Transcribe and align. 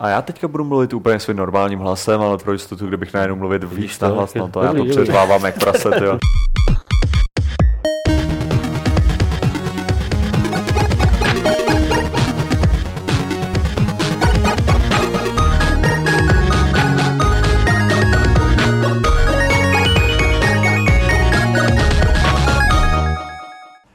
A 0.00 0.08
já 0.08 0.22
teďka 0.22 0.48
budu 0.48 0.64
mluvit 0.64 0.92
úplně 0.92 1.20
svým 1.20 1.36
normálním 1.36 1.78
hlasem, 1.78 2.20
ale 2.20 2.38
pro 2.38 2.52
jistotu, 2.52 2.86
kdybych 2.86 3.14
najednou 3.14 3.36
mluvit 3.36 3.64
víc 3.64 4.00
na 4.00 4.08
hlas, 4.08 4.34
no 4.34 4.48
to 4.48 4.62
já 4.62 4.74
to 4.74 4.84
předvávám 4.84 5.44
jak 5.44 5.58
prase, 5.58 5.90
jo. 6.04 6.18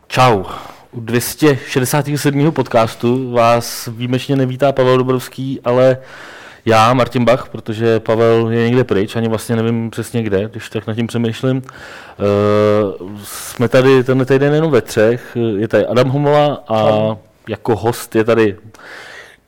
Čau. 0.07 0.43
U 0.95 0.99
267. 1.01 2.51
podcastu 2.51 3.31
vás 3.31 3.89
výjimečně 3.91 4.35
nevítá 4.35 4.71
Pavel 4.71 4.97
Dobrovský, 4.97 5.59
ale 5.63 5.97
já, 6.65 6.93
Martin 6.93 7.25
Bach, 7.25 7.49
protože 7.49 7.99
Pavel 7.99 8.49
je 8.51 8.65
někde 8.65 8.83
pryč, 8.83 9.15
ani 9.15 9.27
vlastně 9.27 9.55
nevím 9.55 9.89
přesně 9.89 10.23
kde, 10.23 10.49
když 10.51 10.69
tak 10.69 10.87
nad 10.87 10.93
tím 10.93 11.07
přemýšlím. 11.07 11.57
Uh, 11.57 13.11
jsme 13.23 13.67
tady 13.67 14.03
tenhle 14.03 14.25
týden 14.25 14.53
jenom 14.53 14.71
ve 14.71 14.81
třech, 14.81 15.37
je 15.57 15.67
tady 15.67 15.85
Adam 15.85 16.09
Homola 16.09 16.63
a 16.67 16.89
jako 17.49 17.75
host 17.75 18.15
je 18.15 18.23
tady 18.23 18.55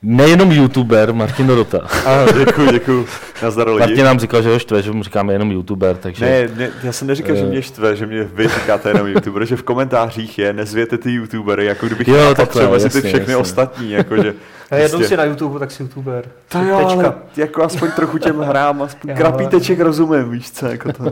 nejenom 0.02 0.52
youtuber 0.52 1.14
Martin 1.14 1.48
Dorota. 1.48 1.78
A, 2.06 2.32
děkuji, 2.46 2.72
děkuji. 2.72 3.06
Nazdar 3.44 3.68
lidi. 3.68 3.80
Martin 3.80 4.06
nám 4.06 4.20
říkal, 4.20 4.42
že 4.42 4.50
ho 4.50 4.60
štve, 4.60 4.82
že 4.82 4.92
mu 4.92 5.04
říkáme 5.04 5.34
jenom 5.34 5.52
youtuber, 5.52 5.98
takže... 5.98 6.26
Ne, 6.26 6.48
ne, 6.56 6.70
já 6.84 6.92
jsem 6.92 7.08
neříkal, 7.08 7.36
že 7.36 7.42
Eh. 7.44 7.46
mě 7.50 7.62
štve, 7.62 7.96
že 7.96 8.06
mě 8.06 8.24
vy 8.24 8.48
říkáte 8.48 8.90
jenom 8.90 9.08
youtuber, 9.08 9.46
že 9.46 9.56
v 9.56 9.64
komentářích 9.64 10.40
je, 10.40 10.54
nezvěte 10.54 10.98
ty 10.98 11.12
youtubery, 11.12 11.66
jako 11.66 11.86
kdybych 11.86 12.08
Jo, 12.08 12.36
patřil 12.36 12.72
mezi 12.72 12.90
ty 12.90 13.00
všechny 13.02 13.20
jasně. 13.20 13.38
ostatní, 13.38 13.92
jakože... 13.92 14.34
Ne, 14.72 14.78
jednou 14.80 14.98
prostě- 15.00 15.08
si 15.16 15.18
na 15.18 15.24
YouTube, 15.24 15.60
tak 15.60 15.72
si 15.72 15.84
YouTuber. 15.84 16.26
To 16.50 16.64
jo, 16.64 16.76
ale 16.90 17.14
jako 17.38 17.64
aspoň 17.64 17.92
trochu 17.92 18.18
těm 18.18 18.40
hrám, 18.40 18.82
aspoň 18.82 19.16
krapíteček 19.16 19.80
rozumím, 19.80 20.32
víš 20.32 20.52
co, 20.52 20.66
jako 20.68 20.94
to. 20.94 21.04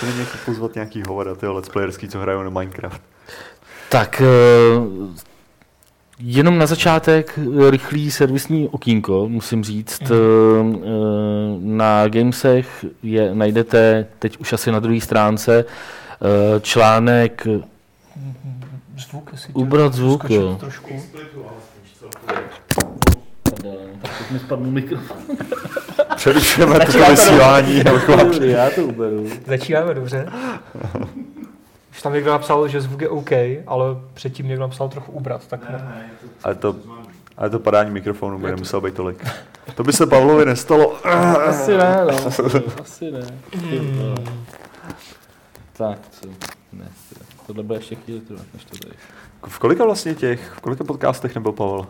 To 0.00 0.06
není 0.06 0.18
jako 0.18 0.32
pozvat 0.44 0.74
nějaký 0.74 1.02
hovada, 1.08 1.34
tyho 1.34 1.54
let's 1.54 1.68
playerský, 1.68 2.08
co 2.08 2.18
hrajou 2.18 2.42
na 2.42 2.50
Minecraft. 2.50 3.00
Tak, 3.88 4.22
eh, 4.22 4.26
jenom 6.18 6.58
na 6.58 6.66
začátek 6.66 7.38
eh, 7.38 7.70
rychlý 7.70 8.10
servisní 8.10 8.68
okýnko, 8.68 9.28
musím 9.28 9.64
říct. 9.64 10.02
Eh, 10.02 10.14
Na 11.60 12.08
Gamesech 12.08 12.84
je, 13.02 13.34
najdete 13.34 14.06
teď 14.18 14.38
už 14.38 14.52
asi 14.52 14.72
na 14.72 14.80
druhé 14.80 15.00
stránce 15.00 15.64
eh, 15.64 16.60
článek 16.60 17.46
Zvuk, 18.98 19.28
jestli 19.32 19.52
Ubrat 19.52 19.94
zvuk, 19.94 20.30
jo. 20.30 20.56
trošku. 20.60 21.02
Tak 24.02 24.30
mi 24.30 24.38
spadl 24.38 24.70
mikrofon. 24.70 25.16
Přerušujeme 26.16 26.78
to 26.86 27.10
vysílání. 27.10 27.82
Já 28.40 28.70
to 28.70 28.84
uberu. 28.84 29.26
Začínáme 29.46 29.94
dobře. 29.94 30.26
Už 31.96 32.02
tam 32.02 32.12
někdo 32.12 32.30
napsal, 32.30 32.68
že 32.68 32.80
zvuk 32.80 33.00
je 33.00 33.08
OK, 33.08 33.30
ale 33.66 33.86
předtím 34.14 34.48
někdo 34.48 34.62
napsal 34.62 34.88
trochu 34.88 35.12
ubrat, 35.12 35.46
tak 35.46 35.70
ne. 35.70 36.10
Ale 36.44 36.54
to, 36.54 36.76
ale 37.36 37.50
to 37.50 37.58
padání 37.58 37.90
mikrofonu 37.90 38.38
by 38.38 38.50
nemuselo 38.50 38.80
být 38.82 38.94
tolik. 38.94 39.24
To 39.74 39.84
by 39.84 39.92
se 39.92 40.06
Pavlovi 40.06 40.44
nestalo. 40.44 41.06
Asi 41.48 41.76
ne, 41.76 42.04
no. 42.10 42.26
Asi 42.80 43.10
ne. 43.10 43.20
Tak, 45.72 45.98
co? 46.10 46.28
Ne, 46.72 46.88
tohle 47.46 47.62
bude 47.62 47.78
ještě 47.78 47.94
chvíli 47.94 48.20
trvat, 48.20 48.44
než 48.54 48.64
to 48.64 48.76
tady. 48.78 48.94
V 49.48 49.58
kolika 49.58 49.84
vlastně 49.84 50.14
těch, 50.14 50.50
v 50.50 50.60
kolika 50.60 50.84
podcastech 50.84 51.34
nebyl 51.34 51.52
Pavel? 51.52 51.86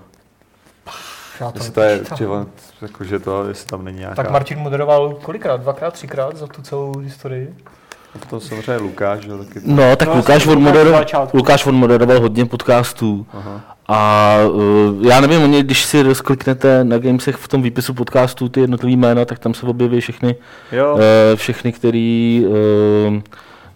Já 1.40 1.50
to 1.50 1.58
Jestli 1.58 1.72
to 1.72 1.80
je, 1.80 2.04
jako, 2.82 3.04
že 3.04 3.18
to, 3.18 3.48
jestli 3.48 3.68
tam 3.68 3.84
není 3.84 3.98
nějaká... 3.98 4.14
Tak 4.14 4.30
Martin 4.30 4.58
moderoval 4.58 5.14
kolikrát? 5.14 5.60
Dvakrát, 5.60 5.94
třikrát 5.94 6.36
za 6.36 6.46
tu 6.46 6.62
celou 6.62 6.98
historii? 6.98 7.54
To 8.30 8.40
samozřejmě 8.40 8.76
Lukáš, 8.76 9.20
že 9.20 9.28
taky... 9.28 9.60
No, 9.64 9.96
tak 9.96 10.08
No, 10.08 10.16
Lukáš, 10.16 10.46
odmoderoval. 10.46 11.04
Lukáš 11.34 11.66
odmoderoval 11.66 12.20
hodně 12.20 12.46
podcastů. 12.46 13.26
Aha. 13.32 13.76
A 13.88 14.36
uh, 14.52 15.06
já 15.06 15.20
nevím, 15.20 15.42
oni, 15.42 15.62
když 15.62 15.84
si 15.84 16.02
rozkliknete 16.02 16.84
na 16.84 16.98
Gamesech 16.98 17.36
v 17.36 17.48
tom 17.48 17.62
výpisu 17.62 17.94
podcastů 17.94 18.48
ty 18.48 18.60
jednotlivý 18.60 18.96
jména, 18.96 19.24
tak 19.24 19.38
tam 19.38 19.54
se 19.54 19.66
objeví 19.66 20.00
všechny, 20.00 20.36
Jo, 20.72 20.94
uh, 20.94 21.00
všechny 21.34 21.72
který, 21.72 22.44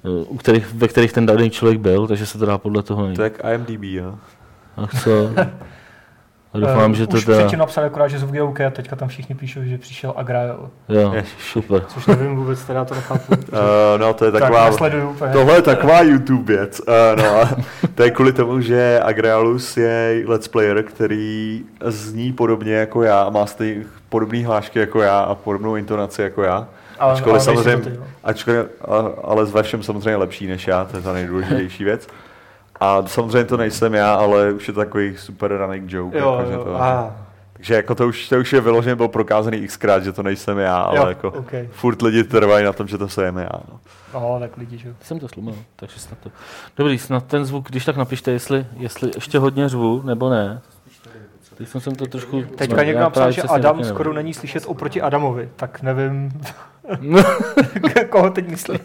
uh, 0.04 0.24
u 0.28 0.36
kterých, 0.36 0.74
ve 0.74 0.88
kterých 0.88 1.12
ten 1.12 1.26
daný 1.26 1.50
člověk 1.50 1.78
byl, 1.78 2.06
takže 2.06 2.26
se 2.26 2.38
to 2.38 2.46
dá 2.46 2.58
podle 2.58 2.82
toho 2.82 3.02
najít. 3.02 3.16
to 3.16 3.22
je 3.22 3.32
jak 3.38 3.54
IMDb, 3.54 3.84
jo. 3.84 4.14
Ach 4.76 5.02
co? 5.04 5.10
A 6.54 6.58
doufám, 6.58 6.92
Eh, 6.92 6.94
že 6.94 7.06
to 7.06 7.16
Už 7.16 7.24
teda... 7.24 7.38
předtím 7.38 7.58
napsal 7.58 7.84
akorát, 7.84 8.08
že 8.08 8.18
zvuk 8.18 8.34
je 8.34 8.42
OK 8.42 8.60
a 8.60 8.70
teďka 8.70 8.96
tam 8.96 9.08
všichni 9.08 9.34
píšou, 9.34 9.60
že 9.64 9.78
přišel 9.78 10.12
Agrael. 10.16 10.70
Jo, 10.88 11.12
Ježiš. 11.14 11.32
super. 11.38 11.82
Což 11.88 12.06
nevím 12.06 12.36
vůbec, 12.36 12.64
teda 12.64 12.84
to 12.84 12.94
nechápu. 12.94 13.32
Uh, 13.32 13.38
no, 13.96 14.14
to 14.14 14.24
je 14.24 14.32
tak 14.32 14.40
taková... 14.42 14.64
nesleduju 14.70 15.10
úplně. 15.10 15.32
Tohle 15.32 15.54
je 15.54 15.62
taková 15.62 16.00
YouTube 16.00 16.56
věc. 16.56 16.80
Uh, 16.80 17.22
no, 17.22 17.48
to 17.94 18.02
je 18.02 18.10
kvůli 18.10 18.32
tomu, 18.32 18.60
že 18.60 19.00
Agrealus 19.04 19.76
je 19.76 20.22
let's 20.26 20.48
player, 20.48 20.82
který 20.82 21.62
zní 21.84 22.32
podobně 22.32 22.74
jako 22.74 23.02
já, 23.02 23.22
a 23.22 23.30
má 23.30 23.46
stejný 23.46 23.84
podobný 24.08 24.44
hlášky 24.44 24.78
jako 24.78 25.00
já 25.02 25.20
a 25.20 25.34
podobnou 25.34 25.76
intonaci 25.76 26.22
jako 26.22 26.42
já. 26.42 26.68
Ale- 26.98 27.12
Ačkoliv 27.12 27.34
ale 27.34 27.40
samozřejmě, 27.40 27.96
ačkoliv, 28.24 28.66
a- 28.88 29.10
ale 29.24 29.46
s 29.46 29.62
všem 29.62 29.82
samozřejmě 29.82 30.16
lepší 30.16 30.46
než 30.46 30.66
já, 30.66 30.84
to 30.84 30.96
je 30.96 31.02
ta 31.02 31.12
nejdůležitější 31.12 31.84
věc. 31.84 32.08
A 32.80 33.06
samozřejmě 33.06 33.44
to 33.44 33.56
nejsem 33.56 33.94
já, 33.94 34.14
ale 34.14 34.52
už 34.52 34.68
je 34.68 34.74
to 34.74 34.80
takový 34.80 35.16
super 35.16 35.56
running 35.56 35.92
joke. 35.92 36.18
Jo, 36.18 36.36
jako, 36.38 36.50
že 36.50 36.54
jo, 36.54 36.64
to, 36.64 36.82
a, 36.82 37.16
takže 37.52 37.74
jako 37.74 37.94
to 37.94 38.08
už, 38.08 38.28
to 38.28 38.38
už 38.38 38.52
je 38.52 38.60
vyloženě 38.60 38.96
byl 38.96 39.08
prokázaný 39.08 39.66
xkrát, 39.66 40.04
že 40.04 40.12
to 40.12 40.22
nejsem 40.22 40.58
já, 40.58 40.76
ale 40.76 40.98
Jo, 40.98 41.06
jako 41.08 41.28
ok. 41.28 41.52
furt 41.70 42.02
lidi 42.02 42.24
trvají 42.24 42.64
na 42.64 42.72
tom, 42.72 42.88
že 42.88 42.98
to 42.98 43.08
jsem 43.08 43.36
já. 43.36 43.50
No. 43.68 43.80
no, 44.14 44.36
tak 44.40 44.56
lidi, 44.56 44.78
že 44.78 44.88
jo. 44.88 44.94
Jsem 45.02 45.18
to 45.18 45.28
slumil, 45.28 45.54
takže 45.76 46.00
snad 46.00 46.18
to... 46.18 46.30
Dobrý, 46.76 46.98
snad 46.98 47.26
ten 47.26 47.44
zvuk, 47.44 47.68
když 47.68 47.84
tak 47.84 47.96
napište, 47.96 48.30
jestli, 48.30 48.66
jestli 48.76 49.10
ještě 49.14 49.38
hodně 49.38 49.68
řvu, 49.68 50.02
nebo 50.04 50.30
ne. 50.30 50.60
Teď 51.56 51.68
jsem 51.68 51.80
sem 51.80 51.94
to 51.94 52.06
trošku... 52.06 52.42
Teďka 52.42 52.76
no, 52.76 52.82
někdo 52.82 53.00
napsal, 53.00 53.32
že 53.32 53.42
Adam 53.42 53.84
skoro 53.84 54.12
není 54.12 54.34
slyšet 54.34 54.64
oproti 54.66 55.02
Adamovi, 55.02 55.48
tak 55.56 55.82
nevím, 55.82 56.40
No, 57.00 57.22
koho 58.08 58.30
teď 58.30 58.48
myslí. 58.48 58.78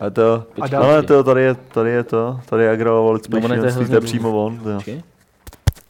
A 0.00 0.10
to, 0.10 0.44
Adam. 0.60 0.82
ale 0.82 1.02
to, 1.02 1.24
tady 1.24 1.42
je, 1.42 1.54
tady 1.54 1.90
je 1.90 2.02
to, 2.04 2.40
tady 2.46 2.62
je 2.64 2.70
Agro 2.70 3.12
Let's 3.12 3.28
No, 3.28 3.40
to 3.88 3.94
je 3.94 4.00
přímo 4.00 4.44
on, 4.46 4.60
jo. 4.66 4.74
počkej, 4.74 5.02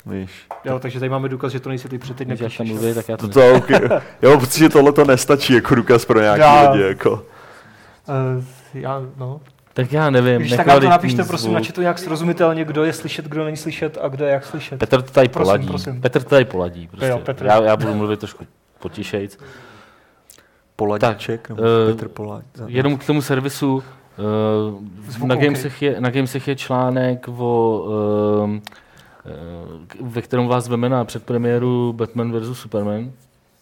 víš. 0.06 0.47
Jo, 0.65 0.78
takže 0.78 0.98
tady 0.98 1.10
máme 1.10 1.28
důkaz, 1.28 1.53
že 1.53 1.60
to 1.60 1.69
nejsi 1.69 1.88
ty, 1.88 1.98
protože 1.98 2.14
teď 2.14 2.28
když 2.28 2.41
jak 2.41 2.53
tam 2.56 2.66
nepíšeš. 2.66 2.81
mluví, 2.81 2.94
tak 2.94 3.09
já 3.09 3.16
to... 3.16 3.28
To, 3.28 3.32
to 3.41 3.54
okay. 3.54 3.81
Já 4.22 4.31
mám 4.31 4.41
pocit, 4.41 4.59
že 4.59 4.69
tohle 4.69 4.93
to 4.93 5.04
nestačí 5.04 5.54
jako 5.54 5.75
důkaz 5.75 6.04
pro 6.04 6.20
nějaký 6.20 6.41
Já- 6.41 6.70
lidi, 6.70 6.84
jako. 6.84 7.10
Uh, 7.12 8.44
já, 8.75 9.03
no. 9.16 9.41
Tak 9.75 9.93
já 9.93 10.10
nevím, 10.10 10.41
Když 10.41 10.56
tak 10.56 10.66
nám 10.66 10.81
to 10.81 10.88
napište, 10.88 11.25
prosím, 11.25 11.50
zvuk. 11.50 11.66
na 11.69 11.72
to 11.75 11.81
nějak 11.81 11.98
srozumitelně, 11.98 12.64
kdo 12.64 12.84
je 12.84 12.93
slyšet, 12.93 13.25
kdo 13.25 13.44
není 13.44 13.56
slyšet 13.56 13.98
a 14.03 14.09
kdo 14.09 14.25
je 14.25 14.31
jak 14.32 14.47
slyšet. 14.47 14.78
Petr 14.78 15.03
to 15.03 15.10
tady 15.12 15.28
Prosím, 15.28 15.44
poladí. 15.47 15.66
prosím. 15.66 16.00
Petr 16.00 16.22
to 16.22 16.28
tady 16.28 16.44
poladí. 16.44 16.87
Prostě. 16.87 17.06
Jo, 17.06 17.19
Petr. 17.19 17.47
Já, 17.47 17.62
já 17.62 17.76
budu 17.76 17.94
mluvit 17.94 18.20
trošku 18.20 18.44
potišejc. 18.78 19.38
Poladíček, 20.76 21.48
nebo 21.48 21.62
eh, 21.62 21.92
Petr 21.92 22.08
Polák. 22.08 22.44
Jenom 22.66 22.98
k 22.98 23.06
tomu 23.06 23.22
servisu. 23.22 23.82
Uh, 25.20 25.26
na. 25.28 25.36
Gamesech 25.36 25.82
je, 25.82 26.00
na 26.00 26.10
Gamesech 26.10 26.48
je 26.48 26.56
článek, 26.56 27.28
o, 27.28 27.84
uh, 27.86 28.50
uh, 28.50 28.60
ve 30.00 30.22
kterém 30.22 30.46
vás 30.46 30.68
veme 30.68 30.88
na 30.88 31.04
předpremiéru 31.04 31.92
Batman 31.92 32.40
vs. 32.40 32.58
Superman. 32.58 33.10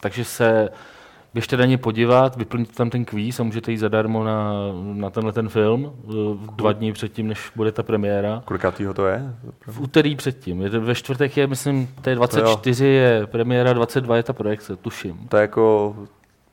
Takže 0.00 0.24
se 0.24 0.68
běžte 1.34 1.56
na 1.56 1.64
ně 1.64 1.78
podívat, 1.78 2.36
vyplňte 2.36 2.72
tam 2.72 2.90
ten 2.90 3.04
kvíz 3.04 3.40
a 3.40 3.42
můžete 3.42 3.70
jít 3.70 3.78
zadarmo 3.78 4.24
na, 4.24 4.52
na 4.92 5.10
tenhle 5.10 5.32
ten 5.32 5.48
film 5.48 5.84
uh, 5.84 6.36
dva 6.56 6.72
dny 6.72 6.92
předtím, 6.92 7.28
než 7.28 7.52
bude 7.56 7.72
ta 7.72 7.82
premiéra. 7.82 8.42
Kolikátýho 8.44 8.94
to 8.94 9.06
je? 9.06 9.34
V 9.66 9.80
úterý 9.80 10.16
předtím. 10.16 10.62
Je 10.62 10.70
to, 10.70 10.80
ve 10.80 10.94
čtvrtek 10.94 11.36
je, 11.36 11.46
myslím, 11.46 11.88
to 12.02 12.10
je 12.10 12.16
24 12.16 12.84
je 12.84 13.26
premiéra, 13.26 13.72
22 13.72 14.16
je 14.16 14.22
ta 14.22 14.32
projekce, 14.32 14.76
tuším. 14.76 15.28
To 15.28 15.36
je 15.36 15.40
jako 15.40 15.94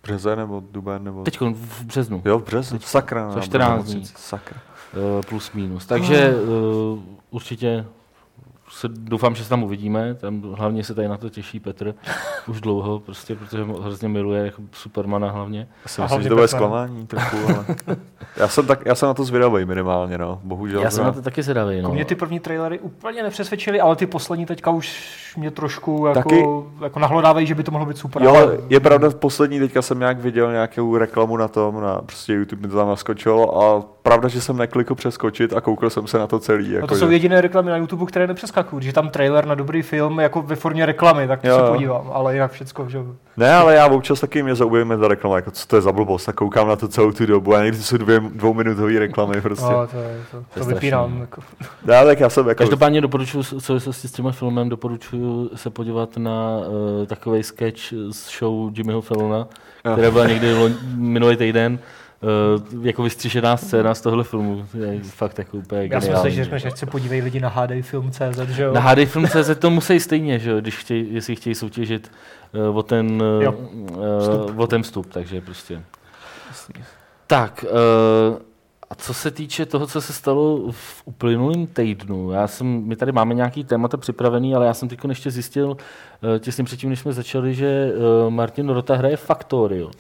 březen 0.10 0.40
nebo 0.40 0.64
duben 0.72 1.04
nebo... 1.04 1.24
Teď 1.24 1.42
v 1.42 1.84
březnu. 1.84 2.22
Jo, 2.26 2.40
v 2.40 2.44
březnu, 2.44 2.80
sakra. 2.80 3.32
za 3.32 3.36
na 3.36 3.42
14 3.42 3.70
nemocnici, 3.70 4.14
dní. 4.14 4.22
Sakra. 4.24 4.58
Eh, 4.94 5.22
plus 5.30 5.52
minus. 5.52 5.86
Takže 5.86 6.34
uh, 6.36 7.00
určitě 7.30 7.86
se, 8.70 8.88
doufám, 8.88 9.36
že 9.36 9.44
se 9.44 9.50
tam 9.50 9.64
uvidíme. 9.64 10.14
Tam 10.14 10.42
hlavně 10.42 10.84
se 10.84 10.94
tady 10.94 11.08
na 11.08 11.18
to 11.18 11.30
těší 11.30 11.60
Petr 11.60 11.94
už 12.48 12.62
dlouho, 12.62 13.00
prostě, 13.00 13.36
protože 13.36 13.64
ho 13.64 13.82
hrozně 13.82 14.08
miluje 14.08 14.46
jako 14.46 14.62
Supermana 14.72 15.32
hlavně. 15.32 15.68
Já 15.84 15.88
si 15.90 16.02
A 16.02 16.04
myslím, 16.04 16.22
že 16.22 16.30
to 16.30 16.36
bude 16.36 16.48
zklamání 16.48 17.08
trochu, 17.08 17.38
ale... 17.46 17.66
já, 18.38 18.48
jsem 18.48 18.66
tak, 18.68 18.86
já 18.86 18.96
jsem 18.96 19.08
na 19.08 19.14
to 19.14 19.24
zvědavý 19.24 19.66
minimálně, 19.66 20.18
no. 20.18 20.40
Bohužel. 20.44 20.82
Já 20.82 20.92
jsem 20.92 21.04
na 21.04 21.12
to 21.12 21.22
taky 21.22 21.44
zvědavý. 21.44 21.76
Jako 21.76 21.88
No. 21.88 21.94
mě 21.94 22.06
ty 22.06 22.16
první 22.16 22.40
trailery 22.40 22.80
úplně 22.80 23.24
nepřesvědčily, 23.24 23.82
ale 23.82 23.96
ty 23.96 24.06
poslední 24.08 24.46
teďka 24.46 24.72
už 24.72 25.10
mě 25.38 25.52
trošku 25.52 26.06
jako, 26.08 26.20
Taky- 26.30 26.46
jako 26.84 27.00
nahlodávají, 27.00 27.48
že 27.48 27.56
by 27.56 27.64
to 27.64 27.72
mohlo 27.72 27.86
být 27.88 27.98
super. 27.98 28.24
Jo, 28.24 28.36
ale- 28.36 28.58
je 28.70 28.80
pravda, 28.80 29.10
v 29.10 29.16
poslední 29.16 29.60
teďka 29.60 29.82
jsem 29.82 30.00
nějak 30.00 30.20
viděl 30.20 30.52
nějakou 30.52 30.98
reklamu 30.98 31.38
na 31.38 31.48
tom, 31.48 31.82
na 31.82 32.02
prostě 32.02 32.34
YouTube 32.34 32.62
mi 32.62 32.68
to 32.68 32.78
tam 32.78 32.88
naskočilo 32.88 33.64
a 33.64 33.82
pravda, 34.04 34.28
že 34.28 34.42
jsem 34.42 34.58
neklikl 34.58 34.96
přeskočit 34.96 35.54
a 35.54 35.62
koukal 35.62 35.90
jsem 35.90 36.08
se 36.08 36.18
na 36.18 36.28
to 36.28 36.40
celý. 36.40 36.70
No 36.70 36.76
Jako, 36.76 36.88
to 36.88 36.96
jsou 36.96 37.08
že- 37.08 37.14
jediné 37.14 37.42
reklamy 37.42 37.70
na 37.72 37.78
YouTube, 37.78 38.06
které 38.06 38.28
nepřeskakují. 38.28 38.59
Přeskakuju. 38.64 38.80
Když 38.80 38.88
je 38.88 38.94
tam 38.94 39.10
trailer 39.10 39.46
na 39.46 39.56
dobrý 39.56 39.82
film 39.82 40.20
jako 40.20 40.42
ve 40.42 40.56
formě 40.56 40.86
reklamy, 40.86 41.28
tak 41.28 41.42
to 41.42 41.48
Jo, 41.48 41.56
se 41.56 41.62
jo. 41.66 41.72
podívám, 41.72 42.10
ale 42.14 42.34
jinak 42.34 42.52
všecko, 42.52 42.90
že 42.90 43.00
Ne, 43.38 43.54
ale 43.54 43.76
já 43.76 43.88
občas 43.88 44.20
taky 44.20 44.44
mě 44.44 44.56
zaujíme 44.56 44.98
ta 44.98 45.08
reklama, 45.08 45.36
jako 45.36 45.52
co 45.52 45.68
to 45.68 45.76
je 45.76 45.82
za 45.82 45.92
blbost, 45.92 46.30
a 46.30 46.34
koukám 46.34 46.68
na 46.68 46.76
to 46.76 46.88
celou 46.88 47.12
tu 47.12 47.26
dobu 47.26 47.56
a 47.56 47.64
někdy 47.64 47.78
to 47.78 47.84
jsou 47.84 47.98
dvě, 47.98 48.20
dvouminutové 48.20 49.00
reklamy 49.00 49.42
prostě. 49.42 49.66
no, 49.66 49.88
to, 49.88 49.98
je, 49.98 50.22
to, 50.32 50.60
to, 50.60 50.66
vypínám. 50.66 51.04
strašný. 51.06 51.22
Jako. 51.22 51.42
Ne, 51.86 52.06
tak 52.06 52.20
já 52.20 52.30
jsem 52.30 52.48
jako... 52.48 52.58
Každopádně 52.58 53.02
doporučuji, 53.02 53.42
v 53.44 53.60
souvislosti 53.60 54.08
s 54.08 54.12
tímhle 54.12 54.34
filmem, 54.34 54.70
doporučuji 54.70 55.50
se 55.56 55.70
podívat 55.70 56.18
na 56.18 56.58
uh, 56.58 57.06
takový 57.06 57.44
sketch 57.44 57.80
z 58.12 58.38
show 58.40 58.72
Jimmyho 58.78 59.02
Fallona, 59.02 59.48
Jo. 59.86 59.92
která 59.94 60.12
byla 60.12 60.28
někdy 60.28 60.56
minulý 60.96 61.38
týden, 61.38 61.80
uh, 62.22 62.86
jako 62.86 63.04
vystřižená 63.04 63.58
scéna 63.58 63.94
z 63.94 64.02
tohle 64.02 64.24
filmu. 64.24 64.66
Je 64.74 65.00
fakt 65.04 65.38
jako 65.38 65.58
úplně 65.58 65.90
Já 65.92 66.02
jsem 66.02 66.12
myslel, 66.12 66.30
že 66.30 66.44
řekneš, 66.44 66.64
že 66.64 66.72
se 66.72 66.86
podívají 66.86 67.22
lidi 67.22 67.40
na 67.40 67.50
HDFilm.cz, 67.50 68.40
že 68.50 68.64
jo? 68.64 68.74
Na 68.74 68.82
HDFilm.cz 68.82 69.50
to 69.60 69.70
musí 69.70 70.00
stejně, 70.00 70.40
že 70.40 70.52
jo, 70.52 70.62
když 70.62 70.78
chtějí, 70.78 71.14
jestli 71.14 71.36
chtějí 71.36 71.56
soutěžit 71.56 72.12
uh, 72.70 72.78
o, 72.78 72.84
ten, 72.84 73.22
uh, 73.22 74.62
o 74.62 74.68
ten 74.68 74.84
vstup, 74.84 75.14
takže 75.14 75.42
prostě. 75.42 75.82
Tak, 77.28 77.66
uh, 77.72 78.49
a 78.92 78.96
co 78.96 79.14
se 79.14 79.32
týče 79.32 79.66
toho, 79.66 79.88
co 79.88 80.02
se 80.02 80.14
stalo 80.14 80.72
v 80.72 81.02
uplynulém 81.06 81.68
týdnu, 81.68 82.32
já 82.32 82.48
jsem, 82.48 82.84
my 82.88 82.96
tady 82.96 83.12
máme 83.12 83.34
nějaký 83.34 83.64
témata 83.64 83.98
připravený, 83.98 84.56
ale 84.56 84.66
já 84.66 84.74
jsem 84.74 84.90
teď 84.90 85.00
ještě 85.08 85.32
zjistil, 85.32 85.68
uh, 85.70 85.78
těsně 86.40 86.64
předtím, 86.64 86.90
než 86.90 87.00
jsme 87.00 87.14
začali, 87.14 87.54
že 87.56 87.92
uh, 88.26 88.30
Martin 88.34 88.70
Rota 88.70 88.96
hraje 88.96 89.18
Factorio. 89.18 89.92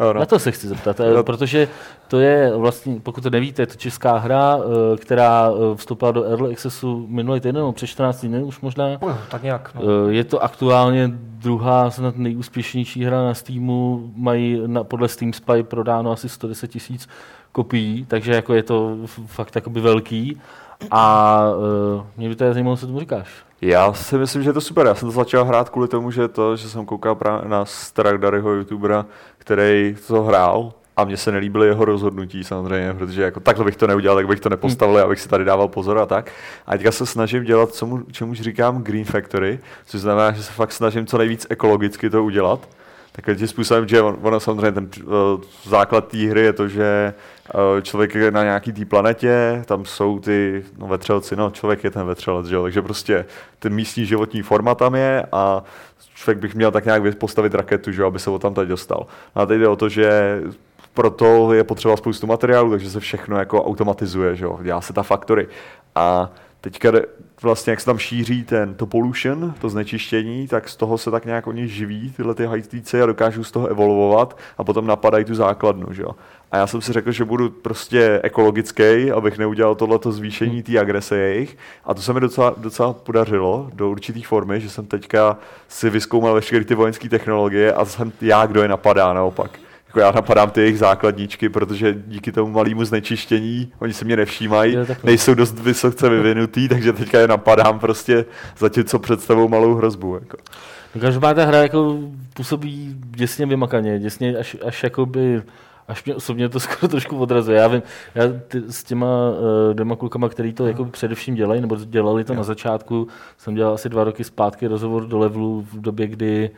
Jo, 0.00 0.12
Na 0.12 0.26
to 0.26 0.38
se 0.38 0.50
chci 0.52 0.68
zeptat, 0.68 1.00
eh, 1.00 1.14
No. 1.14 1.24
protože 1.24 1.68
to 2.08 2.18
je 2.20 2.56
vlastně, 2.56 3.00
pokud 3.02 3.20
to 3.20 3.30
nevíte, 3.30 3.62
je 3.62 3.66
to 3.66 3.74
česká 3.74 4.16
hra, 4.18 4.58
eh, 4.58 4.96
která 4.96 5.50
eh, 5.50 5.76
vstoupila 5.76 6.12
do 6.12 6.24
Early 6.24 6.52
Accessu 6.52 7.06
minulý 7.08 7.40
týden, 7.40 7.54
nebo 7.54 7.72
před 7.72 7.86
14 7.86 8.26
dny 8.26 8.42
už 8.42 8.60
možná. 8.60 8.88
Jo, 8.88 8.98
tak 9.30 9.42
nějak, 9.42 9.70
no. 9.74 9.82
Eh, 9.82 10.12
Je 10.12 10.24
to 10.24 10.42
aktuálně 10.42 11.10
druhá 11.18 11.90
snad 11.90 12.16
nejúspěšnější 12.16 13.04
hra 13.04 13.24
na 13.24 13.34
Steamu, 13.34 14.12
mají 14.16 14.62
na, 14.66 14.84
podle 14.84 15.08
Steam 15.08 15.32
Spy 15.32 15.62
prodáno 15.62 16.10
asi 16.12 16.28
110 16.28 16.68
tisíc 16.68 17.08
kopií, 17.54 18.06
takže 18.08 18.32
jako 18.32 18.54
je 18.54 18.62
to 18.62 18.96
fakt 19.26 19.54
jakoby 19.54 19.80
velký. 19.80 20.40
A 20.90 21.42
uh, 21.96 22.06
mě 22.16 22.28
by 22.28 22.36
to 22.36 22.52
zajímalo, 22.52 22.76
co 22.76 22.86
tomu 22.86 23.00
říkáš. 23.00 23.28
Já 23.60 23.92
si 23.92 24.18
myslím, 24.18 24.42
že 24.42 24.48
je 24.48 24.52
to 24.52 24.60
super. 24.60 24.86
Já 24.86 24.94
jsem 24.94 25.08
to 25.08 25.12
začal 25.12 25.44
hrát 25.44 25.68
kvůli 25.68 25.88
tomu, 25.88 26.10
že 26.10 26.28
to, 26.28 26.56
že 26.56 26.68
jsem 26.68 26.86
koukal 26.86 27.14
právě 27.14 27.48
na 27.48 27.64
Stragdaryho 27.64 28.52
youtubera, 28.52 29.06
který 29.38 29.96
to 30.06 30.22
hrál 30.22 30.72
a 30.96 31.04
mně 31.04 31.16
se 31.16 31.32
nelíbily 31.32 31.66
jeho 31.66 31.84
rozhodnutí 31.84 32.44
samozřejmě, 32.44 32.94
protože 32.94 33.22
jako 33.22 33.40
takhle 33.40 33.64
bych 33.64 33.76
to 33.76 33.86
neudělal, 33.86 34.16
tak 34.16 34.26
bych 34.26 34.40
to 34.40 34.48
nepostavil, 34.48 34.98
abych 34.98 35.20
si 35.20 35.28
tady 35.28 35.44
dával 35.44 35.68
pozor 35.68 35.98
a 35.98 36.06
tak. 36.06 36.32
A 36.66 36.72
teďka 36.72 36.92
se 36.92 37.06
snažím 37.06 37.44
dělat, 37.44 37.70
co 37.70 37.86
mu, 37.86 38.02
čemuž 38.12 38.40
říkám 38.40 38.82
Green 38.82 39.04
Factory, 39.04 39.58
což 39.86 40.00
znamená, 40.00 40.32
že 40.32 40.42
se 40.42 40.52
fakt 40.52 40.72
snažím 40.72 41.06
co 41.06 41.18
nejvíc 41.18 41.46
ekologicky 41.50 42.10
to 42.10 42.24
udělat. 42.24 42.68
Takovým 43.16 43.38
tím 43.38 43.48
způsobem, 43.48 43.88
že 43.88 44.02
on, 44.02 44.18
ono 44.22 44.40
samozřejmě 44.40 44.72
ten 44.72 44.88
uh, 45.04 45.12
základ 45.64 46.08
té 46.08 46.18
hry 46.18 46.40
je 46.40 46.52
to, 46.52 46.68
že 46.68 47.14
uh, 47.54 47.80
člověk 47.80 48.14
je 48.14 48.30
na 48.30 48.42
nějaký 48.42 48.72
té 48.72 48.84
planetě, 48.84 49.62
tam 49.66 49.84
jsou 49.84 50.20
ty 50.20 50.64
no, 50.78 50.86
vetřelci, 50.86 51.36
no 51.36 51.50
člověk 51.50 51.84
je 51.84 51.90
ten 51.90 52.06
vetřelec, 52.06 52.46
že 52.46 52.54
jo, 52.54 52.62
takže 52.62 52.82
prostě 52.82 53.24
ten 53.58 53.74
místní 53.74 54.06
životní 54.06 54.42
forma 54.42 54.74
tam 54.74 54.94
je 54.94 55.26
a 55.32 55.64
člověk 56.14 56.38
bych 56.38 56.54
měl 56.54 56.70
tak 56.70 56.84
nějak 56.84 57.18
postavit 57.18 57.54
raketu, 57.54 57.92
že 57.92 58.02
jo, 58.02 58.08
aby 58.08 58.18
se 58.18 58.30
o 58.30 58.38
tam 58.38 58.54
teď 58.54 58.68
dostal. 58.68 59.06
A 59.34 59.46
teď 59.46 59.60
jde 59.60 59.68
o 59.68 59.76
to, 59.76 59.88
že 59.88 60.40
proto 60.94 61.52
je 61.52 61.64
potřeba 61.64 61.96
spoustu 61.96 62.26
materiálu, 62.26 62.70
takže 62.70 62.90
se 62.90 63.00
všechno 63.00 63.38
jako 63.38 63.64
automatizuje, 63.64 64.36
že 64.36 64.44
jo, 64.44 64.58
dělá 64.62 64.80
se 64.80 64.92
ta 64.92 65.02
factory. 65.02 65.48
A 65.94 66.30
teďka 66.60 66.92
vlastně, 67.44 67.70
jak 67.70 67.80
se 67.80 67.86
tam 67.86 67.98
šíří 67.98 68.44
ten 68.44 68.74
to 68.74 68.86
pollution, 68.86 69.54
to 69.60 69.68
znečištění, 69.68 70.48
tak 70.48 70.68
z 70.68 70.76
toho 70.76 70.98
se 70.98 71.10
tak 71.10 71.24
nějak 71.24 71.46
oni 71.46 71.68
živí, 71.68 72.12
tyhle 72.16 72.34
ty 72.34 72.46
hajtlíci 72.46 73.02
a 73.02 73.06
dokážou 73.06 73.44
z 73.44 73.50
toho 73.50 73.66
evolvovat 73.66 74.38
a 74.58 74.64
potom 74.64 74.86
napadají 74.86 75.24
tu 75.24 75.34
základnu, 75.34 75.86
že 75.92 76.02
jo. 76.02 76.10
A 76.52 76.56
já 76.56 76.66
jsem 76.66 76.80
si 76.80 76.92
řekl, 76.92 77.12
že 77.12 77.24
budu 77.24 77.50
prostě 77.50 78.20
ekologický, 78.22 79.10
abych 79.10 79.38
neudělal 79.38 79.74
tohleto 79.74 80.12
zvýšení 80.12 80.62
té 80.62 80.78
agrese 80.78 81.16
jejich. 81.16 81.58
A 81.84 81.94
to 81.94 82.02
se 82.02 82.12
mi 82.12 82.20
docela, 82.20 82.54
docela 82.56 82.92
podařilo 82.92 83.70
do 83.74 83.90
určitý 83.90 84.22
formy, 84.22 84.60
že 84.60 84.70
jsem 84.70 84.86
teďka 84.86 85.38
si 85.68 85.90
vyzkoumal 85.90 86.34
veškeré 86.34 86.64
ty 86.64 86.74
vojenské 86.74 87.08
technologie 87.08 87.72
a 87.72 87.84
jsem 87.84 88.12
já, 88.20 88.46
kdo 88.46 88.62
je 88.62 88.68
napadá 88.68 89.12
naopak. 89.12 89.63
Jako 89.94 90.00
já 90.00 90.12
napadám 90.12 90.50
ty 90.50 90.60
jejich 90.60 90.78
základníčky, 90.78 91.48
protože 91.48 91.94
díky 92.06 92.32
tomu 92.32 92.52
malému 92.52 92.84
znečištění 92.84 93.72
oni 93.78 93.92
se 93.92 94.04
mě 94.04 94.16
nevšímají, 94.16 94.74
Jo, 94.74 94.86
nejsou 95.04 95.34
dost 95.34 95.58
vysoce 95.58 96.08
vyvinutý, 96.08 96.68
takže 96.68 96.92
teďka 96.92 97.18
je 97.20 97.28
napadám 97.28 97.78
prostě 97.78 98.24
za 98.58 98.68
tím, 98.68 98.84
co 98.84 98.98
představují 98.98 99.48
malou 99.48 99.74
hrozbu. 99.74 100.14
Jako. 100.14 100.36
No, 100.94 101.00
Každopádně 101.00 101.42
ta 101.42 101.48
hra 101.48 101.58
jako 101.58 101.98
působí 102.34 102.96
děsně 102.98 103.46
vymakaně, 103.46 103.98
děsně 103.98 104.36
až, 104.36 104.56
až 104.66 104.82
jakoby, 104.82 105.42
až 105.88 106.04
mě 106.04 106.14
osobně 106.14 106.48
to 106.48 106.60
skoro 106.60 106.88
trošku 106.88 107.16
odrazuje. 107.16 107.58
Já 107.58 107.68
vím, 107.68 107.82
já 108.14 108.24
ty, 108.48 108.62
s 108.68 108.84
těma 108.84 109.30
uh, 109.30 109.74
dvěma 109.74 109.96
klukama, 109.96 110.28
který 110.28 110.52
to 110.52 110.66
jako 110.66 110.84
především 110.84 111.34
dělají, 111.34 111.60
nebo 111.60 111.76
dělali 111.76 112.24
to 112.24 112.34
na 112.34 112.42
začátku, 112.42 113.08
jsem 113.38 113.54
dělal 113.54 113.74
asi 113.74 113.88
dva 113.88 114.04
roky 114.04 114.24
zpátky 114.24 114.66
rozhovor 114.66 115.06
do 115.06 115.18
levelu 115.18 115.66
v 115.72 115.80
době, 115.80 116.06
kdy 116.06 116.50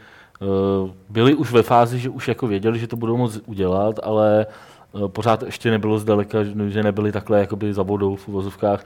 byli 1.09 1.35
už 1.35 1.53
ve 1.53 1.63
fázi, 1.63 1.99
že 1.99 2.09
už 2.09 2.29
jako 2.29 2.47
věděli, 2.47 2.79
že 2.79 2.87
to 2.87 2.97
budou 2.97 3.17
moct 3.17 3.41
udělat, 3.47 4.01
ale 4.03 4.47
uh, 4.93 5.09
pořád 5.09 5.43
ještě 5.43 5.71
nebylo 5.71 5.99
zdaleka, 5.99 6.45
že- 6.45 6.83
nebyli 6.83 7.13
takhle 7.13 7.41
jakoby 7.41 7.75
za 7.75 7.83
vodou 7.83 8.17
v 8.17 8.29
uvozovkách. 8.29 8.85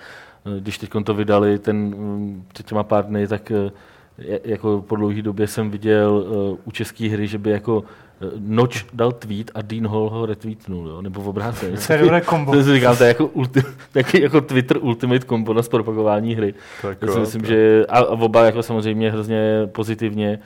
Eh, 0.57 0.61
Když 0.61 0.79
teď 0.79 0.91
to 1.05 1.15
vydali 1.15 1.59
ten, 1.59 1.77
mm, 1.77 2.45
před 2.53 2.67
těma 2.67 2.83
pár 2.83 3.05
dny, 3.07 3.29
tak 3.29 3.51
eh, 3.51 3.71
jako 4.45 4.85
po 4.89 4.97
dlouhé 4.97 5.23
době 5.23 5.47
jsem 5.47 5.71
viděl 5.71 6.25
u 6.65 6.71
české 6.71 7.09
hry, 7.09 7.27
že 7.27 7.39
by 7.39 7.51
jako 7.51 7.85
Noč 8.39 8.87
dal 8.93 9.13
tweet 9.13 9.51
a 9.55 9.63
Dean 9.63 9.87
Hall 9.87 10.11
ho 10.11 10.27
retweetnul, 10.27 10.89
jo? 10.89 11.03
nebo 11.03 11.21
v 11.23 11.29
obráceně. 11.29 11.77
To 11.87 11.93
je 11.93 11.99
dobré 11.99 12.21
kombo. 12.21 12.53
To 12.63 12.63
říkám, 12.75 12.97
to 12.97 13.05
je 13.05 13.09
jako, 13.09 13.27
ulti, 13.27 13.63
taky 13.93 14.23
jako 14.23 14.41
Twitter 14.41 14.79
Ultimate 14.81 15.27
kombo 15.27 15.55
na 15.55 15.63
propagování 15.63 16.35
hry. 16.35 16.55
Tak 16.83 16.99
Já 17.03 17.09
si 17.13 17.21
myslím, 17.21 17.41
to- 17.43 17.47
že 17.49 17.87
a, 17.89 17.99
a 17.99 18.05
oba 18.05 18.45
jako 18.47 18.63
samozřejmě 18.63 19.11
hrozně 19.11 19.69
pozitivně, 19.73 20.39
uh, 20.39 20.45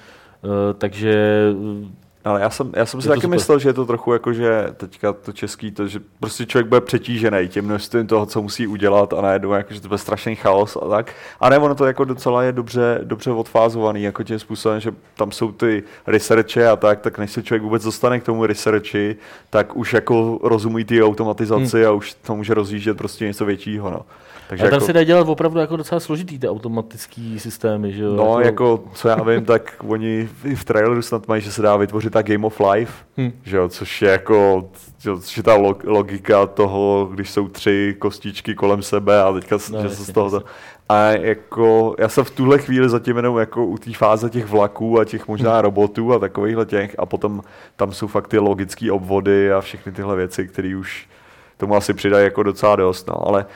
takže 0.79 1.14
uh, 1.56 1.88
Ale 2.25 2.41
já 2.41 2.50
jsem, 2.50 2.73
já 2.76 2.87
jsem 2.87 3.00
si 3.02 3.08
taky 3.08 3.20
super. 3.20 3.31
myslel, 3.31 3.58
že 3.58 3.69
je 3.69 3.73
to 3.73 3.87
trochu 3.87 4.12
jako, 4.12 4.32
že 4.32 4.67
teďka 4.76 5.12
to 5.12 5.32
český, 5.32 5.70
to, 5.70 5.88
že 5.88 6.00
prostě 6.20 6.46
člověk 6.46 6.67
bude 6.67 6.81
přetížený 6.81 7.49
tím 7.49 7.64
množstvím 7.64 8.06
toho, 8.06 8.26
co 8.26 8.43
musí 8.43 8.67
udělat 8.67 9.12
a 9.12 9.20
najednou 9.20 9.52
jako, 9.52 9.75
že 9.75 9.81
to 9.81 9.88
bude 9.88 9.99
strašný 9.99 10.37
chaos 10.37 10.76
a 10.76 10.88
tak. 10.88 11.12
A 11.41 11.49
ne, 11.49 11.58
ono 11.58 11.75
to 11.75 11.87
jako 11.87 12.05
docela 12.05 12.43
je 12.43 12.52
dobře, 12.52 13.00
dobře 13.05 13.31
odfázovaný, 13.31 14.02
jako 14.02 14.23
tím 14.23 14.38
způsobem, 14.38 14.81
že 14.81 14.91
tam 15.17 15.32
jsou 15.32 15.52
ty 15.52 15.82
researche 16.06 16.69
a 16.69 16.76
tak, 16.76 17.00
tak 17.00 17.19
než 17.19 17.31
se 17.31 17.43
člověk 17.43 17.62
vůbec 17.62 17.85
dostane 17.85 18.20
k 18.20 18.25
tomu 18.25 18.47
researchi, 18.47 19.16
tak 19.50 19.76
už 19.76 19.92
jako 19.92 20.38
rozumí 20.42 20.85
ty 20.85 21.02
automatizaci 21.02 21.76
Hmm. 21.78 21.87
a 21.88 21.92
už 21.92 22.14
to 22.14 22.37
může 22.37 22.54
rozjíždět 22.54 22.97
prostě 22.97 23.25
něco 23.26 23.45
většího, 23.45 23.90
no. 23.90 24.00
Takže 24.48 24.62
ale 24.62 24.70
tam 24.70 24.76
jako, 24.76 24.86
se 24.86 24.92
dá 24.92 25.04
dělat 25.04 25.28
opravdu 25.28 25.58
jako 25.60 25.76
docela 25.76 26.00
složitý 26.00 26.38
ty 26.38 26.48
automatický 26.48 27.38
systémy, 27.40 27.92
že 27.92 28.02
jo? 28.02 28.12
No, 28.14 28.40
jako, 28.40 28.84
co 28.94 29.08
já 29.08 29.22
vím, 29.22 29.44
tak 29.44 29.76
oni 29.88 30.28
i 30.44 30.54
v 30.54 30.64
traileru 30.64 31.02
snad 31.02 31.28
mají, 31.28 31.42
že 31.42 31.52
se 31.52 31.62
dá 31.62 31.76
vytvořit 31.76 32.12
ta 32.12 32.22
Game 32.22 32.46
of 32.46 32.60
Life, 32.72 32.92
Hm. 33.18 33.32
že 33.44 33.56
jo, 33.56 33.68
což 33.68 34.02
je 34.02 34.10
jako, 34.10 34.68
jo, 35.04 35.18
což 35.20 35.36
je 35.36 35.42
ta 35.42 35.56
log- 35.56 35.84
logika 35.84 36.46
toho, 36.46 37.08
když 37.14 37.30
jsou 37.30 37.48
tři 37.48 37.96
kostičky 37.98 38.54
kolem 38.54 38.82
sebe 38.82 39.22
a 39.22 39.32
teďka 39.32 39.54
No, 39.54 39.58
že 39.58 39.66
se 39.66 39.76
jasně, 39.88 40.04
z 40.04 40.12
toho... 40.12 40.30
To, 40.30 40.42
a 40.88 41.00
jako, 41.10 41.94
já 41.98 42.08
jsem 42.08 42.24
v 42.24 42.30
tuhle 42.30 42.58
chvíli 42.58 42.88
zatím 42.88 43.16
jenom 43.16 43.38
jako 43.38 43.66
u 43.66 43.78
té 43.78 43.92
fáze 43.92 44.30
těch 44.30 44.46
vlaků 44.46 45.00
a 45.00 45.04
těch 45.04 45.20
Hm. 45.22 45.24
možná 45.28 45.62
robotů 45.62 46.12
a 46.12 46.18
takovýchhle 46.18 46.66
těch 46.66 46.94
a 46.98 47.06
potom 47.06 47.42
tam 47.76 47.92
jsou 47.92 48.06
fakt 48.06 48.28
ty 48.28 48.38
logické 48.38 48.92
obvody 48.92 49.52
a 49.52 49.60
všechny 49.60 49.92
tyhle 49.92 50.16
věci, 50.16 50.48
které 50.48 50.76
už 50.76 51.08
tomu 51.56 51.76
asi 51.76 51.94
přidají 51.94 52.24
jako 52.24 52.42
docela 52.42 52.76
dost, 52.76 53.08
no, 53.08 53.26
ale 53.28 53.46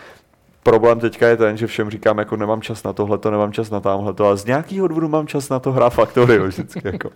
problém 0.71 1.01
teďka 1.01 1.29
je 1.29 1.37
ten, 1.37 1.57
že 1.57 1.67
všem 1.67 1.91
říkám, 1.91 2.19
jako 2.19 2.37
nemám 2.37 2.63
čas 2.63 2.83
na 2.83 2.93
tohle, 2.93 3.19
to 3.19 3.31
nemám 3.31 3.53
čas 3.53 3.71
na 3.71 3.81
tamhle 3.81 4.15
to, 4.15 4.27
a 4.29 4.37
z 4.37 4.45
nějakého 4.45 4.89
důvodu 4.89 5.09
mám 5.09 5.27
čas 5.27 5.49
na 5.49 5.59
to 5.59 5.73
hrát 5.73 5.91
Factorio 5.91 6.47
vždycky. 6.47 6.81
Jako. 6.93 7.11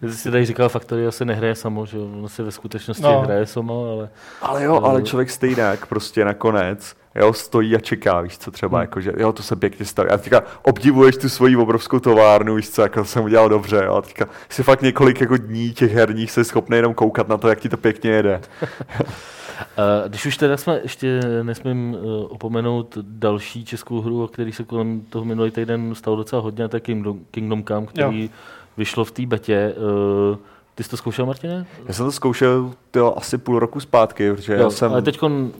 Ty 0.00 0.12
jsi 0.12 0.30
tady 0.30 0.46
říkal, 0.46 0.68
Factorio 0.68 1.12
se 1.12 1.24
nehraje 1.24 1.54
samo, 1.54 1.86
že? 1.86 1.98
Ono 1.98 2.28
se 2.28 2.42
ve 2.42 2.50
skutečnosti 2.50 3.02
No. 3.02 3.20
hraje 3.20 3.46
samo, 3.46 3.92
ale 3.92 4.08
Ale 4.42 4.64
jo, 4.64 4.80
ale 4.84 5.02
člověk 5.02 5.30
stejnak 5.30 5.86
prostě 5.86 6.24
nakonec, 6.24 6.94
jo, 7.14 7.32
stojí 7.32 7.76
a 7.76 7.80
čeká, 7.80 8.20
víš 8.20 8.38
co 8.38 8.50
třeba, 8.50 8.78
Hmm. 8.78 8.82
jako, 8.82 9.00
že 9.00 9.12
jo, 9.16 9.32
to 9.32 9.42
se 9.42 9.56
pěkně 9.56 9.86
staví. 9.86 10.10
A 10.10 10.18
teďka 10.18 10.42
obdivuješ 10.62 11.16
tu 11.16 11.28
svoji 11.28 11.56
obrovskou 11.56 11.98
továrnu, 11.98 12.54
víš 12.54 12.70
co, 12.70 12.82
jako 12.82 13.00
to 13.00 13.04
jsem 13.04 13.24
udělal 13.24 13.48
dobře, 13.48 13.82
jo, 13.84 13.94
a 13.94 14.02
teďka 14.02 14.26
si 14.48 14.62
fakt 14.62 14.82
několik 14.82 15.20
jako 15.20 15.36
dní 15.36 15.72
těch 15.72 15.92
herních 15.92 16.30
se 16.30 16.44
schopný 16.44 16.76
jenom 16.76 16.94
koukat 16.94 17.28
na 17.28 17.36
to, 17.36 17.48
jak 17.48 17.60
ti 17.60 17.68
to 17.68 17.76
pěkně 17.76 18.10
jede. 18.10 18.40
Uh, 19.78 20.08
když 20.08 20.26
už 20.26 20.36
teda 20.36 20.56
jsme 20.56 20.80
ještě 20.82 21.20
nesmím 21.42 21.94
uh, 21.94 22.00
opomenout 22.28 22.98
další 23.00 23.64
českou 23.64 24.00
hru, 24.00 24.24
o 24.24 24.28
který 24.28 24.52
se 24.52 24.64
kolem 24.64 25.00
toho 25.00 25.24
minulý 25.24 25.50
týden 25.50 25.94
stalo 25.94 26.16
docela 26.16 26.42
hodně, 26.42 26.64
a 26.64 26.68
to 26.68 26.76
je 26.76 26.80
Kingdom, 26.80 27.20
Kingdom 27.30 27.64
Come, 27.64 27.86
který 27.86 28.22
jo. 28.22 28.28
vyšlo 28.76 29.04
v 29.04 29.10
té 29.10 29.26
betě. 29.26 29.74
Uh, 30.30 30.36
ty 30.74 30.84
jsi 30.84 30.90
to 30.90 30.96
zkoušel, 30.96 31.26
Martine? 31.26 31.66
Já 31.86 31.94
jsem 31.94 32.06
to 32.06 32.12
zkoušel 32.12 32.72
tyjo, 32.90 33.14
asi 33.16 33.38
půl 33.38 33.58
roku 33.58 33.80
zpátky, 33.80 34.32
protože 34.32 34.54
já 34.54 34.70
jsem, 34.70 34.92
ale 34.92 35.02
teď 35.02 35.18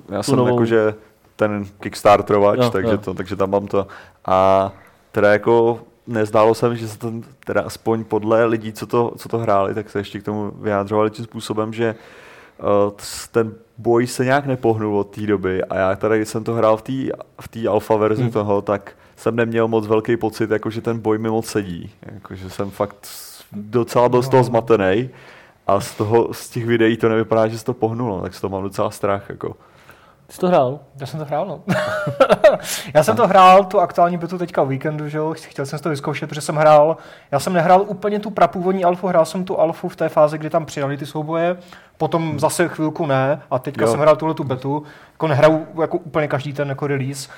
já 0.09 0.23
jsem 0.23 0.37
novou... 0.37 0.49
jakože 0.49 0.95
ten 1.37 1.65
Kickstarterovač, 1.81 2.59
Jo, 2.59 2.71
takže, 2.71 2.93
jo. 2.93 2.99
To, 2.99 3.15
takže 3.15 3.37
tam 3.37 3.51
mám 3.51 3.67
to. 3.67 3.87
A 4.27 4.73
teda 5.13 5.33
jako 5.33 5.81
nezdálo 6.07 6.55
se 6.55 6.69
mi, 6.69 6.77
že 6.77 6.89
se 6.89 6.99
to, 6.99 7.13
teda 7.47 7.63
aspoň 7.63 8.05
podle 8.05 8.45
lidí, 8.45 8.73
co 8.73 8.87
to, 8.87 9.13
co 9.17 9.29
to 9.29 9.39
hráli, 9.39 9.75
tak 9.75 9.91
se 9.91 9.99
ještě 9.99 10.21
k 10.21 10.25
tomu 10.25 10.53
vyjádřovali 10.61 11.11
tím 11.11 11.25
způsobem, 11.25 11.73
že 11.73 11.95
uh, 11.95 12.01
ten 13.31 13.55
boj 13.79 14.07
se 14.07 14.25
nějak 14.25 14.47
nepohnul 14.47 14.99
od 14.99 15.15
té 15.15 15.21
doby 15.21 15.65
a 15.65 15.77
já 15.77 15.97
tady, 15.97 16.17
když 16.17 16.29
jsem 16.29 16.45
to 16.45 16.55
hrál 16.55 16.77
v 16.77 16.83
té 16.83 16.93
v 17.41 17.49
tý 17.49 17.69
alfa 17.69 17.97
verzi 17.97 18.23
hmm. 18.23 18.33
toho, 18.33 18.63
tak 18.63 18.93
jsem 19.17 19.37
neměl 19.37 19.69
moc 19.69 19.87
velký 19.87 20.17
pocit, 20.17 20.51
jako 20.51 20.71
že 20.71 20.81
ten 20.81 20.99
boj 20.99 21.19
mi 21.19 21.31
moc 21.31 21.47
sedí. 21.47 21.91
Jako, 22.03 22.35
že 22.35 22.51
jsem 22.51 22.71
fakt 22.71 23.09
docela 23.53 24.09
byl 24.09 24.23
z 24.23 24.29
toho 24.29 24.41
no. 24.41 24.45
zmatený 24.45 25.11
a 25.67 25.81
z, 25.81 25.95
toho, 25.95 26.35
z 26.35 26.51
těch 26.51 26.67
videí 26.67 26.97
to 26.97 27.09
nevypadá, 27.09 27.49
že 27.49 27.59
se 27.59 27.65
to 27.65 27.75
pohnulo, 27.75 28.23
tak 28.23 28.35
z 28.35 28.41
toho 28.41 28.51
mám 28.51 28.63
docela 28.63 28.91
strach. 28.91 29.31
Jako. 29.31 29.57
Jsi 30.33 30.39
to 30.41 30.49
hrál? 30.49 30.81
Já 31.01 31.07
jsem 31.07 31.21
to 31.21 31.27
hrál, 31.27 31.47
no. 31.47 31.61
já 32.95 33.03
jsem 33.03 33.17
to 33.17 33.27
hrál, 33.27 33.65
tu 33.65 33.81
aktuální 33.81 34.17
betu 34.17 34.39
teďka 34.39 34.63
o 34.63 34.67
víkendu, 34.67 35.09
že 35.09 35.19
jo, 35.19 35.35
chtěl 35.37 35.67
jsem 35.67 35.79
to 35.79 35.89
vyzkoušet, 35.89 36.29
protože 36.29 36.41
jsem 36.41 36.57
hrál, 36.57 36.97
já 37.31 37.41
jsem 37.41 37.53
nehrál 37.53 37.85
úplně 37.87 38.21
tu 38.21 38.31
prapůvodní 38.31 38.85
alfu, 38.85 39.07
hrál 39.07 39.25
jsem 39.25 39.45
tu 39.45 39.61
alfu 39.61 39.89
v 39.89 39.97
té 39.97 40.09
fázi, 40.09 40.39
kdy 40.39 40.51
tam 40.51 40.67
přidali 40.67 40.97
ty 40.97 41.07
souboje, 41.07 41.57
potom 41.99 42.41
zase 42.41 42.69
chvilku 42.69 43.07
ne 43.07 43.43
a 43.51 43.59
teďka 43.59 43.85
jo. 43.85 43.91
jsem 43.91 44.01
hrál 44.01 44.17
tuhle 44.17 44.35
tu 44.35 44.45
betu, 44.45 44.83
jako 45.13 45.29
nehraju 45.29 45.67
jako 45.81 45.99
úplně 45.99 46.29
každý 46.29 46.53
ten 46.53 46.69
jako 46.69 46.87
release, 46.87 47.29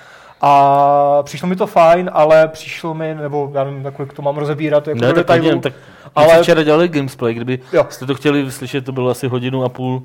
a 0.40 1.22
přišlo 1.22 1.48
mi 1.48 1.56
to 1.56 1.66
fajn, 1.66 2.10
ale 2.12 2.48
přišlo 2.48 2.94
mi, 2.94 3.14
nebo 3.14 3.50
já 3.54 3.64
nevím, 3.64 3.84
jak 3.98 4.12
to 4.12 4.22
mám 4.22 4.36
rozebírat, 4.36 4.88
jako 4.88 5.00
ne, 5.00 5.06
do 5.06 5.12
detailu. 5.12 5.60
Tak, 5.60 5.72
ale 6.14 6.42
včera 6.42 6.62
dělali 6.62 6.88
gamesplay, 6.88 7.34
kdyby 7.34 7.58
jo. 7.72 7.86
jste 7.88 8.06
to 8.06 8.14
chtěli 8.14 8.50
slyšet, 8.50 8.84
to 8.84 8.92
bylo 8.92 9.10
asi 9.10 9.28
hodinu 9.28 9.64
a 9.64 9.68
půl 9.68 10.02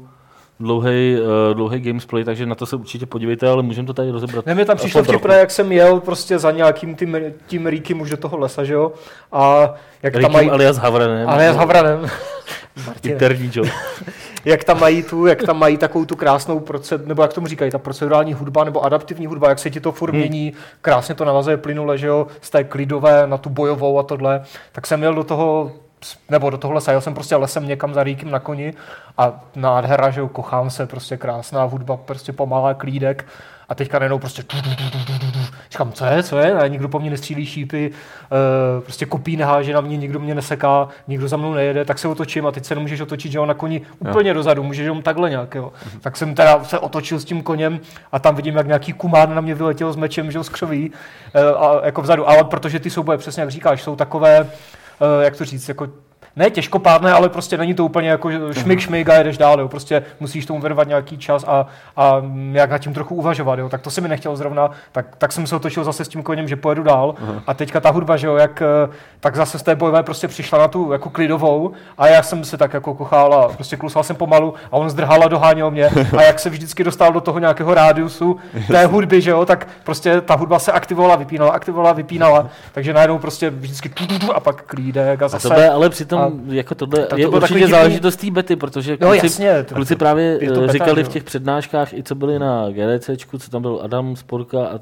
dlouhý, 0.59 1.17
uh, 1.21 1.53
dlouhý 1.53 1.79
gamesplay, 1.79 2.23
takže 2.23 2.45
na 2.45 2.55
to 2.55 2.65
se 2.65 2.75
určitě 2.75 3.05
podívejte, 3.05 3.49
ale 3.49 3.63
můžeme 3.63 3.87
to 3.87 3.93
tady 3.93 4.11
rozebrat. 4.11 4.45
Ne, 4.45 4.55
mi 4.55 4.65
tam 4.65 4.77
přišlo 4.77 5.03
vtipné, 5.03 5.35
jak 5.35 5.51
jsem 5.51 5.71
jel 5.71 5.99
prostě 5.99 6.39
za 6.39 6.51
nějakým 6.51 6.95
tím, 6.95 7.17
tím 7.47 7.67
Ríkem 7.67 8.01
už 8.01 8.09
do 8.09 8.17
toho 8.17 8.37
lesa, 8.37 8.63
že 8.63 8.73
jo? 8.73 8.91
A 9.31 9.73
jak 10.03 10.15
Ríkem 10.15 10.21
tam 10.21 10.33
mají... 10.33 10.49
alias 10.49 10.77
Havranem. 10.77 11.29
Alias 11.29 11.55
Havranem. 11.55 12.07
Interní 13.03 13.51
joke. 13.53 13.71
jak 14.45 14.63
tam 14.63 14.79
mají 14.79 15.03
tu, 15.03 15.25
jak 15.25 15.43
tam 15.43 15.59
mají 15.59 15.77
takovou 15.77 16.05
tu 16.05 16.15
krásnou 16.15 16.59
proced, 16.59 17.07
nebo 17.07 17.21
jak 17.21 17.33
tomu 17.33 17.47
říkají, 17.47 17.71
ta 17.71 17.77
procedurální 17.77 18.33
hudba 18.33 18.63
nebo 18.63 18.85
adaptivní 18.85 19.25
hudba, 19.25 19.49
jak 19.49 19.59
se 19.59 19.69
ti 19.69 19.79
to 19.79 19.91
furt 19.91 20.11
hmm. 20.11 20.19
mění, 20.19 20.53
krásně 20.81 21.15
to 21.15 21.25
navazuje 21.25 21.57
plynule, 21.57 21.97
že 21.97 22.07
jo, 22.07 22.27
z 22.41 22.49
té 22.49 22.63
klidové 22.63 23.27
na 23.27 23.37
tu 23.37 23.49
bojovou 23.49 23.99
a 23.99 24.03
tohle, 24.03 24.41
tak 24.71 24.87
jsem 24.87 24.99
měl 24.99 25.13
do 25.13 25.23
toho 25.23 25.71
nebo 26.29 26.49
do 26.49 26.57
toho 26.57 26.73
lesa, 26.73 26.91
jel 26.91 27.01
jsem 27.01 27.13
prostě 27.13 27.35
lesem 27.35 27.67
někam 27.67 27.93
za 27.93 28.03
rýkem 28.03 28.31
na 28.31 28.39
koni 28.39 28.73
a 29.17 29.39
nádhera, 29.55 30.09
že 30.09 30.19
jo, 30.19 30.27
kochám 30.27 30.69
se, 30.69 30.87
prostě 30.87 31.17
krásná 31.17 31.63
hudba, 31.63 31.97
prostě 31.97 32.33
pomalá 32.33 32.73
klídek 32.73 33.25
a 33.69 33.75
teďka 33.75 33.99
najednou 33.99 34.19
prostě 34.19 34.43
říkám, 35.71 35.91
co 35.91 36.05
je, 36.05 36.23
co 36.23 36.37
je, 36.37 36.53
a 36.53 36.67
nikdo 36.67 36.89
po 36.89 36.99
mně 36.99 37.09
nestřílí 37.09 37.45
šípy, 37.45 37.91
uh, 37.91 38.83
prostě 38.83 39.05
kopí 39.05 39.37
neháže 39.37 39.73
na 39.73 39.81
mě, 39.81 39.97
nikdo 39.97 40.19
mě 40.19 40.35
neseká, 40.35 40.87
nikdo 41.07 41.27
za 41.27 41.37
mnou 41.37 41.53
nejede, 41.53 41.85
tak 41.85 41.99
se 41.99 42.07
otočím 42.07 42.47
a 42.47 42.51
teď 42.51 42.65
se 42.65 42.75
nemůžeš 42.75 43.01
otočit, 43.01 43.31
že 43.31 43.37
jo, 43.37 43.45
na 43.45 43.53
koni 43.53 43.81
úplně 43.99 44.29
jo. 44.29 44.33
dozadu, 44.33 44.63
můžeš 44.63 44.83
jenom 44.83 45.01
takhle 45.01 45.29
nějak, 45.29 45.55
jo. 45.55 45.73
Mhm. 45.85 45.99
Tak 45.99 46.17
jsem 46.17 46.35
teda 46.35 46.63
se 46.63 46.79
otočil 46.79 47.19
s 47.19 47.25
tím 47.25 47.43
koněm 47.43 47.79
a 48.11 48.19
tam 48.19 48.35
vidím, 48.35 48.55
jak 48.55 48.67
nějaký 48.67 48.93
kumán 48.93 49.35
na 49.35 49.41
mě 49.41 49.55
vyletěl 49.55 49.93
s 49.93 49.95
mečem, 49.95 50.31
že 50.31 50.37
jo, 50.37 50.43
z 50.43 50.49
křoví, 50.49 50.89
uh, 50.89 51.63
a 51.63 51.85
jako 51.85 52.01
vzadu, 52.01 52.29
ale 52.29 52.43
protože 52.43 52.79
ty 52.79 52.89
souboje, 52.89 53.17
přesně 53.17 53.41
jak 53.41 53.51
říkáš, 53.51 53.81
jsou 53.83 53.95
takové, 53.95 54.49
jak 55.21 55.37
to 55.37 55.45
říct, 55.45 55.69
jako 55.69 55.87
ne 56.39 56.49
těžkopádné, 56.49 57.13
ale 57.13 57.29
prostě 57.29 57.57
není 57.57 57.73
to 57.73 57.85
úplně 57.85 58.09
jako 58.09 58.29
šmik, 58.53 58.79
šmik 58.79 59.09
a 59.09 59.13
jedeš 59.13 59.37
dál, 59.37 59.59
jo. 59.59 59.67
prostě 59.67 60.03
musíš 60.19 60.45
tomu 60.45 60.59
věnovat 60.59 60.87
nějaký 60.87 61.17
čas 61.17 61.45
a, 61.47 61.65
a 61.97 62.21
jak 62.51 62.71
na 62.71 62.77
tím 62.77 62.93
trochu 62.93 63.15
uvažovat, 63.15 63.59
jo. 63.59 63.69
tak 63.69 63.81
to 63.81 63.91
si 63.91 64.01
mi 64.01 64.07
nechtěl 64.07 64.35
zrovna, 64.35 64.71
tak, 64.91 65.15
tak 65.15 65.31
jsem 65.31 65.47
se 65.47 65.55
otočil 65.55 65.83
zase 65.83 66.05
s 66.05 66.07
tím 66.07 66.23
koněm, 66.23 66.47
že 66.47 66.55
pojedu 66.55 66.83
dál 66.83 67.15
uh-huh. 67.21 67.41
a 67.47 67.53
teďka 67.53 67.79
ta 67.79 67.89
hudba, 67.89 68.17
že 68.17 68.27
jo, 68.27 68.35
jak, 68.35 68.61
eh, 68.61 68.89
tak 69.19 69.35
zase 69.35 69.59
z 69.59 69.63
té 69.63 69.75
bojové 69.75 70.03
prostě 70.03 70.27
přišla 70.27 70.59
na 70.59 70.67
tu 70.67 70.91
jako 70.91 71.09
klidovou 71.09 71.71
a 71.97 72.07
já 72.07 72.23
jsem 72.23 72.43
se 72.43 72.57
tak 72.57 72.73
jako 72.73 72.93
kochal 72.93 73.33
a 73.33 73.47
prostě 73.47 73.77
klusal 73.77 74.03
jsem 74.03 74.15
pomalu 74.15 74.53
a 74.71 74.73
on 74.73 74.89
zdrhal 74.89 75.23
a 75.23 75.27
doháněl 75.27 75.71
mě 75.71 75.89
a 76.17 76.21
jak 76.21 76.39
se 76.39 76.49
vždycky 76.49 76.83
dostal 76.83 77.13
do 77.13 77.21
toho 77.21 77.39
nějakého 77.39 77.73
rádiusu 77.73 78.37
té 78.67 78.85
hudby, 78.85 79.21
že 79.21 79.31
jo, 79.31 79.45
tak 79.45 79.67
prostě 79.83 80.21
ta 80.21 80.35
hudba 80.35 80.59
se 80.59 80.71
aktivovala, 80.71 81.15
vypínala, 81.15 81.51
aktivovala, 81.51 81.93
vypínala, 81.93 82.49
takže 82.71 82.93
najednou 82.93 83.19
prostě 83.19 83.49
vždycky 83.49 83.91
a 84.33 84.39
pak 84.39 84.63
klídek 84.63 85.21
a 85.21 85.27
zase. 85.27 85.49
A 85.49 85.55
to 85.55 85.73
ale 85.73 85.89
přitom 85.89 86.28
jako 86.47 86.75
tohle 86.75 87.05
to 87.05 87.17
je 87.17 87.27
to 87.27 87.31
určitě 87.31 87.67
záležitost 87.67 88.15
té 88.15 88.31
bety, 88.31 88.55
protože 88.55 88.97
kluci, 88.97 89.05
no, 89.07 89.13
jasně, 89.13 89.63
to, 89.63 89.75
kluci 89.75 89.95
právě 89.95 90.39
to 90.39 90.61
beta, 90.61 90.73
říkali 90.73 91.01
jo. 91.01 91.05
v 91.05 91.09
těch 91.09 91.23
přednáškách, 91.23 91.93
i 91.93 92.03
co 92.03 92.15
byli 92.15 92.39
na 92.39 92.69
GDCčku, 92.69 93.37
co 93.37 93.51
tam 93.51 93.61
byl 93.61 93.79
Adam 93.83 94.15
Sporka 94.15 94.67
a 94.67 94.79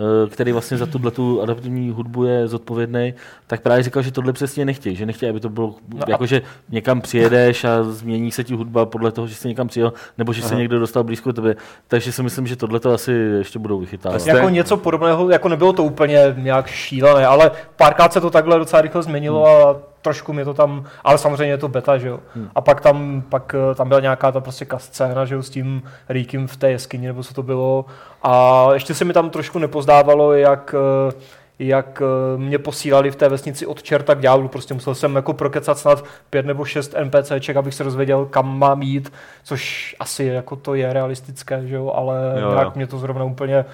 Eh, 0.00 0.30
který 0.30 0.52
vlastně 0.52 0.76
za 0.76 0.86
tuhle 0.86 1.10
tu 1.10 1.42
adaptivní 1.42 1.90
hudbu 1.90 2.24
je 2.24 2.48
zodpovědný, 2.48 3.14
tak 3.46 3.60
právě 3.60 3.82
říkal, 3.82 4.02
že 4.02 4.12
tohle 4.12 4.32
přesně 4.32 4.64
nechtějí, 4.64 4.96
že 4.96 5.06
nechtějí, 5.06 5.30
aby 5.30 5.40
to 5.40 5.48
bylo 5.48 5.74
no 5.94 6.00
jako, 6.08 6.26
že 6.26 6.42
někam 6.68 7.00
přijedeš 7.00 7.64
a 7.64 7.82
změní 7.82 8.30
se 8.30 8.44
ti 8.44 8.54
hudba 8.54 8.86
podle 8.86 9.12
toho, 9.12 9.26
že 9.26 9.34
jsi 9.34 9.48
někam 9.48 9.68
přijel, 9.68 9.92
nebo 10.18 10.32
že 10.32 10.42
se 10.42 10.54
někdo 10.54 10.78
dostal 10.78 11.04
blízko 11.04 11.32
tebe. 11.32 11.56
Takže 11.88 12.12
si 12.12 12.22
myslím, 12.22 12.46
že 12.46 12.56
tohle 12.56 12.80
to 12.80 12.92
asi 12.92 13.12
ještě 13.12 13.58
budou 13.58 13.78
vychytávat. 13.78 14.26
Jako 14.26 14.48
něco 14.48 14.76
podobného, 14.76 15.30
jako 15.30 15.48
nebylo 15.48 15.72
to 15.72 15.84
úplně 15.84 16.34
nějak 16.36 16.66
šílené, 16.66 17.26
ale 17.26 17.50
párkrát 17.76 18.12
se 18.12 18.20
to 18.20 18.30
takhle 18.30 18.58
docela 18.58 18.82
rychle 18.82 19.02
změnilo 19.02 19.44
hmm. 19.44 19.56
a 19.56 19.87
trošku 20.02 20.32
mě 20.32 20.44
to 20.44 20.54
tam, 20.54 20.84
ale 21.04 21.18
samozřejmě 21.18 21.52
je 21.52 21.58
to 21.58 21.68
beta, 21.68 21.98
že 21.98 22.08
jo. 22.08 22.20
Hmm. 22.34 22.50
A 22.54 22.60
pak 22.60 22.80
tam, 22.80 23.22
pak 23.28 23.54
eh, 23.54 23.74
tam 23.74 23.88
byla 23.88 24.00
nějaká 24.00 24.32
ta 24.32 24.40
prostě 24.40 24.66
scéna, 24.76 25.24
že 25.24 25.34
jo, 25.34 25.42
s 25.42 25.50
tím 25.50 25.82
Ríkem 26.08 26.46
v 26.46 26.56
té 26.56 26.70
jeskyni, 26.70 27.06
nebo 27.06 27.22
co 27.22 27.34
to 27.34 27.42
bylo. 27.42 27.84
A 28.22 28.66
ještě 28.74 28.94
se 28.94 29.04
mi 29.04 29.12
tam 29.12 29.30
trošku 29.30 29.58
nepozdávalo, 29.58 30.32
jak 30.32 30.74
eh, 30.78 31.12
jak 31.58 32.02
eh, 32.02 32.38
mě 32.38 32.58
posílali 32.58 33.10
v 33.10 33.16
té 33.16 33.28
vesnici 33.28 33.66
od 33.66 33.82
čerta 33.82 34.14
k 34.14 34.20
ďáblu. 34.20 34.48
Prostě 34.48 34.74
musel 34.74 34.94
jsem 34.94 35.16
jako 35.16 35.32
prokecat 35.32 35.78
snad 35.78 36.04
pět 36.30 36.46
nebo 36.46 36.64
šest 36.64 36.94
NPCček, 37.04 37.56
abych 37.56 37.74
se 37.74 37.84
rozvěděl, 37.84 38.26
kam 38.26 38.58
mám 38.58 38.82
jít, 38.82 39.12
což 39.44 39.96
asi 40.00 40.24
jako 40.24 40.56
to 40.56 40.74
je 40.74 40.92
realistické, 40.92 41.66
že 41.66 41.74
jo, 41.74 41.92
ale 41.94 42.16
jo, 42.40 42.50
nějak 42.50 42.66
jo. 42.66 42.72
mě 42.74 42.86
to 42.86 42.98
zrovna 42.98 43.24
úplně 43.24 43.64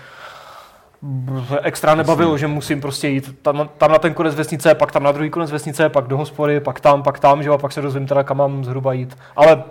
extra 1.62 1.94
nebavilo, 1.94 2.38
že 2.38 2.46
musím 2.46 2.80
prostě 2.80 3.08
jít 3.08 3.38
tam, 3.42 3.68
tam 3.78 3.92
na 3.92 3.98
ten 3.98 4.14
konec 4.14 4.34
vesnice, 4.34 4.74
pak 4.74 4.92
tam 4.92 5.02
na 5.02 5.12
druhý 5.12 5.30
konec 5.30 5.50
vesnice, 5.50 5.88
pak 5.88 6.06
do 6.06 6.16
hospody, 6.16 6.60
pak 6.60 6.80
tam, 6.80 7.02
pak 7.02 7.18
tam, 7.18 7.42
že 7.42 7.48
jo, 7.48 7.54
a 7.54 7.58
pak 7.58 7.72
se 7.72 7.82
dozvím 7.82 8.06
teda, 8.06 8.22
kam 8.22 8.36
mám 8.36 8.64
zhruba 8.64 8.92
jít. 8.92 9.16
Ale 9.36 9.64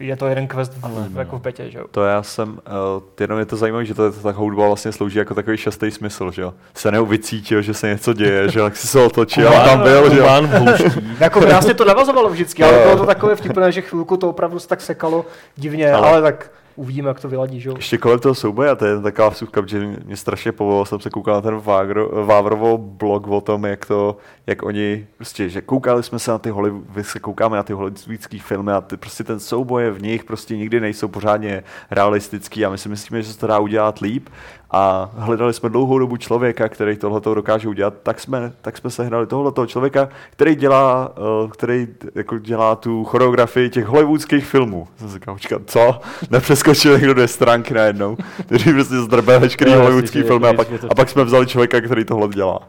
je 0.00 0.16
to 0.16 0.26
jeden 0.26 0.46
quest 0.48 0.72
v, 0.72 1.14
v, 1.14 1.18
jako 1.18 1.38
v 1.38 1.42
betě, 1.42 1.70
že 1.70 1.78
jo. 1.78 1.84
To 1.90 2.04
já 2.04 2.22
jsem, 2.22 2.48
uh, 2.48 3.02
jenom 3.20 3.38
je 3.38 3.46
to 3.46 3.56
zajímavé, 3.56 3.84
že 3.84 3.94
to, 3.94 4.12
ta 4.12 4.30
hudba 4.30 4.66
vlastně 4.66 4.92
slouží 4.92 5.18
jako 5.18 5.34
takový 5.34 5.56
šestý 5.56 5.90
smysl, 5.90 6.30
že 6.30 6.42
jo. 6.42 6.54
Se 6.74 6.92
neuvycítil, 6.92 7.62
že 7.62 7.74
se 7.74 7.88
něco 7.88 8.12
děje, 8.12 8.48
že 8.48 8.58
jo, 8.58 8.64
tak 8.64 8.76
si 8.76 8.86
se 8.86 9.00
otočil 9.00 9.48
a 9.48 9.64
tam 9.64 9.82
byl, 9.82 10.10
že 10.10 10.18
jo. 10.18 10.26
jako 11.20 11.40
krásně 11.40 11.74
to 11.74 11.84
navazovalo 11.84 12.28
vždycky, 12.28 12.64
ale 12.64 12.78
bylo 12.78 12.96
to 12.96 13.06
takové 13.06 13.36
vtipné, 13.36 13.72
že 13.72 13.82
chvilku 13.82 14.16
to 14.16 14.28
opravdu 14.28 14.58
se 14.58 14.68
tak 14.68 14.80
sekalo 14.80 15.26
divně, 15.56 15.92
ale, 15.92 16.08
ale 16.08 16.22
tak 16.22 16.50
uvidíme, 16.78 17.08
jak 17.08 17.20
to 17.20 17.28
vyladí. 17.28 17.60
Že? 17.60 17.70
Ještě 17.76 17.98
kolem 17.98 18.18
toho 18.18 18.34
souboje, 18.34 18.70
a 18.70 18.74
to 18.74 18.86
je 18.86 19.00
taková 19.00 19.28
vsuvka, 19.28 19.62
že 19.66 19.86
mě 20.04 20.16
strašně 20.16 20.52
povolilo, 20.52 20.84
jsem 20.84 21.00
se 21.00 21.10
koukal 21.10 21.34
na 21.34 21.40
ten 21.40 21.56
Vávro, 21.56 22.26
Vávrovo 22.26 22.78
blog 22.78 23.26
o 23.26 23.40
tom, 23.40 23.64
jak 23.64 23.86
to, 23.86 24.16
jak 24.48 24.62
oni, 24.62 25.06
prostě, 25.16 25.48
že 25.48 25.60
koukali 25.60 26.02
jsme 26.02 26.18
se 26.18 26.30
na 26.30 26.38
ty 26.38 26.50
Hollywood, 26.50 26.84
se 27.02 27.20
koukáme 27.20 27.56
na 27.56 27.62
ty 27.62 27.72
hollywoodské 27.72 28.38
filmy 28.38 28.72
a 28.72 28.80
ty, 28.80 28.96
prostě 28.96 29.24
ten 29.24 29.40
souboje 29.40 29.90
v 29.90 30.02
nich 30.02 30.24
prostě 30.24 30.56
nikdy 30.56 30.80
nejsou 30.80 31.08
pořádně 31.08 31.62
realistický 31.90 32.64
a 32.64 32.70
my 32.70 32.78
si 32.78 32.88
myslíme, 32.88 33.22
že 33.22 33.32
se 33.32 33.38
to 33.38 33.46
dá 33.46 33.58
udělat 33.58 33.98
líp 33.98 34.28
a 34.70 35.10
hledali 35.16 35.54
jsme 35.54 35.68
dlouhou 35.68 35.98
dobu 35.98 36.16
člověka, 36.16 36.68
který 36.68 36.96
tohle 36.96 37.20
dokáže 37.20 37.68
udělat, 37.68 37.94
tak 38.02 38.20
jsme, 38.20 38.52
tak 38.62 38.76
jsme 38.76 38.90
se 38.90 39.04
hrali 39.04 39.26
tohoto 39.26 39.66
člověka, 39.66 40.08
který 40.30 40.54
dělá, 40.54 41.12
uh, 41.18 41.50
který 41.50 41.88
jako 42.14 42.38
dělá 42.38 42.76
tu 42.76 43.04
choreografii 43.04 43.70
těch 43.70 43.86
hollywoodských 43.86 44.46
filmů. 44.46 44.88
Jsem 44.96 45.08
říkal, 45.08 45.60
co? 45.66 46.00
Nepřeskočil 46.30 46.98
někdo 46.98 47.14
dvě 47.14 47.28
stránky 47.28 47.74
najednou, 47.74 48.16
který 48.46 48.72
prostě 48.72 48.96
zdrbe 48.96 49.38
veškerý 49.38 49.70
no, 49.70 49.78
hollywoodský 49.78 50.22
filmy 50.22 50.48
a 50.48 50.52
pak, 50.52 50.68
a 50.90 50.94
pak 50.94 51.08
jsme 51.08 51.24
vzali 51.24 51.46
člověka, 51.46 51.80
který 51.80 52.04
tohle 52.04 52.28
dělá. 52.28 52.68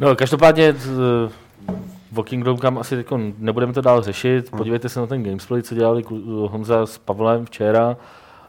No, 0.00 0.16
každopádně 0.16 0.74
Walking 2.12 2.44
Dome, 2.44 2.60
kam 2.60 2.78
asi 2.78 2.94
jako 2.94 3.20
nebudeme 3.38 3.72
to 3.72 3.80
dál 3.80 4.02
řešit. 4.02 4.50
Hmm. 4.50 4.58
Podívejte 4.58 4.88
se 4.88 5.00
na 5.00 5.06
ten 5.06 5.22
gamesplay, 5.22 5.62
co 5.62 5.74
dělali 5.74 6.04
Honza 6.46 6.86
s 6.86 6.98
Pavlem 6.98 7.46
včera. 7.46 7.96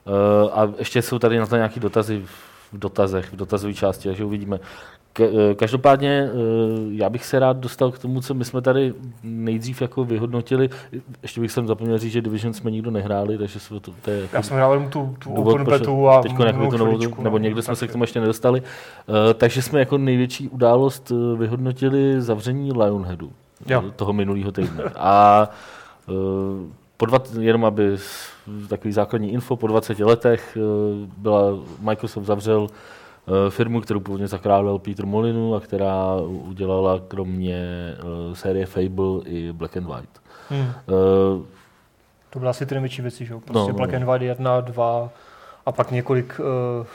Uh, 0.06 0.60
a 0.60 0.74
ještě 0.78 1.02
jsou 1.02 1.20
tady 1.20 1.40
na 1.40 1.46
to 1.46 1.56
nějaké 1.56 1.80
dotazy 1.80 2.26
v 2.72 2.80
dotazech, 2.80 3.34
v 3.34 3.36
dotazové 3.36 3.74
části, 3.74 4.10
takže 4.10 4.26
uvidíme. 4.26 4.60
Eh, 5.20 5.56
každopádně 5.56 6.30
eh, 6.30 6.36
já 6.92 7.10
bych 7.10 7.26
se 7.26 7.40
rád 7.40 7.58
dostal 7.58 7.92
k 7.92 8.00
tomu, 8.00 8.22
co 8.22 8.34
my 8.34 8.46
jsme 8.46 8.62
tady 8.62 8.94
nejdřív 9.24 9.82
jako 9.82 10.06
vyhodnotili. 10.06 10.70
Ještě 11.22 11.42
bych 11.42 11.52
sem 11.52 11.68
zapomněl 11.68 11.98
říct, 11.98 12.12
že 12.12 12.22
Division 12.22 12.54
jsme 12.54 12.72
nikdo 12.72 12.92
nehráli, 12.92 13.38
takže 13.38 13.60
jsme 13.60 13.80
to, 13.80 13.92
to 14.02 14.12
je 14.12 14.22
jako 14.22 14.36
Já 14.36 14.42
jsem 14.42 14.58
hrál 14.58 14.88
tu, 14.90 15.16
tu 15.20 15.34
open 15.34 15.66
betu 15.66 16.10
a 16.10 16.22
teď 16.22 16.32
tu 16.70 16.78
novou, 16.78 16.98
nebo 17.24 17.38
no, 17.38 17.44
někdo 17.44 17.62
jsme 17.62 17.76
se 17.76 17.88
k 17.88 17.92
tomu 17.92 18.04
ještě 18.04 18.20
nedostali. 18.20 18.62
takže 19.34 19.62
jsme 19.62 19.80
jako 19.80 19.98
největší 19.98 20.50
událost 20.50 21.12
vyhodnotili 21.38 22.22
zavření 22.22 22.72
Lionheadu 22.72 23.32
jo. 23.68 23.84
toho 23.96 24.14
minulého 24.14 24.52
týdne. 24.52 24.84
A 24.96 25.50
po 26.98 27.06
dva, 27.06 27.20
jenom 27.40 27.66
aby 27.66 27.98
takový 28.68 28.92
základní 28.92 29.32
info, 29.32 29.56
po 29.56 29.68
20 29.68 30.00
letech 30.00 30.58
byla, 31.18 31.42
Microsoft 31.80 32.26
zavřel 32.26 32.68
firmu, 33.50 33.82
kterou 33.82 34.00
původně 34.00 34.28
zakládal 34.28 34.80
Peter 34.80 35.06
Molinu 35.06 35.56
a 35.56 35.60
která 35.60 36.16
udělala 36.26 37.00
kromě 37.08 37.56
eh, 37.98 38.36
série 38.36 38.66
Fable 38.66 39.22
i 39.26 39.52
Black 39.54 39.78
and 39.78 39.86
White. 39.88 40.20
Hmm. 40.50 40.68
Eh, 40.90 41.46
To 42.30 42.40
byly 42.40 42.50
asi 42.50 42.66
ty 42.66 42.76
největší 42.76 43.02
věci, 43.02 43.26
že 43.26 43.34
jo? 43.34 43.38
No, 43.40 43.42
Prostě 43.54 43.72
no, 43.72 43.78
Black 43.78 43.92
no. 43.92 43.98
and 43.98 44.06
White 44.06 44.22
1, 44.26 44.62
2 44.62 45.10
a 45.66 45.72
pak 45.72 45.92
několik, 45.92 46.40
uh, 46.80 46.86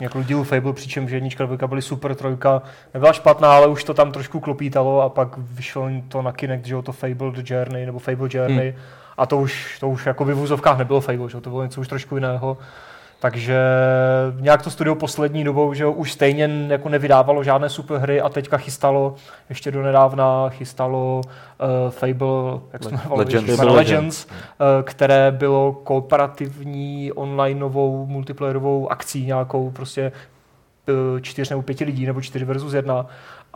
několik 0.00 0.26
dílů 0.26 0.44
Fable, 0.44 0.72
přičemž 0.72 1.10
jednička, 1.12 1.44
dvojka 1.44 1.66
byly 1.66 1.82
super, 1.82 2.14
trojka 2.14 2.62
nebyla 2.94 3.12
špatná, 3.12 3.52
ale 3.52 3.66
už 3.66 3.84
to 3.84 3.94
tam 3.94 4.12
trošku 4.12 4.40
klopítalo 4.40 5.00
a 5.02 5.08
pak 5.08 5.28
vyšlo 5.38 5.88
to 6.08 6.22
na 6.22 6.32
Kinect, 6.32 6.64
že 6.66 6.74
jo, 6.74 6.82
to 6.82 6.92
Fable 6.92 7.30
The 7.30 7.52
Journey, 7.54 7.86
nebo 7.86 7.98
Fable 7.98 8.28
Journey 8.32 8.70
Hmm. 8.70 8.80
a 9.18 9.26
to 9.26 9.38
už, 9.38 9.78
to 9.80 9.88
už 9.88 10.06
jako 10.06 10.24
by 10.24 10.34
v 10.34 10.40
úzovkách 10.40 10.78
nebylo 10.78 11.00
Fable, 11.00 11.30
že 11.30 11.36
jo, 11.36 11.40
to 11.40 11.50
bylo 11.50 11.62
něco 11.62 11.80
už 11.80 11.88
trošku 11.88 12.14
jiného. 12.14 12.58
Takže 13.20 13.58
nějak 14.40 14.62
to 14.62 14.70
studio 14.70 14.94
poslední 14.94 15.44
dobou, 15.44 15.74
že 15.74 15.84
jo, 15.84 15.92
už 15.92 16.12
stejně 16.12 16.66
jako 16.68 16.88
nevydávalo 16.88 17.44
žádné 17.44 17.68
superhry 17.68 18.20
a 18.20 18.28
teďka 18.28 18.56
chystalo, 18.56 19.14
ještě 19.48 19.70
do 19.70 19.82
nedávna 19.82 20.48
chystalo 20.48 21.20
uh, 21.24 21.90
Fable, 21.90 22.60
jak 22.72 22.82
se 22.84 22.90
jmenovalo? 22.90 23.18
Legends. 23.18 23.56
Fable 23.56 23.72
Legends, 23.72 24.26
eh, 24.26 24.82
které 24.82 25.30
bylo 25.30 25.72
kooperativní 25.72 27.12
onlineovou 27.12 28.06
multiplayerovou 28.06 28.92
akcí 28.92 29.26
nějakou 29.26 29.70
prostě 29.70 30.12
eh, 30.88 31.20
čtyř 31.20 31.50
nebo 31.50 31.62
pěti 31.62 31.84
lidí, 31.84 32.06
nebo 32.06 32.20
čtyři 32.20 32.44
versus 32.44 32.72
jedna. 32.72 33.06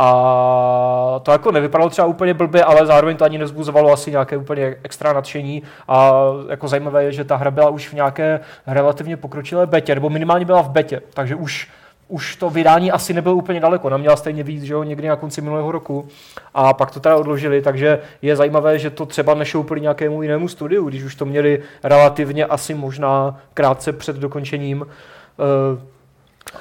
A 0.02 1.20
to 1.22 1.32
jako 1.32 1.52
nevypadalo 1.52 1.90
třeba 1.90 2.06
úplně 2.06 2.34
blbě, 2.34 2.64
ale 2.64 2.86
zároveň 2.86 3.16
to 3.16 3.24
ani 3.24 3.38
nezbuzovalo 3.38 3.92
asi 3.92 4.10
nějaké 4.10 4.36
úplně 4.36 4.76
extra 4.82 5.12
nadšení. 5.12 5.62
A 5.88 6.12
jako 6.48 6.68
zajímavé 6.68 7.04
je, 7.04 7.12
že 7.12 7.24
ta 7.24 7.36
hra 7.36 7.50
byla 7.50 7.70
už 7.70 7.88
v 7.88 7.92
nějaké 7.92 8.40
relativně 8.66 9.16
pokročilé 9.16 9.66
betě, 9.66 9.94
nebo 9.94 10.10
minimálně 10.10 10.44
byla 10.44 10.62
v 10.62 10.70
betě, 10.70 11.02
takže 11.14 11.34
už 11.34 11.68
už 12.08 12.36
to 12.36 12.50
vydání 12.50 12.92
asi 12.92 13.14
nebylo 13.14 13.34
úplně 13.34 13.60
daleko. 13.60 13.86
Ona 13.86 13.96
měla 13.96 14.16
stejně 14.16 14.42
víc, 14.42 14.62
že 14.62 14.72
jo, 14.72 14.82
někdy 14.82 15.08
na 15.08 15.16
konci 15.16 15.40
minulého 15.40 15.72
roku. 15.72 16.08
A 16.54 16.72
pak 16.72 16.90
to 16.90 17.00
teda 17.00 17.16
odložili, 17.16 17.62
takže 17.62 17.98
je 18.22 18.36
zajímavé, 18.36 18.78
že 18.78 18.90
to 18.90 19.06
třeba 19.06 19.34
nešoupili 19.34 19.80
nějakému 19.80 20.22
jinému 20.22 20.48
studiu, 20.48 20.88
když 20.88 21.02
už 21.02 21.14
to 21.14 21.24
měli 21.24 21.62
relativně 21.82 22.44
asi 22.44 22.74
možná 22.74 23.40
krátce 23.54 23.92
před 23.92 24.16
dokončením. 24.16 24.86
Eh, 24.86 25.99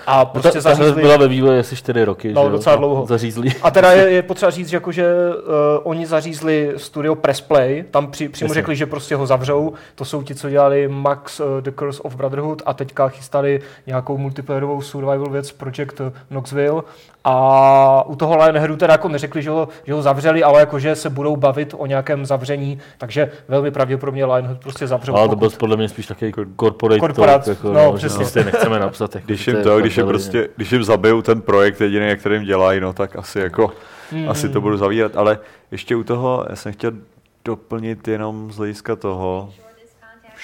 A 0.07 0.25
prostě 0.25 0.49
prostě 0.49 0.61
ta, 0.61 0.69
ta 0.69 0.75
zařízli... 0.75 1.01
byla 1.01 1.17
ve 1.17 1.27
vývoji 1.27 1.59
asi 1.59 1.75
4 1.75 2.03
roky, 2.03 2.33
No, 2.33 2.41
že 2.41 2.45
jo? 2.45 2.51
docela 2.51 2.75
dlouho. 2.75 3.05
Zařízli. 3.05 3.49
A 3.61 3.71
teda 3.71 3.91
je, 3.91 4.11
je 4.11 4.21
potřeba 4.23 4.51
říct, 4.51 4.71
jako, 4.73 4.91
že 4.91 5.05
uh, 5.29 5.43
oni 5.83 6.05
zařízli 6.05 6.73
studio 6.77 7.15
Pressplay, 7.15 7.83
tam 7.91 8.11
při, 8.11 8.29
přímo 8.29 8.45
Jasně. 8.45 8.53
řekli, 8.53 8.75
že 8.75 8.85
prostě 8.85 9.15
ho 9.15 9.27
zavřou. 9.27 9.73
To 9.95 10.05
jsou 10.05 10.21
ti, 10.23 10.35
co 10.35 10.49
dělali 10.49 10.87
Max 10.87 11.39
uh, 11.39 11.45
The 11.61 11.71
Curse 11.71 12.01
of 12.01 12.15
Brotherhood 12.15 12.61
a 12.65 12.73
teďka 12.73 13.07
chystali 13.07 13.61
nějakou 13.87 14.17
multiplayerovou 14.17 14.81
survival 14.81 15.29
věc 15.29 15.51
Project 15.51 16.01
Knoxville. 16.29 16.81
A 17.23 18.03
u 18.05 18.15
toho 18.15 18.37
Lionheadu 18.37 18.75
teda 18.77 18.93
jako 18.93 19.07
neřekli, 19.09 19.41
že 19.41 19.49
ho, 19.49 19.67
že 19.87 19.93
ho 19.93 20.01
zavřeli, 20.01 20.43
ale 20.43 20.59
jako, 20.59 20.79
že 20.79 20.95
se 20.95 21.09
budou 21.09 21.35
bavit 21.35 21.75
o 21.77 21.85
nějakém 21.85 22.25
zavření, 22.25 22.79
takže 22.97 23.31
velmi 23.47 23.71
pravděpodobně 23.71 24.25
Lionhead 24.25 24.59
prostě 24.59 24.87
zavřou. 24.87 25.15
Ale 25.15 25.29
to 25.29 25.35
byl 25.35 25.49
podle 25.49 25.77
mě 25.77 25.89
spíš 25.89 26.07
takový 26.07 26.33
corporate 26.59 26.99
Korporát, 26.99 27.45
talk, 27.45 27.57
jako, 27.57 27.67
no, 27.73 27.83
no, 27.91 27.91
že 27.91 27.97
přesně. 27.97 28.17
prostě 28.17 28.43
nechceme 28.43 28.79
napsat. 28.79 29.15
Jako, 29.15 29.25
Když 29.27 29.47
jim 29.47 29.55
je 29.57 29.63
to, 29.63 29.79
když 29.79 29.97
jim 29.97 30.05
prdeli, 30.05 30.23
prostě, 30.23 30.49
když 30.55 30.71
jim 30.71 30.83
zabijou 30.83 31.21
ten 31.21 31.41
projekt 31.41 31.81
jediný, 31.81 32.07
jak 32.07 32.19
kterým 32.19 32.43
dělají, 32.43 32.79
no 32.79 32.93
tak 32.93 33.15
asi 33.15 33.39
jako, 33.39 33.71
Hmm. 34.11 34.29
asi 34.29 34.49
to 34.49 34.61
budu 34.61 34.77
zavírat, 34.77 35.15
ale 35.15 35.39
ještě 35.71 35.95
u 35.95 36.03
toho, 36.03 36.45
já 36.49 36.55
jsem 36.55 36.73
chtěl 36.73 36.91
doplnit 37.45 38.07
jenom 38.07 38.51
z 38.51 38.57
hlediska 38.57 38.95
toho, 38.95 39.49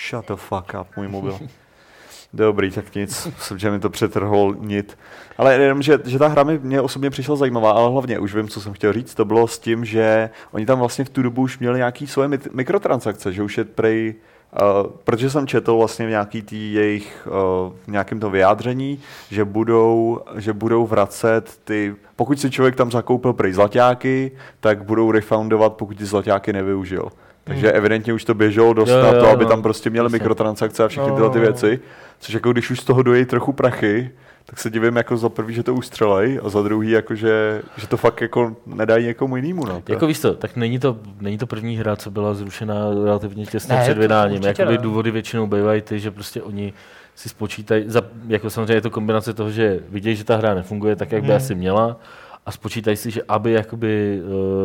shut 0.09 0.27
the 0.27 0.33
fuck 0.35 0.75
up, 0.81 0.87
můj 0.97 1.07
mobil. 1.07 1.39
Dobrý, 2.35 2.71
tak 2.71 2.95
nic, 2.95 3.25
myslím, 3.25 3.57
že 3.57 3.71
mi 3.71 3.79
to 3.79 3.89
přetrhol 3.89 4.55
nit. 4.59 4.97
Ale 5.37 5.53
jenom, 5.53 5.81
že, 5.81 5.99
že 6.05 6.19
ta 6.19 6.27
hra 6.27 6.43
mi 6.43 6.59
mě 6.59 6.81
osobně 6.81 7.09
přišla 7.09 7.35
zajímavá, 7.35 7.71
ale 7.71 7.91
hlavně 7.91 8.19
už 8.19 8.35
vím, 8.35 8.47
co 8.47 8.61
jsem 8.61 8.73
chtěl 8.73 8.93
říct, 8.93 9.15
to 9.15 9.25
bylo 9.25 9.47
s 9.47 9.59
tím, 9.59 9.85
že 9.85 10.29
oni 10.51 10.65
tam 10.65 10.79
vlastně 10.79 11.05
v 11.05 11.09
tu 11.09 11.21
dobu 11.21 11.41
už 11.41 11.59
měli 11.59 11.77
nějaký 11.77 12.07
svoje 12.07 12.29
mikrotransakce, 12.53 13.33
že 13.33 13.43
už 13.43 13.57
je 13.57 13.63
prej, 13.63 14.15
Uh, 14.61 14.91
protože 15.03 15.29
jsem 15.29 15.47
četl 15.47 15.77
vlastně 15.77 16.05
v 16.05 16.09
nějaký 16.09 16.41
tý 16.41 16.73
jejich, 16.73 17.27
uh, 17.27 17.73
v 17.85 17.87
nějakém 17.87 18.19
to 18.19 18.29
vyjádření, 18.29 18.99
že 19.31 19.45
budou, 19.45 20.19
že 20.35 20.53
budou 20.53 20.87
vracet 20.87 21.59
ty, 21.63 21.95
pokud 22.15 22.39
si 22.39 22.51
člověk 22.51 22.75
tam 22.75 22.91
zakoupil 22.91 23.33
prej 23.33 23.53
zlaťáky, 23.53 24.31
tak 24.59 24.83
budou 24.83 25.11
refundovat, 25.11 25.73
pokud 25.73 25.97
ty 25.97 26.05
zlaťáky 26.05 26.53
nevyužil. 26.53 27.09
Takže 27.43 27.67
Hmm. 27.67 27.77
evidentně 27.77 28.13
už 28.13 28.23
to 28.23 28.33
běželo 28.33 28.73
dost 28.73 28.89
Jo, 28.89 29.01
na 29.01 29.11
to, 29.11 29.17
jo, 29.17 29.27
aby 29.27 29.43
no. 29.43 29.49
tam 29.49 29.61
prostě 29.61 29.89
měli 29.89 30.09
mikrotransakce 30.09 30.83
a 30.83 30.87
všechny 30.87 31.09
No, 31.09 31.15
tyhle 31.15 31.29
ty 31.29 31.37
no, 31.37 31.45
no. 31.45 31.51
věci. 31.51 31.79
Což 32.25 32.33
jako 32.33 32.51
když 32.51 32.71
už 32.71 32.79
z 32.79 32.83
toho 32.83 33.03
dojejí 33.03 33.25
trochu 33.25 33.53
prachy, 33.53 34.11
tak 34.45 34.59
se 34.59 34.69
divím 34.69 34.95
jako 34.95 35.17
za 35.17 35.29
prvý, 35.29 35.53
že 35.53 35.63
to 35.63 35.73
ustřelej 35.73 36.39
a 36.43 36.49
za 36.49 36.61
druhý, 36.61 36.91
jako 36.91 37.15
že, 37.15 37.61
že 37.77 37.87
to 37.87 37.97
fakt 37.97 38.21
jako 38.21 38.55
nedají 38.65 39.05
někomu 39.05 39.35
jinému. 39.35 39.65
No. 39.65 39.83
Jako 39.89 40.07
víš 40.07 40.19
to, 40.19 40.33
tak 40.33 40.55
není 40.55 40.79
to, 40.79 40.97
není 41.21 41.37
to 41.37 41.47
první 41.47 41.77
hra, 41.77 41.95
co 41.95 42.11
byla 42.11 42.33
zrušena 42.33 42.75
relativně 43.05 43.45
těsně 43.45 43.75
Ne, 43.75 43.81
před 43.81 43.97
vydáním. 43.97 44.43
Jakoby 44.43 44.71
ne. 44.71 44.77
důvody 44.77 45.11
většinou 45.11 45.47
bývají 45.47 45.81
ty, 45.81 45.99
že 45.99 46.11
prostě 46.11 46.41
oni 46.41 46.73
si 47.15 47.29
spočítají, 47.29 47.83
za, 47.87 48.01
jako 48.27 48.49
samozřejmě 48.49 48.73
je 48.73 48.81
to 48.81 48.89
kombinace 48.89 49.33
toho, 49.33 49.51
že 49.51 49.79
vidějí, 49.89 50.15
že 50.15 50.23
ta 50.23 50.35
hra 50.37 50.53
nefunguje 50.53 50.95
tak, 50.95 51.11
jak 51.11 51.21
by 51.21 51.27
Hmm. 51.27 51.37
asi 51.37 51.55
měla 51.55 51.97
a 52.45 52.51
spočítají 52.51 52.97
si, 52.97 53.11
že 53.11 53.21
aby 53.27 53.51
jakoby 53.51 54.21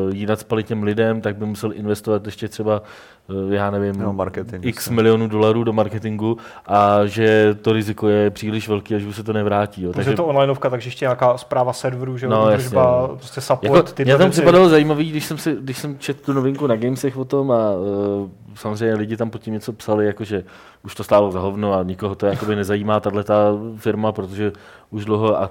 uh, 0.09 0.15
ji 0.17 0.27
nadspali 0.27 0.63
těm 0.65 0.83
lidem, 0.83 1.21
tak 1.21 1.37
by 1.37 1.47
musel 1.47 1.73
investovat 1.75 2.27
ještě 2.27 2.49
třeba, 2.49 2.83
uh, 3.29 3.53
já 3.53 3.71
nevím, 3.71 4.03
No, 4.03 4.13
marketing, 4.13 4.67
x 4.67 4.77
jasně. 4.87 4.95
milionů 4.95 5.29
dolarů 5.29 5.65
do 5.65 5.73
marketingu 5.73 6.37
a 6.67 7.07
že 7.07 7.57
to 7.63 7.73
riziko 7.73 8.09
je 8.09 8.31
příliš 8.31 8.69
velké 8.69 8.95
a 8.95 8.99
že 8.99 9.07
už 9.07 9.17
se 9.17 9.23
to 9.23 9.33
nevrátí. 9.33 9.83
Jo. 9.83 9.93
Takže 9.93 10.13
to 10.15 10.25
onlineovka, 10.25 10.71
takže 10.71 10.89
ještě 10.89 11.05
nějaká 11.05 11.37
zpráva 11.39 11.73
serveru, 11.73 12.19
že 12.19 12.29
No, 12.29 12.37
jasně, 12.51 12.55
údržba, 12.67 13.07
no. 13.11 13.17
prostě 13.17 13.41
support, 13.41 13.75
Jako, 13.75 13.83
tyto 13.83 14.03
mě 14.09 14.19
tam 14.19 14.31
připadalo 14.31 14.69
zajímavý, 14.69 15.11
když 15.11 15.25
jsem, 15.25 15.39
si, 15.39 15.57
když 15.61 15.79
jsem 15.79 15.99
četl 15.99 16.21
tu 16.25 16.33
novinku 16.33 16.67
na 16.67 16.77
Gamesech 16.77 17.17
o 17.17 17.25
tom 17.25 17.51
a 17.53 17.71
uh, 17.73 18.29
samozřejmě 18.55 18.95
lidi 18.97 19.17
tam 19.17 19.31
pod 19.31 19.39
tím 19.43 19.55
něco 19.55 19.73
psali, 19.73 20.07
jakože 20.07 20.45
už 20.85 20.95
to 20.95 21.05
stálo 21.05 21.31
za 21.33 21.41
hovno 21.41 21.73
a 21.75 21.83
nikoho 21.83 22.15
to 22.15 22.27
jakoby 22.27 22.57
nezajímá 22.57 23.01
tahle 23.01 23.25
ta 23.25 23.35
firma, 23.77 24.13
protože 24.13 24.53
už 24.91 25.05
dlouho 25.05 25.39
a, 25.43 25.45
a 25.45 25.51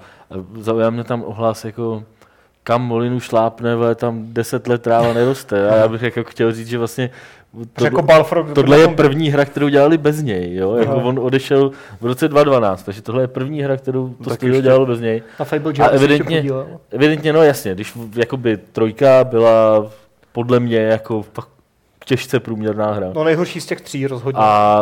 zaujal 0.58 0.92
mě 0.92 1.04
tam 1.04 1.24
ohlas 1.26 1.66
jako 1.66 2.04
kam 2.64 2.82
Molinu 2.82 3.20
šlápne, 3.20 3.76
vole, 3.76 3.96
tam 3.96 4.34
deset 4.34 4.68
let 4.68 4.82
tráva 4.82 5.14
neroste. 5.14 5.70
A 5.70 5.76
já 5.76 5.88
bych 5.88 6.02
jako 6.02 6.24
chtěl 6.24 6.52
říct, 6.52 6.68
že 6.68 6.78
vlastně 6.78 7.10
To, 7.74 7.84
jako 7.84 8.02
Balfrog, 8.02 8.54
tohle 8.54 8.80
je 8.80 8.88
první 8.88 9.30
hra, 9.30 9.46
kterou 9.46 9.68
dělali 9.68 9.98
bez 9.98 10.22
něj. 10.22 10.56
Jo? 10.56 10.76
Jako 10.76 10.92
Aha. 10.92 11.04
on 11.04 11.20
odešel 11.20 11.72
v 12.02 12.06
roce 12.06 12.28
2012, 12.28 12.84
takže 12.84 13.02
tohle 13.02 13.24
je 13.24 13.28
první 13.28 13.62
hra, 13.62 13.78
kterou 13.78 14.10
to 14.24 14.30
tak 14.30 14.40
studio 14.40 14.62
dělalo 14.62 14.86
bez 14.86 15.00
něj. 15.00 15.24
Na 15.40 15.46
Fable 15.46 15.74
A 15.80 15.88
evidentně, 15.88 16.38
podílel. 16.38 16.68
evidentně, 16.92 17.34
no 17.34 17.44
jasně, 17.44 17.74
když 17.74 17.94
jakoby 18.16 18.58
trojka 18.58 19.24
byla 19.24 19.86
podle 20.32 20.60
mě 20.60 20.78
jako 20.78 21.22
fakt 21.22 21.50
těžce 22.06 22.40
průměrná 22.40 22.94
hra. 22.94 23.12
No 23.16 23.24
nejhorší 23.24 23.62
z 23.62 23.66
těch 23.66 23.82
tří 23.82 24.08
rozhodně. 24.08 24.42
A 24.44 24.82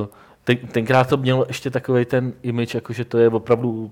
uh, 0.00 0.06
ten, 0.44 0.56
tenkrát 0.56 1.08
to 1.08 1.16
mělo 1.16 1.44
ještě 1.48 1.70
takový 1.70 2.04
ten 2.04 2.32
image, 2.42 2.74
jako 2.74 2.92
že 2.92 3.04
to 3.04 3.18
je 3.18 3.28
opravdu 3.28 3.90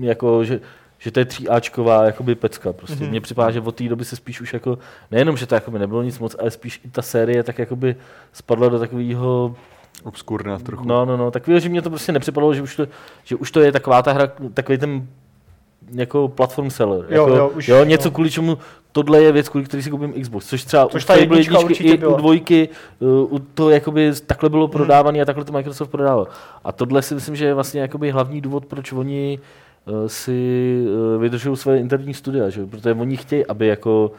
jako, 0.00 0.44
že, 0.44 0.60
že 1.06 1.10
to 1.10 1.18
je 1.20 1.24
tříáčková 1.24 2.04
jakoby 2.04 2.34
pecka. 2.34 2.72
Prostě. 2.72 2.96
Mhm. 2.96 3.04
Mm-hmm. 3.04 3.10
Mně 3.10 3.20
připadá, 3.20 3.50
že 3.50 3.60
od 3.60 3.74
té 3.74 3.84
doby 3.84 4.04
se 4.04 4.16
spíš 4.16 4.40
už 4.40 4.52
jako, 4.52 4.78
nejenom, 5.10 5.36
že 5.36 5.46
to 5.46 5.54
jakoby 5.54 5.78
nebylo 5.78 6.02
nic 6.02 6.18
moc, 6.18 6.36
ale 6.38 6.50
spíš 6.50 6.80
i 6.84 6.88
ta 6.88 7.02
série 7.02 7.42
tak 7.42 7.58
jakoby 7.58 7.96
spadla 8.32 8.68
do 8.68 8.78
takového 8.78 9.54
Obskurná 10.04 10.58
trochu. 10.58 10.84
No, 10.84 11.04
no, 11.04 11.16
no, 11.16 11.30
takového, 11.30 11.60
že 11.60 11.68
mě 11.68 11.82
to 11.82 11.90
prostě 11.90 12.12
nepřipadalo, 12.12 12.54
že 12.54 12.62
už 12.62 12.76
to, 12.76 12.86
že 13.24 13.36
už 13.36 13.50
to 13.50 13.60
je 13.60 13.72
taková 13.72 14.02
ta 14.02 14.12
hra, 14.12 14.32
takový 14.54 14.78
ten 14.78 15.06
jako 15.92 16.28
platform 16.28 16.70
seller. 16.70 17.06
Jo, 17.08 17.22
jako, 17.22 17.36
jo, 17.36 17.48
už, 17.48 17.68
jo, 17.68 17.84
něco, 17.84 18.08
no. 18.08 18.12
kvůli 18.12 18.30
čemu 18.30 18.58
tohle 18.92 19.22
je 19.22 19.32
věc, 19.32 19.48
kvůli 19.48 19.64
který 19.64 19.82
si 19.82 19.90
koupím 19.90 20.22
Xbox. 20.22 20.46
Což 20.46 20.64
třeba 20.64 20.88
Což 20.88 21.04
u 21.04 21.06
ta 21.06 21.14
jednička 21.14 21.58
jedničky 21.58 21.84
i 21.84 21.96
byla. 21.96 22.14
u 22.14 22.16
dvojky, 22.16 22.68
uh, 22.98 23.32
u 23.32 23.38
to 23.38 23.70
jakoby 23.70 24.12
takhle 24.26 24.48
bylo 24.48 24.68
prodávané 24.68 25.20
a 25.20 25.24
takhle 25.24 25.44
to 25.44 25.52
Microsoft 25.52 25.90
prodával. 25.90 26.28
A 26.64 26.72
tohle 26.72 27.02
si 27.02 27.14
myslím, 27.14 27.36
že 27.36 27.44
je 27.44 27.54
vlastně 27.54 27.80
jakoby 27.80 28.10
hlavní 28.10 28.40
důvod, 28.40 28.66
proč 28.66 28.92
oni 28.92 29.38
uh, 29.40 29.46
si 30.06 30.78
uh, 30.86 31.22
vydržují 31.22 31.56
své 31.56 31.78
interní 31.78 32.14
studia, 32.14 32.50
že? 32.50 32.66
protože 32.66 32.94
oni 32.94 33.16
chtějí, 33.16 33.46
aby 33.46 33.66
jako 33.66 34.12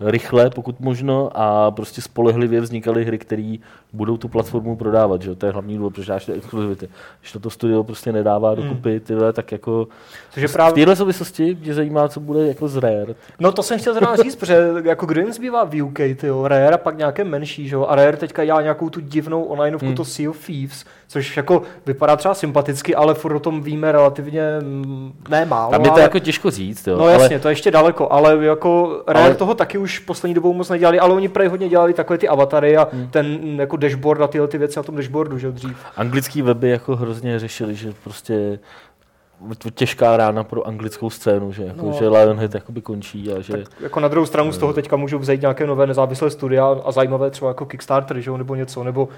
rychle, 0.00 0.50
pokud 0.50 0.80
možno, 0.80 1.30
a 1.34 1.70
prostě 1.70 2.02
spolehlivě 2.02 2.60
vznikaly 2.60 3.04
hry, 3.04 3.18
které 3.18 3.54
budou 3.92 4.16
tu 4.16 4.28
platformu 4.28 4.76
prodávat. 4.76 5.22
Že? 5.22 5.34
To 5.34 5.46
je 5.46 5.52
hlavní 5.52 5.76
důvod, 5.76 5.94
proč 5.94 6.06
dáš 6.06 6.24
ty 6.26 6.32
exkluzivity. 6.32 6.88
Když 7.20 7.32
to, 7.32 7.40
to 7.40 7.50
studio 7.50 7.84
prostě 7.84 8.12
nedává 8.12 8.54
dokupy, 8.54 9.00
tyhle, 9.00 9.32
tak 9.32 9.52
jako 9.52 9.88
Což 10.30 10.42
je 10.42 10.48
v 10.48 10.52
právě, 10.52 10.74
téhle 10.74 10.96
souvislosti 10.96 11.58
mě 11.62 11.74
zajímá, 11.74 12.08
co 12.08 12.20
bude 12.20 12.46
jako 12.48 12.68
z 12.68 12.76
Rare. 12.76 13.14
no 13.40 13.52
to 13.52 13.62
jsem 13.62 13.78
chtěl 13.78 13.94
zrovna 13.94 14.16
říct, 14.16 14.36
protože 14.36 14.68
jako 14.84 15.06
kdo 15.06 15.20
jim 15.20 15.32
zbývá 15.32 15.64
v 15.64 15.82
UK, 15.82 15.98
tyjo, 16.16 16.48
Rare 16.48 16.74
a 16.74 16.78
pak 16.78 16.96
nějaké 16.98 17.24
menší, 17.24 17.68
že 17.68 17.74
jo, 17.74 17.86
a 17.88 17.94
Rare 17.96 18.16
teďka 18.16 18.44
dělá 18.44 18.62
nějakou 18.62 18.90
tu 18.90 19.00
divnou 19.00 19.42
onlineovku, 19.44 19.86
Hmm. 19.86 19.94
to 19.94 20.04
Sea 20.04 20.30
of 20.30 20.46
Thieves, 20.46 20.84
což 21.08 21.36
jako 21.36 21.62
vypadá 21.86 22.16
třeba 22.16 22.34
sympaticky, 22.34 22.94
ale 22.94 23.14
furt 23.14 23.36
o 23.36 23.40
tom 23.40 23.62
víme 23.62 23.92
relativně 23.92 24.42
mm, 24.62 25.12
ne 25.28 25.44
málo, 25.44 25.70
Tam 25.70 25.80
je 25.80 25.86
to 25.88 25.92
ale... 25.92 26.02
jako 26.02 26.18
těžko 26.18 26.50
říct, 26.50 26.86
jo. 26.86 26.98
No 26.98 27.08
jasně, 27.08 27.38
to 27.38 27.48
je 27.48 27.52
ještě 27.52 27.70
daleko, 27.70 28.12
ale 28.12 28.44
jako 28.44 29.02
Rare 29.06 29.21
Ale- 29.24 29.34
toho 29.34 29.54
taky 29.54 29.78
už 29.78 29.98
poslední 29.98 30.34
dobou 30.34 30.52
moc 30.52 30.68
nedělali, 30.68 31.00
ale 31.00 31.14
oni 31.14 31.28
prej 31.28 31.48
hodně 31.48 31.68
dělali 31.68 31.92
takové 31.94 32.18
ty 32.18 32.28
avatary 32.28 32.76
a 32.76 32.88
Hmm. 32.92 33.08
ten 33.10 33.26
mm, 33.42 33.60
jako 33.60 33.76
dashboard 33.76 34.20
a 34.20 34.26
tyhle 34.26 34.48
ty 34.48 34.58
věci 34.58 34.78
na 34.78 34.82
tom 34.82 34.96
dashboardu, 34.96 35.38
že 35.38 35.52
dřív. 35.52 35.76
Anglický 35.96 36.42
weby 36.42 36.70
jako 36.70 36.96
hrozně 36.96 37.38
řešili, 37.38 37.74
že 37.74 37.92
prostě 38.04 38.58
těžká 39.74 40.16
rána 40.16 40.44
pro 40.44 40.66
anglickou 40.66 41.10
scénu, 41.10 41.52
že, 41.52 41.62
jako, 41.64 41.86
No. 41.86 41.92
že 41.92 42.08
Lionhead 42.08 42.54
jakoby 42.54 42.80
končí 42.80 43.32
a 43.32 43.40
že... 43.40 43.52
Tak 43.52 43.68
jako 43.80 44.00
na 44.00 44.08
druhou 44.08 44.26
stranu 44.26 44.52
z 44.52 44.58
toho 44.58 44.72
teďka 44.72 44.96
můžou 44.96 45.18
vzít 45.18 45.40
nějaké 45.40 45.66
nové 45.66 45.86
nezávislé 45.86 46.30
studia 46.30 46.76
a 46.84 46.92
zajímavé 46.92 47.30
třeba 47.30 47.48
jako 47.50 47.66
Kickstarter, 47.66 48.20
že 48.20 48.30
nebo 48.30 48.54
něco, 48.54 48.84
nebo 48.84 49.08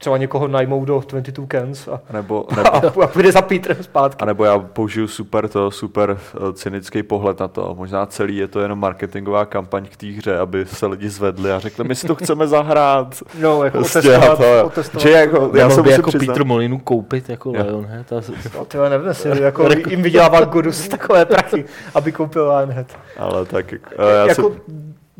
třeba 0.00 0.16
někoho 0.16 0.48
najmou 0.48 0.84
do 0.84 1.02
22 1.08 1.46
Cans 1.50 1.88
a, 1.88 2.00
Nebo, 2.12 2.46
a, 2.72 2.80
nebo, 2.80 3.02
a 3.02 3.06
půjde 3.06 3.32
za 3.32 3.42
Petrem 3.42 3.76
zpátky. 3.82 4.22
a 4.22 4.24
nebo 4.24 4.44
já 4.44 4.58
použiju 4.58 5.08
super 5.08 5.48
to, 5.48 5.70
super 5.70 6.18
eh, 6.34 6.52
cynický 6.52 7.02
pohled 7.02 7.40
na 7.40 7.48
to. 7.48 7.74
Možná 7.78 8.06
celý 8.06 8.36
je 8.36 8.48
to 8.48 8.60
jenom 8.60 8.78
marketingová 8.80 9.44
kampaň 9.44 9.86
k 9.86 9.96
té 9.96 10.06
hře, 10.06 10.38
aby 10.38 10.66
se 10.66 10.86
lidi 10.86 11.08
zvedli 11.08 11.52
a 11.52 11.58
řekli, 11.58 11.84
my 11.84 11.94
si 11.94 12.06
to 12.06 12.14
chceme 12.14 12.46
zahrát. 12.46 13.22
No, 13.40 13.64
jako 13.64 13.78
Prostě 13.78 13.98
otestovat, 13.98 14.40
a 14.40 14.60
to- 14.60 14.66
otestovat. 14.66 15.02
Že 15.02 15.10
jako, 15.10 15.50
já 15.56 15.68
musím 15.68 15.84
jako 15.86 16.08
přiznat, 16.10 16.26
Peter 16.32 16.44
Molinu 16.46 16.78
koupit 16.78 17.28
jako 17.28 17.52
Jo. 17.56 17.64
Lionhead 17.66 18.12
a 18.12 18.16
No, 18.58 18.64
tyhle, 18.64 18.90
nevím, 18.90 19.06
jestli 19.08 19.42
jako 19.42 19.68
jim 19.88 20.02
vydělává 20.02 20.40
Godus 20.44 20.88
takové 20.88 21.24
prachy, 21.24 21.64
aby 21.94 22.12
koupil 22.12 22.48
Lionhead. 22.56 22.86
ale 23.18 23.44
tak 23.46 23.72
jak- 23.72 23.92
eh, 23.98 24.12
já 24.16 24.26
jako 24.26 24.50
se, 24.50 24.56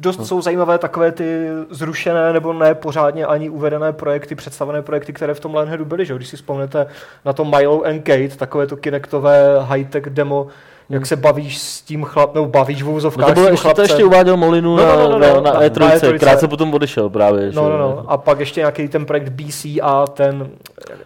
dost 0.01 0.27
jsou 0.27 0.43
zajímavé 0.43 0.79
takové 0.79 1.13
ty 1.13 1.47
zrušené 1.71 2.33
nebo 2.33 2.53
ne 2.53 2.75
pořádně 2.75 3.27
ani 3.27 3.51
uvedené 3.51 3.93
projekty, 3.93 4.35
představené 4.35 4.83
projekty, 4.83 5.13
které 5.13 5.35
v 5.35 5.41
tom 5.41 5.55
Lionheadu 5.55 5.85
byly. 5.85 6.07
Že? 6.07 6.15
Když 6.15 6.29
si 6.29 6.37
vzpomnete 6.37 6.87
na 7.25 7.33
to 7.33 7.45
Milo 7.45 7.83
and 7.87 8.01
Kate, 8.03 8.29
takové 8.29 8.67
to 8.67 8.77
Kinectové 8.77 9.61
high-tech 9.61 10.11
demo, 10.11 10.47
jak 10.89 11.07
se 11.07 11.17
bavíš 11.17 11.59
s 11.59 11.83
tím 11.83 12.05
chlap, 12.05 12.35
nebo 12.35 12.47
bavíš 12.47 12.83
v 12.83 12.87
No 12.87 12.93
úzovkách 12.93 13.27
to 13.29 13.35
bylo 13.35 13.47
s 13.47 13.49
tím 13.49 13.53
ještě, 13.53 13.63
to 13.69 13.75
chlapcem. 13.75 13.83
ještě 13.85 14.05
uváděl 14.05 14.37
Molinu 14.37 14.77
No, 14.77 14.87
no, 14.87 14.97
no, 14.97 15.09
no, 15.09 15.19
na, 15.19 15.29
no, 15.35 15.41
na, 15.41 15.53
na- 15.53 15.59
na 15.61 15.67
E3, 15.67 15.81
na 15.81 15.91
E3. 15.95 16.19
krátce 16.19 16.49
potom 16.49 16.75
odešel 16.75 17.11
právě. 17.11 17.51
že 17.51 17.57
No, 17.57 17.69
no, 17.71 17.79
no. 17.79 18.05
A 18.09 18.17
pak 18.17 18.41
ještě 18.41 18.61
nějaký 18.61 18.89
ten 18.89 19.07
projekt 19.07 19.29
BC 19.29 19.65
a 19.83 20.07
ten... 20.07 20.49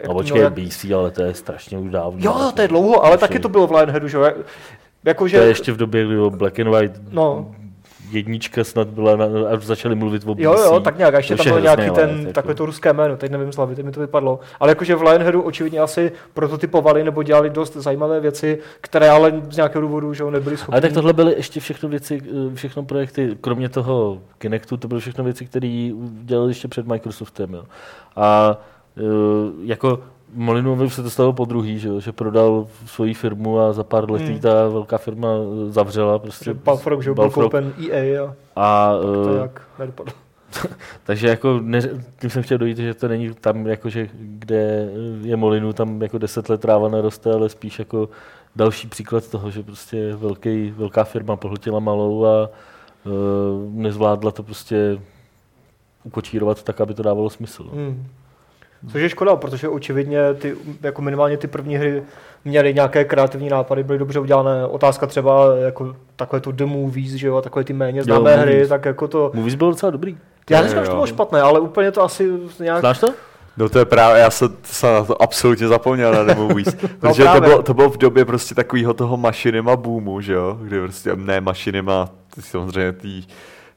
No 0.07 0.13
počkej, 0.13 0.41
jak- 0.41 0.53
BC, 0.53 0.85
ale 0.95 1.11
to 1.11 1.23
je 1.23 1.33
strašně 1.33 1.77
už 1.77 1.91
dávno. 1.91 2.17
Jo, 2.21 2.51
to 2.55 2.61
je 2.61 2.67
dlouho, 2.67 3.05
ale 3.05 3.17
taky 3.17 3.39
to 3.39 3.49
bylo 3.49 3.67
v 3.67 3.71
Lionheadu, 3.71 4.07
že 4.07 4.17
jo? 4.17 4.31
Jakože... 5.03 5.37
To 5.37 5.43
je 5.43 5.49
ještě 5.49 5.71
v 5.71 5.77
době, 5.77 6.05
kdy 6.05 6.15
bylo 6.15 6.29
Black 6.29 6.59
and 6.59 6.69
White 6.69 6.93
No. 7.11 7.51
Jednička 8.11 8.63
snad 8.63 8.87
byla, 8.87 9.15
na, 9.15 9.25
a 9.25 9.57
začali 9.59 9.95
mluvit 9.95 10.23
o 10.25 10.35
BC. 10.35 10.41
Jo, 10.41 10.55
jo, 10.59 10.79
tak 10.79 10.97
nějak. 10.97 11.13
A 11.13 11.17
ještě 11.17 11.35
To 11.35 11.43
tam 11.43 11.53
byl 11.53 11.61
nějaký 11.61 11.89
ten, 11.91 12.09
ale 12.09 12.19
jako- 12.19 12.33
takové 12.33 12.55
to 12.55 12.65
ruské 12.65 12.93
jméno, 12.93 13.17
teď 13.17 13.31
nevím 13.31 13.51
teď 13.75 13.85
mi 13.85 13.91
to 13.91 13.99
vypadlo. 13.99 14.39
Ale 14.59 14.71
jakože 14.71 14.95
v 14.95 15.01
Lionheadu 15.01 15.41
očividně 15.41 15.79
asi 15.79 16.11
prototypovali 16.33 17.03
nebo 17.03 17.23
dělali 17.23 17.49
dost 17.49 17.75
zajímavé 17.75 18.19
věci, 18.19 18.59
které 18.81 19.09
ale 19.09 19.41
z 19.49 19.55
nějakého 19.55 19.81
důvodu 19.81 20.13
že 20.13 20.23
nebyly 20.31 20.57
schopni. 20.57 20.73
Ale 20.73 20.81
tak 20.81 20.93
tohle 20.93 21.13
byly 21.13 21.33
ještě 21.37 21.59
všechno 21.59 21.89
věci, 21.89 22.21
eh, 22.51 22.55
všechno 22.55 22.83
projekty, 22.83 23.37
kromě 23.41 23.69
toho 23.69 24.21
Kinectu, 24.37 24.77
to 24.77 24.87
byly 24.87 25.01
všechno 25.01 25.23
věci, 25.23 25.45
které 25.45 25.91
dělali 26.23 26.49
ještě 26.49 26.67
před 26.67 26.87
Microsoftem. 26.87 27.53
Jo. 27.53 27.63
A 28.15 28.57
eh, 28.97 29.01
jako 29.63 29.99
Molinovi 30.35 30.89
se 30.89 31.03
to 31.03 31.09
stalo 31.09 31.33
po 31.33 31.45
druhý, 31.45 31.79
že, 31.79 31.87
jo, 31.87 31.99
že 31.99 32.11
prodal 32.11 32.67
svoji 32.85 33.13
firmu 33.13 33.59
a 33.59 33.73
za 33.73 33.83
pár 33.83 34.11
let 34.11 34.21
Hmm. 34.21 34.39
ta 34.39 34.67
velká 34.67 34.97
firma 34.97 35.27
eh, 35.27 35.71
zavřela. 35.71 36.19
Prostě 36.19 36.53
Balfrog, 36.53 37.03
že 37.03 37.13
byl 37.13 37.29
koupen 37.29 37.73
EA 37.91 38.23
a 38.23 38.33
A, 38.55 38.93
to 39.01 39.35
eh, 39.35 39.41
jak 39.41 39.61
nedopadlo. 39.79 40.13
takže 41.03 41.27
jako 41.27 41.59
ne, 41.63 41.81
tím 42.21 42.29
jsem 42.29 42.43
chtěl 42.43 42.57
dojít, 42.57 42.77
že 42.77 42.93
to 42.93 43.07
není 43.07 43.33
tam, 43.33 43.67
jako, 43.67 43.89
že 43.89 44.09
kde 44.13 44.89
je 45.21 45.35
Molinu, 45.35 45.73
tam 45.73 46.01
jako 46.01 46.17
deset 46.17 46.49
let 46.49 46.61
tráva 46.61 46.89
neroste, 46.89 47.33
ale 47.33 47.49
spíš 47.49 47.79
jako 47.79 48.09
další 48.55 48.87
příklad 48.87 49.27
toho, 49.27 49.51
že 49.51 49.63
prostě 49.63 50.15
velký, 50.15 50.73
velká 50.77 51.03
firma 51.03 51.35
pohltila 51.35 51.79
malou 51.79 52.25
a 52.25 52.49
uh, 53.05 53.11
nezvládla 53.73 54.31
to 54.31 54.43
prostě 54.43 54.99
ukočírovat 56.03 56.63
tak, 56.63 56.81
aby 56.81 56.93
to 56.93 57.03
dávalo 57.03 57.29
smysl. 57.29 57.63
no. 57.63 57.71
Hmm. 57.71 58.07
Což 58.91 59.01
je 59.01 59.09
škoda, 59.09 59.35
protože 59.35 59.69
očividně 59.69 60.33
ty, 60.33 60.55
jako 60.81 61.01
minimálně 61.01 61.37
ty 61.37 61.47
první 61.47 61.77
hry 61.77 62.03
měly 62.45 62.73
nějaké 62.73 63.05
kreativní 63.05 63.49
nápady, 63.49 63.83
byly 63.83 63.99
dobře 63.99 64.19
udělané. 64.19 64.65
Otázka 64.65 65.07
třeba 65.07 65.55
jako 65.55 65.95
takové 66.15 66.39
to 66.39 66.51
The 66.51 66.65
Movies, 66.65 67.11
že 67.11 67.27
jo, 67.27 67.35
a 67.35 67.41
takové 67.41 67.63
ty 67.63 67.73
méně 67.73 68.03
známé 68.03 68.31
Jo, 68.31 68.37
hry, 68.37 68.51
Movies. 68.51 68.69
tak 68.69 68.85
jako 68.85 69.07
to... 69.07 69.31
Movies 69.33 69.55
byl 69.55 69.69
docela 69.69 69.89
dobrý. 69.89 70.17
Já 70.49 70.61
neříkám, 70.61 70.83
že 70.83 70.89
to 70.89 70.95
bylo 70.95 71.07
špatné, 71.07 71.41
ale 71.41 71.59
úplně 71.59 71.91
to 71.91 72.03
asi 72.03 72.29
nějak... 72.59 72.79
Znáš 72.79 72.99
to? 72.99 73.13
no 73.57 73.69
to 73.69 73.79
je 73.79 73.85
právě, 73.85 74.21
já 74.21 74.29
jsem, 74.29 74.49
jsem 74.63 74.93
na 74.93 75.03
to 75.03 75.21
absolutně 75.21 75.67
zapomněl 75.67 76.11
na 76.11 76.23
The 76.23 76.39
Movies, 76.39 76.75
protože 76.99 77.23
to 77.23 77.41
bylo, 77.41 77.63
to 77.63 77.73
bylo 77.73 77.89
v 77.89 77.97
době 77.97 78.25
prostě 78.25 78.55
takového 78.55 78.93
toho 78.93 79.17
mašinima 79.17 79.75
boomu, 79.75 80.21
že 80.21 80.33
jo, 80.33 80.57
kdy 80.61 80.79
prostě, 80.79 81.15
ne 81.15 81.41
mašinima, 81.41 82.09
ty 82.35 82.41
samozřejmě 82.41 82.91
tý, 82.91 83.23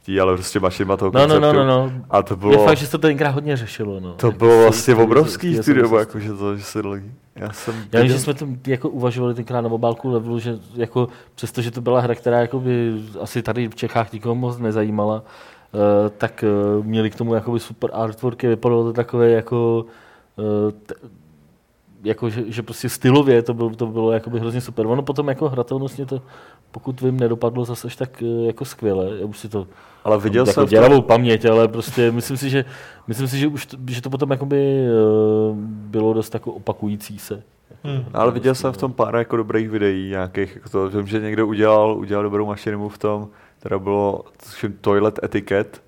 tý 0.08 0.20
ale 0.20 0.34
prostě 0.34 0.60
mašinima 0.60 0.96
toho 0.96 1.10
No, 1.14 1.20
no, 1.20 1.26
konceptu. 1.26 1.56
no, 1.56 1.64
no, 1.64 1.66
no. 1.66 1.92
A 2.10 2.22
to 2.22 2.34
Je 2.34 2.38
bylo, 2.38 2.64
fakt, 2.64 2.76
že 2.78 2.86
se 2.86 2.92
to 2.92 2.98
tenkrát 2.98 3.30
hodně 3.30 3.56
řešilo. 3.56 4.00
No. 4.00 4.12
to 4.12 4.26
Jako 4.26 4.38
bylo 4.38 4.62
vlastně 4.62 4.94
obrovský 4.94 5.56
se- 5.62 5.72
jako, 5.98 6.20
že 6.20 6.32
to, 6.32 6.56
že 6.56 6.62
se 6.64 6.80
lidi. 6.80 7.12
Já 7.36 7.52
jsem 7.52 7.74
Já 7.92 8.00
vím, 8.02 8.08
že 8.12 8.18
jsme 8.18 8.34
to 8.34 8.46
jako 8.66 8.88
uvažovali 8.88 9.34
tenkrát 9.34 9.60
na 9.60 9.70
obálku 9.70 10.10
levelu, 10.10 10.38
že 10.38 10.58
jako 10.74 11.08
přestože 11.34 11.70
to 11.70 11.80
byla 11.80 12.00
hra, 12.00 12.14
která 12.14 12.40
jako 12.40 12.60
by 12.60 12.92
asi 13.20 13.42
tady 13.42 13.68
v 13.68 13.74
Čechách 13.74 14.12
nikoho 14.12 14.34
moc 14.34 14.58
nezajímala, 14.58 15.14
uh, 15.72 15.80
tak 16.18 16.44
uh, 16.78 16.84
měli 16.86 17.10
k 17.10 17.14
tomu 17.16 17.34
jakoby 17.34 17.60
super 17.60 17.90
artworky, 17.92 18.48
vypadalo 18.48 18.84
to 18.84 18.92
takové 18.92 19.30
jako 19.30 19.84
uh, 20.36 20.44
t- 20.86 20.94
jako, 22.04 22.30
že, 22.30 22.44
že, 22.46 22.62
prostě 22.62 22.88
stylově 22.88 23.42
to 23.42 23.54
bylo, 23.54 23.70
to 23.70 23.86
bylo 23.86 24.12
jakoby 24.12 24.40
hrozně 24.40 24.60
super. 24.60 24.86
Ono 24.86 25.02
potom 25.02 25.28
jako 25.28 25.48
hratelnostně 25.48 26.06
to, 26.06 26.22
pokud 26.70 27.00
vím, 27.00 27.20
nedopadlo 27.20 27.64
zase 27.64 27.86
až 27.86 27.96
tak 27.96 28.22
eh, 28.22 28.46
jako 28.46 28.64
skvěle. 28.64 29.10
Já 29.20 29.26
už 29.26 29.38
si 29.38 29.48
to 29.48 29.66
ale 30.04 30.18
viděl 30.18 30.46
jako 30.46 30.60
jsem 30.60 30.68
děravou 30.68 31.02
paměť, 31.02 31.44
ale 31.44 31.68
prostě 31.68 32.10
myslím 32.12 32.36
si, 32.36 32.50
že, 32.50 32.64
myslím 33.06 33.28
si, 33.28 33.38
že, 33.38 33.46
už 33.46 33.66
to, 33.66 33.76
že 33.88 34.02
to 34.02 34.10
potom 34.10 34.30
jakoby, 34.30 34.80
uh, 35.50 35.56
bylo 35.64 36.12
dost 36.12 36.34
jako 36.34 36.52
opakující 36.52 37.18
se. 37.18 37.42
Hmm. 37.84 38.04
ale 38.14 38.32
viděl 38.32 38.54
jsem 38.54 38.72
v 38.72 38.76
tom 38.76 38.92
pár 38.92 39.16
jako 39.16 39.36
dobrých 39.36 39.70
videí 39.70 40.10
nějakých, 40.10 40.54
jako 40.54 40.68
to, 40.68 40.88
vím, 40.90 41.06
že 41.06 41.20
někdo 41.20 41.46
udělal, 41.46 41.98
udělal 41.98 42.22
dobrou 42.22 42.46
mašinu 42.46 42.88
v 42.88 42.98
tom, 42.98 43.28
teda 43.58 43.78
bylo 43.78 44.24
tuším, 44.44 44.78
toilet 44.80 45.20
etiket, 45.24 45.82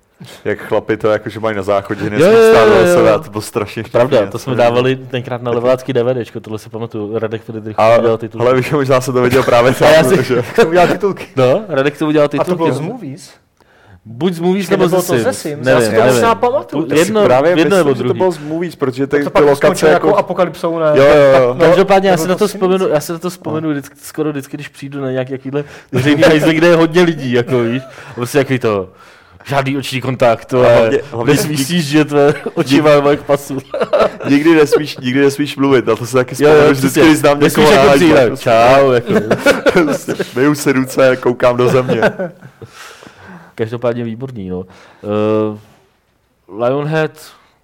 jak 0.45 0.59
chlapi 0.59 0.97
to 0.97 1.07
jako, 1.09 1.29
že 1.29 1.39
mají 1.39 1.55
na 1.55 1.61
záchodě, 1.63 2.09
nesmí 2.09 2.19
Jo, 2.25 2.31
jo, 2.31 2.37
jo, 2.39 2.51
stát 2.53 2.67
jo, 2.67 2.93
sebe 2.95 3.11
a 3.13 3.19
to 3.19 3.29
bylo 3.29 3.41
strašně 3.41 3.83
Pravda, 3.91 4.17
vtipný, 4.17 4.31
to 4.31 4.35
já 4.35 4.39
jsme 4.39 4.55
dávali 4.55 4.95
tenkrát 4.95 5.41
na 5.41 5.51
levelácký 5.51 5.93
DVDčko, 5.93 6.39
tohle 6.39 6.59
si 6.59 6.69
pamatuju. 6.69 7.19
Radek 7.19 7.41
Friedrich 7.41 7.79
A, 7.79 7.97
udělal 7.97 8.17
titul. 8.17 8.41
ale 8.41 8.55
víš, 8.55 8.65
že 8.69 8.75
možná 8.75 9.01
se 9.01 9.11
to 9.13 9.21
viděl 9.21 9.43
právě 9.43 9.73
A 9.81 9.85
já 9.89 10.01
tam, 10.03 10.11
si- 10.11 10.17
protože 10.17 10.43
Jsem 10.55 10.67
udělal 10.69 10.87
titulky. 10.87 11.25
No, 11.35 11.63
Radek 11.69 11.97
to 11.97 12.07
udělal 12.07 12.25
A 12.25 12.27
titul. 12.29 12.45
to 12.45 12.55
bylo 12.55 12.71
z 12.71 12.79
Movies? 12.79 13.31
Buď 14.05 14.33
z 14.33 14.39
Movies 14.39 14.69
nebo 14.69 14.87
ze 14.87 14.95
to 14.95 15.01
ze 15.01 15.17
Sims. 15.33 15.37
Sims? 15.41 15.67
Já 15.67 15.75
si 15.79 15.81
Nevím, 15.81 15.91
to 15.91 16.01
nevím. 16.01 16.13
možná 16.13 16.35
pamatuju. 16.35 16.87
Jedno, 16.95 17.23
právě 17.23 17.51
jedno 17.57 17.77
nebo 17.77 17.89
myslím, 17.89 17.95
že 17.95 17.97
to 17.97 18.03
druhý. 18.03 18.17
bylo 18.17 18.31
z 18.31 18.37
movies, 18.39 18.75
protože 18.75 19.07
ty, 19.07 19.23
to 19.23 19.29
ty 19.29 19.41
lokace 19.43 19.89
jako... 19.89 20.07
jako 20.07 20.17
apokalypsou, 20.19 20.79
ne? 20.79 20.85
Jo, 20.95 21.03
jo, 21.05 21.39
jo. 21.41 21.53
No, 21.59 21.65
Každopádně 21.65 22.09
já 22.09 22.17
si 22.17 22.27
na 22.27 22.35
to 22.35 22.39
to 22.39 22.47
vzpomenu, 22.47 22.87
já 22.87 22.99
si 22.99 23.11
na 23.11 23.19
to 23.19 23.29
vzpomenu 23.29 23.69
vždycky, 23.71 23.95
skoro 24.01 24.29
vždycky, 24.31 24.57
když 24.57 24.67
přijdu 24.67 25.01
na 25.01 25.11
nějaký 25.11 25.31
jakýhle 25.31 25.63
veřejný 25.91 26.21
hajzl, 26.23 26.49
kde 26.53 26.67
je 26.67 26.75
hodně 26.75 27.01
lidí, 27.01 27.31
jako 27.31 27.59
víš. 27.63 27.83
A 28.11 28.13
Prostě 28.15 28.37
jaký 28.37 28.59
to, 28.59 28.89
žádný 29.43 29.77
oční 29.77 30.01
kontakt, 30.01 30.45
to 30.45 30.63
je, 30.63 30.69
hlavně- 30.79 31.01
hlavně 31.11 31.33
nesmíš 31.33 31.67
že 31.67 32.05
tvé 32.05 32.33
oči 32.53 32.81
mají 32.81 33.17
k 33.17 33.21
pasu. 33.23 33.57
Nikdy 34.29 34.55
nesmíš, 34.55 34.97
nikdy 34.97 35.21
nesmíš 35.21 35.57
mluvit, 35.57 35.85
na 35.85 35.95
to 35.95 36.05
se 36.05 36.13
taky 36.13 36.43
jo, 36.43 36.49
vzpomenu, 36.49 36.71
vždycky, 36.73 36.99
když 37.01 37.17
znám 37.17 37.39
někoho 37.39 37.71
jako 37.71 37.89
přijít, 37.95 38.13
prostě. 38.27 38.43
čau, 38.49 38.91
jako. 38.91 39.13
Prostě 39.73 40.13
Myju 40.35 40.55
si 40.55 40.71
ruce, 40.71 41.15
koukám 41.17 41.57
do 41.57 41.69
země. 41.69 42.01
Každopádně 43.55 44.03
výborný, 44.03 44.49
no. 44.49 44.59
Uh, 44.59 45.57
Lionhead 46.63 47.11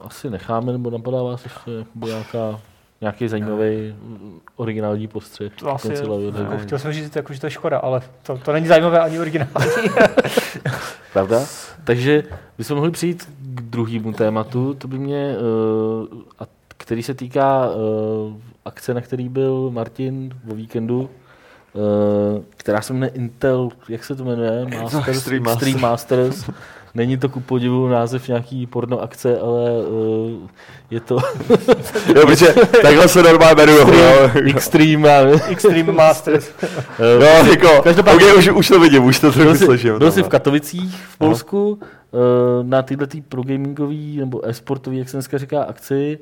asi 0.01 0.29
necháme, 0.29 0.71
nebo 0.71 0.89
napadá 0.89 1.23
vás 1.23 1.43
ještě 1.43 1.71
nějaká, 2.05 2.59
nějaký 3.01 3.27
zajímavý 3.27 3.95
mm, 4.01 4.39
originální 4.55 5.07
postřeh. 5.07 5.53
To 5.55 5.73
asi, 5.73 5.87
Lionheadu. 5.87 6.51
jako, 6.51 6.57
chtěl 6.57 6.79
jsem 6.79 6.93
říct, 6.93 7.15
jako, 7.15 7.33
že 7.33 7.39
to 7.39 7.45
je 7.45 7.51
škoda, 7.51 7.77
ale 7.77 8.01
to, 8.23 8.37
to 8.37 8.51
není 8.53 8.67
zajímavé 8.67 8.99
ani 8.99 9.19
originální. 9.19 9.71
Pravda? 11.13 11.45
Takže 11.83 12.23
bychom 12.57 12.75
mohli 12.75 12.91
přijít 12.91 13.29
k 13.39 13.61
druhému 13.61 14.13
tématu, 14.13 14.73
to 14.73 14.87
by 14.87 14.99
mě, 14.99 15.35
uh, 15.37 16.21
a 16.39 16.43
který 16.77 17.03
se 17.03 17.13
týká 17.13 17.69
uh, 17.69 18.33
akce, 18.65 18.93
na 18.93 19.01
který 19.01 19.29
byl 19.29 19.69
Martin 19.73 20.33
o 20.51 20.55
víkendu, 20.55 21.01
uh, 21.01 22.43
která 22.57 22.81
se 22.81 22.93
jmenuje 22.93 23.11
Intel, 23.11 23.69
jak 23.89 24.03
se 24.03 24.15
to 24.15 24.23
jmenuje? 24.23 24.65
Masters, 24.81 25.07
Extreme 25.07 25.39
Masters. 25.39 25.63
Extreme 25.63 25.81
Masters. 25.81 26.49
Není 26.95 27.17
to 27.17 27.29
ku 27.29 27.39
podivu 27.39 27.87
název 27.87 28.27
nějaký 28.27 28.65
porno 28.67 29.01
akce, 29.01 29.39
ale 29.39 29.71
uh, 29.71 30.47
je 30.91 30.99
to 30.99 31.17
Jo, 32.15 32.25
protože 32.25 32.47
takhle 32.81 33.07
se 33.07 33.23
normálně 33.23 33.63
jmenuju. 33.63 33.79
Extreme, 34.55 35.09
Extreme. 35.21 35.51
Extreme 35.51 35.91
Masters. 35.93 36.51
Eh, 36.99 37.25
Jo, 37.25 37.45
jako, 37.51 37.81
Každopádně- 37.83 38.25
okay, 38.25 38.37
už, 38.37 38.47
už 38.49 38.67
to 38.67 38.79
vidím, 38.79 39.03
už 39.05 39.19
to 39.19 39.31
trochu 39.31 39.55
jsi, 39.55 39.65
slyším. 39.65 39.97
byl 39.97 40.11
jsi 40.11 40.19
no. 40.19 40.25
v 40.25 40.29
Katovicích 40.29 40.95
v 41.09 41.17
Polsku 41.17 41.79
eh, 41.81 42.17
na 42.63 42.81
tyhle 42.81 43.07
tý 43.07 43.21
progamingový 43.21 44.17
nebo 44.17 44.47
e-sportový, 44.47 44.97
jak 44.97 45.09
se 45.09 45.17
dneska 45.17 45.37
říká, 45.37 45.63
akci, 45.63 46.19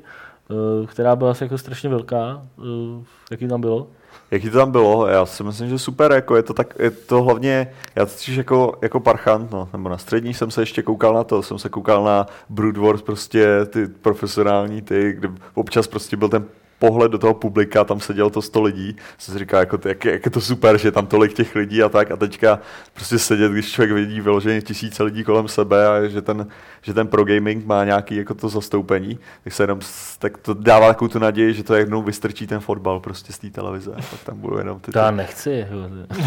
eh, 0.50 0.86
která 0.86 1.16
byla 1.16 1.30
asi 1.30 1.44
jako 1.44 1.58
strašně 1.58 1.88
velká. 1.88 2.42
Eh, 2.58 3.04
Jaký 3.30 3.48
tam 3.48 3.60
bylo? 3.60 3.86
Jaký 4.30 4.50
to 4.50 4.58
tam 4.58 4.72
bylo? 4.72 5.06
Já 5.06 5.26
si 5.26 5.42
myslím, 5.42 5.68
že 5.68 5.78
super, 5.78 6.12
jako 6.12 6.36
je 6.36 6.42
to 6.42 6.54
tak, 6.54 6.74
je 6.78 6.90
to 6.90 7.22
hlavně, 7.22 7.72
já 7.96 8.06
totiž 8.06 8.36
jako, 8.36 8.78
jako 8.82 9.00
parchant, 9.00 9.50
no, 9.50 9.68
nebo 9.72 9.88
na 9.88 9.98
střední 9.98 10.34
jsem 10.34 10.50
se 10.50 10.62
ještě 10.62 10.82
koukal 10.82 11.14
na 11.14 11.24
to, 11.24 11.42
jsem 11.42 11.58
se 11.58 11.68
koukal 11.68 12.04
na 12.04 12.26
Brood 12.48 12.76
Wars, 12.76 13.02
prostě 13.02 13.46
ty 13.66 13.86
profesionální, 13.86 14.82
ty, 14.82 15.12
kde 15.12 15.28
občas 15.54 15.86
prostě 15.86 16.16
byl 16.16 16.28
ten 16.28 16.44
pohled 16.78 17.12
do 17.12 17.18
toho 17.18 17.34
publika, 17.34 17.84
tam 17.84 18.00
sedělo 18.00 18.30
to 18.30 18.42
100 18.42 18.62
lidí, 18.62 18.96
jsem 19.18 19.32
si 19.32 19.38
říkal, 19.38 19.60
jako, 19.60 19.78
jak, 19.88 20.04
jak, 20.04 20.24
je 20.24 20.30
to 20.30 20.40
super, 20.40 20.78
že 20.78 20.92
tam 20.92 21.06
tolik 21.06 21.32
těch 21.32 21.54
lidí 21.54 21.82
a 21.82 21.88
tak 21.88 22.10
a 22.10 22.16
teďka 22.16 22.58
prostě 22.94 23.18
sedět, 23.18 23.52
když 23.52 23.72
člověk 23.72 23.92
vidí 23.92 24.20
vyloženě 24.20 24.62
tisíce 24.62 25.02
lidí 25.02 25.24
kolem 25.24 25.48
sebe 25.48 25.88
a 25.88 26.08
že 26.08 26.22
ten, 26.22 26.46
že 26.82 26.94
ten 26.94 27.06
pro 27.06 27.24
gaming 27.24 27.66
má 27.66 27.84
nějaký 27.84 28.16
jako 28.16 28.34
to 28.34 28.48
zastoupení, 28.48 29.18
tak 29.44 29.52
se 29.52 29.62
jenom, 29.62 29.80
tak 30.18 30.38
to 30.38 30.54
dává 30.54 30.88
takovou 30.88 31.08
tu 31.08 31.18
naději, 31.18 31.54
že 31.54 31.62
to 31.62 31.74
jednou 31.74 32.02
vystrčí 32.02 32.46
ten 32.46 32.60
fotbal 32.60 33.00
prostě 33.00 33.32
z 33.32 33.38
té 33.38 33.50
televize 33.50 33.92
a 33.92 34.02
pak 34.10 34.24
tam 34.24 34.38
budou 34.38 34.58
jenom 34.58 34.80
ty... 34.80 34.92
Já 34.94 35.10
nechci. 35.10 35.66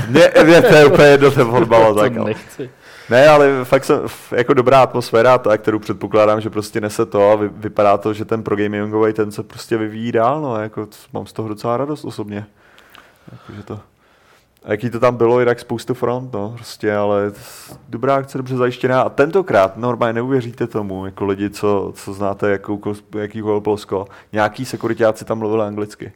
Ne, 0.10 0.32
ne, 0.44 0.62
to 0.62 0.76
je 0.76 0.86
úplně 0.86 1.08
jedno 1.08 1.32
ten 1.32 1.48
fotbal 1.48 1.96
tak. 2.00 2.14
To 2.14 2.24
nechci. 2.24 2.70
Ne, 3.10 3.28
ale 3.28 3.66
fakt 3.66 3.86
jsem, 3.86 4.00
jako 4.32 4.54
dobrá 4.54 4.84
atmosféra, 4.84 5.38
ta, 5.38 5.58
kterou 5.58 5.80
předpokládám, 5.80 6.42
že 6.42 6.50
prostě 6.50 6.82
nese 6.82 7.06
to 7.06 7.32
a 7.32 7.36
vy, 7.36 7.48
vypadá 7.48 7.98
to, 7.98 8.14
že 8.14 8.26
ten 8.26 8.44
pro 8.44 8.56
gamingový 8.56 9.14
ten 9.14 9.32
se 9.32 9.44
prostě 9.44 9.78
vyvíjí 9.78 10.12
dál, 10.12 10.42
no, 10.42 10.62
jako 10.62 10.88
mám 11.14 11.26
z 11.26 11.34
toho 11.34 11.50
docela 11.50 11.78
radost 11.78 12.06
osobně. 12.06 12.46
Jakože 13.32 13.64
to, 13.64 13.80
a 14.64 14.72
jaký 14.72 14.90
to 14.90 15.00
tam 15.00 15.16
bylo, 15.16 15.40
jinak 15.40 15.60
spoustu 15.60 15.94
front, 15.94 16.34
no, 16.34 16.54
prostě, 16.56 16.96
ale 16.96 17.32
dobrá 17.90 18.16
akce, 18.16 18.38
dobře 18.38 18.58
zajištěná. 18.58 19.02
A 19.02 19.10
tentokrát, 19.10 19.78
normálně 19.78 20.14
neuvěříte 20.14 20.68
tomu, 20.68 21.06
jako 21.06 21.26
lidi, 21.26 21.50
co, 21.50 21.94
co 21.96 22.14
znáte 22.14 22.52
jakou, 22.52 22.82
jakýkoliv 23.18 23.64
Polsko, 23.64 24.08
nějaký 24.32 24.66
sekuritáci 24.66 25.26
tam 25.26 25.38
mluvili 25.38 25.64
anglicky. 25.64 26.12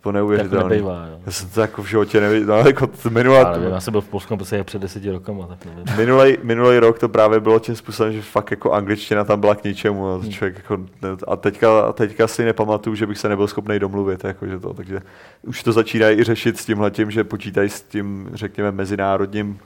To 0.00 0.12
neuvěřitelné. 0.12 0.62
Tak 0.62 0.70
nebejvá, 0.70 1.06
jo. 1.06 1.20
Já 1.26 1.32
jsem 1.32 1.48
to 1.48 1.60
jako 1.60 1.82
v 1.82 1.86
životě 1.86 2.20
neviděl. 2.20 2.46
No, 2.46 2.56
jako 2.56 2.90
minulé, 3.10 3.38
já, 3.38 3.52
nevím, 3.52 3.70
já 3.70 3.80
jsem 3.80 3.92
byl 3.92 4.00
v 4.00 4.08
Polsku 4.08 4.36
prostě 4.36 4.64
před 4.64 4.82
deseti 4.82 5.10
rokama, 5.10 5.46
tak 5.46 5.64
nevím. 5.64 5.84
Minulý, 5.96 6.36
minulý 6.42 6.78
rok 6.78 6.98
to 6.98 7.08
právě 7.08 7.40
bylo 7.40 7.58
tím 7.58 7.76
způsobem, 7.76 8.12
že 8.12 8.22
fakt 8.22 8.50
jako 8.50 8.72
angličtina 8.72 9.24
tam 9.24 9.40
byla 9.40 9.54
k 9.54 9.64
ničemu. 9.64 10.08
A, 10.08 10.16
hmm. 10.16 10.30
člověk 10.30 10.56
jako, 10.56 10.78
a 11.26 11.36
teďka, 11.36 11.92
teďka 11.92 12.28
si 12.28 12.44
nepamatuju, 12.44 12.96
že 12.96 13.06
bych 13.06 13.18
se 13.18 13.28
nebyl 13.28 13.46
schopný 13.46 13.78
domluvit. 13.78 14.24
Jako, 14.24 14.46
že 14.46 14.58
to, 14.58 14.74
takže 14.74 15.00
už 15.42 15.62
to 15.62 15.72
začínají 15.72 16.18
i 16.18 16.24
řešit 16.24 16.58
s 16.58 16.64
tímhle 16.64 16.90
tím, 16.90 17.10
že 17.10 17.24
počítají 17.24 17.68
s 17.68 17.82
tím, 17.82 18.30
řekněme, 18.34 18.72
mezinárodním, 18.72 19.58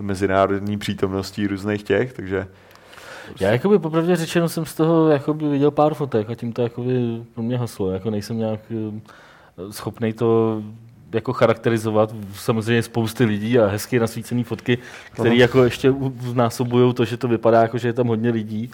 mezinárodní 0.00 0.78
přítomností 0.78 1.46
různých 1.46 1.82
těch, 1.82 2.12
takže 2.12 2.46
já 3.40 3.50
jakoby 3.50 3.78
popravdě 3.78 4.16
řečeno 4.16 4.48
jsem 4.48 4.66
z 4.66 4.74
toho 4.74 5.08
jakoby 5.08 5.48
viděl 5.48 5.70
pár 5.70 5.94
fotek 5.94 6.30
a 6.30 6.34
tím 6.34 6.52
to 6.52 6.62
jakoby 6.62 7.22
pro 7.34 7.42
mě 7.42 7.58
haslo. 7.58 7.90
Jako 7.90 8.10
nejsem 8.10 8.38
nějak 8.38 8.60
schopný 9.70 10.12
to 10.12 10.62
jako 11.12 11.32
charakterizovat. 11.32 12.14
Samozřejmě 12.34 12.82
spousty 12.82 13.24
lidí 13.24 13.58
a 13.58 13.66
hezky 13.66 13.98
nasvícené 14.00 14.44
fotky, 14.44 14.78
které 15.12 15.34
jako 15.34 15.64
ještě 15.64 15.94
znásobují 16.20 16.94
to, 16.94 17.04
že 17.04 17.16
to 17.16 17.28
vypadá 17.28 17.62
jako, 17.62 17.78
že 17.78 17.88
je 17.88 17.92
tam 17.92 18.06
hodně 18.06 18.30
lidí. 18.30 18.70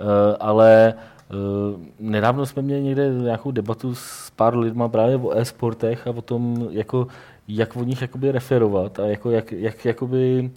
Uh, 0.00 0.06
ale 0.40 0.94
uh, 1.30 1.80
nedávno 2.00 2.46
jsme 2.46 2.62
měli 2.62 2.82
někde 2.82 3.08
nějakou 3.08 3.50
debatu 3.50 3.94
s 3.94 4.30
pár 4.36 4.56
lidma 4.56 4.88
právě 4.88 5.16
o 5.16 5.30
e-sportech 5.30 6.06
a 6.06 6.10
o 6.10 6.22
tom, 6.22 6.68
jako, 6.70 7.06
jak 7.48 7.76
o 7.76 7.84
nich 7.84 8.02
jakoby 8.02 8.32
referovat 8.32 9.00
a 9.00 9.06
jako, 9.06 9.30
jak, 9.30 9.52
jak, 9.52 9.84
jakoby, 9.84 10.50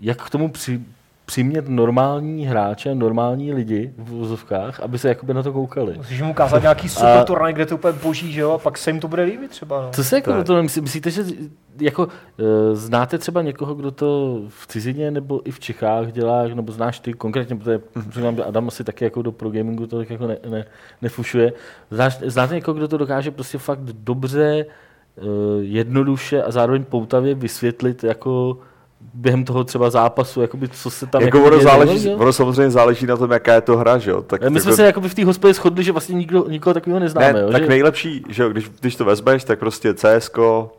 jak 0.00 0.26
k 0.26 0.30
tomu 0.30 0.48
při, 0.48 0.80
přimět 1.30 1.68
normální 1.68 2.46
hráče, 2.46 2.94
normální 2.94 3.52
lidi 3.52 3.92
v 3.98 4.10
vozovkách, 4.10 4.80
aby 4.80 4.98
se 4.98 5.08
jakoby 5.08 5.34
na 5.34 5.42
to 5.42 5.52
koukali. 5.52 5.94
Musíš 5.96 6.22
mu 6.22 6.30
ukázat 6.30 6.62
nějaký 6.62 6.88
super 6.98 7.24
turnaj, 7.24 7.52
kde 7.52 7.66
to 7.66 7.74
úplně 7.74 7.98
boží, 8.02 8.32
že 8.32 8.40
jo, 8.40 8.50
a 8.50 8.58
pak 8.58 8.78
se 8.78 8.90
jim 8.90 9.00
to 9.00 9.08
bude 9.08 9.22
líbit 9.22 9.50
třeba. 9.50 9.82
No. 9.82 9.90
Co 9.92 10.04
se 10.04 10.16
jako 10.16 10.44
to 10.44 10.62
myslíte, 10.62 11.10
že 11.10 11.24
jako, 11.80 12.06
uh, 12.06 12.10
znáte 12.72 13.18
třeba 13.18 13.42
někoho, 13.42 13.74
kdo 13.74 13.90
to 13.90 14.40
v 14.48 14.66
cizině 14.66 15.10
nebo 15.10 15.48
i 15.48 15.50
v 15.50 15.60
Čechách 15.60 16.12
dělá, 16.12 16.48
nebo 16.48 16.72
znáš 16.72 17.00
ty 17.00 17.12
konkrétně, 17.12 17.56
protože 17.56 17.80
říkám, 18.10 18.36
že 18.36 18.44
Adam 18.44 18.68
asi 18.68 18.84
taky 18.84 19.04
jako 19.04 19.22
do 19.22 19.32
pro 19.32 19.50
gamingu 19.50 19.86
to 19.86 19.98
tak 19.98 20.10
jako 20.10 20.26
ne, 20.26 20.36
ne, 20.48 20.64
nefušuje. 21.02 21.52
Znáš, 21.90 22.18
znáte 22.18 22.54
někoho, 22.54 22.74
kdo 22.74 22.88
to 22.88 22.96
dokáže 22.96 23.30
prostě 23.30 23.58
fakt 23.58 23.80
dobře, 23.80 24.66
uh, 25.16 25.24
jednoduše 25.60 26.42
a 26.42 26.50
zároveň 26.50 26.84
poutavě 26.84 27.34
vysvětlit 27.34 28.04
jako 28.04 28.58
během 29.14 29.44
toho 29.44 29.64
třeba 29.64 29.90
zápasu, 29.90 30.40
jakoby, 30.40 30.68
co 30.68 30.90
se 30.90 31.06
tam... 31.06 31.22
Jako, 31.22 31.38
jako 31.38 31.48
ono, 31.48 31.62
záleží, 31.62 32.02
dělo, 32.02 32.16
ono 32.16 32.32
samozřejmě 32.32 32.70
záleží 32.70 33.06
na 33.06 33.16
tom, 33.16 33.30
jaká 33.30 33.54
je 33.54 33.60
to 33.60 33.76
hra, 33.76 33.98
že 33.98 34.10
jo? 34.10 34.22
Tak, 34.22 34.40
My 34.40 34.46
jako, 34.46 34.60
jsme 34.60 34.72
se 34.72 34.86
jakoby 34.86 35.08
v 35.08 35.14
té 35.14 35.24
hospodě 35.24 35.54
shodli, 35.54 35.84
že 35.84 35.92
vlastně 35.92 36.14
nikdo, 36.14 36.48
nikoho 36.48 36.74
takového 36.74 37.00
neznáme. 37.00 37.32
Ne, 37.32 37.40
jo, 37.40 37.50
tak 37.50 37.62
že? 37.62 37.68
nejlepší, 37.68 38.24
že 38.28 38.42
jo, 38.42 38.48
když, 38.48 38.70
když 38.80 38.96
to 38.96 39.04
vezmeš, 39.04 39.44
tak 39.44 39.58
prostě 39.58 39.94
CS 39.94 40.30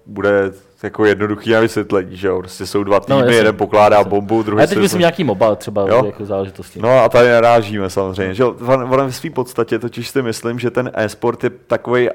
bude 0.05 0.51
jako 0.83 1.05
jednoduchý 1.05 1.51
na 1.51 1.59
vysvětlení, 1.59 2.17
že 2.17 2.27
jo? 2.27 2.39
Prostě 2.39 2.65
jsou 2.65 2.83
dva 2.83 2.95
no, 2.97 3.05
týmy, 3.05 3.21
no, 3.21 3.37
jeden 3.37 3.55
pokládá 3.55 3.97
jasný. 3.97 4.09
bombu, 4.09 4.43
druhý... 4.43 4.63
A 4.63 4.67
teď 4.67 4.77
myslím 4.77 4.99
nějaký 4.99 5.23
mobile 5.23 5.55
třeba 5.55 5.87
jo? 5.89 6.05
jako 6.05 6.25
záležitosti. 6.25 6.79
No 6.81 7.03
a 7.03 7.09
tady 7.09 7.29
narážíme 7.29 7.89
samozřejmě, 7.89 8.33
že 8.33 8.43
jo? 8.43 8.55
Ono 8.67 9.07
v 9.07 9.11
své 9.11 9.29
podstatě 9.29 9.79
totiž 9.79 10.09
si 10.09 10.21
myslím, 10.21 10.59
že 10.59 10.71
ten 10.71 10.91
e-sport 10.93 11.43
je 11.43 11.49
takový 11.49 12.09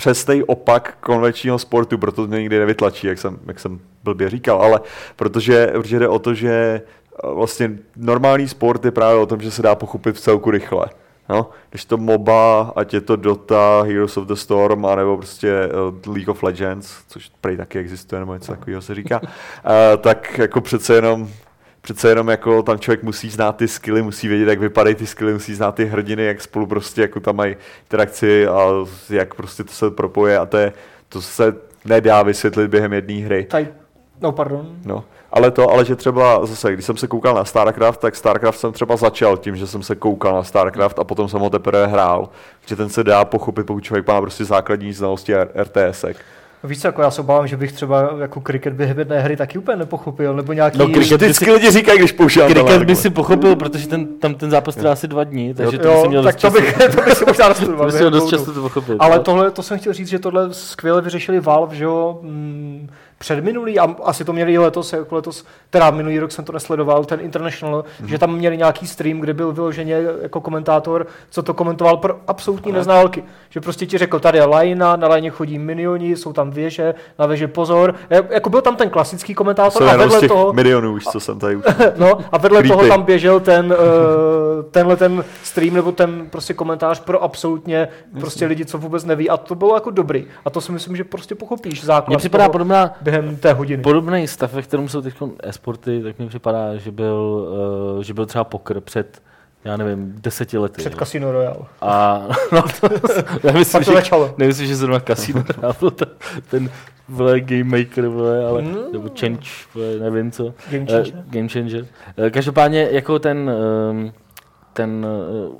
přesný 0.00 0.42
opak 0.42 0.96
konvenčního 1.00 1.58
sportu, 1.58 1.98
proto 1.98 2.26
mě 2.26 2.38
nikdy 2.38 2.58
nevytlačí, 2.58 3.06
jak 3.06 3.18
jsem, 3.18 3.38
jak 3.46 3.60
jsem 3.60 3.80
blbě 4.04 4.30
říkal, 4.30 4.62
ale 4.62 4.80
protože, 5.16 5.66
protože 5.66 5.98
jde 5.98 6.08
o 6.08 6.18
to, 6.18 6.34
že 6.34 6.50
eh, 6.50 7.34
vlastně 7.34 7.70
normální 7.96 8.48
sport 8.48 8.84
je 8.84 8.90
právě 8.90 9.20
o 9.20 9.26
tom, 9.26 9.40
že 9.40 9.50
se 9.50 9.62
dá 9.62 9.74
pochopit 9.74 10.16
v 10.16 10.20
celku 10.20 10.50
rychle. 10.50 10.86
No, 11.28 11.50
když 11.70 11.84
to 11.84 11.96
MOBA, 11.96 12.72
ať 12.76 12.94
je 12.94 13.00
to 13.00 13.16
Dota, 13.16 13.82
Heroes 13.82 14.16
of 14.16 14.26
the 14.26 14.34
Storm, 14.34 14.86
anebo 14.86 15.16
prostě 15.16 15.68
uh, 16.06 16.14
League 16.14 16.28
of 16.28 16.42
Legends, 16.42 17.04
což 17.08 17.30
prej 17.40 17.56
taky 17.56 17.78
existuje, 17.78 18.20
nebo 18.20 18.34
něco 18.34 18.52
takového 18.52 18.82
se 18.82 18.94
říká, 18.94 19.20
uh, 19.22 19.28
tak 20.00 20.38
jako 20.38 20.60
přece 20.60 20.94
jenom 20.94 21.28
přece 21.80 22.08
jenom 22.08 22.28
jako 22.28 22.62
tam 22.62 22.78
člověk 22.78 23.02
musí 23.02 23.30
znát 23.30 23.56
ty 23.56 23.68
skilly, 23.68 24.02
musí 24.02 24.28
vědět, 24.28 24.48
jak 24.48 24.60
vypadají 24.60 24.94
ty 24.94 25.06
skilly, 25.06 25.32
musí 25.32 25.54
znát 25.54 25.74
ty 25.74 25.84
hrdiny, 25.84 26.24
jak 26.24 26.40
spolu 26.40 26.66
prostě 26.66 27.00
jako 27.00 27.20
tam 27.20 27.36
mají 27.36 27.56
interakci 27.82 28.46
a 28.46 28.68
jak 29.10 29.34
prostě 29.34 29.64
to 29.64 29.72
se 29.72 29.90
propoje 29.90 30.38
a 30.38 30.46
to, 30.46 30.56
je, 30.56 30.72
to 31.08 31.22
se 31.22 31.54
nedá 31.84 32.22
vysvětlit 32.22 32.68
během 32.68 32.92
jedné 32.92 33.14
hry. 33.14 33.44
Taj, 33.44 33.68
no 34.20 34.32
pardon. 34.32 34.76
No, 34.84 35.04
ale 35.32 35.50
to, 35.50 35.70
ale 35.70 35.84
že 35.84 35.96
třeba 35.96 36.46
zase, 36.46 36.72
když 36.72 36.84
jsem 36.84 36.96
se 36.96 37.06
koukal 37.06 37.34
na 37.34 37.44
StarCraft, 37.44 38.00
tak 38.00 38.16
StarCraft 38.16 38.58
jsem 38.58 38.72
třeba 38.72 38.96
začal 38.96 39.36
tím, 39.36 39.56
že 39.56 39.66
jsem 39.66 39.82
se 39.82 39.96
koukal 39.96 40.34
na 40.34 40.42
StarCraft 40.42 40.98
a 40.98 41.04
potom 41.04 41.28
jsem 41.28 41.40
ho 41.40 41.50
teprve 41.50 41.86
hrál. 41.86 42.28
Že 42.66 42.76
ten 42.76 42.88
se 42.88 43.04
dá 43.04 43.24
pochopit, 43.24 43.66
pokud 43.66 43.84
člověk 43.84 44.06
má 44.06 44.20
prostě 44.20 44.44
základní 44.44 44.92
znalosti 44.92 45.32
RTSek. 45.36 46.16
Víš 46.64 46.84
jako 46.84 47.02
já 47.02 47.10
se 47.10 47.20
obávám, 47.20 47.46
že 47.46 47.56
bych 47.56 47.72
třeba 47.72 48.10
jako 48.20 48.40
kriket 48.40 48.72
během 48.72 48.98
jedné 48.98 49.20
hry 49.20 49.36
taky 49.36 49.58
úplně 49.58 49.76
nepochopil, 49.76 50.36
nebo 50.36 50.52
nějaký... 50.52 50.78
No 50.78 50.88
kriket 50.88 51.22
vždycky 51.22 51.44
si... 51.44 51.52
lidi 51.52 51.70
říkají, 51.70 51.98
když 51.98 52.12
používám 52.12 52.52
Kriket 52.52 52.82
by 52.82 52.96
si 52.96 53.10
pochopil, 53.10 53.56
protože 53.56 53.88
ten, 53.88 54.06
tam 54.06 54.34
ten 54.34 54.50
zápas 54.50 54.74
trvá 54.74 54.92
asi 54.92 55.08
dva 55.08 55.24
dní, 55.24 55.54
takže 55.54 55.76
jo, 55.76 55.82
to 55.82 55.88
by 55.88 56.00
si 56.02 56.08
měl 56.08 56.22
tak 56.22 56.36
to 56.36 56.50
bych, 56.50 56.78
to 56.96 57.02
bych 57.02 57.14
si 57.14 57.24
možná 57.24 57.54
to 57.54 57.86
by 57.86 58.10
dost 58.10 58.28
často 58.28 58.52
to 58.54 58.62
pochopit. 58.62 58.96
Ale 58.98 59.18
tohle, 59.18 59.50
to 59.50 59.62
jsem 59.62 59.78
chtěl 59.78 59.92
říct, 59.92 60.08
že 60.08 60.18
tohle 60.18 60.54
skvěle 60.54 61.02
vyřešili 61.02 61.40
Valve, 61.40 61.76
že 61.76 61.84
jo, 61.84 62.18
mm, 62.22 62.88
předminulý, 63.22 63.78
a 63.78 63.96
asi 64.02 64.24
to 64.24 64.32
měli 64.32 64.58
letos, 64.58 64.92
jako 64.92 65.14
letos, 65.14 65.44
teda 65.70 65.90
minulý 65.90 66.18
rok 66.18 66.32
jsem 66.32 66.44
to 66.44 66.52
nesledoval, 66.52 67.04
ten 67.04 67.20
International, 67.20 67.82
mm-hmm. 67.82 68.06
že 68.06 68.18
tam 68.18 68.34
měli 68.34 68.56
nějaký 68.56 68.86
stream, 68.86 69.20
kde 69.20 69.34
byl 69.34 69.52
vyloženě 69.52 70.02
jako 70.22 70.40
komentátor, 70.40 71.06
co 71.30 71.42
to 71.42 71.54
komentoval 71.54 71.96
pro 71.96 72.20
absolutní 72.26 72.72
neználky. 72.72 73.24
Že 73.50 73.60
prostě 73.60 73.86
ti 73.86 73.98
řekl, 73.98 74.20
tady 74.20 74.38
je 74.38 74.44
lajna, 74.44 74.96
na 74.96 75.08
lajně 75.08 75.30
chodí 75.30 75.58
minioni, 75.58 76.16
jsou 76.16 76.32
tam 76.32 76.50
věže, 76.50 76.94
na 77.18 77.26
věže 77.26 77.48
pozor. 77.48 77.94
Jako 78.30 78.50
byl 78.50 78.60
tam 78.60 78.76
ten 78.76 78.90
klasický 78.90 79.34
komentátor 79.34 79.88
a 79.88 79.96
vedle 79.96 80.28
toho... 80.28 80.52
milionů 80.52 80.92
už, 80.92 81.04
co 81.04 81.20
jsem 81.20 81.38
tady 81.38 81.56
už. 81.56 81.64
no 81.96 82.18
a 82.32 82.38
vedle 82.38 82.58
Creepy. 82.58 82.76
toho 82.76 82.88
tam 82.88 83.02
běžel 83.02 83.40
ten, 83.40 83.72
uh, 83.72 84.62
tenhle 84.70 84.96
ten 84.96 85.24
stream 85.42 85.74
nebo 85.74 85.92
ten 85.92 86.26
prostě 86.30 86.54
komentář 86.54 87.00
pro 87.00 87.22
absolutně 87.22 87.88
prostě 88.20 88.46
lidi, 88.46 88.64
co 88.64 88.78
vůbec 88.78 89.04
neví 89.04 89.30
a 89.30 89.36
to 89.36 89.54
bylo 89.54 89.74
jako 89.74 89.90
dobrý. 89.90 90.26
A 90.44 90.50
to 90.50 90.60
si 90.60 90.72
myslím, 90.72 90.96
že 90.96 91.04
prostě 91.04 91.34
pochopíš 91.34 91.84
základ. 91.84 92.08
Mně 92.08 92.18
připadá 92.18 92.48
podobná 92.48 92.94
během 93.10 93.36
té 93.36 93.52
hodiny. 93.52 93.82
Podobný 93.82 94.26
stav, 94.26 94.52
ve 94.52 94.62
kterém 94.62 94.88
jsou 94.88 95.02
teď 95.02 95.14
e-sporty, 95.42 96.02
tak 96.02 96.18
mi 96.18 96.28
připadá, 96.28 96.76
že 96.76 96.90
byl, 96.90 97.48
uh, 97.96 98.02
že 98.02 98.14
byl 98.14 98.26
třeba 98.26 98.44
poker 98.44 98.80
před 98.80 99.22
já 99.64 99.76
nevím, 99.76 100.14
deseti 100.20 100.58
lety. 100.58 100.74
Před. 100.78 100.94
Casino 100.94 101.32
Royale. 101.32 101.66
A 101.80 102.22
no 102.52 102.62
to, 102.62 102.88
já 103.48 103.52
myslím, 103.52 103.84
to 103.84 103.92
začalo. 103.92 104.34
Nemyslím, 104.38 104.66
že 104.66 104.76
zrovna 104.76 105.00
Casino 105.00 105.44
Royale 105.56 105.74
byl 105.80 105.90
ten, 105.90 106.08
ten 106.50 106.70
vle, 107.08 107.40
game 107.40 107.64
maker, 107.64 108.08
vle, 108.08 108.44
ale, 108.44 108.62
mm. 108.62 108.76
nebo 108.92 109.08
change, 109.20 109.50
vle, 109.74 109.98
nevím 109.98 110.30
co. 110.30 110.54
Game 110.70 110.86
changer. 110.86 111.14
Uh, 111.14 111.20
game 111.30 111.48
changer. 111.48 111.80
Uh, 111.80 112.30
každopádně 112.30 112.88
jako 112.90 113.18
ten, 113.18 113.50
um, 113.90 114.12
ten, 114.72 115.06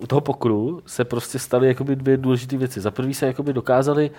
u 0.00 0.06
toho 0.06 0.20
pokru 0.20 0.82
se 0.86 1.04
prostě 1.04 1.38
staly 1.38 1.68
jakoby 1.68 1.96
dvě 1.96 2.16
důležité 2.16 2.56
věci. 2.56 2.80
Za 2.80 2.90
prvý 2.90 3.14
se 3.14 3.26
jakoby 3.26 3.52
dokázali 3.52 4.10
uh, 4.10 4.16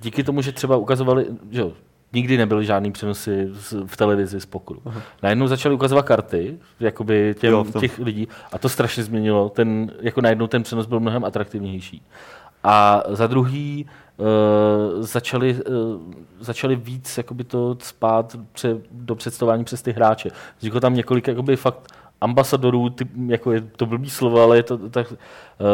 díky 0.00 0.24
tomu, 0.24 0.42
že 0.42 0.52
třeba 0.52 0.76
ukazovali, 0.76 1.26
že 1.50 1.60
jo, 1.60 1.72
nikdy 2.12 2.38
nebyly 2.38 2.64
žádný 2.64 2.92
přenosy 2.92 3.48
v 3.86 3.96
televizi 3.96 4.40
z 4.40 4.46
pokru. 4.46 4.82
Aha. 4.84 5.02
Najednou 5.22 5.46
začali 5.46 5.74
ukazovat 5.74 6.06
karty 6.06 6.58
jakoby 6.80 7.34
těm, 7.38 7.52
jo, 7.52 7.66
těch 7.80 7.98
lidí 7.98 8.28
a 8.52 8.58
to 8.58 8.68
strašně 8.68 9.02
změnilo. 9.02 9.48
Ten, 9.48 9.92
jako 10.00 10.20
najednou 10.20 10.46
ten 10.46 10.62
přenos 10.62 10.86
byl 10.86 11.00
mnohem 11.00 11.24
atraktivnější. 11.24 12.02
A 12.64 13.02
za 13.08 13.26
druhý 13.26 13.86
uh, 14.16 14.26
začali, 15.02 15.54
uh, 15.54 16.00
začali 16.40 16.76
víc 16.76 17.18
jakoby 17.18 17.44
to 17.44 17.76
spát 17.82 18.36
pře, 18.52 18.76
do 18.90 19.14
představování 19.14 19.64
přes 19.64 19.82
ty 19.82 19.92
hráče. 19.92 20.30
Vzniklo 20.58 20.80
tam 20.80 20.94
několik 20.94 21.28
jakoby 21.28 21.56
fakt 21.56 21.92
ambasadorů, 22.20 22.90
typ, 22.90 23.08
jako 23.26 23.52
je 23.52 23.60
to 23.60 23.86
blbý 23.86 24.10
slovo, 24.10 24.40
ale 24.42 24.56
je 24.56 24.62
to 24.62 24.78
tak, 24.78 25.12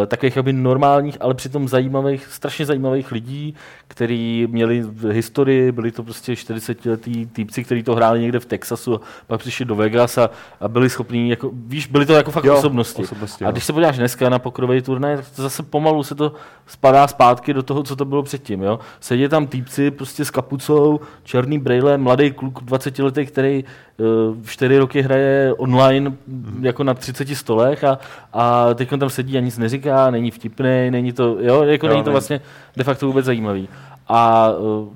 eh, 0.02 0.06
takových 0.06 0.36
jakoby 0.36 0.52
normálních, 0.52 1.16
ale 1.20 1.34
přitom 1.34 1.68
zajímavých, 1.68 2.26
strašně 2.26 2.66
zajímavých 2.66 3.12
lidí, 3.12 3.54
kteří 3.88 4.48
měli 4.50 4.80
v 4.82 5.12
historii, 5.12 5.72
byli 5.72 5.92
to 5.92 6.02
prostě 6.02 6.36
40-letí 6.36 7.26
týpci, 7.26 7.64
kteří 7.64 7.82
to 7.82 7.94
hráli 7.94 8.20
někde 8.20 8.40
v 8.40 8.46
Texasu, 8.46 9.00
pak 9.26 9.40
přišli 9.40 9.64
do 9.64 9.74
Vegas 9.74 10.18
a, 10.18 10.30
a 10.60 10.68
byli 10.68 10.90
schopní, 10.90 11.30
jako, 11.30 11.50
víš, 11.54 11.86
byli 11.86 12.06
to 12.06 12.12
jako 12.12 12.30
fakt 12.30 12.44
Jo, 12.44 12.54
osobnosti. 12.58 13.02
osobnosti, 13.02 13.44
a 13.44 13.48
jo. 13.48 13.52
když 13.52 13.64
se 13.64 13.72
podíváš 13.72 13.96
dneska 13.98 14.28
na 14.28 14.38
pokrový 14.38 14.82
turnaj, 14.82 15.16
tak 15.16 15.24
to 15.36 15.42
zase 15.42 15.62
pomalu 15.62 16.02
se 16.02 16.14
to 16.14 16.32
spadá 16.66 17.08
zpátky 17.08 17.54
do 17.54 17.62
toho, 17.62 17.82
co 17.82 17.96
to 17.96 18.04
bylo 18.04 18.22
předtím. 18.22 18.62
Jo? 18.62 18.78
Sedí 19.00 19.28
tam 19.28 19.46
týpci 19.46 19.90
prostě 19.90 20.24
s 20.24 20.30
kapucou, 20.30 21.00
černý 21.24 21.58
brejle, 21.58 21.98
mladý 21.98 22.30
kluk 22.30 22.62
20 22.62 22.98
letý, 22.98 23.26
který 23.26 23.64
uh, 23.98 24.36
4 24.46 24.78
roky 24.78 25.02
hraje 25.02 25.54
online 25.54 26.12
Mhm. 26.44 26.64
jako 26.66 26.84
na 26.84 26.94
30 26.94 27.36
stolech 27.36 27.84
a, 27.84 27.98
a 28.32 28.74
teď 28.74 28.92
on 28.92 28.98
tam 28.98 29.10
sedí 29.10 29.36
a 29.36 29.40
nic 29.40 29.58
neříká, 29.58 30.10
není 30.10 30.30
vtipný, 30.30 30.90
není 30.90 31.12
to, 31.12 31.36
jo, 31.40 31.62
jako 31.62 31.86
Jo, 31.86 31.92
není 31.92 32.04
to 32.04 32.10
vlastně 32.10 32.40
de 32.76 32.84
facto 32.84 33.06
vůbec 33.06 33.24
zajímavý. 33.26 33.68
A 34.08 34.50
uh, 34.50 34.88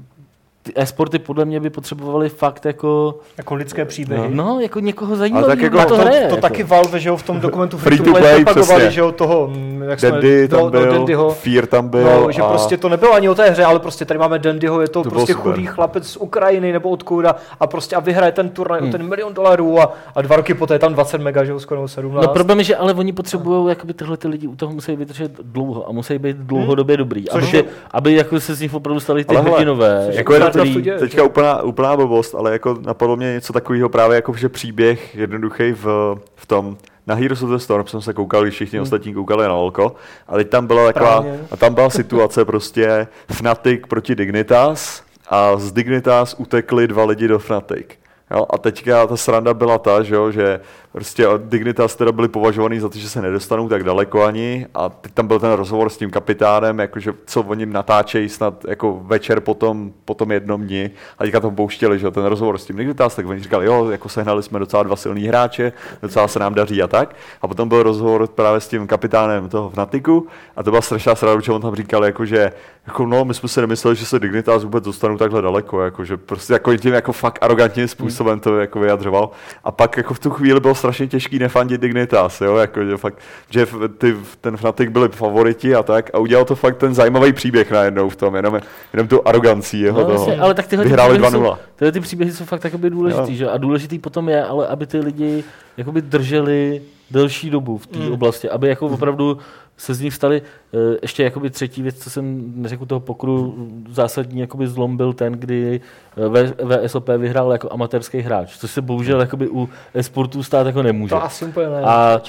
ty 0.62 0.73
e-sporty 0.77 1.18
podle 1.18 1.44
mě 1.44 1.61
by 1.61 1.70
potřebovaly 1.70 2.29
fakt 2.29 2.64
jako, 2.64 3.18
Jako 3.38 3.55
lidské 3.55 3.85
příběhy. 3.85 4.29
no, 4.35 4.61
jako 4.61 4.81
někoho 4.81 5.16
zajímavého, 5.16 5.49
tak 5.49 5.61
jako 5.61 5.79
to, 5.79 5.85
to, 5.88 5.96
hraje. 5.96 6.20
to 6.20 6.27
jako. 6.27 6.37
taky 6.37 6.62
Valve, 6.62 7.01
že 7.01 7.09
jo, 7.09 7.16
v 7.16 7.23
tom 7.23 7.40
dokumentu 7.40 7.79
Free 7.79 7.96
Free 7.99 8.07
to 8.07 8.12
to 8.14 8.20
Play 8.20 8.44
propagovali, 8.44 8.90
že 8.92 9.01
jo, 9.01 9.12
toho, 9.12 9.46
mm, 9.55 9.83
jak 9.83 10.01
jsme, 10.01 10.11
Dandy 10.11 10.49
tam 10.49 10.59
no, 10.61 10.64
no, 10.64 10.70
byl, 10.70 10.92
Dandyho, 10.92 11.31
Fear 11.31 11.66
tam 11.66 11.88
byl. 11.88 12.05
No, 12.05 12.33
že 12.33 12.42
a... 12.42 12.49
prostě 12.49 12.77
to 12.77 12.88
nebylo 12.88 13.12
ani 13.14 13.29
o 13.29 13.35
té 13.35 13.51
hře, 13.51 13.64
ale 13.64 13.79
prostě 13.81 14.05
tady 14.05 14.18
máme 14.18 14.38
Dandyho, 14.38 14.81
je 14.81 14.88
to, 14.88 15.03
To 15.03 15.11
prostě 15.11 15.33
chudý 15.33 15.66
chlapec 15.66 16.07
z 16.07 16.16
Ukrajiny 16.16 16.73
nebo 16.73 16.90
odkud 16.90 17.25
a, 17.27 17.35
a 17.61 17.66
prostě 17.66 17.96
a 17.96 18.01
vyhraje 18.01 18.33
ten 18.33 18.49
turnaj 18.51 18.81
Hmm. 18.81 18.88
o 18.88 18.92
ten 18.92 19.09
milion 19.09 19.35
dolarů 19.35 19.81
a, 19.81 19.92
a 20.14 20.23
dva 20.23 20.37
roky 20.37 20.55
poté 20.55 20.75
je 20.75 20.79
tam 20.79 20.92
20 20.94 21.20
mega, 21.20 21.44
že 21.44 21.53
jo, 21.53 21.61
skoro 21.61 21.88
17. 21.88 22.27
No 22.27 22.33
problém 22.33 22.59
je, 22.59 22.64
že 22.64 22.77
ale 22.77 22.94
oni 22.94 23.12
potřebují, 23.12 23.68
jakoby 23.68 23.94
tyhle 23.94 24.16
ty 24.16 24.29
lidi 24.29 24.46
u 24.46 24.57
toho 24.57 24.73
musí 24.73 24.96
vydržet 24.96 25.33
dlouho 25.42 25.88
a 25.88 25.92
musí 25.92 26.18
být 26.18 26.37
dlouhodobě 26.37 26.96
dobrý, 26.96 27.31
aby, 27.31 27.40
Což 27.42 27.51
ty, 27.51 27.57
je- 27.57 27.64
aby 27.90 28.14
jako 28.14 28.40
se 28.40 28.55
z 28.55 28.61
nich 28.61 28.75
opravdu 28.75 29.01
stali 29.01 29.25
ty 29.25 29.35
hrdinové. 29.37 30.09
Jako 30.12 30.50
to 30.50 30.50
který. 30.51 30.85
Teďka 30.99 31.25
úplná, 31.25 31.63
úplná 31.63 31.97
blbost, 31.97 32.35
ale 32.35 32.53
jako 32.53 32.79
napadlo 32.81 33.17
mě 33.17 33.33
něco 33.33 33.53
takového 33.53 33.89
právě 33.89 34.15
jako, 34.15 34.35
že 34.35 34.49
příběh 34.49 35.17
jednoduchý 35.17 35.73
v, 35.73 36.17
v 36.35 36.47
tom, 36.47 36.77
na 37.07 37.15
Heroes 37.15 37.43
of 37.43 37.51
the 37.51 37.57
Storm 37.57 37.87
jsem 37.87 38.01
se 38.01 38.13
koukal, 38.13 38.43
když 38.43 38.55
všichni 38.55 38.81
ostatní 38.81 39.15
koukali 39.15 39.45
na 39.47 39.55
Lolko, 39.55 39.95
a 40.29 40.35
teď 40.35 40.49
tam 40.49 40.67
byla 40.67 40.93
taková, 40.93 41.21
Právě. 41.21 41.41
a 41.51 41.57
tam 41.57 41.75
byla 41.75 41.91
situace 41.91 42.45
prostě 42.45 43.07
Fnatic 43.33 43.81
proti 43.89 44.15
Dignitas 44.15 45.03
a 45.29 45.57
z 45.57 45.73
Dignitas 45.73 46.35
utekli 46.39 46.89
dva 46.89 47.05
lidi 47.05 47.29
do 47.29 47.39
Fnatic. 47.39 48.00
Jo, 48.31 48.47
a 48.51 48.59
teďka 48.59 49.07
ta 49.07 49.16
sranda 49.16 49.55
byla 49.55 49.79
ta, 49.79 50.03
že, 50.03 50.14
jo, 50.14 50.31
že 50.31 50.61
prostě 50.93 51.27
Dignitas 51.38 51.97
teda 51.97 52.12
byli 52.12 52.29
považovaný 52.29 52.81
za 52.81 52.88
to, 52.88 52.99
že 52.99 53.09
se 53.09 53.23
nedostanou 53.23 53.69
tak 53.69 53.85
daleko 53.85 54.23
ani 54.23 54.66
a 54.75 54.88
teď 54.88 55.12
tam 55.12 55.27
byl 55.27 55.38
ten 55.40 55.53
rozhovor 55.53 55.90
s 55.90 55.97
tím 55.97 56.11
kapitánem, 56.11 56.79
jakože 56.79 57.12
co 57.27 57.43
oni 57.43 57.66
natáčejí 57.66 58.29
snad 58.29 58.64
jako 58.69 59.01
večer 59.05 59.40
po 59.40 59.55
tom, 59.55 59.93
po 60.05 60.14
tom 60.14 60.33
jednom 60.33 60.66
dni 60.66 60.90
a 61.19 61.25
teďka 61.25 61.40
to 61.40 61.51
pouštěli, 61.51 61.99
že 61.99 62.11
ten 62.11 62.25
rozhovor 62.25 62.59
s 62.59 62.66
tím 62.66 62.77
Dignitas, 62.77 63.16
tak 63.16 63.27
oni 63.27 63.40
říkali, 63.40 63.66
jo, 63.66 63.90
jako 63.90 64.09
sehnali 64.09 64.43
jsme 64.43 64.59
docela 64.59 64.83
dva 64.83 64.97
silný 64.97 65.29
hráče, 65.29 65.73
docela 66.03 66.29
se 66.29 66.38
nám 66.38 66.55
daří 66.55 66.83
a 66.83 66.87
tak. 66.87 67.16
A 67.43 67.49
potom 67.49 67.69
byl 67.69 67.83
rozhovor 67.83 68.27
právě 68.27 68.61
s 68.61 68.69
tím 68.69 68.87
kapitánem 68.87 69.49
toho 69.49 69.71
Fnatiku 69.71 70.27
a 70.57 70.62
to 70.62 70.71
byla 70.71 70.83
strašná 70.83 71.14
sranda, 71.14 71.40
že 71.40 71.53
on 71.53 71.62
tam 71.62 71.75
říkal, 71.75 72.05
jako, 72.05 72.27
že 72.27 72.53
jako, 72.87 73.07
no, 73.07 73.25
my 73.25 73.35
jsme 73.35 73.49
si 73.49 73.61
nemysleli, 73.61 73.97
že 73.97 74.07
se 74.07 74.19
Dignitas 74.19 74.64
vůbec 74.64 74.85
dostanou 74.85 75.19
takhle 75.19 75.43
daleko, 75.43 75.83
jako, 75.83 76.05
že 76.05 76.16
prostě 76.16 76.53
jako 76.53 76.77
tím 76.77 76.95
jako 76.95 77.12
fakt 77.12 77.38
arrogantním 77.40 77.88
způsobem 77.88 78.19
to 78.40 78.59
jako 78.59 78.80
vyjadřoval. 78.80 79.30
A 79.64 79.70
pak 79.70 79.96
jako 79.96 80.14
v 80.14 80.18
tu 80.18 80.30
chvíli 80.30 80.61
bylo 80.61 80.74
strašně 80.74 81.06
těžký 81.06 81.38
nefandit 81.38 81.80
Dignitas, 81.80 82.40
jo, 82.40 82.56
jako, 82.56 82.85
že 82.85 82.96
fakt, 82.96 83.18
že 83.50 83.66
ty, 83.98 84.16
ten 84.40 84.56
Fnatic 84.56 84.90
byli 84.90 85.09
favoriti 85.09 85.74
a 85.74 85.83
tak 85.83 86.11
a 86.14 86.18
udělal 86.18 86.44
to 86.44 86.54
fakt 86.56 86.76
ten 86.76 86.94
zajímavý 86.94 87.33
příběh 87.33 87.70
najednou 87.70 88.09
v 88.09 88.16
tom, 88.16 88.35
jenom, 88.37 88.61
jenom 88.92 89.09
tu 89.09 89.28
arogancí 89.28 89.80
jeho 89.80 90.00
No, 90.00 90.06
toho. 90.06 90.18
jasně, 90.28 90.40
ale 90.42 90.54
tak 90.54 90.66
tyhle 90.66 90.85
ty 90.85 90.88
Vyhráli 90.88 91.12
příběhy 91.14 91.33
jsou- 91.33 91.40
2-0. 91.42 91.59
Tyhle 91.76 91.92
ty 91.92 92.00
příběhy 92.00 92.33
jsou 92.33 92.44
fakt 92.44 92.61
takoby 92.61 92.90
důležitý, 92.90 93.33
Jo. 93.33 93.37
že? 93.38 93.48
A 93.48 93.56
důležitý 93.59 93.98
potom 93.98 94.28
je, 94.28 94.44
ale 94.44 94.66
aby 94.66 94.87
ty 94.87 94.98
lidi 94.98 95.44
jakoby 95.76 96.02
drželi 96.02 96.83
delší 97.11 97.51
dobu 97.51 97.79
v 97.79 97.87
té 97.87 97.99
Mm. 97.99 98.12
oblasti, 98.12 98.51
aby 98.51 98.68
jako 98.68 98.87
opravdu 98.87 99.38
se 99.77 99.94
z 99.94 100.01
nich 100.01 100.14
stali, 100.14 100.42
eh, 100.75 100.79
ještě 101.03 101.23
jakoby 101.25 101.51
třetí 101.51 101.83
věc, 101.83 101.99
co 101.99 102.11
jsem 102.11 102.53
neřekl 102.57 102.87
toho 102.87 103.01
pokru, 103.01 103.55
zásadní 103.90 104.40
jakoby 104.40 104.66
zlom 104.66 104.96
byl 104.96 105.12
ten, 105.12 105.33
kdy 105.33 105.81
eh, 106.16 106.53
VSOP 106.64 107.09
vyhrál 107.18 107.53
jako 107.53 107.68
amatérský 107.73 108.18
hráč, 108.18 108.57
což 108.59 108.70
se 108.70 108.83
bohužel 108.83 109.20
jakoby 109.20 109.49
u 109.49 109.68
e-sportů 109.94 110.42
stát 110.42 110.66
jako 110.66 110.83
nemůže. 110.83 111.11
To 111.11 111.23
asi 111.25 111.44
úplně 111.44 111.68
ne. 111.68 111.81
A 111.83 112.23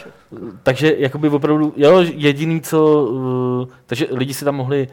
takže 0.63 0.95
jakoby 0.97 1.29
opravdu, 1.29 1.73
jo, 1.77 1.99
jediný 2.13 2.61
co, 2.61 3.03
uh, 3.03 3.67
takže 3.85 4.07
lidi 4.11 4.33
si 4.33 4.45
tam 4.45 4.55
mohli 4.55 4.87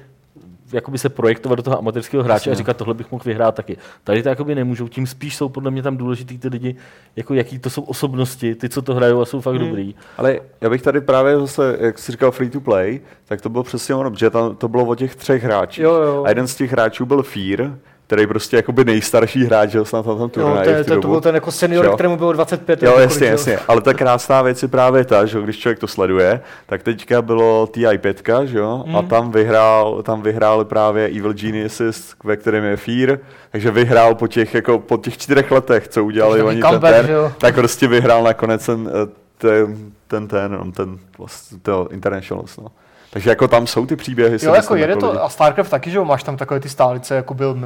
jakoby 0.72 0.98
se 0.98 1.08
projektovat 1.08 1.56
do 1.56 1.62
toho 1.62 1.78
amatérského 1.78 2.22
hráče 2.22 2.50
a 2.50 2.54
říkat, 2.54 2.76
tohle 2.76 2.94
bych 2.94 3.12
mohl 3.12 3.22
vyhrát 3.26 3.54
taky. 3.54 3.76
Tady 4.04 4.22
to 4.22 4.28
jakoby 4.28 4.54
nemůžou, 4.54 4.88
tím 4.88 5.06
spíš 5.06 5.36
jsou 5.36 5.48
podle 5.48 5.70
mě 5.70 5.82
tam 5.82 5.96
důležitý 5.96 6.38
ty 6.38 6.48
lidi, 6.48 6.76
jako 7.16 7.34
jaký 7.34 7.58
to 7.58 7.70
jsou 7.70 7.82
osobnosti, 7.82 8.54
ty, 8.54 8.68
co 8.68 8.82
to 8.82 8.94
hrajou 8.94 9.20
a 9.20 9.24
jsou 9.24 9.40
fakt 9.40 9.54
Hmm. 9.56 9.66
dobrý. 9.66 9.94
Ale 10.16 10.40
já 10.60 10.70
bych 10.70 10.82
tady 10.82 11.00
právě 11.00 11.38
zase, 11.40 11.76
jak 11.80 11.98
jsi 11.98 12.12
říkal 12.12 12.30
free 12.30 12.50
to 12.50 12.60
play, 12.60 13.00
tak 13.24 13.40
to 13.40 13.48
bylo 13.48 13.64
přesně 13.64 13.94
ono, 13.94 14.12
že 14.16 14.30
tam 14.30 14.56
to 14.56 14.68
bylo 14.68 14.84
o 14.84 14.94
těch 14.94 15.16
třech 15.16 15.42
hráčích. 15.44 15.84
Jo, 15.84 15.92
jo. 15.94 16.24
A 16.24 16.28
jeden 16.28 16.46
z 16.48 16.56
těch 16.56 16.72
hráčů 16.72 17.06
byl 17.06 17.22
Fear, 17.22 17.70
který 18.08 18.26
prostě 18.26 18.56
jakoby 18.56 18.84
nejstarší 18.84 19.44
hráč, 19.44 19.70
že 19.70 19.78
jo, 19.78 19.84
snad 19.84 20.06
na 20.06 20.12
tom 20.14 20.20
Jo, 20.22 20.28
turnaji 20.28 20.68
to, 20.68 20.74
tu 20.74 20.84
to, 20.84 20.88
to 20.88 20.94
dobu. 20.94 21.08
byl 21.08 21.20
ten 21.20 21.34
jako 21.34 21.52
senior, 21.52 21.84
Jo. 21.84 21.92
kterému 21.94 22.16
bylo 22.16 22.32
25 22.32 22.82
Jo, 22.82 22.88
nebo 22.90 23.00
jasně, 23.00 23.18
kolik, 23.18 23.30
jasně. 23.30 23.58
Ale 23.68 23.80
ta 23.80 23.94
krásná 23.94 24.42
věc 24.42 24.62
je 24.62 24.68
právě 24.68 25.04
ta, 25.04 25.26
že 25.26 25.38
jo, 25.38 25.44
když 25.44 25.58
člověk 25.58 25.78
to 25.78 25.86
sleduje, 25.86 26.40
tak 26.66 26.82
teďka 26.82 27.22
bylo 27.22 27.68
TI5, 27.72 28.42
že 28.44 28.58
jo, 28.58 28.84
a 28.94 28.98
Hmm. 28.98 29.08
tam 29.08 29.30
vyhrál, 29.30 30.02
tam 30.02 30.22
vyhráli 30.22 30.64
právě 30.64 31.06
Evil 31.08 31.32
Geniuses, 31.32 32.14
ve 32.24 32.36
kterém 32.36 32.64
je 32.64 32.76
Fear, 32.76 33.18
takže 33.52 33.70
vyhrál 33.70 34.14
po 34.14 34.26
těch, 34.26 34.54
jako 34.54 34.78
po 34.78 34.96
těch 34.96 35.18
čtyřech 35.18 35.50
letech, 35.50 35.88
co 35.88 36.04
udělali 36.04 36.42
oni 36.42 36.62
ten, 36.62 36.80
ten 36.80 37.10
jo. 37.10 37.32
tak 37.38 37.54
prostě 37.54 37.88
vyhrál 37.88 38.22
nakonec 38.22 38.66
ten, 38.66 38.90
eh, 39.02 39.08
ten, 39.38 39.76
ten, 40.08 40.28
ten, 40.28 40.52
no, 40.52 40.72
ten, 40.72 40.98
vlastně, 41.18 41.58
to 41.62 41.88
Internationals, 41.90 42.56
no. 42.56 42.66
Takže 43.10 43.30
jako 43.30 43.48
tam 43.48 43.66
jsou 43.66 43.86
ty 43.86 43.96
příběhy. 43.96 44.38
Jo, 44.42 44.54
jako 44.54 44.76
jede 44.76 44.94
lidi. 44.94 45.00
to, 45.00 45.24
a 45.24 45.28
StarCraft 45.28 45.70
taky, 45.70 45.90
že 45.90 45.96
jo, 45.96 46.04
máš 46.04 46.22
tam 46.22 46.36
takové 46.36 46.60
ty 46.60 46.68
stálice, 46.68 47.14
jako 47.14 47.34
byl, 47.34 47.56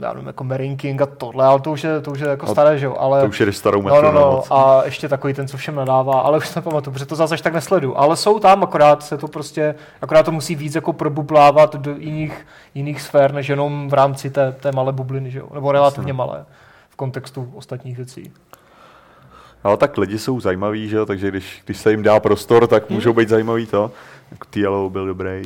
já 0.00 0.12
nevím, 0.12 0.26
jako 0.26 0.44
Marine 0.44 0.76
King 0.76 1.02
a 1.02 1.06
tohle, 1.06 1.44
ale 1.44 1.60
to 1.60 1.72
už 1.72 1.84
je, 1.84 2.00
to 2.00 2.10
už 2.10 2.20
je 2.20 2.28
jako 2.28 2.46
No, 2.46 2.52
staré, 2.52 2.78
že 2.78 2.86
jo, 2.86 2.96
ale... 2.98 3.20
To 3.20 3.26
už 3.26 3.40
je 3.40 3.52
starou 3.52 3.82
No, 3.82 3.88
metru. 3.94 4.02
no, 4.02 4.12
no, 4.12 4.30
moc. 4.32 4.46
a 4.50 4.82
ještě 4.84 5.08
takový 5.08 5.34
ten, 5.34 5.48
co 5.48 5.56
všem 5.56 5.74
nadává, 5.74 6.20
ale 6.20 6.38
už 6.38 6.54
nepamatuju, 6.54 6.92
protože 6.92 7.06
to 7.06 7.16
zase 7.16 7.34
až 7.34 7.40
tak 7.40 7.52
nesledu. 7.52 7.98
Ale 7.98 8.16
jsou 8.16 8.38
tam, 8.38 8.62
akorát 8.62 9.02
se 9.02 9.18
to 9.18 9.28
prostě, 9.28 9.74
akorát 10.02 10.22
to 10.22 10.32
musí 10.32 10.54
víc 10.54 10.74
jako 10.74 10.92
probublávat 10.92 11.76
do 11.76 11.94
jiných, 11.98 12.46
jiných 12.74 13.02
sfér, 13.02 13.32
než 13.34 13.48
jenom 13.48 13.88
v 13.88 13.94
rámci 13.94 14.30
té, 14.30 14.52
té 14.52 14.72
malé 14.72 14.92
bubliny, 14.92 15.30
že 15.30 15.38
jo? 15.38 15.48
Nebo 15.54 15.72
relativně 15.72 16.12
malé 16.12 16.44
v 16.90 16.96
kontextu 16.96 17.52
ostatních 17.54 17.96
věcí. 17.96 18.32
Ale 19.64 19.76
tak 19.76 19.98
lidi 19.98 20.18
jsou 20.18 20.40
zajímaví, 20.40 20.88
že 20.88 20.96
jo, 20.96 21.06
takže 21.06 21.28
když, 21.28 21.62
když 21.64 21.76
se 21.78 21.90
jim 21.90 22.02
dá 22.02 22.20
prostor, 22.20 22.66
tak 22.66 22.90
můžou 22.90 23.12
být 23.12 23.28
zajímavý 23.28 23.66
to. 23.66 23.90
Jako 24.30 24.46
TLO 24.50 24.90
byl 24.90 25.06
dobrý. 25.06 25.42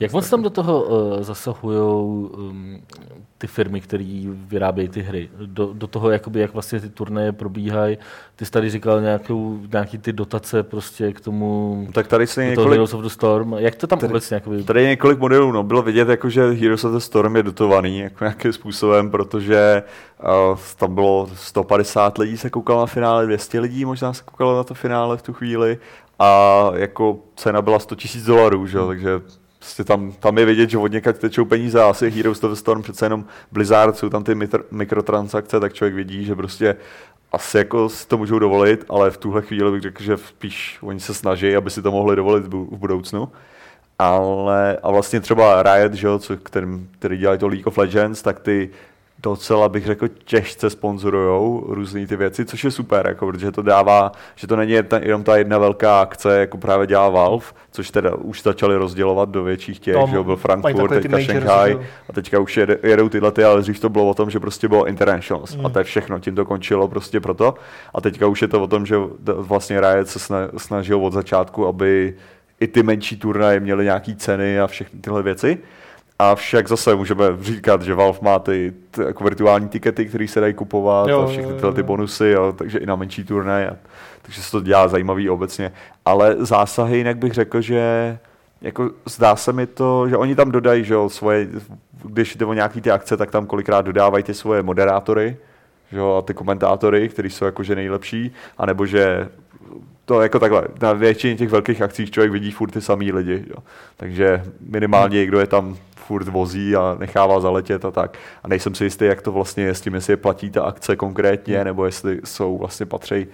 Jak 0.00 0.12
moc 0.12 0.30
tam 0.30 0.42
do 0.42 0.50
toho 0.50 0.82
uh, 0.82 1.22
zasahují 1.22 1.78
um, 1.78 2.82
ty 3.38 3.46
firmy, 3.46 3.80
které 3.80 4.24
vyrábějí 4.28 4.88
ty 4.88 5.00
hry? 5.02 5.28
Do, 5.46 5.70
do 5.72 5.86
toho, 5.86 6.10
jakoby, 6.10 6.40
jak 6.40 6.54
vlastně 6.54 6.80
ty 6.80 6.88
turnaje 6.88 7.32
probíhají? 7.32 7.98
Ty 8.36 8.44
jsi 8.44 8.50
tady 8.50 8.70
říkal 8.70 9.00
nějakou, 9.00 9.58
nějaký 9.72 9.98
ty 9.98 10.12
dotace 10.12 10.62
prostě 10.62 11.12
k 11.12 11.20
tomu, 11.20 11.86
Tak 11.92 12.06
tady 12.06 12.26
se 12.26 12.44
několik, 12.44 12.70
Heroes 12.70 12.94
of 12.94 13.02
the 13.02 13.08
Storm. 13.08 13.52
Jak 13.58 13.74
to 13.74 13.86
tam 13.86 13.98
Tady- 13.98 14.12
obecně 14.12 14.34
jakoby, 14.34 14.62
tady 14.62 14.82
je 14.82 14.88
několik 14.88 15.18
modelů, 15.18 15.52
no, 15.52 15.62
bylo 15.62 15.82
vidět, 15.82 16.08
jako, 16.08 16.30
že 16.30 16.50
Heroes 16.50 16.84
of 16.84 16.92
the 16.92 16.98
Storm 16.98 17.36
je 17.36 17.42
dotovaný 17.42 17.98
jako 17.98 18.24
nějakým 18.24 18.52
způsobem, 18.52 19.10
protože 19.10 19.82
uh, 20.52 20.58
tam 20.76 20.94
bylo 20.94 21.28
150 21.34 22.18
lidí 22.18 22.36
se 22.36 22.50
koukalo 22.50 22.80
na 22.80 22.86
finále, 22.86 23.26
200 23.26 23.60
lidí 23.60 23.84
možná 23.84 24.12
se 24.12 24.22
koukalo 24.24 24.56
na 24.56 24.64
to 24.64 24.74
finále 24.74 25.16
v 25.16 25.22
tu 25.22 25.32
chvíli 25.32 25.78
a 26.18 26.70
jako 26.74 27.18
cena 27.36 27.62
byla 27.62 27.78
100 27.78 27.96
000 28.14 28.26
dolarů, 28.26 28.66
že? 28.66 28.78
jo, 28.78 28.86
takže 28.86 29.20
prostě 29.58 29.84
tam, 29.84 30.12
tam 30.12 30.38
je 30.38 30.44
vidět, 30.44 30.70
že 30.70 30.78
od 30.78 30.92
někať 30.92 31.18
tečou 31.18 31.44
peníze 31.44 31.82
a 31.82 31.90
asi 31.90 32.10
Heroes 32.10 32.44
of 32.44 32.50
the 32.50 32.56
Storm 32.56 32.82
přece 32.82 33.06
jenom 33.06 33.24
Blizzard, 33.52 33.96
jsou 33.96 34.08
tam 34.08 34.24
ty 34.24 34.34
mitr- 34.34 34.64
mikrotransakce, 34.70 35.60
tak 35.60 35.72
člověk 35.72 35.94
vidí, 35.94 36.24
že 36.24 36.34
prostě 36.34 36.76
asi 37.32 37.58
jako 37.58 37.88
si 37.88 38.08
to 38.08 38.18
můžou 38.18 38.38
dovolit, 38.38 38.84
ale 38.88 39.10
v 39.10 39.16
tuhle 39.16 39.42
chvíli 39.42 39.72
bych 39.72 39.82
řekl, 39.82 40.02
že 40.02 40.16
spíš 40.16 40.78
oni 40.82 41.00
se 41.00 41.14
snaží, 41.14 41.56
aby 41.56 41.70
si 41.70 41.82
to 41.82 41.90
mohli 41.90 42.16
dovolit 42.16 42.44
v 42.44 42.48
bu- 42.48 42.68
v 42.70 42.78
budoucnu. 42.78 43.28
Ale 43.98 44.78
a 44.82 44.90
vlastně 44.90 45.20
třeba 45.20 45.62
Riot, 45.62 45.94
že 45.94 46.06
jo, 46.06 46.18
co, 46.18 46.36
kterým, 46.36 46.90
který 46.98 47.18
dělají 47.18 47.38
to 47.38 47.48
League 47.48 47.66
of 47.66 47.78
Legends, 47.78 48.22
tak 48.22 48.40
ty 48.40 48.70
docela 49.24 49.68
bych 49.68 49.86
řekl 49.86 50.08
těžce 50.08 50.70
sponzorujou 50.70 51.64
různé 51.68 52.06
ty 52.06 52.16
věci, 52.16 52.44
což 52.44 52.64
je 52.64 52.70
super, 52.70 53.06
jako, 53.06 53.26
protože 53.26 53.52
to 53.52 53.62
dává, 53.62 54.12
že 54.34 54.46
to 54.46 54.56
není 54.56 54.72
jenom 55.00 55.24
ta 55.24 55.36
jedna 55.36 55.58
velká 55.58 56.00
akce, 56.00 56.38
jako 56.38 56.58
právě 56.58 56.86
dělá 56.86 57.08
Valve, 57.08 57.46
což 57.70 57.90
teda 57.90 58.14
už 58.14 58.42
začali 58.42 58.76
rozdělovat 58.76 59.28
do 59.28 59.44
větších 59.44 59.78
těch, 59.78 59.94
Tom, 59.94 60.10
že 60.10 60.22
byl 60.22 60.36
Frankfurt, 60.36 60.88
teďka 60.88 61.18
Shanghai 61.18 61.78
a 62.08 62.12
teďka 62.12 62.38
už 62.38 62.60
jedou 62.82 63.08
tyhle 63.08 63.32
ty, 63.32 63.44
ale 63.44 63.60
dřív 63.60 63.80
to 63.80 63.88
bylo 63.88 64.08
o 64.08 64.14
tom, 64.14 64.30
že 64.30 64.40
prostě 64.40 64.68
bylo 64.68 64.86
Internationals 64.86 65.56
mm. 65.56 65.66
a 65.66 65.68
to 65.68 65.78
je 65.78 65.84
všechno, 65.84 66.18
tím 66.18 66.34
to 66.34 66.44
končilo 66.44 66.88
prostě 66.88 67.20
proto 67.20 67.54
a 67.94 68.00
teďka 68.00 68.26
už 68.26 68.42
je 68.42 68.48
to 68.48 68.62
o 68.62 68.66
tom, 68.66 68.86
že 68.86 68.96
vlastně 69.36 69.80
Riot 69.80 70.08
se 70.08 70.18
snažil 70.56 71.04
od 71.04 71.12
začátku, 71.12 71.66
aby 71.66 72.14
i 72.60 72.66
ty 72.66 72.82
menší 72.82 73.16
turnaje 73.16 73.60
měly 73.60 73.84
nějaký 73.84 74.16
ceny 74.16 74.60
a 74.60 74.66
všechny 74.66 75.00
tyhle 75.00 75.22
věci. 75.22 75.58
A 76.24 76.34
však 76.34 76.68
zase 76.68 76.94
můžeme 76.94 77.24
říkat, 77.40 77.82
že 77.82 77.94
Valve 77.94 78.18
má 78.22 78.38
ty, 78.38 78.72
ty 78.90 79.02
jako 79.02 79.24
virtuální 79.24 79.68
tikety, 79.68 80.06
které 80.06 80.28
se 80.28 80.40
dají 80.40 80.54
kupovat 80.54 81.08
jo, 81.08 81.20
a 81.22 81.26
všechny 81.26 81.52
tyhle 81.52 81.72
ty 81.72 81.82
bonusy, 81.82 82.26
jo, 82.26 82.52
takže 82.58 82.78
i 82.78 82.86
na 82.86 82.96
menší 82.96 83.24
turnaje. 83.24 83.76
Takže 84.22 84.42
se 84.42 84.50
to 84.50 84.60
dělá 84.60 84.88
zajímavý 84.88 85.30
obecně. 85.30 85.72
Ale 86.04 86.36
zásahy 86.38 86.98
jinak 86.98 87.18
bych 87.18 87.32
řekl, 87.32 87.60
že 87.60 88.18
jako 88.60 88.90
zdá 89.06 89.36
se 89.36 89.52
mi 89.52 89.66
to, 89.66 90.08
že 90.08 90.16
oni 90.16 90.34
tam 90.34 90.50
dodají, 90.50 90.84
že 90.84 90.94
jo, 90.94 91.08
svoje, 91.08 91.48
když 92.04 92.36
jde 92.36 92.46
o 92.46 92.52
nějaký 92.52 92.80
ty 92.80 92.90
akce, 92.90 93.16
tak 93.16 93.30
tam 93.30 93.46
kolikrát 93.46 93.82
dodávají 93.82 94.24
ty 94.24 94.34
svoje 94.34 94.62
moderátory, 94.62 95.36
že 95.92 95.98
jo, 95.98 96.14
a 96.14 96.22
ty 96.22 96.34
komentátory, 96.34 97.08
kteří 97.08 97.30
jsou 97.30 97.44
jakože 97.44 97.74
nejlepší, 97.74 98.32
anebo 98.58 98.86
že 98.86 99.28
to 100.04 100.22
jako 100.22 100.38
takhle, 100.38 100.64
na 100.80 100.92
většině 100.92 101.36
těch 101.36 101.50
velkých 101.50 101.82
akcích 101.82 102.10
člověk 102.10 102.32
vidí 102.32 102.50
furt 102.50 102.70
ty 102.70 102.80
samý 102.80 103.12
lidi, 103.12 103.44
jo. 103.50 103.56
takže 103.96 104.42
minimálně 104.68 105.26
kdo 105.26 105.40
je 105.40 105.46
tam 105.46 105.76
furt 106.06 106.28
vozí 106.28 106.76
a 106.76 106.96
nechává 106.98 107.40
zaletět 107.40 107.84
a 107.84 107.90
tak. 107.90 108.18
A 108.42 108.48
nejsem 108.48 108.74
si 108.74 108.84
jistý, 108.84 109.04
jak 109.04 109.22
to 109.22 109.32
vlastně 109.32 109.64
je 109.64 109.74
s 109.74 109.80
tím, 109.80 109.94
jestli 109.94 110.12
je 110.12 110.16
platí 110.16 110.50
ta 110.50 110.62
akce 110.62 110.96
konkrétně, 110.96 111.64
nebo 111.64 111.84
jestli 111.84 112.20
jsou 112.24 112.58
vlastně 112.58 112.86
patří 112.86 113.26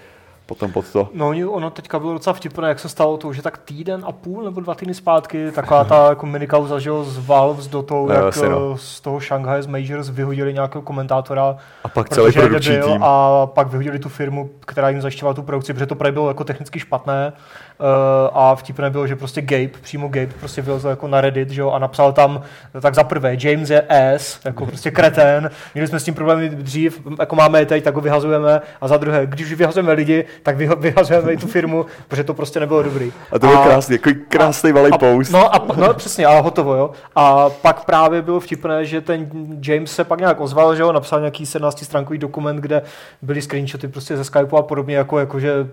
potom 0.50 0.72
pod 0.72 0.92
to. 0.92 1.08
No 1.14 1.28
ono 1.28 1.70
teďka 1.70 1.98
bylo 1.98 2.12
docela 2.12 2.34
vtipné, 2.34 2.68
jak 2.68 2.78
se 2.78 2.88
stalo 2.88 3.16
to, 3.16 3.32
že 3.32 3.42
tak 3.42 3.58
týden 3.58 4.02
a 4.06 4.12
půl 4.12 4.44
nebo 4.44 4.60
dva 4.60 4.74
týdny 4.74 4.94
zpátky 4.94 5.50
taková 5.50 5.84
ta 5.84 6.08
jako 6.08 6.26
minikauza, 6.26 6.78
že 6.78 6.90
z 7.02 7.26
Valve 7.26 7.62
s 7.62 7.68
Dotou, 7.68 8.08
no, 8.08 8.14
jak 8.14 8.36
no. 8.36 8.76
z 8.76 9.00
toho 9.00 9.20
Shanghai 9.20 9.62
z 9.62 9.66
Majors 9.66 10.08
vyhodili 10.08 10.54
nějakého 10.54 10.82
komentátora. 10.82 11.56
A 11.84 11.88
pak 11.88 12.08
celý 12.08 12.32
produkční 12.32 12.80
tým. 12.80 13.02
A 13.02 13.46
pak 13.46 13.68
vyhodili 13.68 13.98
tu 13.98 14.08
firmu, 14.08 14.50
která 14.66 14.88
jim 14.88 15.00
zajišťovala 15.00 15.34
tu 15.34 15.42
produkci, 15.42 15.72
protože 15.72 15.86
to 15.86 15.94
bylo 15.94 16.28
jako 16.28 16.44
technicky 16.44 16.80
špatné. 16.80 17.32
Uh, 17.80 17.86
a 18.32 18.54
vtipné 18.56 18.90
bylo, 18.90 19.06
že 19.06 19.16
prostě 19.16 19.42
Gabe, 19.42 19.68
přímo 19.80 20.08
Gabe, 20.08 20.32
prostě 20.40 20.62
vylezl 20.62 20.88
jako 20.88 21.08
na 21.08 21.20
Reddit, 21.20 21.50
že 21.50 21.60
jo, 21.60 21.70
a 21.70 21.78
napsal 21.78 22.12
tam, 22.12 22.42
tak 22.80 22.94
za 22.94 23.04
prvé, 23.04 23.36
James 23.40 23.70
je 23.70 23.82
S, 23.88 24.40
jako 24.44 24.66
prostě 24.66 24.90
kretén, 24.90 25.50
měli 25.74 25.88
jsme 25.88 26.00
s 26.00 26.04
tím 26.04 26.14
problémy 26.14 26.48
dřív, 26.48 27.00
jako 27.18 27.36
máme 27.36 27.58
je 27.58 27.66
teď, 27.66 27.84
tak 27.84 27.94
ho 27.94 28.00
vyhazujeme, 28.00 28.60
a 28.80 28.88
za 28.88 28.96
druhé, 28.96 29.26
když 29.26 29.52
vyhazujeme 29.52 29.92
lidi, 29.92 30.24
tak 30.42 30.56
vyhazujeme 30.56 31.32
i 31.32 31.36
tu 31.36 31.46
firmu, 31.46 31.86
protože 32.08 32.24
to 32.24 32.34
prostě 32.34 32.60
nebylo 32.60 32.82
dobrý. 32.82 33.12
A 33.32 33.38
to 33.38 33.46
byl 33.46 33.58
krásný, 33.58 33.94
jako 33.94 34.10
krásný 34.28 34.72
malý 34.72 34.90
post. 34.98 35.30
No, 35.30 35.54
a, 35.54 35.66
no, 35.76 35.94
přesně, 35.94 36.26
a 36.26 36.40
hotovo, 36.40 36.74
jo. 36.74 36.90
A 37.16 37.50
pak 37.50 37.84
právě 37.84 38.22
bylo 38.22 38.40
vtipné, 38.40 38.84
že 38.84 39.00
ten 39.00 39.28
James 39.66 39.92
se 39.92 40.04
pak 40.04 40.20
nějak 40.20 40.40
ozval, 40.40 40.76
že 40.76 40.82
jo, 40.82 40.92
napsal 40.92 41.20
nějaký 41.20 41.46
17 41.46 41.84
stránkový 41.84 42.18
dokument, 42.18 42.56
kde 42.56 42.82
byly 43.22 43.42
screenshoty 43.42 43.88
prostě 43.88 44.16
ze 44.16 44.24
Skypeu 44.24 44.56
a 44.56 44.62
podobně, 44.62 44.96
jako, 44.96 45.18
jako 45.18 45.40
že 45.40 45.66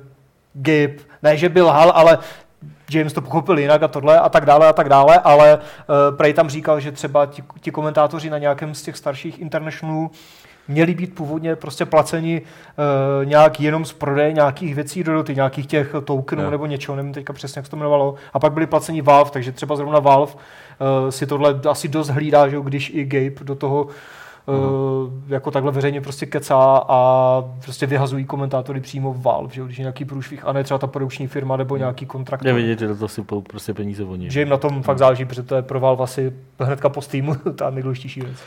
Gabe, 0.54 0.96
ne, 1.24 1.38
že 1.38 1.50
byl 1.50 1.68
hal, 1.68 1.92
ale 1.96 2.18
James 2.92 3.14
to 3.14 3.22
pochopil 3.22 3.60
jinak 3.60 3.84
a 3.84 3.88
tohle 3.88 4.20
a 4.20 4.30
tak 4.30 4.46
dále 4.46 4.68
a 4.68 4.74
tak 4.74 4.90
dále, 4.90 5.20
ale 5.20 5.58
uh, 5.58 6.18
Prej 6.18 6.34
tam 6.34 6.50
říkal, 6.50 6.80
že 6.80 6.92
třeba 6.92 7.26
ti, 7.26 7.44
ti 7.62 7.72
komentátoři 7.72 8.30
na 8.30 8.38
nějakém 8.38 8.76
z 8.76 8.82
těch 8.82 8.98
starších 8.98 9.40
internationalů 9.40 10.12
měli 10.68 10.94
být 10.94 11.16
původně 11.16 11.56
prostě 11.56 11.86
placeni 11.86 12.42
uh, 12.42 13.26
nějak 13.26 13.60
jenom 13.60 13.86
z 13.86 13.94
prodeje 13.94 14.34
nějakých 14.34 14.76
věcí 14.76 15.04
do 15.04 15.14
doty, 15.14 15.36
nějakých 15.36 15.68
těch 15.68 15.96
tokenů 16.06 16.42
yeah. 16.42 16.52
nebo 16.52 16.66
něčeho, 16.66 16.96
nevím 16.96 17.14
teďka 17.14 17.34
přesně, 17.34 17.60
jak 17.60 17.66
se 17.66 17.72
to 17.72 17.78
jmenovalo, 17.78 18.16
a 18.34 18.40
pak 18.40 18.54
byli 18.54 18.68
placeni 18.68 19.02
Valve, 19.02 19.32
takže 19.32 19.52
třeba 19.52 19.76
zrovna 19.76 20.00
Valve 20.00 20.34
uh, 20.34 20.40
si 21.10 21.28
tohle 21.28 21.60
asi 21.70 21.88
dost 21.88 22.10
hlídá, 22.10 22.48
že 22.48 22.58
když 22.64 22.92
i 22.94 23.06
Gabe 23.06 23.46
do 23.46 23.56
toho 23.56 23.84
uh, 23.84 23.92
jako 25.28 25.52
takhle 25.52 25.72
veřejně 25.72 26.02
prostě 26.02 26.26
kecá 26.26 26.86
a 26.88 27.42
prostě 27.64 27.86
vyhazují 27.86 28.26
komentátory 28.26 28.80
přímo 28.80 29.14
v 29.14 29.22
Valve, 29.22 29.54
že 29.54 29.62
když 29.62 29.78
je 29.78 29.82
nějaký 29.82 30.06
průšvih, 30.06 30.46
a 30.46 30.54
ne 30.54 30.64
třeba 30.64 30.78
ta 30.78 30.88
produkční 30.88 31.28
firma 31.28 31.58
nebo 31.58 31.78
nějaký 31.78 32.06
kontrakt. 32.06 32.46
Je 32.46 32.54
vidět, 32.54 32.80
že 32.80 32.96
to 32.96 33.08
si 33.08 33.22
prostě 33.50 33.74
peníze 33.74 34.04
oni. 34.04 34.32
Že 34.32 34.40
jim 34.40 34.50
na 34.50 34.58
tom 34.58 34.72
hmm. 34.72 34.84
fakt 34.84 34.98
záleží, 34.98 35.26
protože 35.26 35.44
to 35.44 35.56
je 35.56 35.62
pro 35.62 35.80
Valve 35.80 36.04
asi 36.04 36.34
hnedka 36.60 36.90
po 36.90 37.02
Steamu 37.02 37.36
ta 37.56 37.70
nejdůležitější 37.70 38.22
věc. 38.22 38.38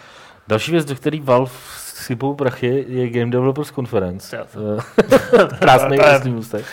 Další 0.48 0.72
věc, 0.72 0.84
do 0.84 0.94
který 0.94 1.20
Valve 1.20 1.52
sypou 1.76 2.34
prachy, 2.34 2.84
je 2.88 3.10
Game 3.10 3.30
Developers 3.30 3.70
Conference. 3.72 4.46
Krásný 5.58 5.96
vlastní 5.96 6.34
ústek. 6.34 6.64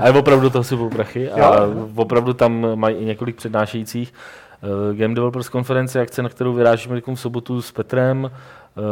Ale 0.00 0.10
opravdu 0.10 0.50
to 0.50 0.64
sypou 0.64 0.90
prachy 0.90 1.30
a 1.30 1.60
opravdu 1.96 2.32
tam 2.32 2.66
mají 2.74 2.96
i 2.96 3.04
několik 3.04 3.36
přednášejících. 3.36 4.12
Eh, 4.64 4.94
Game 4.94 5.14
Developers 5.14 5.48
Conference 5.48 5.98
je 5.98 6.02
akce, 6.02 6.22
na 6.22 6.28
kterou 6.28 6.52
vyrážíme 6.52 7.00
v 7.00 7.14
sobotu 7.14 7.62
s 7.62 7.72
Petrem. 7.72 8.30
Eh, 8.76 8.82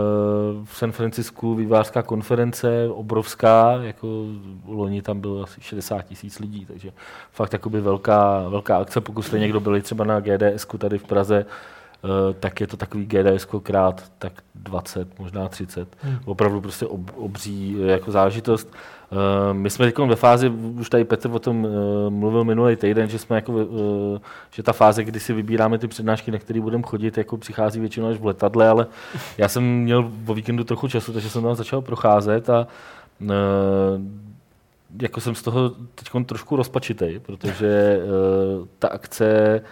v 0.64 0.76
San 0.76 0.92
Francisku 0.92 1.54
vývářská 1.54 2.02
konference, 2.02 2.88
obrovská, 2.88 3.72
jako 3.72 4.26
loni 4.66 5.02
tam 5.02 5.20
bylo 5.20 5.42
asi 5.42 5.60
60 5.60 6.02
tisíc 6.02 6.38
lidí, 6.38 6.66
takže 6.66 6.92
fakt 7.32 7.66
velká, 7.66 8.48
velká 8.48 8.76
akce, 8.78 9.00
pokud 9.00 9.22
jste 9.22 9.38
někdo 9.38 9.60
byli 9.60 9.82
třeba 9.82 10.04
na 10.04 10.20
GDS 10.20 10.66
tady 10.78 10.98
v 10.98 11.04
Praze, 11.04 11.46
tak 12.40 12.60
je 12.60 12.66
to 12.66 12.76
takový 12.76 13.06
GDS 13.06 13.46
krát 13.62 14.12
tak 14.18 14.32
20, 14.54 15.18
možná 15.18 15.48
30. 15.48 15.88
Hmm. 16.02 16.18
Opravdu 16.24 16.60
prostě 16.60 16.86
ob, 16.86 17.00
obří 17.16 17.76
eh, 17.80 17.86
jako 17.86 18.12
zážitost. 18.12 18.72
Uh, 19.10 19.18
my 19.52 19.70
jsme 19.70 19.86
teď 19.86 19.98
ve 19.98 20.16
fázi, 20.16 20.48
už 20.48 20.90
tady 20.90 21.04
Petr 21.04 21.30
o 21.32 21.38
tom 21.38 21.68
mluvil 22.08 22.44
minulý 22.44 22.76
týden, 22.76 23.08
že 23.08 23.18
jsme 23.18 23.36
jako, 23.36 23.54
že 24.50 24.62
ta 24.62 24.72
fáze, 24.72 25.04
kdy 25.04 25.20
si 25.20 25.32
vybíráme 25.32 25.78
ty 25.78 25.88
přednášky, 25.88 26.30
na 26.30 26.38
které 26.38 26.60
budeme 26.60 26.82
chodit, 26.82 27.18
jako 27.18 27.36
přichází 27.36 27.80
většinou 27.80 28.08
až 28.08 28.16
v 28.16 28.26
letadle, 28.26 28.68
ale 28.68 28.86
já 29.38 29.48
jsem 29.48 29.62
měl 29.82 30.10
o 30.26 30.34
víkendu 30.34 30.64
trochu 30.64 30.88
času, 30.88 31.12
takže 31.12 31.30
jsem 31.30 31.42
tam 31.42 31.54
začal 31.54 31.80
procházet 31.80 32.50
a 32.50 32.66
jako 35.02 35.20
jsem 35.20 35.34
z 35.34 35.42
toho 35.42 35.70
teď 35.70 36.26
trošku 36.26 36.56
rozpačitý, 36.56 37.18
protože 37.18 38.00
ta 38.78 38.88
akce 38.88 39.60
Eh, 39.60 39.62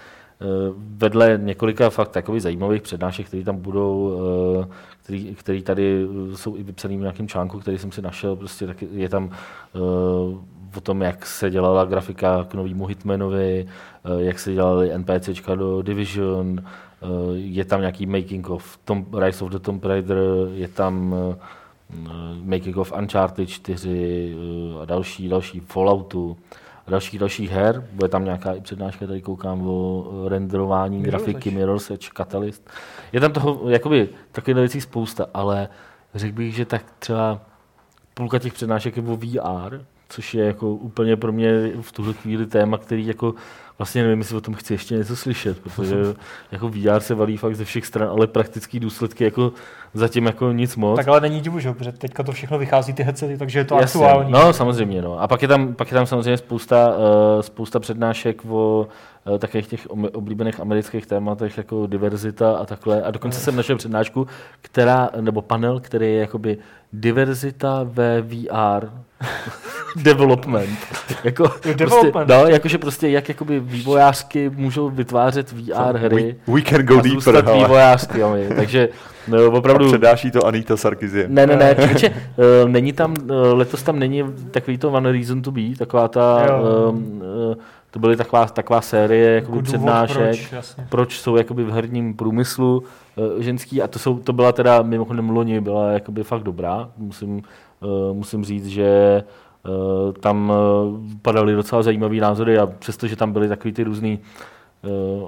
vedle 0.96 1.38
několika 1.42 1.90
fakt 1.90 2.08
takových 2.08 2.42
zajímavých 2.42 2.82
přednášek, 2.82 3.26
které 3.26 3.44
tam 3.44 3.56
budou, 3.56 4.20
eh, 4.62 4.68
který, 5.02 5.34
který 5.34 5.62
tady 5.62 6.06
jsou 6.34 6.56
i 6.56 6.62
vypsaný 6.62 6.96
v 6.96 7.00
nějakém 7.00 7.28
článku, 7.28 7.58
který 7.58 7.78
jsem 7.78 7.92
si 7.92 8.02
našel, 8.02 8.36
prostě 8.36 8.66
tak 8.66 8.82
je 8.82 9.08
tam 9.08 9.30
eh, 9.74 9.78
o 10.76 10.80
tom, 10.82 11.02
jak 11.02 11.26
se 11.26 11.50
dělala 11.50 11.84
grafika 11.84 12.44
k 12.44 12.54
novému 12.54 12.86
Hitmanovi, 12.86 13.66
jak 14.18 14.38
se 14.38 14.52
dělali 14.52 14.98
NPCčka 14.98 15.54
do 15.54 15.82
Division, 15.82 16.64
je 17.32 17.64
tam 17.64 17.80
nějaký 17.80 18.06
making 18.06 18.50
of 18.50 18.78
Tom, 18.84 19.06
Rise 19.18 19.44
of 19.44 19.50
the 19.50 19.58
Tomb 19.58 19.84
Raider, 19.84 20.18
je 20.52 20.68
tam 20.68 21.14
making 22.42 22.76
of 22.76 22.92
Uncharted 22.98 23.48
4 23.48 24.36
a 24.82 24.84
další, 24.84 25.28
další 25.28 25.60
Falloutu 25.60 26.36
dalších, 26.90 27.20
dalších 27.20 27.50
her. 27.50 27.84
Bude 27.92 28.08
tam 28.08 28.24
nějaká 28.24 28.54
i 28.54 28.60
přednáška, 28.60 29.06
tady 29.06 29.22
koukám 29.22 29.66
o 29.66 30.04
renderování 30.28 30.98
Mirror's 30.98 31.24
grafiky, 31.24 31.50
Mirror's 31.50 31.90
Edge, 31.90 32.08
Catalyst. 32.16 32.70
Je 33.12 33.20
tam 33.20 33.32
toho 33.32 33.68
jakoby 33.68 34.08
takových 34.32 34.56
věcí 34.56 34.80
spousta, 34.80 35.26
ale 35.34 35.68
řekl 36.14 36.36
bych, 36.36 36.54
že 36.54 36.64
tak 36.64 36.84
třeba 36.98 37.40
půlka 38.14 38.38
těch 38.38 38.52
přednášek 38.52 38.96
je 38.96 39.02
o 39.02 39.16
VR, 39.16 39.80
což 40.08 40.34
je 40.34 40.44
jako 40.44 40.70
úplně 40.70 41.16
pro 41.16 41.32
mě 41.32 41.72
v 41.80 41.92
tuhle 41.92 42.12
chvíli 42.12 42.46
téma, 42.46 42.78
který 42.78 43.06
jako 43.06 43.34
vlastně 43.78 44.02
nevím, 44.02 44.18
jestli 44.18 44.36
o 44.36 44.40
tom 44.40 44.54
chci 44.54 44.74
ještě 44.74 44.94
něco 44.94 45.16
slyšet, 45.16 45.60
protože 45.60 45.96
jako 46.52 46.68
VR 46.68 47.00
se 47.00 47.14
valí 47.14 47.36
fakt 47.36 47.56
ze 47.56 47.64
všech 47.64 47.86
stran, 47.86 48.08
ale 48.08 48.26
praktický 48.26 48.80
důsledky 48.80 49.24
jako 49.24 49.52
zatím 49.94 50.26
jako 50.26 50.52
nic 50.52 50.76
moc. 50.76 50.96
Tak 50.96 51.08
ale 51.08 51.20
není 51.20 51.40
divu, 51.40 51.58
že? 51.58 51.72
protože 51.72 51.92
teďka 51.92 52.22
to 52.22 52.32
všechno 52.32 52.58
vychází 52.58 52.92
ty 52.92 53.02
headsety, 53.02 53.38
takže 53.38 53.58
je 53.58 53.64
to 53.64 53.74
Jasně, 53.74 54.06
aktuální. 54.06 54.32
No 54.32 54.52
samozřejmě, 54.52 55.02
no. 55.02 55.20
A 55.20 55.28
pak 55.28 55.42
je 55.42 55.48
tam, 55.48 55.74
pak 55.74 55.90
je 55.90 55.94
tam 55.94 56.06
samozřejmě 56.06 56.36
spousta, 56.36 56.88
uh, 56.88 57.40
spousta 57.40 57.80
přednášek 57.80 58.44
o 58.48 58.88
uh, 59.26 59.38
takových 59.38 59.66
těch 59.66 59.86
oblíbených 59.90 60.60
amerických 60.60 61.06
tématech, 61.06 61.56
jako 61.56 61.86
diverzita 61.86 62.56
a 62.56 62.66
takhle. 62.66 63.02
A 63.02 63.10
dokonce 63.10 63.40
jsem 63.40 63.56
našel 63.56 63.76
přednášku, 63.76 64.26
která, 64.62 65.10
nebo 65.20 65.42
panel, 65.42 65.80
který 65.80 66.06
je 66.06 66.20
jakoby 66.20 66.58
diverzita 66.92 67.80
ve 67.82 68.22
VR 68.22 68.88
development. 69.96 70.78
jako, 71.24 71.48
prostě, 71.48 71.74
development. 71.74 72.28
no, 72.28 72.46
jakože 72.46 72.78
prostě 72.78 73.08
jak 73.08 73.28
jakoby 73.28 73.60
vývojářky 73.60 74.50
můžou 74.50 74.90
vytvářet 74.90 75.52
VR 75.52 75.96
hry 75.96 76.36
We, 76.46 76.54
we 76.54 76.62
can 76.62 76.86
go 76.86 76.98
a 76.98 77.02
deeper, 77.02 77.10
zůstat 77.20 77.46
hele. 77.46 77.58
vývojářskami. 77.58 78.48
Takže 78.56 78.88
no, 79.28 79.50
opravdu... 79.50 79.84
A 79.84 79.88
předáší 79.88 80.30
to 80.30 80.46
Anita 80.46 80.76
Sarkisian. 80.76 81.34
Ne, 81.34 81.46
ne, 81.46 81.56
ne, 81.56 81.74
člověče, 81.74 82.08
uh, 82.62 82.68
není 82.68 82.92
tam, 82.92 83.14
uh, 83.22 83.58
letos 83.58 83.82
tam 83.82 83.98
není 83.98 84.24
takový 84.50 84.78
to 84.78 84.90
One 84.92 85.12
Reason 85.12 85.42
to 85.42 85.50
Be, 85.50 85.62
taková 85.78 86.08
ta, 86.08 86.46
Jo. 86.46 86.90
um, 86.90 87.22
uh, 87.48 87.54
to 87.90 87.98
byly 87.98 88.16
taková, 88.16 88.46
taková 88.46 88.80
série 88.80 89.34
jakoby 89.34 89.56
Jako 89.58 89.60
důvod, 89.60 89.64
přednášek, 89.64 90.16
proč, 90.16 90.52
jasně. 90.52 90.86
proč 90.88 91.20
jsou 91.20 91.36
jakoby 91.36 91.64
v 91.64 91.70
herním 91.72 92.14
průmyslu 92.14 92.82
uh, 93.16 93.40
ženský 93.42 93.82
a 93.82 93.88
to, 93.88 93.98
jsou, 93.98 94.18
to 94.18 94.32
byla 94.32 94.52
teda 94.52 94.82
mimochodem 94.82 95.30
loni, 95.30 95.60
byla 95.60 95.92
jakoby 95.92 96.24
fakt 96.24 96.42
dobrá, 96.42 96.88
musím, 96.96 97.42
musím 98.12 98.44
říct, 98.44 98.66
že 98.66 99.22
uh, 99.68 100.12
tam 100.12 100.50
uh, 100.50 100.98
padaly 101.22 101.54
docela 101.54 101.82
zajímavý 101.82 102.20
názory 102.20 102.58
a 102.58 102.66
přestože 102.66 103.16
tam 103.16 103.32
byly 103.32 103.48
takový 103.48 103.72
ty 103.72 103.84
různý 103.84 104.18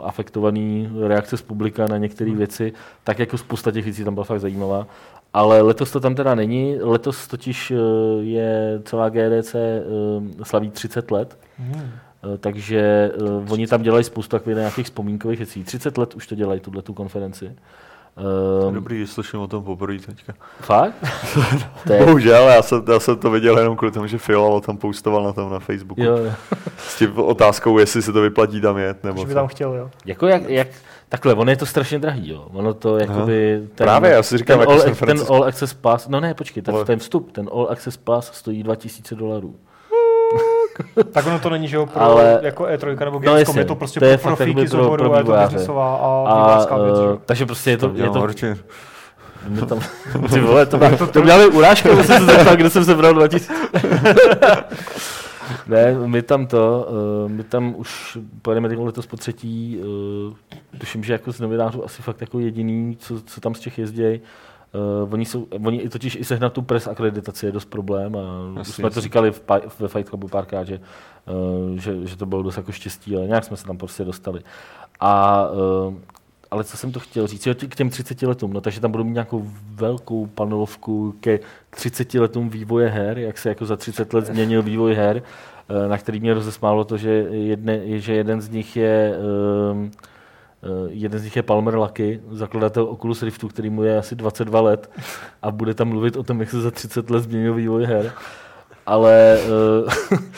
afektovaný 0.02 0.90
reakce 1.06 1.36
z 1.36 1.42
publika 1.42 1.86
na 1.86 1.96
některé 1.96 2.30
věci, 2.30 2.72
tak 3.04 3.18
jako 3.18 3.38
spousta 3.38 3.70
těch 3.70 3.84
věcí 3.84 4.04
tam 4.04 4.14
byla 4.14 4.24
fakt 4.24 4.40
zajímavá. 4.40 4.86
Ale 5.32 5.60
letos 5.60 5.90
to 5.90 6.00
tam 6.00 6.14
teda 6.14 6.34
není. 6.34 6.76
Letos 6.80 7.26
totiž 7.28 7.72
je 8.20 8.80
celá 8.84 9.08
GDC 9.08 9.56
slaví 10.42 10.70
30 10.70 11.10
let, 11.10 11.38
Hmm. 11.58 11.90
takže 12.38 13.12
oni 13.50 13.66
tam 13.66 13.82
dělají 13.82 14.04
spoustu 14.04 14.36
takových 14.36 14.58
nějakých 14.58 14.86
vzpomínkových 14.86 15.38
věcí. 15.38 15.64
30 15.64 15.98
let 15.98 16.14
už 16.14 16.26
to 16.26 16.34
dělají, 16.34 16.60
tuhle 16.60 16.82
tu 16.82 16.94
konferenci. 16.94 17.54
Uh, 18.16 18.74
Dobrý, 18.74 18.98
že 18.98 19.06
slyším 19.06 19.40
o 19.40 19.48
tom 19.48 19.64
poprvé 19.64 19.98
teďka. 19.98 20.34
Fakt? 20.60 20.94
To 21.86 21.92
je, 21.92 22.04
Bohužel, 22.04 22.48
já 22.48 22.62
jsem, 22.62 22.82
já 22.92 23.00
jsem 23.00 23.16
to 23.16 23.30
viděl 23.30 23.58
jenom 23.58 23.76
kvůli 23.76 23.92
tomu, 23.92 24.06
že 24.06 24.18
Fiala 24.18 24.60
tam 24.60 24.76
postoval 24.76 25.24
na 25.24 25.32
tom 25.32 25.52
na 25.52 25.58
Facebooku. 25.58 26.02
jo, 26.02 26.16
jo. 26.16 26.32
S 26.76 26.98
tím 26.98 27.18
otázkou, 27.18 27.78
jestli 27.78 28.02
se 28.02 28.12
to 28.12 28.20
vyplatí 28.20 28.60
tam 28.60 28.78
jet, 28.78 29.04
nebo 29.04 29.20
Že 29.20 29.26
by 29.26 29.34
tam 29.34 29.46
chtěl, 29.46 29.74
jo. 29.74 29.90
Jako 30.04 30.26
jak, 30.26 30.48
jak, 30.48 30.68
takhle, 31.08 31.34
ono 31.34 31.50
je 31.50 31.56
to 31.56 31.66
strašně 31.66 31.98
drahý, 31.98 32.28
jo. 32.28 32.46
Ono 32.52 32.74
to 32.74 32.98
jakoby... 32.98 33.62
Ten, 33.74 33.84
Právě, 33.84 34.10
já 34.10 34.22
si 34.22 34.38
říkám, 34.38 34.58
ten, 34.58 34.68
jak 34.70 34.86
all, 34.86 34.94
ten. 34.94 35.20
All 35.28 35.44
Access 35.44 35.74
Pass, 35.74 36.08
no 36.08 36.20
ne, 36.20 36.34
počkej, 36.34 36.62
ten, 36.62 36.74
ten 36.86 36.98
vstup, 36.98 37.32
ten 37.32 37.48
All 37.52 37.68
Access 37.70 37.96
Pass 37.96 38.32
stojí 38.32 38.62
2000 38.62 39.14
dolarů. 39.14 39.54
Tak 41.12 41.26
ono 41.26 41.38
to 41.38 41.50
není, 41.50 41.68
že 41.68 41.76
jo, 41.76 41.86
pro 41.86 42.00
Ale- 42.02 42.38
jako 42.42 42.64
E3 42.64 43.04
nebo 43.04 43.18
No 43.18 43.18
Gamescom, 43.20 43.38
jasně, 43.38 43.60
je 43.60 43.64
to 43.64 43.74
prostě 43.74 44.00
to 44.00 44.06
je 44.06 44.18
pro 44.18 44.36
profíky 44.36 44.68
z 44.68 44.70
pro- 44.70 44.84
oboru 44.86 45.02
pro 45.04 45.12
a 45.14 45.18
je 45.18 45.24
to 45.24 45.32
biznesová 45.32 45.96
a 45.96 46.24
A, 46.28 46.76
věc, 46.82 46.96
že 46.96 47.02
uh, 47.02 47.18
takže 47.26 47.46
prostě 47.46 47.70
je 47.70 47.76
to, 47.76 47.86
je 47.86 47.92
Dělám 47.94 48.12
to, 48.12 48.20
horčin. 48.20 48.58
my 49.48 49.60
tam, 49.66 49.80
ty 50.32 50.40
vole, 50.40 50.66
to, 50.66 50.78
to, 50.98 51.06
to 51.06 51.22
urážku, 51.52 51.90
aby 51.92 52.04
jsem 52.04 52.26
se 52.26 52.32
zeptal, 52.36 52.56
kde 52.56 52.70
jsem 52.70 52.84
sebral 52.84 53.14
2000. 53.14 53.52
ne, 55.66 55.96
my 56.06 56.22
tam 56.22 56.46
to, 56.46 56.88
uh, 57.24 57.30
my 57.30 57.42
tam 57.44 57.74
už 57.76 58.18
pojedeme 58.42 58.68
teď 58.68 58.78
letos 58.78 59.06
po 59.06 59.16
třetí, 59.16 59.78
uh, 60.28 60.34
tuším, 60.78 61.04
že 61.04 61.12
jako 61.12 61.32
z 61.32 61.40
novinářů 61.40 61.84
asi 61.84 62.02
fakt 62.02 62.20
jako 62.20 62.38
jediný, 62.38 62.96
co, 63.00 63.20
co 63.20 63.40
tam 63.40 63.54
z 63.54 63.60
těch 63.60 63.78
jezdějí. 63.78 64.20
Uh, 64.74 65.12
oni, 65.12 65.24
jsou, 65.24 65.46
oni 65.66 65.78
i 65.78 65.88
totiž 65.88 66.16
i 66.16 66.24
sehnat 66.24 66.52
tu 66.52 66.62
pres 66.62 66.86
akreditaci 66.86 67.46
je 67.46 67.52
dost 67.52 67.64
problém 67.64 68.16
a 68.16 68.18
Jasně, 68.18 68.58
jasně, 68.58 68.72
jsme 68.72 68.82
to 68.82 68.86
jasně. 68.86 69.02
říkali 69.02 69.32
v, 69.32 69.42
ve 69.80 69.88
Fight 69.88 70.08
Clubu 70.08 70.28
párkrát, 70.28 70.64
že, 70.64 70.80
uh, 71.70 71.76
že, 71.78 72.06
že, 72.06 72.16
to 72.16 72.26
bylo 72.26 72.42
dost 72.42 72.56
jako 72.56 72.72
štěstí, 72.72 73.16
ale 73.16 73.26
nějak 73.26 73.44
jsme 73.44 73.56
se 73.56 73.66
tam 73.66 73.78
prostě 73.78 74.04
dostali. 74.04 74.40
A 75.00 75.46
uh, 75.50 75.94
ale 76.50 76.64
co 76.64 76.76
jsem 76.76 76.92
to 76.92 77.00
chtěl 77.00 77.26
říct, 77.26 77.46
jo, 77.46 77.54
k 77.68 77.74
těm 77.74 77.90
30 77.90 78.22
letům, 78.22 78.52
no 78.52 78.60
takže 78.60 78.80
tam 78.80 78.90
budou 78.90 79.04
mít 79.04 79.12
nějakou 79.12 79.50
velkou 79.74 80.26
panelovku 80.26 81.14
ke 81.20 81.40
30 81.70 82.14
letům 82.14 82.48
vývoje 82.48 82.88
her, 82.88 83.18
jak 83.18 83.38
se 83.38 83.48
jako 83.48 83.66
za 83.66 83.76
30 83.76 84.12
let 84.12 84.26
změnil 84.26 84.62
vývoj 84.62 84.94
her, 84.94 85.22
na 85.88 85.98
který 85.98 86.20
mě 86.20 86.34
rozesmálo 86.34 86.84
to, 86.84 86.96
že, 86.96 87.10
jedne, 87.30 88.00
že 88.00 88.14
jeden 88.14 88.40
z 88.40 88.48
nich 88.48 88.76
je 88.76 89.14
jeden 90.88 91.20
z 91.20 91.24
nich 91.24 91.36
je 91.36 91.42
Palmer 91.42 91.74
Lucky, 91.74 92.20
zakladatel 92.30 92.84
Oculus 92.84 93.22
Riftu, 93.22 93.48
který 93.48 93.70
mu 93.70 93.82
je 93.82 93.98
asi 93.98 94.16
22 94.16 94.60
let 94.60 94.90
a 95.42 95.50
bude 95.50 95.74
tam 95.74 95.88
mluvit 95.88 96.16
o 96.16 96.22
tom, 96.22 96.40
jak 96.40 96.50
se 96.50 96.60
za 96.60 96.70
30 96.70 97.10
let 97.10 97.20
změnil 97.20 97.54
vývoj 97.54 97.84
her. 97.84 98.12
Ale 98.86 99.38
uh, 100.12 100.18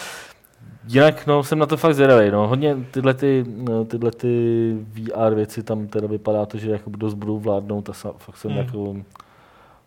Jinak 0.88 1.26
no, 1.26 1.42
jsem 1.42 1.58
na 1.58 1.66
to 1.66 1.76
fakt 1.76 1.94
zvědavý. 1.94 2.30
No. 2.30 2.48
Hodně 2.48 2.76
tyhle, 2.90 3.14
ty, 3.14 3.44
no, 3.48 3.84
tyhle 3.84 4.10
ty 4.10 4.76
VR 4.94 5.34
věci 5.34 5.62
tam 5.62 5.86
teda 5.86 6.06
vypadá 6.08 6.46
to, 6.46 6.58
že 6.58 6.70
jako 6.70 6.90
dost 6.90 7.14
budou 7.14 7.38
vládnout 7.38 7.88
a 7.90 7.92
sa, 7.92 8.12
fakt 8.18 8.36
jsem 8.36 8.50
Hmm. 8.50 8.60
jako 8.60 8.96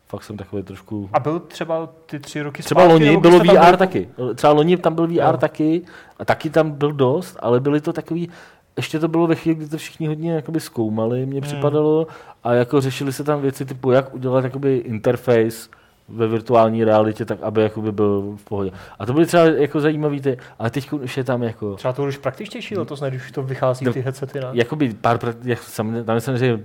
fakt 0.07 0.23
jsem 0.23 0.37
takový 0.37 0.63
trošku... 0.63 1.09
A 1.13 1.19
byl 1.19 1.39
třeba 1.39 1.89
ty 2.05 2.19
tři 2.19 2.41
roky 2.41 2.63
Třeba 2.63 2.81
zpátky, 2.81 2.93
loni 2.93 3.17
bylo 3.17 3.39
VR 3.39 3.45
byli- 3.47 3.77
taky. 3.77 4.09
Třeba 4.35 4.53
loni 4.53 4.77
tam 4.77 4.95
byl 4.95 5.07
VR 5.07 5.13
Jo. 5.13 5.37
taky 5.37 5.81
a 6.19 6.25
taky 6.25 6.49
tam 6.49 6.71
byl 6.71 6.91
dost, 6.91 7.37
ale 7.39 7.59
byly 7.59 7.81
to 7.81 7.93
takový, 7.93 8.29
ještě 8.77 8.99
to 8.99 9.07
bylo 9.07 9.27
ve 9.27 9.35
chvíli, 9.35 9.55
kdy 9.55 9.67
to 9.67 9.77
všichni 9.77 10.07
hodně 10.07 10.33
jakoby 10.33 10.59
zkoumali, 10.59 11.25
mně 11.25 11.33
Hmm. 11.39 11.41
připadalo, 11.41 12.07
a 12.43 12.53
jako 12.53 12.81
řešili 12.81 13.13
se 13.13 13.23
tam 13.23 13.41
věci 13.41 13.65
typu, 13.65 13.91
jak 13.91 14.13
udělat 14.15 14.43
jakoby 14.43 14.77
interface 14.77 15.69
ve 16.09 16.27
virtuální 16.27 16.83
realitě, 16.83 17.25
tak 17.25 17.39
aby 17.41 17.61
jakoby 17.61 17.91
byl 17.91 18.33
v 18.35 18.43
pohodě. 18.43 18.71
A 18.99 19.05
to 19.05 19.13
byly 19.13 19.25
třeba 19.25 19.43
jako 19.43 19.79
zajímavý 19.79 20.21
ty, 20.21 20.37
ale 20.59 20.69
teď 20.69 20.91
už 20.91 21.17
je 21.17 21.23
tam 21.23 21.43
jako, 21.43 21.75
Třeba 21.75 21.93
to 21.93 22.03
už 22.03 22.17
praktičtější 22.17 22.77
letos, 22.77 23.01
ne, 23.01 23.09
když 23.09 23.31
to 23.31 23.43
vychází 23.43 23.85
No, 23.85 23.93
ty 23.93 24.01
headsety, 24.01 24.39
ne? 24.39 24.47
jakoby 24.53 24.93
pár, 25.01 25.19
jak, 25.43 25.59
sam- 25.63 26.03
tam 26.03 26.15
je 26.15 26.21
samozřejmě 26.21 26.63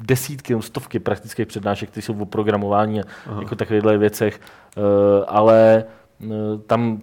desítky, 0.00 0.56
stovky 0.60 0.98
praktických 0.98 1.46
přednášek, 1.46 1.90
které 1.90 2.02
jsou 2.02 2.18
o 2.22 2.26
programování 2.26 3.00
a 3.00 3.04
Aha. 3.26 3.42
jako 3.42 3.56
takovýchhle 3.56 3.98
věcech, 3.98 4.40
uh, 4.76 4.82
ale 5.28 5.84
uh, 6.26 6.32
tam 6.66 7.00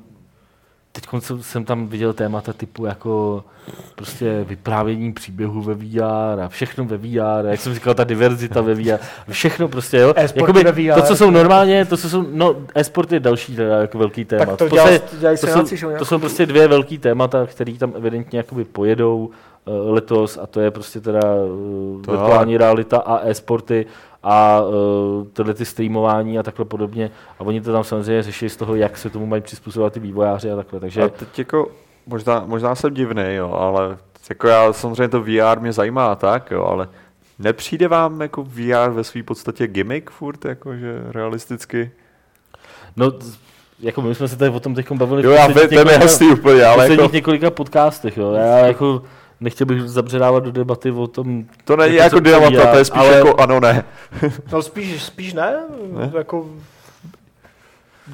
teď 0.92 1.06
jsem 1.42 1.66
tam 1.66 1.88
viděl 1.88 2.14
témata 2.14 2.54
typu 2.54 2.86
jako 2.86 3.44
prostě 3.96 4.46
vyprávění 4.48 5.14
příběhu 5.14 5.62
ve 5.62 5.74
VR 5.74 6.39
a 6.44 6.48
všechno 6.50 6.86
ve 6.86 6.98
VR, 6.98 7.46
jak 7.46 7.60
jsem 7.60 7.74
říkal, 7.74 7.94
ta 7.94 8.04
diverzita 8.04 8.62
ve 8.62 8.74
VR, 8.74 8.98
všechno 9.30 9.68
prostě, 9.68 9.98
jo. 9.98 10.14
E-sporty 10.16 10.64
ve 10.64 10.72
VR. 10.72 11.02
to, 11.02 11.02
co 11.02 11.16
jsou 11.16 11.30
normálně, 11.30 11.86
to, 11.86 11.98
co 11.98 12.10
jsou, 12.10 12.26
no, 12.32 12.56
e-sport 12.76 13.12
je 13.12 13.20
další 13.20 13.56
teda 13.56 13.82
jako 13.82 13.98
velký 13.98 14.26
téma. 14.26 14.46
Tak 14.46 14.56
to 14.58 14.66
podstatě- 14.66 15.02
dělají 15.20 15.38
to, 15.38 15.48
jsou, 15.48 15.64
to 15.98 16.06
jsou 16.06 16.20
prostě 16.20 16.46
dvě 16.46 16.68
velký 16.68 16.98
témata, 16.98 17.46
které 17.46 17.74
tam 17.74 17.94
evidentně 17.96 18.38
jakoby 18.38 18.64
pojedou 18.64 19.30
uh, 19.66 19.94
letos 19.94 20.39
a 20.42 20.48
to 20.48 20.62
je 20.62 20.72
prostě 20.72 21.02
teda 21.02 21.22
uh, 21.22 22.02
To 22.02 22.12
virtuální 22.12 22.58
realita 22.58 22.98
a 22.98 23.20
e-sporty 23.28 23.86
a 24.24 24.61
uh, 24.61 25.28
tyhle 25.28 25.53
ty 25.53 25.65
streamování 25.65 26.39
a 26.39 26.43
takhle 26.43 26.65
podobně. 26.65 27.11
A 27.39 27.41
oni 27.41 27.61
to 27.61 27.72
tam 27.72 27.84
samozřejmě 27.84 28.24
řeší 28.24 28.49
z 28.49 28.55
toho, 28.55 28.76
jak 28.76 28.97
se 28.97 29.09
tomu 29.09 29.26
mají 29.26 29.41
přizpůsobovat 29.41 29.93
ty 29.93 29.99
vývojáři 29.99 30.51
a 30.51 30.55
takhle. 30.55 30.80
Takže 30.80 31.03
A 31.03 31.09
teď 31.09 31.39
jako, 31.39 31.72
možná, 32.07 32.43
možná 32.45 32.76
jsem 32.76 32.93
divný, 32.93 33.24
jo, 33.28 33.51
ale 33.51 33.97
jako 34.30 34.47
já 34.47 34.74
samozřejmě 34.74 35.07
to 35.07 35.22
VR 35.22 35.59
mě 35.59 35.74
zajímá 35.74 36.15
tak, 36.15 36.51
jo, 36.51 36.63
ale 36.63 36.88
nepřijde 37.39 37.88
vám 37.88 38.22
jako 38.22 38.43
VR 38.43 38.89
ve 38.91 39.03
své 39.03 39.24
podstatě 39.24 39.67
gimmick 39.67 40.09
furt, 40.09 40.45
jakože 40.45 41.03
realisticky? 41.11 41.91
no, 42.95 43.11
jako 43.80 44.01
my 44.01 44.15
jsme 44.15 44.28
se 44.28 44.38
tady 44.38 44.51
o 44.51 44.59
tom 44.59 44.76
teď 44.76 44.91
bavili 44.91 45.24
Jo, 45.26 45.32
já 45.32 45.47
vím, 45.47 45.55
to 45.55 45.89
je 45.89 45.99
jasný 45.99 46.28
úplně, 46.28 46.65
ale 46.65 46.89
jako, 46.89 47.09
několika 47.13 47.51
podcastech. 47.51 48.17
Jo. 48.17 48.32
Já 48.34 48.57
jako 48.57 49.01
nechtěl 49.42 49.68
bych 49.68 49.82
zabředávat 49.82 50.44
do 50.44 50.52
debaty 50.52 50.92
o 50.92 51.08
tom, 51.08 51.46
to 51.66 51.76
není 51.76 51.96
jako 51.96 52.16
co 52.16 52.20
debata, 52.20 52.72
to 52.72 52.78
je 52.78 52.86
spíš 52.86 53.00
ale- 53.02 53.14
jako 53.18 53.36
ano, 53.42 53.60
ne. 53.60 53.84
No 54.52 54.62
spíš, 54.62 55.04
spíš 55.04 55.34
ne, 55.34 55.60
Ne? 55.94 56.12
jako... 56.18 56.50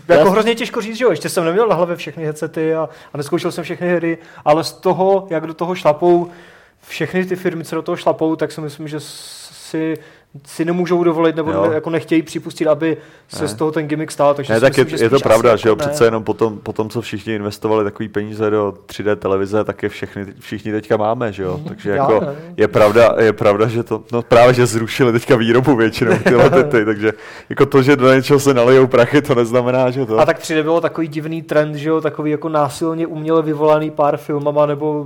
Jako 0.08 0.32
hrozně 0.32 0.56
těžko 0.56 0.82
říct, 0.82 0.98
že 0.98 1.04
jo, 1.04 1.12
ještě 1.12 1.30
jsem 1.30 1.46
neměl 1.46 1.68
na 1.68 1.76
hlavě 1.76 1.96
všechny 1.96 2.24
headsety 2.24 2.76
a, 2.76 2.90
a 3.14 3.18
neskoušel 3.18 3.52
jsem 3.52 3.64
všechny 3.64 3.96
hry, 3.96 4.18
ale 4.46 4.64
z 4.64 4.72
toho, 4.72 5.28
jak 5.30 5.48
do 5.48 5.54
toho 5.54 5.76
šlapou 5.76 6.30
všechny 6.88 7.26
ty 7.26 7.36
firmy, 7.36 7.64
co 7.64 7.76
do 7.76 7.82
toho 7.82 7.96
šlapou, 7.96 8.36
tak 8.36 8.52
si 8.52 8.62
myslím, 8.62 8.88
že 8.88 8.98
si 9.00 9.98
si 10.46 10.66
nemůžou 10.66 11.04
dovolit 11.04 11.36
nebo 11.36 11.52
Jo. 11.52 11.72
jako 11.72 11.90
nechtějí 11.90 12.22
připustit, 12.22 12.68
aby 12.68 12.98
se 13.28 13.42
Ne. 13.42 13.48
z 13.48 13.54
toho 13.54 13.72
ten 13.72 13.88
gimmick 13.88 14.12
stal. 14.12 14.34
Takže 14.34 14.54
Ne, 14.54 14.60
tak 14.60 14.78
je, 14.78 14.84
myslím, 14.84 14.98
že 15.00 15.06
je 15.06 15.10
to 15.10 15.20
pravda, 15.20 15.56
že 15.56 15.70
jo, 15.70 15.72
jako 15.72 15.84
ne. 15.84 15.90
přece 15.90 16.06
jenom 16.06 16.24
potom, 16.24 16.58
potom, 16.58 16.90
co 16.90 17.02
všichni 17.02 17.36
investovali 17.36 17.84
takový 17.84 18.10
peníze 18.10 18.50
do 18.50 18.74
3D 18.86 19.16
televize, 19.16 19.64
tak 19.64 19.84
je 19.84 19.90
všechny, 19.90 20.26
všichni 20.40 20.72
teďka 20.72 20.98
máme, 20.98 21.34
že 21.34 21.44
jo, 21.44 21.60
takže 21.68 21.90
Já 21.90 21.96
jako 21.96 22.20
ne. 22.26 22.36
je 22.58 22.68
pravda, 22.68 23.16
je 23.20 23.34
pravda, 23.34 23.68
že 23.68 23.84
to, 23.84 24.04
no 24.14 24.22
právě, 24.22 24.54
že 24.54 24.66
zrušili 24.66 25.12
teďka 25.12 25.36
výrobu 25.36 25.76
většinou 25.76 26.18
tyhle 26.24 26.50
tety, 26.50 26.86
takže 26.86 27.14
jako 27.50 27.66
to, 27.66 27.82
že 27.82 27.96
do 27.96 28.14
něčeho 28.14 28.40
se 28.40 28.54
nalijou 28.54 28.88
prachy, 28.88 29.22
to 29.22 29.36
neznamená, 29.36 29.90
že 29.92 30.06
to. 30.06 30.20
A 30.20 30.26
tak 30.26 30.40
3D 30.40 30.64
bylo 30.64 30.82
takový 30.82 31.08
divný 31.08 31.42
trend, 31.42 31.76
že 31.76 31.90
jo, 31.90 32.02
takový 32.02 32.32
jako 32.32 32.50
násilně 32.50 33.08
uměle 33.08 33.42
vyvolaný 33.42 33.92
pár 33.92 34.18
filmama 34.18 34.66
nebo 34.66 35.06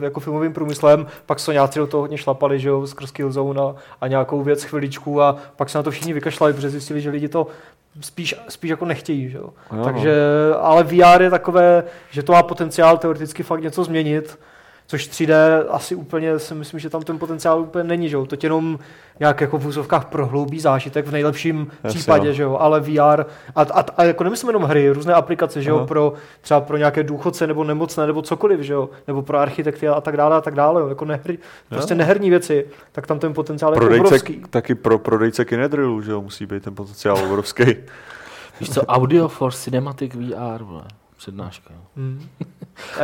jako 0.00 0.20
filmovým 0.20 0.52
průmyslem, 0.52 1.06
pak 1.26 1.40
Soňáci 1.40 1.78
do 1.78 1.86
toho 1.86 2.00
hodně 2.00 2.18
šlapali, 2.18 2.60
že 2.60 2.68
jo, 2.68 2.86
skrz 2.86 3.10
Killzone 3.10 3.60
a, 3.60 3.74
a 4.00 4.08
nějakou 4.08 4.42
věc 4.42 4.51
chviličku 4.56 5.22
a 5.22 5.36
pak 5.56 5.70
se 5.70 5.78
na 5.78 5.82
to 5.82 5.90
všichni 5.90 6.12
vykašlali, 6.12 6.52
protože 6.52 6.70
zjistili, 6.70 7.00
že 7.00 7.10
lidi 7.10 7.28
to 7.28 7.46
spíš, 8.00 8.34
spíš 8.48 8.70
jako 8.70 8.84
nechtějí, 8.84 9.30
že 9.30 9.38
jo. 9.38 9.50
Jo, 9.72 9.76
no. 9.76 9.84
Takže, 9.84 10.16
ale 10.60 10.82
VR 10.82 11.22
je 11.22 11.30
takové, 11.30 11.84
že 12.10 12.22
to 12.22 12.32
má 12.32 12.42
potenciál 12.42 12.98
teoreticky 12.98 13.42
fakt 13.42 13.62
něco 13.62 13.84
změnit, 13.84 14.38
Což 14.92 15.10
3D 15.10 15.34
asi 15.68 15.94
úplně 15.94 16.38
si 16.38 16.54
myslím, 16.54 16.80
že 16.80 16.90
tam 16.90 17.02
ten 17.02 17.18
potenciál 17.18 17.60
úplně 17.60 17.84
není, 17.84 18.08
že 18.08 18.16
jo? 18.16 18.26
To 18.26 18.36
tě 18.36 18.46
jenom 18.46 18.78
nějak 19.20 19.40
jako 19.40 19.58
v 19.58 19.66
úzovkách 19.66 20.04
prohloubí 20.04 20.60
zážitek 20.60 21.06
v 21.06 21.12
nejlepším 21.12 21.66
Jasně, 21.84 21.98
případě, 21.98 22.28
no. 22.28 22.34
že 22.34 22.42
jo? 22.42 22.56
Ale 22.60 22.80
VR 22.80 23.24
a, 23.54 23.62
a, 23.62 23.84
a, 23.96 24.04
jako 24.04 24.24
nemyslím 24.24 24.48
jenom 24.48 24.62
hry, 24.62 24.90
různé 24.90 25.14
aplikace, 25.14 25.62
že 25.62 25.70
jo? 25.70 25.76
Aha. 25.76 25.86
Pro, 25.86 26.12
třeba 26.40 26.60
pro 26.60 26.76
nějaké 26.76 27.02
důchodce 27.02 27.46
nebo 27.46 27.64
nemocné 27.64 28.06
nebo 28.06 28.22
cokoliv, 28.22 28.60
že 28.60 28.72
jo? 28.72 28.90
Nebo 29.06 29.22
pro 29.22 29.38
architekty 29.38 29.88
a 29.88 30.00
tak 30.00 30.16
dále 30.16 30.36
a 30.36 30.40
tak 30.40 30.54
dále, 30.54 30.80
jo? 30.80 30.88
Jako 30.88 31.04
nehry, 31.04 31.38
prostě 31.68 31.94
neherní 31.94 32.30
věci, 32.30 32.66
tak 32.92 33.06
tam 33.06 33.18
ten 33.18 33.34
potenciál 33.34 33.72
je 33.72 33.80
Prodejce, 33.80 34.04
obrovský. 34.06 34.42
taky 34.50 34.74
pro 34.74 34.98
prodejce 34.98 35.44
kinedrilu, 35.44 36.02
že 36.02 36.12
jo, 36.12 36.22
musí 36.22 36.46
být 36.46 36.62
ten 36.62 36.74
potenciál 36.74 37.18
obrovský. 37.18 37.64
Víš 38.60 38.70
co, 38.70 38.82
Audio 38.82 39.28
for 39.28 39.52
Cinematic 39.52 40.14
VR, 40.14 40.62
vole, 40.62 40.84
přednáška. 41.16 41.70
Hmm. 41.96 42.28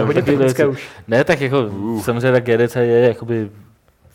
Hodně 0.05 0.23
technické 0.23 0.66
už. 0.66 0.89
Ne, 1.09 1.25
tak 1.25 1.41
jako 1.41 1.61
Uh. 1.62 2.03
samozřejmě 2.03 2.33
tak 2.33 2.45
GDC 2.45 2.77
je 2.77 3.01
jakoby 3.09 3.51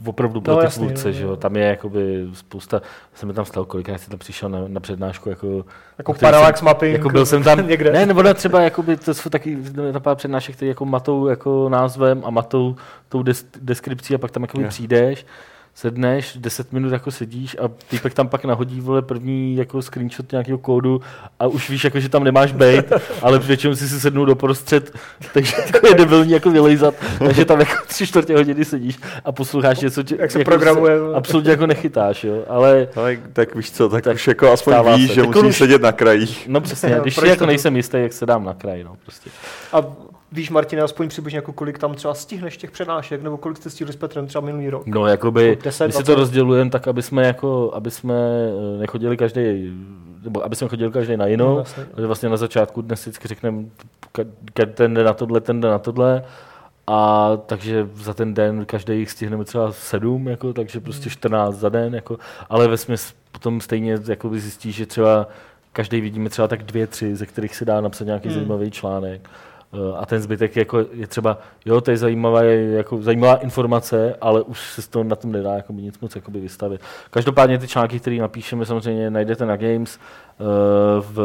opravdu 0.05 0.41
pro 0.41 0.53
No, 0.53 0.59
ty 0.59 0.65
jasný, 0.65 0.87
tvůrce, 0.87 1.07
no, 1.07 1.11
že 1.13 1.23
no. 1.23 1.29
jo. 1.29 1.35
Tam 1.35 1.55
je 1.55 1.65
jakoby 1.65 2.27
spousta, 2.33 2.81
jsem 3.13 3.27
mi 3.27 3.33
tam 3.33 3.45
stál, 3.45 3.65
kolikrát 3.65 3.97
jsem 3.97 4.09
tam 4.09 4.19
přišel 4.19 4.49
na, 4.49 4.59
na 4.67 4.79
přednášku, 4.79 5.29
jako, 5.29 5.65
Jako 5.97 6.13
parallax 6.13 6.59
jsem- 6.59 6.65
mapping. 6.65 6.93
jako 6.93 7.09
byl 7.09 7.25
jsem 7.25 7.43
tam, 7.43 7.67
někde. 7.67 7.91
ne, 7.91 8.05
nebo 8.05 8.23
ne, 8.23 8.33
třeba 8.33 8.61
jakoby, 8.61 8.97
to 8.97 9.13
jsou 9.13 9.29
taky 9.29 9.57
na 9.91 9.99
pár 9.99 10.15
přednášek, 10.15 10.55
které 10.55 10.69
jako 10.69 10.85
matou 10.85 11.27
jako 11.27 11.69
názvem 11.69 12.21
a 12.25 12.29
matou 12.29 12.75
tou 13.09 13.23
des, 13.23 13.45
deskripcí 13.61 14.15
a 14.15 14.17
pak 14.17 14.31
tam 14.31 14.43
jakoby 14.43 14.63
Je. 14.63 14.69
přijdeš, 14.69 15.25
sedneš, 15.75 16.37
10 16.37 16.73
minut 16.73 16.91
jako 16.93 17.11
sedíš 17.11 17.57
a 17.63 17.67
týpek 17.89 18.13
tam 18.13 18.27
pak 18.27 18.45
nahodí 18.45 18.81
vole 18.81 19.01
první 19.01 19.55
jako 19.55 19.81
screenshot 19.81 20.31
nějakého 20.31 20.57
kódu 20.57 21.01
a 21.39 21.47
už 21.47 21.69
víš, 21.69 21.83
jako, 21.83 21.99
že 21.99 22.09
tam 22.09 22.23
nemáš 22.23 22.51
bejt, 22.51 22.93
ale 23.21 23.39
většinou 23.39 23.75
si 23.75 23.89
si 23.89 23.99
sednul 23.99 24.25
do 24.25 24.35
prostřed, 24.35 24.91
takže 25.33 25.55
to 25.81 25.87
je 25.87 25.93
debilní 25.93 26.31
jako 26.31 26.51
vylejzat, 26.51 26.93
takže 27.19 27.45
tam 27.45 27.59
jako 27.59 27.73
tři 27.87 28.07
čtvrtě 28.07 28.35
hodiny 28.37 28.65
sedíš 28.65 28.99
a 29.25 29.31
posloucháš 29.31 29.79
něco, 29.79 30.03
tě, 30.03 30.15
Jak 30.19 30.31
se 30.31 30.39
jako 30.39 30.51
programuje. 30.51 30.95
absolutně 31.15 31.51
jako 31.51 31.67
nechytáš, 31.67 32.23
jo, 32.23 32.43
ale 32.49 32.87
Ale 32.95 33.17
tak 33.33 33.55
víš 33.55 33.71
co, 33.71 33.89
tak, 33.89 34.03
Tak 34.03 34.15
už 34.15 34.27
jako 34.27 34.51
aspoň 34.51 34.73
víš, 34.95 35.07
se. 35.07 35.13
že 35.15 35.21
Tak 35.21 35.29
musíš 35.35 35.49
už- 35.49 35.57
sedět 35.57 35.81
na 35.81 35.91
krajích. 35.91 36.47
no 36.47 36.61
přesně, 36.61 36.97
když 37.01 37.17
jako 37.17 37.35
to- 37.39 37.45
nejsem 37.45 37.75
jistý, 37.75 37.97
jak 37.97 38.13
se 38.13 38.25
dám 38.25 38.43
na 38.45 38.53
kraj, 38.53 38.83
no 38.83 38.95
prostě. 39.03 39.29
A 39.73 39.81
víš, 40.33 40.49
Martine, 40.49 40.81
aspoň 40.81 41.09
přibližně, 41.09 41.37
jako 41.37 41.53
kolik 41.53 41.77
tam 41.77 41.93
třeba 41.93 42.13
stihneš 42.13 42.57
těch 42.57 42.71
přednášek, 42.71 43.23
nebo 43.23 43.37
kolik 43.37 43.57
jste 43.57 43.69
stihli 43.69 43.93
s 43.93 43.95
Petrem 43.95 44.27
třeba 44.27 44.45
minulý 44.45 44.69
rok? 44.69 44.85
No, 44.85 45.07
jakoby, 45.07 45.57
10, 45.63 45.85
my 45.87 45.91
si 45.91 45.97
20. 45.97 46.11
to 46.11 46.15
rozdělujeme 46.15 46.69
tak, 46.69 46.87
aby 46.87 47.01
jsme, 47.01 47.27
jako, 47.27 47.71
aby 47.73 47.91
jsme 47.91 48.13
eh, 48.15 48.79
nechodili 48.79 49.17
každý, 49.17 49.73
nebo 50.23 50.45
aby 50.45 50.55
jsme 50.55 50.67
chodili 50.67 50.91
každý 50.91 51.17
na 51.17 51.25
jinou. 51.27 51.53
No, 51.53 51.59
jasně. 51.59 51.85
Takže 51.95 52.07
vlastně 52.07 52.29
na 52.29 52.37
začátku 52.37 52.81
dnes 52.81 53.01
vždycky 53.01 53.27
řekneme, 53.27 53.65
ten 54.73 54.93
jde 54.93 55.03
na 55.03 55.13
tohle, 55.13 55.41
ten 55.41 55.61
jde 55.61 55.67
na 55.69 55.79
tohle. 55.79 56.23
A 56.87 57.31
takže 57.45 57.89
za 57.93 58.13
ten 58.13 58.33
den 58.33 58.65
každý 58.65 58.99
jich 58.99 59.11
stihneme 59.11 59.45
třeba 59.45 59.71
sedm, 59.71 60.27
jako, 60.27 60.53
takže 60.53 60.79
prostě 60.79 61.09
14 61.09 61.55
za 61.55 61.69
den, 61.69 61.95
jako, 61.95 62.17
ale 62.49 62.67
ve 62.67 62.77
potom 63.31 63.61
stejně 63.61 63.97
jako 64.07 64.29
zjistíš, 64.29 64.75
že 64.75 64.85
třeba 64.85 65.27
každý 65.73 66.01
vidíme 66.01 66.29
třeba 66.29 66.47
tak 66.47 66.63
dvě, 66.63 66.87
tři, 66.87 67.15
ze 67.15 67.25
kterých 67.25 67.55
se 67.55 67.65
dá 67.65 67.81
napsat 67.81 68.05
nějaký 68.05 68.27
Hmm. 68.27 68.35
zajímavý 68.35 68.71
článek. 68.71 69.29
Eh, 69.73 69.97
A 69.97 70.05
ten 70.05 70.21
zbytek 70.21 70.55
jako 70.55 70.85
je 70.93 71.07
třeba, 71.07 71.37
jo, 71.65 71.81
to 71.81 71.91
je 71.91 71.97
zajímavá, 71.97 72.43
jako 72.43 73.01
zajímavá 73.01 73.35
informace, 73.35 74.15
ale 74.21 74.41
už 74.41 74.73
se 74.73 74.81
z 74.81 74.87
toho 74.87 75.03
na 75.03 75.15
tom 75.15 75.31
nedá 75.31 75.53
jako 75.53 75.73
nic 75.73 75.99
moc 75.99 76.15
jakoby 76.15 76.39
vystavit. 76.39 76.81
Každopádně 77.09 77.57
ty 77.57 77.67
články, 77.67 77.99
které 77.99 78.17
napíšeme, 78.17 78.65
samozřejmě 78.65 79.09
najdete 79.09 79.45
na 79.45 79.55
Games 79.55 79.99
eh, 79.99 80.43
v, 80.99 81.17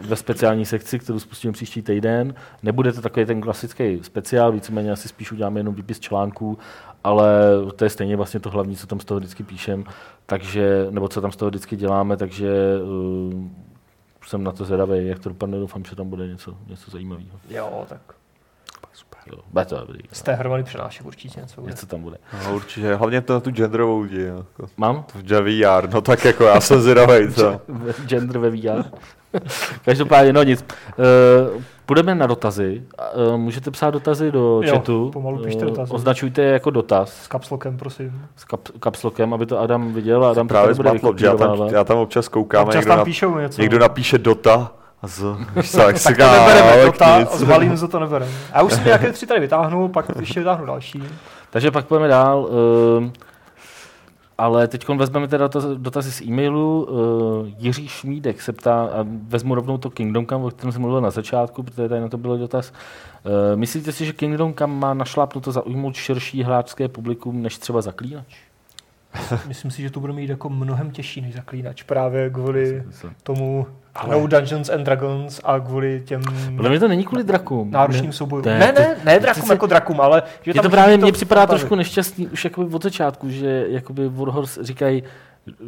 ve 0.00 0.16
speciální 0.16 0.66
sekci, 0.66 0.98
kterou 0.98 1.18
spustíme 1.18 1.52
příští 1.52 1.82
týden. 1.82 2.34
Nebude 2.62 2.92
to 2.92 3.02
takový 3.02 3.26
ten 3.26 3.40
klasický 3.40 3.98
speciál, 4.02 4.52
víceméně 4.52 4.92
asi 4.92 5.08
spíš 5.08 5.32
uděláme 5.32 5.60
jenom 5.60 5.74
výpis 5.74 6.00
článků, 6.00 6.58
ale 7.04 7.30
to 7.76 7.84
je 7.84 7.90
stejně 7.90 8.16
vlastně 8.16 8.40
to 8.40 8.50
hlavní, 8.50 8.76
co 8.76 8.86
tam 8.86 9.00
z 9.00 9.04
toho 9.04 9.18
vždycky 9.20 9.42
píšem, 9.42 9.84
takže, 10.26 10.86
nebo 10.90 11.08
co 11.08 11.20
tam 11.20 11.32
z 11.32 11.36
toho 11.36 11.48
vždycky 11.48 11.76
děláme, 11.76 12.16
takže 12.16 12.48
eh, 12.50 13.65
jsem 14.26 14.44
na 14.44 14.52
to 14.52 14.64
zvědavý, 14.64 15.06
jak 15.06 15.18
to 15.18 15.28
dopadne, 15.28 15.58
doufám, 15.58 15.84
že 15.84 15.96
tam 15.96 16.10
bude 16.10 16.26
něco, 16.28 16.56
něco 16.66 16.90
zajímavého. 16.90 17.38
Jo, 17.48 17.86
tak 17.88 18.00
Jo, 19.32 19.38
bude 19.52 19.64
to 19.64 19.78
dobrý. 19.78 19.98
z 20.12 20.22
té 20.22 20.32
hromady 20.34 20.62
přenášek 20.62 21.06
určitě 21.06 21.40
něco 21.40 21.60
bude. 21.60 21.70
Něco 21.70 21.86
tam 21.86 22.02
bude. 22.02 22.16
No, 22.44 22.54
určitě, 22.54 22.94
hlavně 22.94 23.20
to 23.20 23.32
na 23.32 23.40
tu 23.40 23.50
genderovou 23.50 24.00
lidi. 24.00 24.22
Jako. 24.22 24.68
Mám? 24.76 25.04
V 25.14 25.40
VR, 25.40 25.88
no 25.90 26.00
tak 26.00 26.24
jako 26.24 26.44
já 26.44 26.60
jsem 26.60 26.80
zvědavej, 26.80 27.32
co? 27.32 27.60
Gender 28.06 28.38
ve 28.38 28.50
VR. 28.50 28.84
Každopádně, 29.84 30.32
no 30.32 30.42
nic. 30.42 30.64
Uh, 31.54 31.62
půjdeme 31.86 32.14
na 32.14 32.26
dotazy. 32.26 32.82
Uh, 33.28 33.36
můžete 33.36 33.70
psát 33.70 33.90
dotazy 33.90 34.32
do 34.32 34.60
Jo, 34.64 34.72
chatu. 34.74 35.10
pomalu 35.12 35.38
pište 35.38 35.62
Eh, 35.62 35.66
dotazy. 35.70 35.92
Označujte 35.92 36.42
je 36.42 36.52
jako 36.52 36.70
dotaz 36.70 37.12
S 37.22 37.28
kapslokem, 37.28 37.76
prosím. 37.76 38.22
s 38.36 38.44
kap, 38.44 38.60
kapslokem, 38.80 39.34
aby 39.34 39.46
to 39.46 39.60
Adam 39.60 39.92
viděl 39.92 40.24
a 40.24 40.30
Adam 40.30 40.48
to 40.48 40.52
Právě 40.54 40.74
zmatlo, 40.74 41.14
já 41.20 41.34
tam, 41.36 41.66
já 41.68 41.84
tam 41.84 41.98
občas 41.98 42.28
koukám, 42.28 42.60
a 42.60 42.64
Občas 42.64 42.74
někdo, 42.80 42.88
tam 42.90 42.98
na, 42.98 43.04
píšou 43.04 43.38
něco. 43.38 43.60
někdo 43.62 43.78
napíše 43.78 44.18
dota 44.18 44.72
a 45.02 45.06
z, 45.08 45.24
jak 45.56 45.66
se 45.66 45.76
tak 46.14 46.16
to 46.16 46.22
nebereme, 46.32 46.84
Dota, 46.84 47.26
s 47.26 47.42
malým 47.42 47.76
za 47.76 47.88
to 47.88 48.00
nebereme. 48.00 48.30
Já 48.54 48.62
už 48.62 48.72
jsem 48.72 48.84
nějaké 48.84 49.12
tři 49.12 49.26
tady 49.26 49.40
vytáhnul, 49.40 49.88
pak 49.88 50.06
ještě 50.20 50.40
vytáhnu 50.40 50.66
další. 50.66 51.02
Takže 51.50 51.70
pak 51.70 51.86
půjdeme 51.86 52.08
dál. 52.08 52.38
Uh, 52.98 53.04
ale 54.38 54.68
teď 54.68 54.88
vezmeme 54.88 55.28
teda 55.28 55.44
dotaz, 55.44 55.64
dotazy 55.64 56.12
z 56.12 56.20
e-mailu. 56.20 56.84
Uh, 56.84 57.48
Jiří 57.58 57.88
Šmídek 57.88 58.42
se 58.42 58.52
ptá, 58.52 58.84
a 58.84 59.06
vezmu 59.28 59.54
rovnou 59.54 59.78
to 59.78 59.90
Kingdom 59.90 60.26
Come, 60.26 60.44
o 60.44 60.50
kterém 60.50 60.72
jsem 60.72 60.82
mluvil 60.82 61.00
na 61.00 61.10
začátku, 61.10 61.62
protože 61.62 61.88
tady 61.88 62.00
na 62.00 62.08
to 62.08 62.18
byl 62.18 62.38
dotaz. 62.38 62.72
Uh, 63.24 63.32
myslíte 63.54 63.92
si, 63.92 64.06
že 64.06 64.12
Kingdom 64.12 64.54
Come 64.54 64.74
má 64.74 64.94
našlápnuto 64.94 65.52
zaujmout 65.52 65.96
širší 65.96 66.42
hráčské 66.42 66.88
publikum 66.88 67.42
než 67.42 67.58
třeba 67.58 67.82
Zaklínač? 67.82 68.36
Myslím 69.48 69.70
si, 69.70 69.82
že 69.82 69.90
to 69.90 70.00
bude 70.00 70.12
mít 70.12 70.30
jako 70.30 70.48
mnohem 70.48 70.90
těžší 70.90 71.20
než 71.20 71.34
zaklínač, 71.34 71.82
právě 71.82 72.30
kvůli 72.30 72.84
tomu 73.22 73.66
No 74.10 74.26
Dungeons 74.26 74.68
and 74.70 74.84
Dragons 74.84 75.40
a 75.44 75.60
kvůli 75.60 76.02
těm 76.04 76.22
Podle 76.56 76.70
mě 76.70 76.80
to 76.80 76.88
není 76.88 77.04
kvůli 77.04 77.24
drakům. 77.24 77.70
náročným 77.70 78.12
soubojům. 78.12 78.44
ne, 78.46 78.58
Ne, 78.58 78.72
ne, 78.72 78.96
ne 79.04 79.18
drakům 79.20 79.42
si- 79.42 79.52
jako 79.52 79.66
drakům, 79.66 80.00
ale 80.00 80.22
že 80.42 80.50
Je 80.50 80.54
tam 80.54 80.62
to 80.62 80.68
právě, 80.70 80.96
mně 80.96 81.12
připadá 81.12 81.40
zabavit. 81.40 81.60
trošku 81.60 81.74
nešťastný 81.74 82.26
už 82.28 82.44
jakoby 82.44 82.74
od 82.74 82.82
začátku, 82.82 83.30
že 83.30 83.64
jakoby 83.68 84.08
Warhorse 84.08 84.64
říkají, 84.64 85.02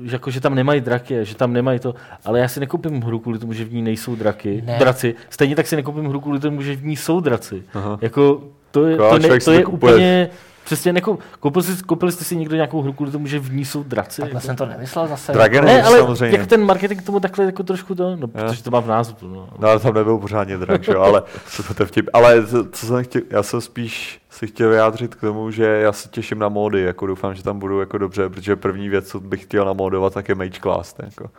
že, 0.04 0.16
jako, 0.16 0.30
že 0.30 0.40
tam 0.40 0.54
nemají 0.54 0.80
draky, 0.80 1.24
že 1.24 1.34
tam 1.34 1.52
nemají 1.52 1.78
to, 1.78 1.94
ale 2.24 2.40
já 2.40 2.48
si 2.48 2.60
nekoupím 2.60 3.00
hru 3.02 3.18
kvůli 3.18 3.38
tomu, 3.38 3.52
že 3.52 3.64
v 3.64 3.72
ní 3.72 3.82
nejsou 3.82 4.14
draky, 4.16 4.62
Ne. 4.66 4.76
draci. 4.78 5.14
Stejně 5.30 5.56
tak 5.56 5.66
si 5.66 5.76
nekoupím 5.76 6.04
hru 6.06 6.20
kvůli 6.20 6.40
tomu, 6.40 6.62
že 6.62 6.76
v 6.76 6.84
ní 6.86 6.96
jsou 6.96 7.20
draci. 7.20 7.62
Aha. 7.74 7.98
Jako, 8.00 8.42
to 8.70 8.84
je, 8.86 8.90
Jako, 8.92 9.02
to, 9.04 9.10
ale 9.10 9.18
ne, 9.18 9.28
to 9.40 9.52
je 9.52 9.60
to 9.60 9.70
kupuje. 9.70 9.92
úplně, 9.94 10.28
přesně 10.68 10.92
nekou, 10.92 11.18
koupil, 11.40 11.62
jsi, 11.62 11.82
koupili 11.82 12.12
jste 12.12 12.24
si 12.24 12.36
někdo 12.36 12.54
nějakou 12.56 12.82
hru 12.82 12.92
kvůli 12.92 13.10
tomu, 13.10 13.26
že 13.26 13.38
v 13.38 13.52
ní 13.52 13.64
jsou 13.64 13.82
draci? 13.82 14.20
Takhle 14.20 14.36
Jako? 14.36 14.46
jsem 14.46 14.56
to 14.56 14.66
nemyslel 14.66 15.06
zase. 15.08 15.32
Dragon 15.32 15.64
Ne, 15.64 15.82
ale 15.82 15.98
samozřejmě. 15.98 16.38
jak 16.38 16.46
ten 16.46 16.64
marketing 16.66 17.02
k 17.02 17.06
tomu 17.06 17.20
takhle 17.20 17.44
jako 17.44 17.62
trošku 17.62 17.94
to, 17.94 18.16
no, 18.16 18.28
protože 18.28 18.62
to 18.62 18.70
má 18.70 18.80
v 18.80 18.86
názvu. 18.86 19.16
No. 19.28 19.48
No 19.58 19.68
ale 19.68 19.80
tam 19.80 19.94
nebyl 19.94 20.18
pořádně 20.18 20.56
drak, 20.56 20.84
že 20.84 20.92
jo, 20.92 21.00
ale 21.00 21.22
to, 21.56 21.62
to 21.74 21.82
je 21.82 21.86
vtip. 21.86 22.10
Ale 22.12 22.46
co, 22.46 22.64
co 22.72 22.86
jsem 22.86 23.04
chtěl, 23.04 23.22
já 23.30 23.42
jsem 23.42 23.60
spíš 23.60 24.20
si 24.38 24.46
chtěl 24.46 24.70
vyjádřit 24.70 25.14
k 25.14 25.20
tomu, 25.20 25.50
že 25.50 25.64
já 25.64 25.92
se 25.92 26.08
těším 26.08 26.38
na 26.38 26.48
módy, 26.48 26.82
jako 26.82 27.06
doufám, 27.06 27.34
že 27.34 27.42
tam 27.42 27.58
budou 27.58 27.80
jako 27.80 27.98
dobře, 27.98 28.28
protože 28.28 28.56
první 28.56 28.88
věc, 28.88 29.08
co 29.08 29.20
bych 29.20 29.42
chtěl 29.42 29.64
namódovat, 29.64 30.14
tak 30.14 30.28
je 30.28 30.34
Mage 30.34 30.60
Class, 30.62 30.94
jako. 30.98 31.30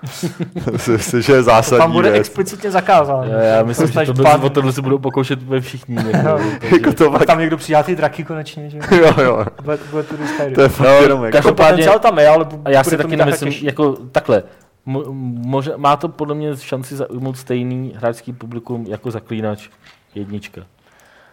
Myslím, 0.92 1.22
že 1.22 1.34
je 1.34 1.40
to 1.40 1.44
zásadní 1.44 1.78
tam 1.84 1.92
bude 1.92 2.12
věc. 2.12 2.20
explicitně 2.20 2.72
zakázáno. 2.72 3.24
Já, 3.24 3.40
já 3.42 3.64
myslím, 3.64 3.88
že 3.88 3.94
Dostaneš 3.94 4.08
to 4.08 4.14
dva- 4.14 4.44
o 4.46 4.50
tohle 4.50 4.74
se 4.74 4.82
budou 4.82 4.98
pokoušet 5.00 5.42
úplně 5.42 5.62
všichni. 5.62 5.96
Jako, 6.12 6.40
jako 6.76 6.94
to 6.94 7.12
Pak 7.12 7.26
tam 7.26 7.40
někdo 7.40 7.58
přijá 7.58 7.84
ty 7.84 7.96
draky 7.96 8.24
konečně, 8.24 8.70
že 8.70 8.78
jo, 8.78 9.14
jo, 9.24 9.46
bude, 9.64 9.78
bude 9.92 10.04
to 10.04 10.16
to 10.56 10.62
je 10.62 10.70
fakt 10.70 10.88
No, 10.88 10.94
jenom 10.94 11.24
jako, 11.24 11.34
každopádně- 11.38 11.72
potenciál 11.72 12.00
tam 12.00 12.20
je, 12.20 12.28
ale 12.28 12.48
A 12.66 12.70
já 12.70 12.84
si 12.84 12.98
to 12.98 13.04
taky 13.04 13.16
nemyslím, 13.16 13.52
těžší. 13.52 13.66
jako 13.66 13.92
takhle. 14.12 14.44
Mo, 14.86 15.04
može, 15.48 15.72
má 15.78 15.96
to 15.98 16.10
podle 16.10 16.36
mě 16.36 16.58
šanci 16.58 16.96
zaujmout 16.96 17.38
stejný 17.38 17.94
hráčský 17.98 18.34
publikum 18.34 18.86
jako 18.88 19.12
Zaklínač 19.12 19.70
jednička. 20.16 20.62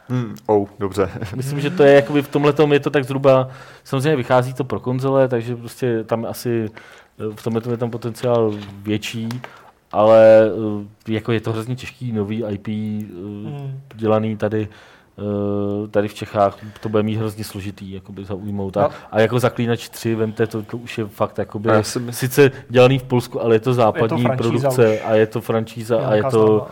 Hmm, 0.09 0.35
oh, 0.47 0.69
dobře. 0.79 1.09
Myslím, 1.37 1.61
že 1.61 1.71
to 1.71 1.83
je 1.83 1.93
jakoby 1.95 2.23
v 2.23 2.29
tomhle 2.29 2.55
je 2.73 2.81
to 2.81 2.91
tak 2.91 3.05
zhruba, 3.05 3.49
samozřejmě 3.85 4.17
vychází 4.17 4.55
to 4.55 4.65
pro 4.65 4.81
konzole, 4.81 5.29
takže 5.29 5.57
prostě 5.57 6.05
tam 6.05 6.25
asi 6.29 6.71
eh, 7.21 7.35
v 7.37 7.43
tomhle 7.43 7.63
je 7.71 7.77
tam 7.77 7.91
potenciál 7.91 8.53
větší, 8.83 9.29
ale 9.93 10.51
eh, 11.09 11.13
jako 11.13 11.33
je 11.33 11.41
to 11.41 11.53
hrozně 11.53 11.77
těžký 11.77 12.13
nový 12.13 12.45
IP 12.51 12.69
eh, 12.69 13.07
Hmm. 13.47 13.81
dělaný 13.95 14.37
tady 14.37 14.69
eh, 15.19 15.89
tady 15.89 16.09
v 16.09 16.15
Čechách 16.15 16.59
to 16.81 16.89
bude 16.89 17.03
mít 17.03 17.17
hrozně 17.17 17.45
složitý 17.45 17.93
jakoby 17.93 18.25
zaujmout. 18.25 18.77
A, 18.77 18.83
No. 18.83 18.91
a 19.11 19.21
jako 19.21 19.39
Zaklínač 19.39 19.89
3, 19.89 20.15
vemte, 20.15 20.47
to, 20.47 20.63
to 20.63 20.77
už 20.77 20.99
je 20.99 21.07
fakt 21.07 21.39
jakoby, 21.39 21.71
myslím- 21.77 22.13
sice 22.13 22.51
dělaný 22.69 22.99
v 22.99 23.03
Polsku, 23.03 23.43
ale 23.43 23.55
je 23.55 23.61
to 23.61 23.75
západní 23.75 24.23
franšíza 24.23 24.49
produkce 24.51 24.95
už. 24.95 25.01
a 25.05 25.15
je 25.15 25.27
to 25.27 25.41
franšíza 25.41 25.99
a 26.07 26.15
je 26.15 26.23
to... 26.25 26.69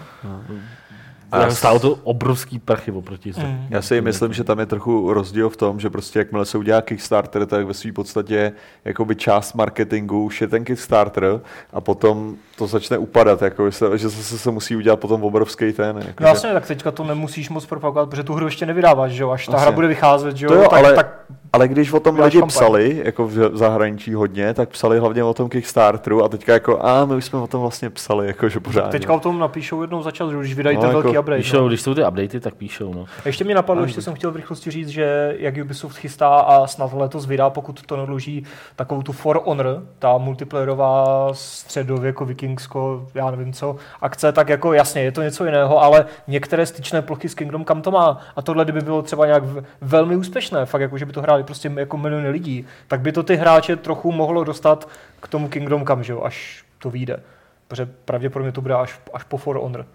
A 1.34 1.42
já 1.42 1.50
stálo 1.50 1.78
to 1.78 1.98
obrovský 2.02 2.58
prachy 2.58 2.90
oproti 2.90 3.32
se. 3.32 3.40
Mm. 3.44 3.66
Já 3.70 3.82
si 3.82 4.00
myslím, 4.00 4.32
že 4.32 4.44
tam 4.44 4.58
je 4.58 4.66
trochu 4.66 5.12
rozdíl 5.12 5.50
v 5.50 5.56
tom, 5.56 5.80
že 5.80 5.90
prostě 5.90 6.18
jakmile 6.18 6.44
se 6.46 6.58
udělá 6.58 6.82
Kickstarter, 6.82 7.46
tak 7.46 7.66
ve 7.66 7.74
své 7.74 7.92
podstatě 7.92 8.52
jakoby 8.84 9.16
část 9.16 9.54
marketingu 9.54 10.24
už 10.24 10.40
je 10.40 10.48
ten 10.48 10.64
Kickstarter 10.64 11.40
a 11.72 11.80
potom 11.80 12.36
to 12.56 12.66
začne 12.66 12.98
upadat, 12.98 13.42
jako, 13.42 13.70
že, 13.70 13.72
se, 13.72 13.98
že 13.98 14.08
zase 14.08 14.38
se 14.38 14.50
musí 14.50 14.76
udělat 14.76 15.00
potom 15.00 15.24
obrovský 15.24 15.72
ten. 15.72 15.96
Jako, 15.96 16.22
No 16.22 16.28
jasně, 16.28 16.52
tak 16.52 16.66
teďka 16.66 16.90
to 16.90 17.04
nemusíš 17.04 17.50
moc 17.50 17.66
propagovat, 17.66 18.08
protože 18.10 18.22
tu 18.22 18.34
hru 18.34 18.46
ještě 18.46 18.66
nevydáváš, 18.66 19.12
že 19.12 19.22
jo? 19.22 19.30
Až 19.30 19.46
ta 19.46 19.52
Jasně. 19.52 19.62
hra 19.62 19.72
bude 19.72 19.88
vycházet, 19.88 20.36
že 20.36 20.46
jo? 20.46 20.48
To 20.52 20.54
jo, 20.54 20.62
tak, 20.70 20.72
ale- 20.84 20.94
tak 20.94 21.20
Ale 21.54 21.68
když 21.68 21.92
o 21.92 22.00
tom 22.00 22.18
lidi 22.20 22.42
psali, 22.42 23.02
jako 23.04 23.26
v 23.26 23.56
zahraničí 23.56 24.14
hodně, 24.14 24.54
tak 24.54 24.68
psali 24.68 24.98
hlavně 24.98 25.24
o 25.24 25.34
tom 25.34 25.48
Kickstarteru 25.48 26.24
a 26.24 26.28
teďka 26.28 26.52
jako, 26.52 26.86
a 26.86 27.04
my 27.04 27.14
už 27.14 27.24
jsme 27.24 27.38
o 27.38 27.46
tom 27.46 27.60
vlastně 27.60 27.90
psali, 27.90 28.26
jako, 28.26 28.48
že 28.48 28.60
pořádně. 28.60 28.90
teďka 28.90 29.12
o 29.12 29.20
tom 29.20 29.38
napíšou 29.38 29.80
jednou 29.80 30.02
za 30.02 30.10
čas, 30.10 30.30
že 30.30 30.36
když 30.36 30.54
vydají 30.54 30.76
No, 30.76 30.80
ten 30.80 30.90
jako 30.90 31.02
velký 31.02 31.18
update. 31.18 31.36
Píšou, 31.36 31.60
no. 31.60 31.68
když 31.68 31.80
jsou 31.80 31.94
ty 31.94 32.04
updaty, 32.04 32.40
tak 32.40 32.54
píšou. 32.54 32.94
No. 32.94 33.04
Ještě 33.24 33.44
mě 33.44 33.54
napadlo, 33.54 33.80
Ale 33.80 33.88
ještě 33.88 34.02
jsem 34.02 34.14
chtěl 34.14 34.30
v 34.32 34.36
rychlosti 34.36 34.70
říct, 34.70 34.88
že 34.88 35.36
jak 35.38 35.54
Ubisoft 35.64 35.96
chystá 35.96 36.28
a 36.28 36.66
snad 36.66 36.92
letos 36.92 37.26
vydá, 37.26 37.50
pokud 37.50 37.82
to 37.86 37.96
nedluží, 37.96 38.44
takovou 38.76 39.02
tu 39.02 39.12
For 39.12 39.42
Honor, 39.44 39.82
ta 39.98 40.18
multiplayerová 40.18 41.28
středověko, 41.32 42.24
vikingsko, 42.24 43.06
já 43.14 43.30
nevím 43.30 43.52
co, 43.52 43.76
akce, 44.00 44.32
tak 44.32 44.48
jako 44.48 44.72
jasně, 44.72 45.02
je 45.02 45.12
to 45.12 45.22
něco 45.22 45.44
jiného, 45.44 45.82
ale 45.82 46.06
některé 46.26 46.66
styčné 46.66 47.02
plochy 47.02 47.28
s 47.28 47.34
Kingdom 47.34 47.64
kam 47.64 47.82
to 47.82 47.90
má. 47.90 48.18
A 48.36 48.42
tohle, 48.42 48.64
kdyby 48.64 48.80
bylo 48.80 49.02
třeba 49.02 49.26
nějak 49.26 49.42
velmi 49.80 50.16
úspěšné, 50.16 50.66
fakt 50.66 50.80
jako, 50.80 50.98
že 50.98 51.06
by 51.06 51.12
to 51.12 51.22
hráli 51.22 51.43
prostě 51.44 51.72
jako 51.76 51.96
miliony 51.96 52.28
lidí, 52.28 52.66
tak 52.88 53.00
by 53.00 53.12
to 53.12 53.22
ty 53.22 53.36
hráče 53.36 53.76
trochu 53.76 54.12
mohlo 54.12 54.44
dostat 54.44 54.88
k 55.20 55.28
tomu 55.28 55.48
Kingdom 55.48 55.84
kam, 55.84 56.02
že 56.04 56.12
jo, 56.12 56.22
až 56.22 56.64
to 56.78 56.90
vyjde. 56.90 57.20
Protože 57.68 57.88
pravděpodobně 58.04 58.52
to 58.52 58.60
bude 58.60 58.74
až, 58.74 59.00
až 59.14 59.22
po 59.24 59.36
For 59.36 59.56
Honor. 59.56 59.86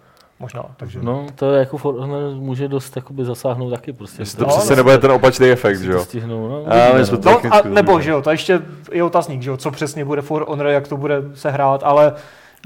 Možná, 0.41 0.63
takže... 0.77 0.99
no, 1.01 1.25
to 1.35 1.51
je 1.53 1.59
jako 1.59 1.77
For 1.77 1.95
Honor 1.95 2.33
může 2.35 2.67
dost 2.67 2.95
jakoby 2.95 3.25
zasáhnout 3.25 3.69
taky. 3.69 3.93
Prostě. 3.93 4.21
Jestli 4.21 4.37
to 4.37 4.43
No, 4.43 4.49
přesně 4.49 4.69
no. 4.69 4.75
nebude 4.75 4.97
ten 4.97 5.11
opačný 5.11 5.47
efekt, 5.49 5.79
že 5.81 5.91
jo. 5.91 6.03
Stihnou, 6.03 6.47
no, 6.49 6.63
A 6.67 6.97
no. 6.97 7.19
No, 7.25 7.39
a, 7.55 7.61
nebo, 7.67 8.01
že 8.01 8.11
jo, 8.11 8.21
to 8.21 8.31
ještě 8.31 8.61
je 8.91 9.03
otazník, 9.03 9.41
že 9.41 9.49
jo, 9.49 9.57
co 9.57 9.71
přesně 9.71 10.05
bude 10.05 10.21
For 10.21 10.45
Honor, 10.47 10.67
jak 10.67 10.87
to 10.87 10.97
bude 10.97 11.21
se 11.33 11.51
hrát, 11.51 11.81
ale 11.83 12.13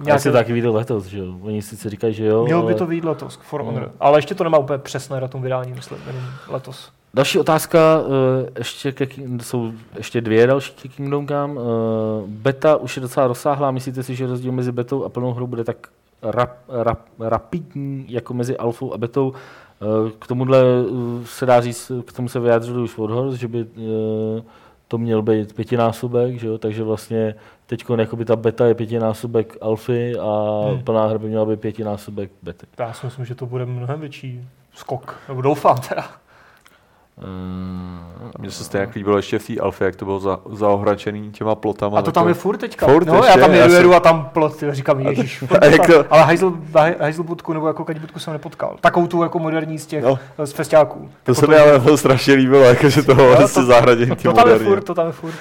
Já 0.06 0.20
si 0.20 0.32
taky 0.32 0.54
vyjde 0.54 0.70
letos, 0.70 1.06
že 1.06 1.18
jo. 1.18 1.26
Oni 1.42 1.62
sice 1.62 1.90
říkají, 1.90 2.14
že 2.14 2.26
jo. 2.26 2.44
mělo 2.46 2.62
by 2.62 2.68
ale- 2.74 2.80
to 2.80 2.86
vyjít 2.86 3.06
letos, 3.06 3.40
For 3.44 3.60
No. 3.64 3.66
Honor, 3.72 3.92
ale 4.00 4.18
ještě 4.18 4.36
to 4.36 4.44
nemá 4.44 4.58
úplně 4.58 4.78
přesné 4.80 5.20
datum 5.20 5.42
vydání, 5.42 5.74
myslím, 5.74 6.00
jenom 6.08 6.24
letos. 6.48 6.92
Další 7.16 7.40
otázka, 7.40 7.80
eh, 8.02 8.50
ještě 8.58 8.92
ke, 8.92 9.08
jsou 9.42 9.72
ještě 9.98 10.22
dvě 10.22 10.48
další 10.48 10.74
ke 10.74 10.88
Kingdom 10.88 11.28
Come. 11.28 11.62
Eh, 11.62 12.24
Beta 12.28 12.76
už 12.76 12.96
je 12.96 13.02
docela 13.02 13.28
rozsáhlá, 13.28 13.72
myslíte 13.72 14.04
si, 14.04 14.16
že 14.16 14.28
rozdíl 14.28 14.52
mezi 14.52 14.72
betou 14.72 15.04
a 15.04 15.10
plnou 15.10 15.34
hrou 15.34 15.48
bude 15.48 15.64
tak 15.64 15.88
rap, 16.22 16.58
rap, 16.70 17.00
rapidní 17.20 18.06
jako 18.10 18.34
mezi 18.34 18.58
alfou 18.58 18.94
a 18.94 18.98
betou? 18.98 19.34
Eh, 19.34 20.12
K 20.20 20.28
tomuhle 20.28 20.64
se 21.26 21.46
dá 21.46 21.62
říct, 21.62 21.92
k 22.06 22.14
tomu 22.14 22.30
se 22.30 22.40
vyjádřili 22.40 22.82
už 22.82 22.98
Warhorse, 22.98 23.38
že 23.38 23.48
by 23.48 23.66
to 24.88 24.98
měl 24.98 25.22
být 25.22 25.54
pětinásobek, 25.54 26.40
že 26.40 26.48
jo? 26.48 26.58
takže 26.58 26.84
vlastně 26.84 27.36
teď 27.66 27.86
ta 28.26 28.36
beta 28.36 28.66
je 28.66 28.76
pětinásobek 28.76 29.58
alfy 29.62 30.16
a 30.20 30.62
hmm. 30.70 30.84
plná 30.84 31.08
hra 31.08 31.20
by 31.20 31.28
měla 31.28 31.46
být 31.46 31.60
pětinásobek 31.60 32.32
bety. 32.42 32.66
Já 32.80 32.94
si 32.94 33.06
myslím, 33.06 33.26
že 33.26 33.36
to 33.36 33.46
bude 33.46 33.66
mnohem 33.66 34.00
větší 34.00 34.48
skok, 34.74 35.20
nebo 35.28 35.42
doufám 35.42 35.78
teda. 35.90 36.23
Eh, 37.18 37.24
Mně 38.40 38.52
se 38.52 38.64
stejně 38.64 38.82
jak 38.86 38.96
líbilo 38.96 39.18
ještě 39.18 39.40
v 39.40 39.48
té 39.48 39.60
alfě, 39.60 39.86
jak 39.86 39.96
to 39.96 40.06
bylo 40.06 40.20
za, 40.20 40.40
zaohračený 40.52 41.32
těma 41.32 41.56
plotama. 41.56 42.00
A 42.00 42.02
to 42.02 42.12
tam 42.12 42.28
je 42.28 42.34
furt 42.34 42.58
teďka. 42.58 42.88
Furt 42.88 43.06
no, 43.08 43.16
ještě, 43.16 43.30
já 43.30 43.38
tam 43.38 43.52
já 43.52 43.58
jedu, 43.58 43.70
jsem- 43.70 43.78
jedu 43.82 43.94
a 43.94 44.00
tam 44.00 44.30
plot, 44.34 44.56
ty, 44.58 44.66
říkám, 44.74 45.00
ježiš. 45.00 45.44
A 45.62 45.66
jak 45.66 45.88
to- 45.88 46.06
Ale 46.14 46.24
Heisel, 46.26 46.54
Heiselbudku 47.00 47.54
nebo 47.54 47.68
jako 47.68 47.86
Kadibudku 47.86 48.20
jsem 48.20 48.34
nepotkal. 48.34 48.78
Takovou 48.82 49.08
tu 49.08 49.24
jako 49.24 49.40
moderní 49.40 49.80
z 49.80 49.86
těch, 49.86 50.04
No. 50.04 50.20
z 50.46 50.52
festiáků. 50.52 51.10
To 51.24 51.32
Jako 51.32 51.42
se 51.42 51.48
mi 51.48 51.56
ale 51.56 51.80
bylo 51.80 51.98
strašně 51.98 52.34
líbilo, 52.34 52.64
jako, 52.64 52.90
že 52.90 53.04
toho 53.04 53.24
Jo, 53.24 53.48
to- 53.54 53.66
zahradě 53.66 54.06
to, 54.08 54.16
tím 54.16 54.32
to 54.32 54.38
tam 54.38 54.50
je 54.50 54.60
furt, 54.60 54.82
to 54.84 54.94
tam 54.94 55.08
je 55.08 55.12
furt. 55.14 55.34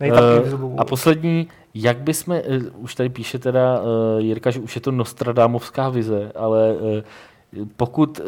Nejtak 0.00 0.20
Eh, 0.46 0.52
a 0.78 0.84
poslední, 0.84 1.48
jak 1.74 1.96
bychom, 1.98 2.34
uh, 2.34 2.40
už 2.84 2.94
tady 2.94 3.08
píše 3.08 3.38
teda 3.38 3.80
uh, 3.80 3.86
Jirka, 4.20 4.50
že 4.50 4.60
už 4.60 4.74
je 4.74 4.80
to 4.80 4.90
Nostradamovská 4.92 5.88
vize, 5.88 6.32
ale 6.36 6.72
uh, 6.72 7.66
pokud 7.76 8.20
uh, 8.20 8.26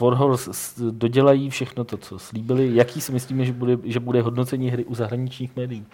Warhorse 0.00 0.50
dodělají 0.90 1.50
všechno 1.50 1.84
to, 1.84 1.96
co 1.96 2.18
slíbili, 2.18 2.70
jaký 2.74 3.00
si 3.00 3.12
myslíme, 3.12 3.44
že 3.44 3.52
bude, 3.52 3.76
že 3.84 4.00
bude 4.00 4.22
hodnocení 4.22 4.70
hry 4.70 4.84
u 4.84 4.94
zahraničních 4.94 5.56
médií? 5.56 5.86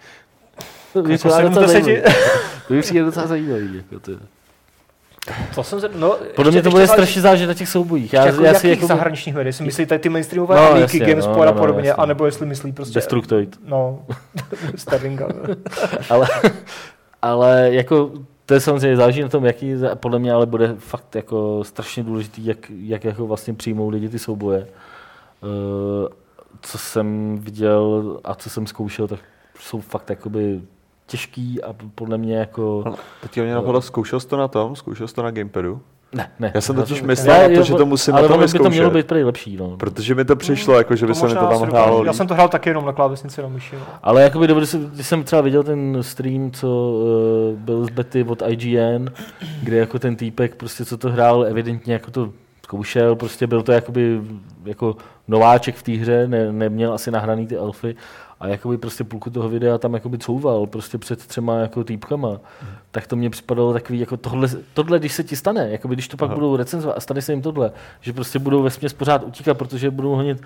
To 0.93 1.01
by 1.01 1.11
Jako 1.11 1.29
přijde 1.29 1.49
docela 1.49 1.67
zajímavý. 1.67 2.01
To 2.67 2.73
by 2.73 2.81
přijde 2.81 3.03
docela 3.03 3.27
zajímavý. 3.27 3.75
Jako 3.75 3.99
to. 3.99 4.11
To 5.55 5.63
jsem 5.63 5.81
se, 5.81 5.89
no, 5.95 6.17
Podle 6.35 6.51
mě 6.51 6.61
to 6.61 6.69
bude 6.69 6.87
strašně 6.87 7.21
záležet 7.21 7.47
na 7.47 7.53
těch 7.53 7.69
soubojích. 7.69 8.13
Já, 8.13 8.25
jako 8.25 8.41
já 8.41 8.47
jakých 8.47 8.61
si 8.61 8.69
jako 8.69 8.87
zahraničních 8.87 9.35
médií? 9.35 9.49
Jestli 9.49 9.65
myslíte 9.65 9.99
ty 9.99 10.09
mainstreamové 10.09 10.55
No, 10.55 10.61
no, 10.61 10.67
Amiky, 10.67 10.81
jasně, 10.81 10.99
GameSpot 10.99 11.37
no, 11.37 11.43
no, 11.43 11.49
a 11.49 11.51
no, 11.51 11.59
podobně, 11.59 11.89
jasně. 11.89 12.03
anebo 12.03 12.25
jestli 12.25 12.45
myslí 12.45 12.71
prostě... 12.71 12.93
Destructoid. 12.93 13.59
No, 13.65 14.05
Sterlinga. 14.75 15.27
ale, 16.09 16.27
ale 17.21 17.69
jako 17.71 18.11
to 18.47 18.53
je 18.53 18.59
samozřejmě 18.59 18.97
záleží 18.97 19.21
na 19.21 19.29
tom, 19.29 19.45
jaký, 19.45 19.73
podle 19.95 20.19
mě 20.19 20.33
ale 20.33 20.45
bude 20.45 20.75
fakt 20.77 21.15
jako 21.15 21.63
strašně 21.63 22.03
důležitý, 22.03 22.45
jak, 22.45 22.57
jak 22.69 23.03
jako 23.03 23.27
vlastně 23.27 23.53
přijmou 23.53 23.89
lidi 23.89 24.09
ty 24.09 24.19
souboje. 24.19 24.67
Uh, 25.43 26.07
co 26.61 26.77
jsem 26.77 27.37
viděl 27.37 28.19
a 28.23 28.35
co 28.35 28.49
jsem 28.49 28.67
zkoušel, 28.67 29.07
tak 29.07 29.19
jsou 29.59 29.81
fakt 29.81 30.09
jakoby 30.09 30.61
těžký 31.05 31.63
a 31.63 31.75
podle 31.95 32.17
mě 32.17 32.37
jako... 32.37 32.95
Teďka 33.21 33.41
mě 33.41 33.53
napadlo, 33.53 33.81
zkoušel 33.81 34.19
jsi 34.19 34.27
to 34.27 34.37
na 34.37 34.47
tom? 34.47 34.75
Zkoušel 34.75 35.07
jsi 35.07 35.15
to 35.15 35.23
na 35.23 35.31
Gamepadu? 35.31 35.81
Ne, 36.13 36.29
ne. 36.39 36.51
Já 36.53 36.61
jsem 36.61 36.75
totiž 36.75 36.99
to- 36.99 37.05
myslel 37.05 37.49
na 37.49 37.55
to, 37.55 37.63
že 37.63 37.73
to 37.73 37.85
musím 37.85 38.13
ale 38.13 38.21
na 38.21 38.27
tom 38.27 38.39
by 38.53 38.59
to 38.59 38.69
mělo 38.69 38.89
být 38.89 39.07
prý 39.07 39.23
lepší, 39.23 39.57
no. 39.57 39.77
Protože 39.77 40.15
mi 40.15 40.25
to 40.25 40.35
přišlo, 40.35 40.77
jako, 40.77 40.95
že 40.95 41.07
by 41.07 41.15
se 41.15 41.27
mi 41.27 41.33
to 41.33 41.47
tam 41.47 41.61
hrálo 41.61 42.05
Já 42.05 42.13
jsem 42.13 42.27
to 42.27 42.33
hrál 42.33 42.49
taky 42.49 42.69
jenom 42.69 42.85
na 42.85 42.93
klávesnici 42.93 43.41
na 43.41 43.47
myši. 43.47 43.75
No. 43.75 43.81
Ale 44.03 44.21
jakoby 44.23 44.47
dobře, 44.47 44.77
když 44.93 45.07
jsem 45.07 45.23
třeba 45.23 45.41
viděl 45.41 45.63
ten 45.63 45.97
stream, 46.01 46.51
co 46.51 46.67
uh, 47.49 47.59
byl 47.59 47.85
z 47.85 47.89
bety 47.89 48.23
od 48.23 48.43
IGN, 48.47 49.09
kde 49.63 49.77
jako 49.77 49.99
ten 49.99 50.15
týpek, 50.15 50.55
prostě 50.55 50.85
co 50.85 50.97
to 50.97 51.09
hrál, 51.09 51.45
evidentně 51.45 51.93
jako 51.93 52.11
to 52.11 52.29
zkoušel, 52.63 53.15
prostě 53.15 53.47
byl 53.47 53.61
to 53.61 53.71
jakoby 53.71 54.21
jako 54.65 54.95
nováček 55.27 55.75
v 55.75 55.83
té 55.83 55.91
hře, 55.91 56.27
ne, 56.27 56.51
neměl 56.51 56.93
asi 56.93 57.11
nahraný 57.11 57.47
ty 57.47 57.57
alfy 57.57 57.95
a 58.39 58.47
jakoby 58.47 58.77
prostě 58.77 59.03
půlku 59.03 59.29
toho 59.29 59.49
videa 59.49 59.77
tam 59.77 59.93
jakoby 59.93 60.17
couval 60.17 60.67
prostě 60.67 60.97
před 60.97 61.25
třema 61.27 61.55
jako 61.55 61.83
týpkama, 61.83 62.37
tak 62.91 63.07
to 63.07 63.15
mně 63.15 63.29
připadalo 63.29 63.73
takový 63.73 63.99
jako 63.99 64.17
tohle, 64.17 64.47
tohle 64.73 64.99
když 64.99 65.13
se 65.13 65.23
ti 65.23 65.35
stane, 65.35 65.69
jakoby 65.71 65.95
když 65.95 66.07
to 66.07 66.17
pak 66.17 66.25
Aha. 66.27 66.35
budou 66.35 66.55
recenzovat 66.55 66.97
a 66.97 66.99
stane 66.99 67.21
se 67.21 67.31
jim 67.33 67.41
tohle, 67.41 67.71
že 68.01 68.13
prostě 68.13 68.39
budou 68.39 68.63
ve 68.63 68.69
směs 68.69 68.93
pořád 68.93 69.23
utíkat, 69.23 69.57
protože 69.57 69.91
budou 69.91 70.15
honit 70.15 70.41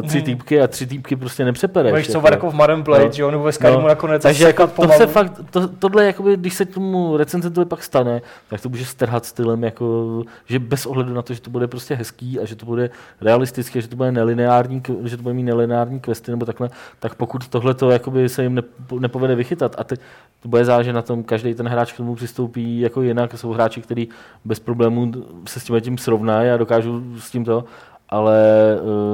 uh, 0.00 0.08
tři 0.08 0.16
Hmm. 0.18 0.24
týpky 0.24 0.60
a 0.62 0.66
tři 0.68 0.86
týpky 0.86 1.16
prostě 1.16 1.44
nepřepereš. 1.44 1.92
Budeš 1.92 2.06
co 2.06 2.18
jako. 2.18 2.28
jako 2.28 2.50
v 2.50 2.54
Marine 2.54 2.82
Blade, 2.82 3.04
No. 3.04 3.12
že 3.12 3.22
jo, 3.22 3.30
nebo 3.30 3.42
ve 3.42 3.52
Skyrimu 3.52 3.80
No. 3.80 3.88
nakonec. 3.88 4.22
Takže 4.22 4.44
jako 4.44 4.62
sekat 4.66 4.86
to 4.86 4.92
se 4.92 5.06
fakt, 5.06 5.40
to, 5.50 5.68
tohle, 5.68 6.04
jakoby, 6.06 6.36
když 6.36 6.54
se 6.54 6.64
tomu 6.64 7.16
recenzentovi 7.16 7.64
pak 7.66 7.82
stane, 7.84 8.22
tak 8.48 8.60
to 8.60 8.68
může 8.68 8.84
strhat 8.84 9.24
stylem, 9.24 9.64
jako, 9.64 10.22
že 10.46 10.58
bez 10.58 10.86
ohledu 10.86 11.14
na 11.14 11.22
to, 11.22 11.34
že 11.34 11.40
to 11.40 11.50
bude 11.50 11.66
prostě 11.68 11.94
hezký 11.94 12.40
a 12.40 12.44
že 12.44 12.56
to 12.56 12.66
bude 12.66 12.90
realistické, 13.20 13.80
že 13.80 13.88
to 13.88 13.96
bude 13.96 14.12
nelineární, 14.12 14.82
že 15.04 15.16
to 15.16 15.22
bude 15.22 15.34
mít 15.34 15.42
nelineární 15.42 16.00
questy 16.00 16.30
nebo 16.30 16.44
takhle, 16.46 16.70
tak 17.00 17.14
pokud 17.16 17.48
tohle 17.48 17.74
to 17.74 17.90
jakoby 17.90 18.28
se 18.28 18.42
jim 18.42 18.54
nepo- 18.54 19.00
nepovede 19.00 19.34
vychytat 19.34 19.74
a 19.78 19.84
teď 19.84 20.00
to 20.42 20.48
bude 20.48 20.64
záležet 20.64 20.92
na 20.92 21.02
tom, 21.02 21.22
každý 21.22 21.54
ten 21.54 21.68
hráč 21.68 21.92
k 21.92 21.96
tomu 21.96 22.14
přistoupí 22.14 22.80
jako 22.80 23.02
jinak, 23.02 23.38
jsou 23.38 23.52
hráči, 23.52 23.82
kteří 23.82 24.08
bez 24.44 24.60
problémů 24.60 25.12
se 25.48 25.60
s 25.60 25.64
tím 25.64 25.80
tím 25.80 25.98
srovnají 25.98 26.50
a 26.50 26.56
dokážou 26.56 27.00
s 27.18 27.30
tím 27.30 27.44
to, 27.44 27.64
ale 28.08 28.40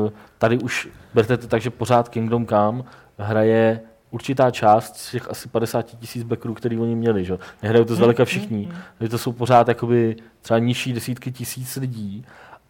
uh, 0.02 0.10
tady 0.38 0.58
už 0.58 0.88
berte 1.14 1.36
to 1.36 1.46
tak, 1.46 1.62
že 1.62 1.70
pořád 1.70 2.08
Kingdom 2.08 2.46
Come 2.46 2.82
hraje 3.18 3.80
určitá 4.10 4.50
část 4.50 4.96
z 4.96 5.10
těch 5.10 5.30
asi 5.30 5.48
50 5.48 5.82
tisíc 5.82 6.22
backerů, 6.22 6.54
který 6.54 6.78
oni 6.78 6.94
měli. 6.94 7.24
Že? 7.24 7.38
Nehrajou 7.62 7.84
to 7.84 7.94
zdaleka 7.94 8.24
všichni. 8.24 8.68
Mm. 9.00 9.08
To 9.08 9.18
jsou 9.18 9.32
pořád 9.32 9.68
jakoby 9.68 10.16
třeba 10.42 10.58
nižší 10.58 10.92
desítky 10.92 11.32
tisíc 11.32 11.76
lidí 11.76 12.24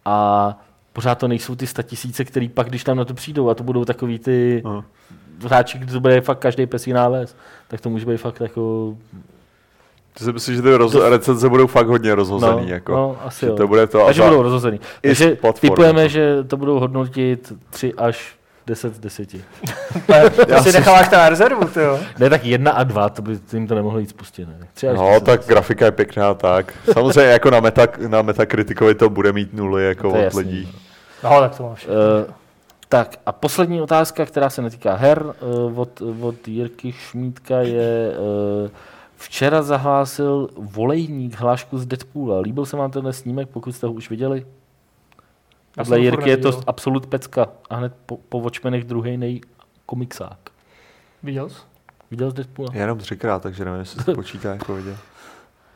a 0.05 0.57
pořád 0.93 1.15
to 1.15 1.27
nejsou 1.27 1.55
ty 1.55 1.67
sta 1.67 1.81
tisíce, 1.83 2.25
který 2.25 2.49
pak, 2.49 2.67
když 2.69 2.83
tam 2.83 2.97
na 2.97 3.05
to 3.05 3.13
přijdou 3.13 3.49
a 3.49 3.53
to 3.55 3.63
budou 3.63 3.85
takový 3.85 4.19
ty 4.19 4.61
Aha. 4.65 4.83
hráči, 5.45 5.77
kdy 5.77 5.91
to 5.93 5.99
bude 5.99 6.21
fakt 6.21 6.39
každý 6.39 6.65
pes 6.65 6.87
jiná 6.87 7.09
ves, 7.09 7.35
tak 7.67 7.81
to 7.81 7.89
může 7.89 8.05
být 8.05 8.17
fakt 8.17 8.41
jako... 8.41 8.93
Ty 10.17 10.23
si 10.23 10.33
myslíš, 10.33 10.55
že 10.55 10.61
ty 10.61 10.75
roz... 10.75 10.91
To- 10.91 11.09
recenze 11.09 11.49
budou 11.49 11.67
fakt 11.67 11.87
hodně 11.87 12.15
rozhozený, 12.15 12.61
no, 12.67 12.73
jako. 12.73 12.91
no, 12.91 13.17
asi 13.25 13.39
že 13.45 13.47
jo. 13.49 13.55
to 13.55 13.67
bude 13.67 13.87
to. 13.87 14.01
a 14.03 14.05
Takže 14.05 14.21
budou 14.23 14.41
rozhozený. 14.41 14.79
Takže 15.01 15.37
typujeme, 15.59 16.09
že 16.09 16.43
to 16.43 16.57
budou 16.57 16.79
hodnotit 16.79 17.53
3 17.69 17.93
až 17.93 18.35
10 18.67 18.95
z 18.95 18.99
10. 18.99 19.29
To 20.47 20.63
si 20.63 20.71
necháváš 20.71 21.09
na 21.09 21.29
rezervu, 21.29 21.65
ty 21.67 21.79
jo. 21.79 21.99
Ne, 22.19 22.29
tak 22.29 22.45
jedna 22.45 22.71
a 22.71 22.83
dva, 22.83 23.09
to 23.09 23.21
by 23.21 23.37
to 23.37 23.55
jim 23.55 23.67
to 23.67 23.75
nemohlo 23.75 23.99
jít 23.99 24.09
spustit. 24.09 24.47
Ne? 24.47 24.55
Tak 24.59 24.69
tři 24.73 24.87
až 24.87 24.97
No, 24.97 25.09
10. 25.09 25.23
tak 25.25 25.45
grafika 25.47 25.85
je 25.85 25.91
pěkná, 25.91 26.33
tak. 26.33 26.73
Samozřejmě 26.93 27.31
jako 27.31 27.49
na, 27.51 27.59
meta, 27.59 27.87
na 28.07 28.21
Metakritikovi 28.21 28.95
to 28.95 29.09
bude 29.09 29.33
mít 29.33 29.53
nuly 29.53 29.85
jako 29.85 30.09
To 30.11 30.17
od 30.17 30.21
jasný, 30.21 30.39
lidí. 30.39 30.69
no. 30.73 30.79
No, 31.23 31.39
tak 31.39 31.57
to 31.57 31.63
máš. 31.63 31.87
Uh, 31.87 32.33
tak 32.89 33.19
a 33.25 33.31
poslední 33.31 33.81
otázka, 33.81 34.25
která 34.25 34.49
se 34.49 34.61
netýká 34.61 34.95
her, 34.95 35.25
uh, 35.41 35.79
od, 35.79 36.01
od 36.21 36.47
Jirky 36.47 36.91
Šmítka 36.91 37.59
je, 37.59 38.17
uh, 38.63 38.69
včera 39.15 39.61
zahlásil 39.61 40.49
volejník 40.57 41.39
hlášku 41.39 41.77
z 41.77 41.85
Deadpoola. 41.85 42.39
Líbil 42.39 42.65
se 42.65 42.77
vám 42.77 42.91
tenhle 42.91 43.13
snímek, 43.13 43.49
pokud 43.49 43.71
jste 43.71 43.87
ho 43.87 43.93
už 43.93 44.09
viděli? 44.09 44.45
Podle 45.75 45.99
Jirky 45.99 46.29
je 46.29 46.37
to 46.37 46.61
absolut 46.67 47.07
pecka 47.07 47.47
a 47.69 47.75
hned 47.75 47.93
po, 48.05 48.17
po 48.29 48.41
Watchmenech 48.41 48.83
druhý 48.83 49.17
nej 49.17 49.41
komiksák. 49.85 50.37
Viděl 51.23 51.49
jsi? 51.49 51.57
Viděl 52.11 52.31
jsi 52.31 52.35
Deadpoola? 52.35 52.69
Jenom 52.73 52.97
třikrát, 52.97 53.41
takže 53.41 53.65
nevím, 53.65 53.79
jestli 53.79 54.03
se 54.03 54.13
počítá 54.13 54.53
jako 54.53 54.75
vidět. 54.75 54.97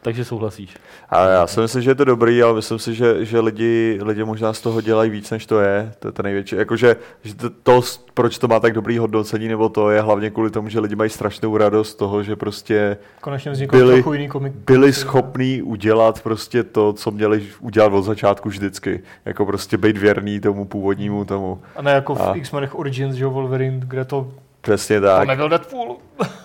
Takže 0.01 0.25
souhlasíš. 0.25 0.75
A 1.09 1.27
já 1.27 1.47
si 1.47 1.59
myslím, 1.59 1.81
že 1.81 1.91
je 1.91 1.95
to 1.95 2.05
dobrý, 2.05 2.43
ale 2.43 2.53
myslím 2.53 2.79
si, 2.79 2.95
že, 2.95 3.25
že 3.25 3.39
lidi, 3.39 3.99
lidi 4.03 4.23
možná 4.23 4.53
z 4.53 4.61
toho 4.61 4.81
dělají 4.81 5.09
víc, 5.09 5.31
než 5.31 5.45
to 5.45 5.59
je. 5.59 5.91
To 5.99 6.07
je 6.07 6.11
to 6.11 6.23
největší. 6.23 6.55
Jakože 6.55 6.95
že 7.23 7.35
to, 7.35 7.49
to, 7.49 7.81
proč 8.13 8.37
to 8.37 8.47
má 8.47 8.59
tak 8.59 8.73
dobrý 8.73 8.97
hodnocení, 8.97 9.47
nebo 9.47 9.69
to 9.69 9.89
je 9.89 10.01
hlavně 10.01 10.29
kvůli 10.29 10.49
tomu, 10.51 10.69
že 10.69 10.79
lidi 10.79 10.95
mají 10.95 11.09
strašnou 11.09 11.57
radost 11.57 11.89
z 11.89 11.95
toho, 11.95 12.23
že 12.23 12.35
prostě 12.35 12.97
Konečně 13.21 13.51
vznikl 13.51 13.77
Byli- 13.77 13.93
trochu 13.93 14.13
jiný 14.13 14.27
komik. 14.27 14.53
byli 14.53 14.93
schopní 14.93 15.61
udělat 15.61 16.21
prostě 16.21 16.63
to, 16.63 16.93
co 16.93 17.11
měli 17.11 17.43
udělat 17.59 17.93
od 17.93 18.01
začátku 18.01 18.49
vždycky. 18.49 19.03
Jako 19.25 19.45
prostě 19.45 19.77
být 19.77 19.97
věrný 19.97 20.39
tomu 20.39 20.65
původnímu 20.65 21.25
tomu. 21.25 21.61
A 21.75 21.81
ne 21.81 21.91
jako 21.91 22.15
v 22.15 22.21
A- 22.21 22.33
X-Menech 22.33 22.75
Origins, 22.79 23.15
že 23.15 23.23
jo, 23.23 23.29
Wolverine, 23.31 23.79
kde 23.87 24.05
to, 24.05 24.31
Přesně 24.67 24.99
to 25.01 25.05
tak. 25.05 25.27
nebyl 25.27 25.49
Deadpool. 25.49 25.97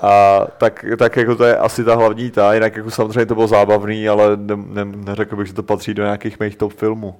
A 0.02 0.40
tak, 0.58 0.84
tak 0.98 1.16
jako 1.16 1.36
to 1.36 1.44
je 1.44 1.56
asi 1.56 1.84
ta 1.84 1.94
hlavní 1.94 2.30
ta, 2.30 2.54
jinak 2.54 2.76
jako 2.76 2.90
samozřejmě 2.90 3.26
to 3.26 3.34
bylo 3.34 3.46
zábavný, 3.46 4.08
ale 4.08 4.36
ne, 4.36 4.56
ne, 4.56 4.84
neřekl 4.84 5.36
bych, 5.36 5.46
že 5.46 5.52
to 5.52 5.62
patří 5.62 5.94
do 5.94 6.02
nějakých 6.02 6.40
mých 6.40 6.56
top 6.56 6.72
filmů. 6.72 7.14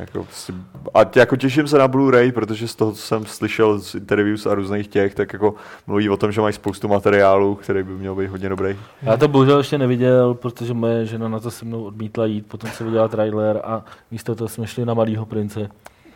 Jako, 0.00 0.24
prostě, 0.24 0.52
a 0.94 1.04
tě- 1.04 1.18
jako 1.20 1.36
těším 1.36 1.68
se 1.68 1.78
na 1.78 1.88
Blu-ray, 1.88 2.32
protože 2.32 2.68
z 2.68 2.74
toho, 2.74 2.92
co 2.92 3.02
jsem 3.02 3.26
slyšel 3.26 3.78
z 3.78 3.94
interviews 3.94 4.46
a 4.46 4.54
různých 4.54 4.88
těch, 4.88 5.14
tak 5.14 5.32
jako 5.32 5.54
mluví 5.86 6.10
o 6.10 6.16
tom, 6.16 6.32
že 6.32 6.40
mají 6.40 6.52
spoustu 6.54 6.88
materiálu, 6.88 7.54
který 7.54 7.82
by 7.82 7.92
měl 7.92 8.14
být 8.14 8.26
hodně 8.26 8.48
dobrý. 8.48 8.76
Já 9.02 9.16
to 9.16 9.28
bohužel 9.28 9.58
ještě 9.58 9.78
neviděl, 9.78 10.34
protože 10.34 10.74
moje 10.74 11.06
žena 11.06 11.28
na 11.28 11.40
to 11.40 11.50
se 11.50 11.64
mnou 11.64 11.84
odmítla 11.84 12.26
jít, 12.26 12.46
potom 12.46 12.70
se 12.70 12.84
viděla 12.84 13.08
trailer 13.08 13.60
a 13.64 13.84
místo 14.10 14.34
toho 14.34 14.48
jsme 14.48 14.66
šli 14.66 14.84
na 14.86 14.94
Malýho 14.94 15.26
prince, 15.26 15.68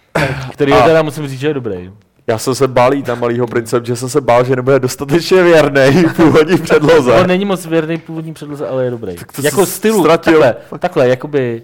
který 0.52 0.72
A- 0.72 0.76
a... 0.82 0.86
teda 0.86 1.02
musím 1.02 1.28
říct, 1.28 1.40
že 1.40 1.46
je 1.48 1.54
dobrý. 1.54 1.92
Já 2.26 2.38
jsem 2.38 2.54
se 2.54 2.68
bál 2.68 2.94
jít 2.94 3.08
na 3.08 3.14
malýho 3.14 3.46
prince, 3.46 3.80
že 3.84 3.96
jsem 3.96 4.08
se 4.08 4.20
bál, 4.20 4.44
že 4.44 4.56
nebude 4.56 4.78
dostatečně 4.80 5.42
věrný 5.42 6.04
původní 6.16 6.58
předloze. 6.58 7.12
On 7.12 7.26
není 7.26 7.44
moc 7.44 7.66
věrný 7.66 7.98
původní 7.98 8.34
předloze, 8.34 8.68
ale 8.68 8.84
je 8.84 8.90
dobrý. 8.90 9.14
Tak 9.14 9.32
to 9.32 9.42
jako 9.42 9.66
stylu, 9.66 10.00
ztratil. 10.00 10.40
takhle, 10.40 10.56
takhle, 10.78 11.08
jakoby 11.08 11.62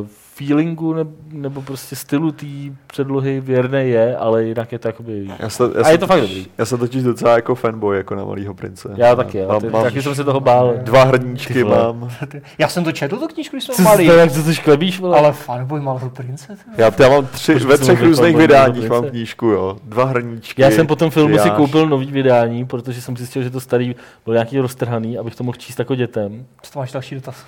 uh, 0.00 0.06
feelingu 0.38 0.92
nebo, 0.92 1.10
nebo 1.32 1.62
prostě 1.62 1.96
stylu 1.96 2.32
té 2.32 2.46
předlohy 2.86 3.40
věrný 3.40 3.90
je, 3.90 4.16
ale 4.16 4.44
jinak 4.44 4.72
je 4.72 4.78
to 4.78 4.88
jakoby... 4.88 5.28
Já 5.38 5.48
jsem, 5.48 5.72
já 5.78 5.84
A 5.84 5.90
je 5.90 5.98
to 5.98 6.06
fakt 6.06 6.20
dobrý. 6.20 6.46
já 6.58 6.64
jsem 6.64 6.78
totiž 6.78 7.02
docela 7.02 7.32
jako 7.34 7.54
fanboy 7.54 7.96
jako 7.96 8.14
na 8.14 8.24
malýho 8.24 8.54
prince. 8.54 8.88
Já 8.96 9.16
taky, 9.16 9.38
já 9.38 9.48
mám, 9.48 9.60
ty, 9.60 9.70
mám 9.70 9.82
taky 9.82 10.02
jsem 10.02 10.14
se 10.14 10.24
toho 10.24 10.40
bál. 10.40 10.74
dva 10.82 11.04
hrníčky 11.04 11.64
mám. 11.64 12.10
Já 12.58 12.68
jsem 12.68 12.84
to 12.84 12.92
četl, 12.92 13.16
tu 13.16 13.28
knížku, 13.28 13.56
když 13.56 13.64
jsem 13.64 13.84
malý. 13.84 14.06
to, 14.06 14.12
jak 14.12 14.32
to 14.32 14.42
ty 14.42 14.54
šklebíš, 14.54 15.00
vole? 15.00 15.18
Ale 15.18 15.32
fanboy 15.32 15.80
Malého 15.80 16.10
prince. 16.10 16.56
ty. 16.56 16.82
Já, 16.82 16.90
já 16.98 17.08
mám 17.08 17.26
tři, 17.26 17.52
Proč 17.52 17.64
ve 17.64 17.78
třech 17.78 18.02
různých 18.02 18.36
vydáních 18.36 18.88
mám 18.88 19.04
knížku, 19.04 19.46
jo. 19.46 19.76
Dva 19.84 20.04
hrníčky. 20.04 20.62
Já 20.62 20.70
jsem 20.70 20.86
po 20.86 20.96
tom 20.96 21.10
filmu 21.10 21.38
si 21.38 21.50
koupil 21.50 21.88
nový 21.88 22.06
vydání, 22.06 22.66
protože 22.66 23.02
jsem 23.02 23.16
zjistil, 23.16 23.42
že 23.42 23.50
to 23.50 23.60
starý 23.60 23.96
bylo 24.24 24.34
nějaký 24.34 24.58
roztrhaný, 24.58 25.18
abych 25.18 25.34
to 25.34 25.44
mohl 25.44 25.56
číst 25.58 25.78
jako 25.78 25.94
dětem. 25.94 26.46
Co 26.62 26.72
to 26.72 26.78
máš 26.78 26.92
další 26.92 27.14
dotaz? 27.14 27.44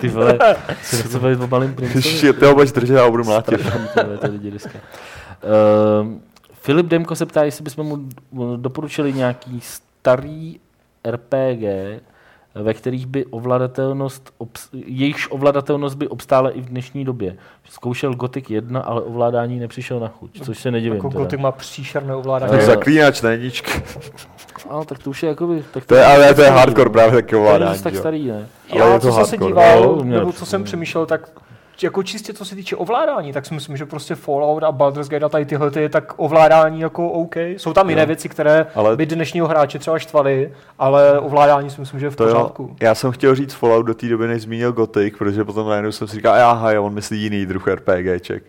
Ty 0.00 0.08
vole, 0.08 0.38
se 0.82 0.96
nechce 0.96 1.18
bavit 1.18 1.40
o 1.40 1.46
princovi. 1.74 2.08
Ještě, 2.08 2.32
ty 2.32 2.44
ho 2.44 2.54
budeš 2.54 2.72
držet, 2.72 2.94
já 2.94 3.04
ho 3.04 3.10
budu 3.10 3.24
mlátit. 3.24 3.60
Uh, 5.44 6.12
Filip 6.52 6.86
Demko 6.86 7.16
se 7.16 7.26
ptá, 7.26 7.44
jestli 7.44 7.64
bychom 7.64 7.86
mu 7.86 7.98
mu 8.32 8.56
doporučili 8.56 9.12
nějaký 9.12 9.60
starý 9.60 10.60
RPG, 11.10 11.62
ve 12.54 12.74
kterých 12.74 13.06
by 13.06 13.24
ovladatelnost, 13.26 14.32
obs- 14.38 14.68
jejichž 14.72 15.28
ovladatelnost 15.30 15.96
by 15.96 16.08
obstála 16.08 16.50
i 16.50 16.60
v 16.60 16.64
dnešní 16.66 17.04
době. 17.04 17.36
Zkoušel 17.70 18.14
Gothic 18.14 18.50
1, 18.50 18.80
ale 18.80 19.02
ovládání 19.02 19.58
nepřišel 19.60 20.00
na 20.00 20.08
chuť, 20.08 20.42
což 20.44 20.58
se 20.58 20.70
nedivím. 20.70 20.94
Jako 20.94 21.08
teda. 21.08 21.20
Gothic 21.20 21.40
má 21.40 21.52
příšerné 21.52 22.12
To 22.12 22.18
ovládání. 22.18 22.52
Eh, 22.54 22.66
zaklínač, 22.66 23.22
ne 23.22 23.38
nička. 23.38 23.70
Ale 24.70 24.84
tak 24.84 24.98
to 24.98 25.10
už 25.10 25.22
je 25.22 25.28
jakoby... 25.28 25.64
Tak 25.72 25.84
To 25.86 25.94
je, 25.94 26.04
ale 26.04 26.34
to 26.34 26.42
je 26.42 26.50
hardcore 26.50 26.84
no. 26.88 26.92
právě 26.92 27.12
taky 27.12 27.30
To 27.30 27.36
je 27.36 27.40
ovládání. 27.42 27.82
tak 27.82 27.96
starý, 27.96 28.26
ne? 28.26 28.46
ale 28.70 28.80
je 28.80 28.92
Já, 28.92 28.98
to 28.98 29.06
co 29.06 29.12
jsem 29.12 29.24
se 29.24 29.30
hardcore. 29.36 29.48
díval, 29.48 29.96
mě 30.04 30.16
nebo 30.18 30.32
to 30.32 30.38
co 30.38 30.46
jsem 30.46 30.64
přemýšlel, 30.64 31.06
tak 31.06 31.28
jako 31.82 32.02
čistě 32.02 32.32
co 32.32 32.44
se 32.44 32.54
týče 32.54 32.76
ovládání, 32.76 33.32
tak 33.32 33.46
si 33.46 33.54
myslím, 33.54 33.76
že 33.76 33.86
prostě 33.86 34.14
Fallout 34.14 34.62
a 34.62 34.72
Baldur's 34.72 35.08
Gate 35.08 35.24
a 35.24 35.28
tady 35.28 35.44
tyhle, 35.44 35.70
ty, 35.70 35.88
tak 35.88 36.12
ovládání 36.16 36.80
jako 36.80 37.08
OK. 37.10 37.36
Jsou 37.36 37.72
tam 37.72 37.90
jiné 37.90 38.02
Jo. 38.02 38.06
věci, 38.06 38.28
které 38.28 38.66
Ale- 38.74 38.96
by 38.96 39.06
dnešního 39.06 39.48
hráče 39.48 39.78
třeba 39.78 39.98
štvaly, 39.98 40.52
ale 40.78 41.20
ovládání 41.20 41.70
si 41.70 41.80
myslím, 41.80 42.00
že 42.00 42.06
je 42.06 42.10
v 42.10 42.16
To 42.16 42.24
jo, 42.28 42.34
pořádku. 42.34 42.76
já 42.80 42.94
jsem 42.94 43.10
chtěl 43.12 43.34
říct 43.34 43.54
Fallout 43.54 43.86
do 43.86 43.94
té 43.94 44.08
doby, 44.08 44.28
než 44.28 44.42
zmínil 44.42 44.72
Gothic, 44.72 45.14
protože 45.18 45.44
potom 45.44 45.68
najednou 45.68 45.92
jsem 45.92 46.08
si 46.08 46.16
říkal, 46.16 46.34
aha, 46.34 46.72
jo, 46.72 46.84
on 46.84 46.94
myslí 46.94 47.22
jiný 47.22 47.46
druh 47.46 47.68
RPGček. 47.68 48.42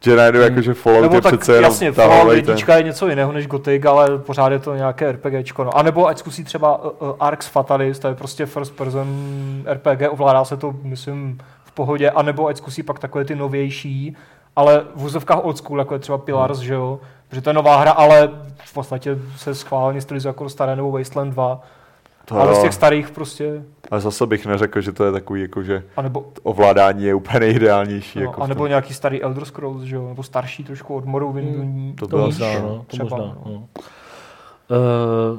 Že 0.00 0.16
najednou 0.16 0.40
jako, 0.40 0.60
že 0.60 0.74
Fallout 0.74 1.02
Nebo 1.02 1.14
je 1.14 1.20
tak 1.22 1.34
přece 1.36 1.52
jenom 1.52 1.70
jasně, 1.70 1.92
Fallout 1.92 2.32
jednička 2.32 2.76
je 2.76 2.82
něco 2.82 3.08
jiného 3.08 3.32
než 3.32 3.46
Gothic, 3.46 3.84
ale 3.84 4.18
pořád 4.18 4.52
je 4.52 4.58
to 4.58 4.74
nějaké 4.74 5.12
RPGčko. 5.12 5.64
No. 5.64 5.76
A 5.78 5.82
nebo 5.82 6.06
ať 6.06 6.18
zkusí 6.18 6.44
třeba 6.44 6.84
uh, 6.84 7.08
uh, 7.08 7.14
Arx 7.20 7.46
Fatalis, 7.46 7.98
to 7.98 8.08
je 8.08 8.14
prostě 8.14 8.46
first 8.46 8.76
person 8.76 9.06
RPG, 9.72 10.02
ovládá 10.10 10.44
se 10.44 10.56
to, 10.56 10.74
myslím, 10.82 11.38
pohodě, 11.78 12.10
a 12.10 12.22
nebo 12.22 12.46
ať 12.46 12.56
zkusí 12.56 12.82
pak 12.82 12.98
takové 12.98 13.24
ty 13.24 13.34
novější, 13.34 14.16
ale 14.56 14.84
v 14.94 15.04
úzovkách 15.04 15.44
old 15.44 15.58
school, 15.58 15.78
jako 15.78 15.94
je 15.94 15.98
třeba 16.00 16.18
Pillars, 16.18 16.58
že 16.58 16.74
jo, 16.74 17.00
protože 17.28 17.40
to 17.40 17.50
je 17.50 17.54
nová 17.54 17.76
hra, 17.80 17.90
ale 17.92 18.30
v 18.64 18.72
podstatě 18.74 19.18
se 19.36 19.54
schválně 19.54 20.00
stylizuje 20.00 20.30
jako 20.30 20.48
staré 20.48 20.76
nebo 20.76 20.90
Wasteland 20.92 21.32
2, 21.32 21.60
To 22.24 22.34
ale 22.40 22.54
z 22.54 22.62
těch 22.62 22.74
starých 22.74 23.10
prostě, 23.10 23.62
Ale 23.90 24.00
zase 24.00 24.26
bych 24.26 24.46
neřekl, 24.46 24.80
že 24.80 24.92
to 24.92 25.04
je 25.04 25.12
takový, 25.12 25.40
jako, 25.42 25.62
že 25.62 25.82
a 25.96 26.02
nebo, 26.02 26.24
ovládání 26.42 27.04
je 27.04 27.14
úplně 27.14 27.40
nejideálnější. 27.40 28.18
no, 28.18 28.24
jako 28.24 28.42
a 28.42 28.46
nebo 28.46 28.66
nějaký 28.66 28.94
starý 28.94 29.22
Elder 29.22 29.44
Scrolls, 29.44 29.82
že 29.82 29.96
jo, 29.96 30.08
nebo 30.08 30.22
starší 30.22 30.64
trošku 30.64 30.94
od 30.94 31.04
Morrowindu. 31.04 31.60
Hmm, 31.60 31.94
to 31.98 32.06
To, 32.06 32.16
bylo 32.16 32.26
možná, 32.26 32.46
no, 32.62 32.68
to 32.78 32.84
třeba, 32.86 33.04
možná. 33.16 33.18
no. 33.26 33.52
No. 33.52 33.62
Uh, 34.70 35.38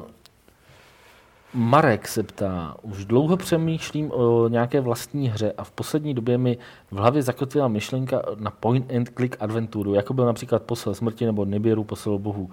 Marek 1.54 2.08
se 2.08 2.22
ptá, 2.22 2.74
už 2.82 3.04
dlouho 3.04 3.36
přemýšlím 3.36 4.10
o 4.12 4.48
nějaké 4.48 4.80
vlastní 4.80 5.28
hře 5.28 5.52
a 5.58 5.64
v 5.64 5.70
poslední 5.70 6.14
době 6.14 6.38
mi 6.38 6.58
v 6.90 6.96
hlavě 6.96 7.22
zakotvila 7.22 7.68
myšlenka 7.68 8.22
na 8.36 8.50
point 8.50 8.92
and 8.92 9.08
click 9.16 9.36
adventuru, 9.40 9.94
jako 9.94 10.14
byl 10.14 10.26
například 10.26 10.62
Posel 10.62 10.94
smrti 10.94 11.26
nebo 11.26 11.44
Nibiru 11.44 11.84
Posel 11.84 12.18
bohu. 12.18 12.42
Uh, 12.42 12.50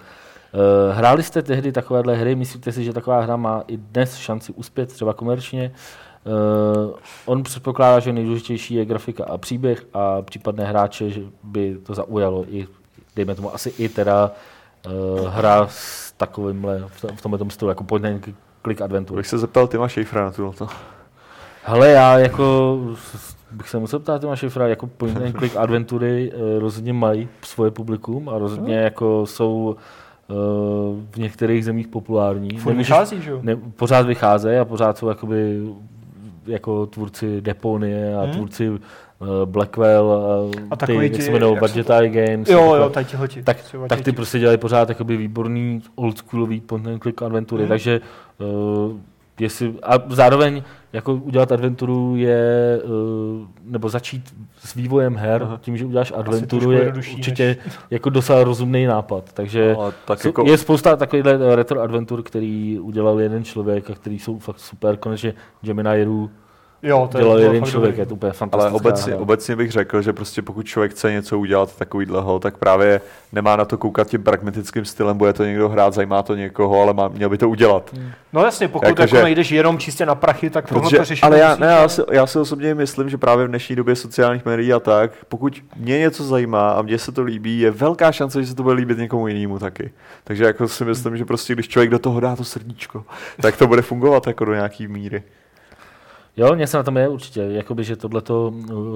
hráli 0.95 1.23
jste 1.23 1.41
tehdy 1.41 1.71
takovéhle 1.71 2.15
hry? 2.15 2.35
Myslíte 2.35 2.71
si, 2.71 2.83
že 2.83 2.93
taková 2.93 3.21
hra 3.21 3.35
má 3.35 3.63
i 3.67 3.77
dnes 3.77 4.15
šanci 4.15 4.53
uspět, 4.53 4.93
třeba 4.93 5.13
komerčně? 5.13 5.71
Uh, 6.25 6.93
on 7.25 7.43
předpokládá, 7.43 7.99
že 7.99 8.13
nejdůležitější 8.13 8.75
je 8.75 8.85
grafika 8.85 9.25
a 9.25 9.37
příběh 9.37 9.85
a 9.93 10.21
případné 10.21 10.65
hráče, 10.65 11.09
že 11.09 11.21
by 11.43 11.77
to 11.83 11.93
zaujalo 11.93 12.45
i, 12.49 12.67
dejme 13.15 13.35
tomu, 13.35 13.53
asi 13.53 13.73
i 13.77 13.89
teda 13.89 14.31
uh, 14.85 15.27
hra 15.27 15.67
s 15.67 16.11
takovýmhle, 16.11 16.83
v, 16.87 17.01
tom, 17.01 17.17
tomhle 17.17 17.51
stylu, 17.51 17.69
jako 17.69 17.83
point 17.83 18.05
and 18.05 18.46
click 18.67 18.81
adventure. 18.81 19.17
Bych 19.17 19.27
se 19.27 19.37
zeptal 19.37 19.67
Tima 19.67 19.87
Schäfera 19.87 20.25
na 20.25 20.51
to. 20.51 20.67
Hele, 21.63 21.89
já 21.89 22.19
jako 22.19 22.77
bych 23.51 23.69
se 23.69 23.79
musel 23.79 23.99
ptát 23.99 24.21
Tima 24.21 24.35
Šifra, 24.35 24.67
jako 24.67 24.87
point 24.87 25.17
and 25.17 25.37
click 25.37 25.55
adventury 25.57 26.31
eh, 26.33 26.59
rozhodně 26.59 26.93
mají 26.93 27.27
svoje 27.41 27.71
publikum 27.71 28.29
a 28.29 28.37
rozhodně 28.37 28.75
jako 28.75 29.25
jsou 29.25 29.75
eh, 30.29 30.33
v 31.11 31.17
některých 31.17 31.65
zemích 31.65 31.87
populární. 31.87 32.57
Furt 32.57 32.73
vychází, 32.73 33.21
že 33.21 33.31
jo? 33.31 33.39
ne, 33.41 33.55
pořád 33.55 34.05
vycházejí 34.05 34.57
a 34.57 34.65
pořád 34.65 34.97
jsou 34.97 35.09
jakoby 35.09 35.67
jako 36.45 36.85
tvůrci 36.85 37.41
Deponie 37.41 38.15
a 38.15 38.21
Hmm. 38.21 38.31
tvůrci 38.31 38.71
Blackwell 39.45 40.11
a, 40.11 40.57
A 40.71 40.75
ty, 40.85 40.95
jak 40.95 41.11
ti- 41.11 41.21
se 41.21 41.31
jsou 41.39 41.55
Budget 41.55 41.89
Eye 41.89 42.09
Games. 42.09 42.49
Jo, 42.49 42.57
takhle. 42.59 42.77
jo, 42.79 42.89
tady 42.89 43.05
tihleti. 43.05 43.43
tak, 43.43 43.57
tak 43.89 43.97
ti- 43.99 44.03
ty 44.03 44.11
prostě 44.11 44.39
dělají 44.39 44.57
pořád 44.57 44.89
jakoby 44.89 45.17
výborný 45.17 45.81
oldschoolový 45.95 46.61
point 46.61 46.87
and 46.87 46.99
click 47.01 47.21
adventury, 47.21 47.61
Hmm. 47.63 47.69
takže 47.69 48.01
uh, 48.37 48.97
jestli, 49.39 49.73
a 49.83 49.93
zároveň 50.09 50.63
jako 50.93 51.13
udělat 51.13 51.51
adventuru 51.51 52.15
je, 52.15 52.79
uh, 52.83 53.47
nebo 53.65 53.89
začít 53.89 54.33
s 54.59 54.73
vývojem 54.75 55.15
her, 55.15 55.43
Aha. 55.43 55.57
tím, 55.61 55.77
že 55.77 55.85
uděláš 55.85 56.13
adventuru, 56.15 56.71
je 56.71 56.93
určitě 56.93 57.57
jako 57.89 58.09
docela 58.09 58.43
rozumný 58.43 58.85
nápad, 58.85 59.33
takže 59.33 59.75
No, 59.77 59.93
tak 60.05 60.19
jsou, 60.21 60.27
jako, 60.29 60.43
je 60.47 60.57
spousta 60.57 60.95
takovýchhle 60.95 61.39
eh, 61.51 61.55
retro 61.55 61.81
adventur, 61.81 62.23
který 62.23 62.79
udělal 62.79 63.19
jeden 63.19 63.43
člověk 63.43 63.89
a 63.89 63.93
který 63.93 64.19
jsou 64.19 64.39
fakt 64.39 64.59
super, 64.59 64.97
konečně 64.97 65.33
Gemini 65.61 66.03
Ru 66.03 66.29
Jo, 66.87 67.09
to 67.11 67.17
je, 67.17 67.23
dělal 67.23 67.39
je 67.39 67.45
jeden 67.45 67.63
člověk, 67.65 67.91
dobrý. 67.91 68.01
je 68.01 68.05
to 68.05 68.13
úplně 68.13 68.29
Ale 68.29 68.37
fantastická 68.37 68.75
obecně, 68.75 69.13
hra. 69.13 69.21
obecně 69.21 69.55
bych 69.55 69.71
řekl, 69.71 70.01
že 70.01 70.13
prostě 70.13 70.41
pokud 70.41 70.63
člověk 70.65 70.91
chce 70.91 71.11
něco 71.11 71.39
udělat 71.39 71.75
takovýhleho, 71.75 72.39
tak 72.39 72.57
právě 72.57 73.01
nemá 73.33 73.55
na 73.55 73.65
to 73.65 73.77
koukat 73.77 74.07
tím 74.07 74.23
pragmatickým 74.23 74.85
stylem, 74.85 75.17
bude 75.17 75.33
to 75.33 75.45
někdo 75.45 75.69
hrát, 75.69 75.93
zajímá 75.93 76.23
to 76.23 76.35
někoho, 76.35 76.81
ale 76.81 76.93
má, 76.93 77.07
měl 77.07 77.29
by 77.29 77.37
to 77.37 77.49
udělat. 77.49 77.95
No 78.33 78.43
jasně, 78.43 78.67
pokud 78.67 78.85
Jako, 78.87 79.01
jako 79.01 79.15
že- 79.15 79.23
nejdeš 79.23 79.51
jenom 79.51 79.77
čistě 79.77 80.05
na 80.05 80.15
prachy, 80.15 80.49
tak 80.49 80.67
tohle 80.67 80.81
Protože, 80.83 80.97
to 80.97 81.03
řešit 81.03 81.23
ale 81.23 81.39
já, 81.39 81.55
ne, 81.55 81.67
já, 81.67 81.87
si, 81.87 82.01
já 82.11 82.27
si 82.27 82.39
osobně 82.39 82.75
myslím, 82.75 83.09
že 83.09 83.17
právě 83.17 83.45
v 83.45 83.47
dnešní 83.49 83.75
době 83.75 83.95
sociálních 83.95 84.45
médií 84.45 84.73
a 84.73 84.79
tak, 84.79 85.11
pokud 85.29 85.63
mě 85.77 85.99
něco 85.99 86.23
zajímá 86.23 86.71
a 86.71 86.81
mně 86.81 86.97
se 86.99 87.11
to 87.11 87.23
líbí, 87.23 87.59
je 87.59 87.71
velká 87.71 88.11
šance, 88.11 88.41
že 88.41 88.47
se 88.47 88.55
to 88.55 88.63
bude 88.63 88.75
líbit 88.75 88.97
někomu 88.97 89.27
jinému 89.27 89.59
taky. 89.59 89.91
Takže 90.23 90.43
jako 90.43 90.67
si 90.67 90.85
myslím, 90.85 91.17
že 91.17 91.25
prostě 91.25 91.53
když 91.53 91.67
člověk 91.67 91.89
do 91.89 91.99
toho 91.99 92.19
dá 92.19 92.35
to 92.35 92.43
srdíčko, 92.43 93.03
tak 93.41 93.57
to 93.57 93.67
bude 93.67 93.81
fungovat 93.81 94.27
jako 94.27 94.45
do 94.45 94.53
nějaký 94.53 94.87
míry. 94.87 95.23
Jo, 96.37 96.55
něco 96.55 96.77
na 96.77 96.83
tom 96.83 96.97
je 96.97 97.07
určitě, 97.07 97.41
jakoby, 97.41 97.83
že 97.83 97.95
tohle 97.95 98.21
to 98.21 98.53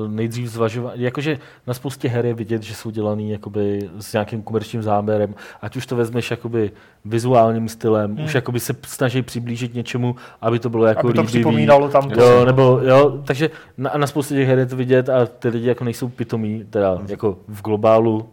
nejdřív 0.08 0.48
zvažovat, 0.48 0.94
jakože 0.96 1.40
na 1.68 1.74
spoustě 1.74 2.08
her 2.10 2.26
je 2.26 2.34
vidět, 2.34 2.64
že 2.64 2.76
jsou 2.76 2.90
dělaný 2.90 3.32
jakoby 3.32 3.90
s 4.00 4.14
nějakým 4.14 4.42
komerčním 4.44 4.84
záběrem, 4.84 5.36
ať 5.62 5.76
už 5.76 5.86
to 5.86 5.96
vezmeš 5.96 6.32
jakoby 6.32 6.72
vizuálním 7.06 7.70
stylem, 7.70 8.16
hmm. 8.16 8.26
už 8.26 8.36
jakoby 8.36 8.60
se 8.60 8.76
snaží 8.86 9.22
přiblížit 9.22 9.74
něčemu, 9.74 10.16
aby 10.42 10.60
to 10.60 10.70
bylo 10.70 10.86
jako 10.86 11.08
aby 11.08 11.14
to 11.14 11.22
líbivý. 11.22 11.40
připomínalo 11.40 11.90
tam 11.90 12.10
to. 12.10 12.22
Jo, 12.22 12.46
nebo 12.46 12.80
jo, 12.84 13.22
takže 13.26 13.50
na, 13.78 13.92
na 13.98 14.08
spoustě 14.08 14.36
těch 14.36 14.48
her 14.48 14.60
je 14.60 14.66
to 14.66 14.76
vidět 14.76 15.10
a 15.10 15.26
ty 15.26 15.50
lidi 15.50 15.68
jako 15.68 15.84
nejsou 15.84 16.10
pitomí, 16.10 16.66
teda 16.70 17.00
jako 17.08 17.38
v 17.48 17.62
globálu 17.62 18.30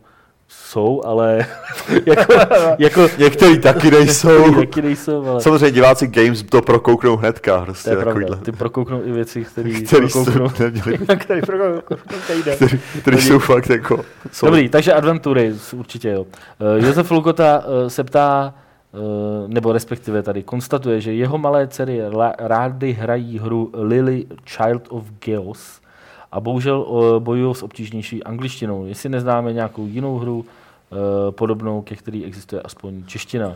jsou, 0.48 1.02
ale 1.04 1.46
jako, 2.06 2.32
jako 2.78 3.08
Některý 3.18 3.58
taky 3.58 3.90
nejsou. 3.90 4.60
jaký 4.60 4.82
nejsou, 4.82 5.26
ale 5.26 5.40
Samozřejmě 5.40 5.70
diváci 5.70 6.06
Games 6.06 6.42
to 6.42 6.62
prokouknou 6.62 7.16
hnedka, 7.16 7.58
to 7.58 7.64
prostě 7.64 7.90
je 7.90 7.96
pravda. 7.96 8.10
takovýhle. 8.12 8.36
Ty 8.36 8.52
prokouknou 8.52 9.02
i 9.04 9.12
věci, 9.12 9.44
které 9.44 9.70
Který 9.70 10.08
prokouknou. 10.08 10.48
jsou, 10.48 10.64
neměli, 10.64 10.98
který 11.18 11.40
program 11.40 11.72
jde. 12.44 12.56
který, 12.56 12.78
který 13.00 13.20
jsou 13.20 13.38
fakt 13.38 13.70
jako... 13.70 14.04
Jsou, 14.32 14.46
Dobrý, 14.46 14.68
takže 14.68 14.92
adventury, 14.92 15.54
určitě 15.76 16.08
jo. 16.10 16.22
Uh, 16.22 16.86
Josef 16.86 17.10
Lukota 17.10 17.58
uh, 17.58 17.88
se 17.88 18.04
ptá, 18.04 18.54
uh, 18.92 19.00
nebo 19.48 19.72
respektive 19.72 20.22
tady 20.22 20.42
konstatuje, 20.42 21.00
že 21.00 21.12
jeho 21.12 21.38
malé 21.38 21.66
dcery 21.68 22.00
rády 22.38 22.92
hrají 22.92 23.38
hru 23.38 23.70
Lily 23.74 24.26
Child 24.44 24.82
of 24.88 25.04
Chaos 25.24 25.80
a 26.32 26.40
bohužel 26.40 26.80
uh, 26.80 27.18
bojují 27.22 27.54
s 27.54 27.62
obtížnější 27.62 28.24
angličtinou. 28.24 28.86
Jestli 28.86 29.08
neznáme 29.08 29.52
nějakou 29.52 29.86
jinou 29.86 30.18
hru 30.18 30.38
uh, 30.38 30.96
podobnou, 31.30 31.82
ke 31.82 31.96
který 31.96 32.24
existuje 32.24 32.62
aspoň 32.62 33.04
čeština. 33.06 33.52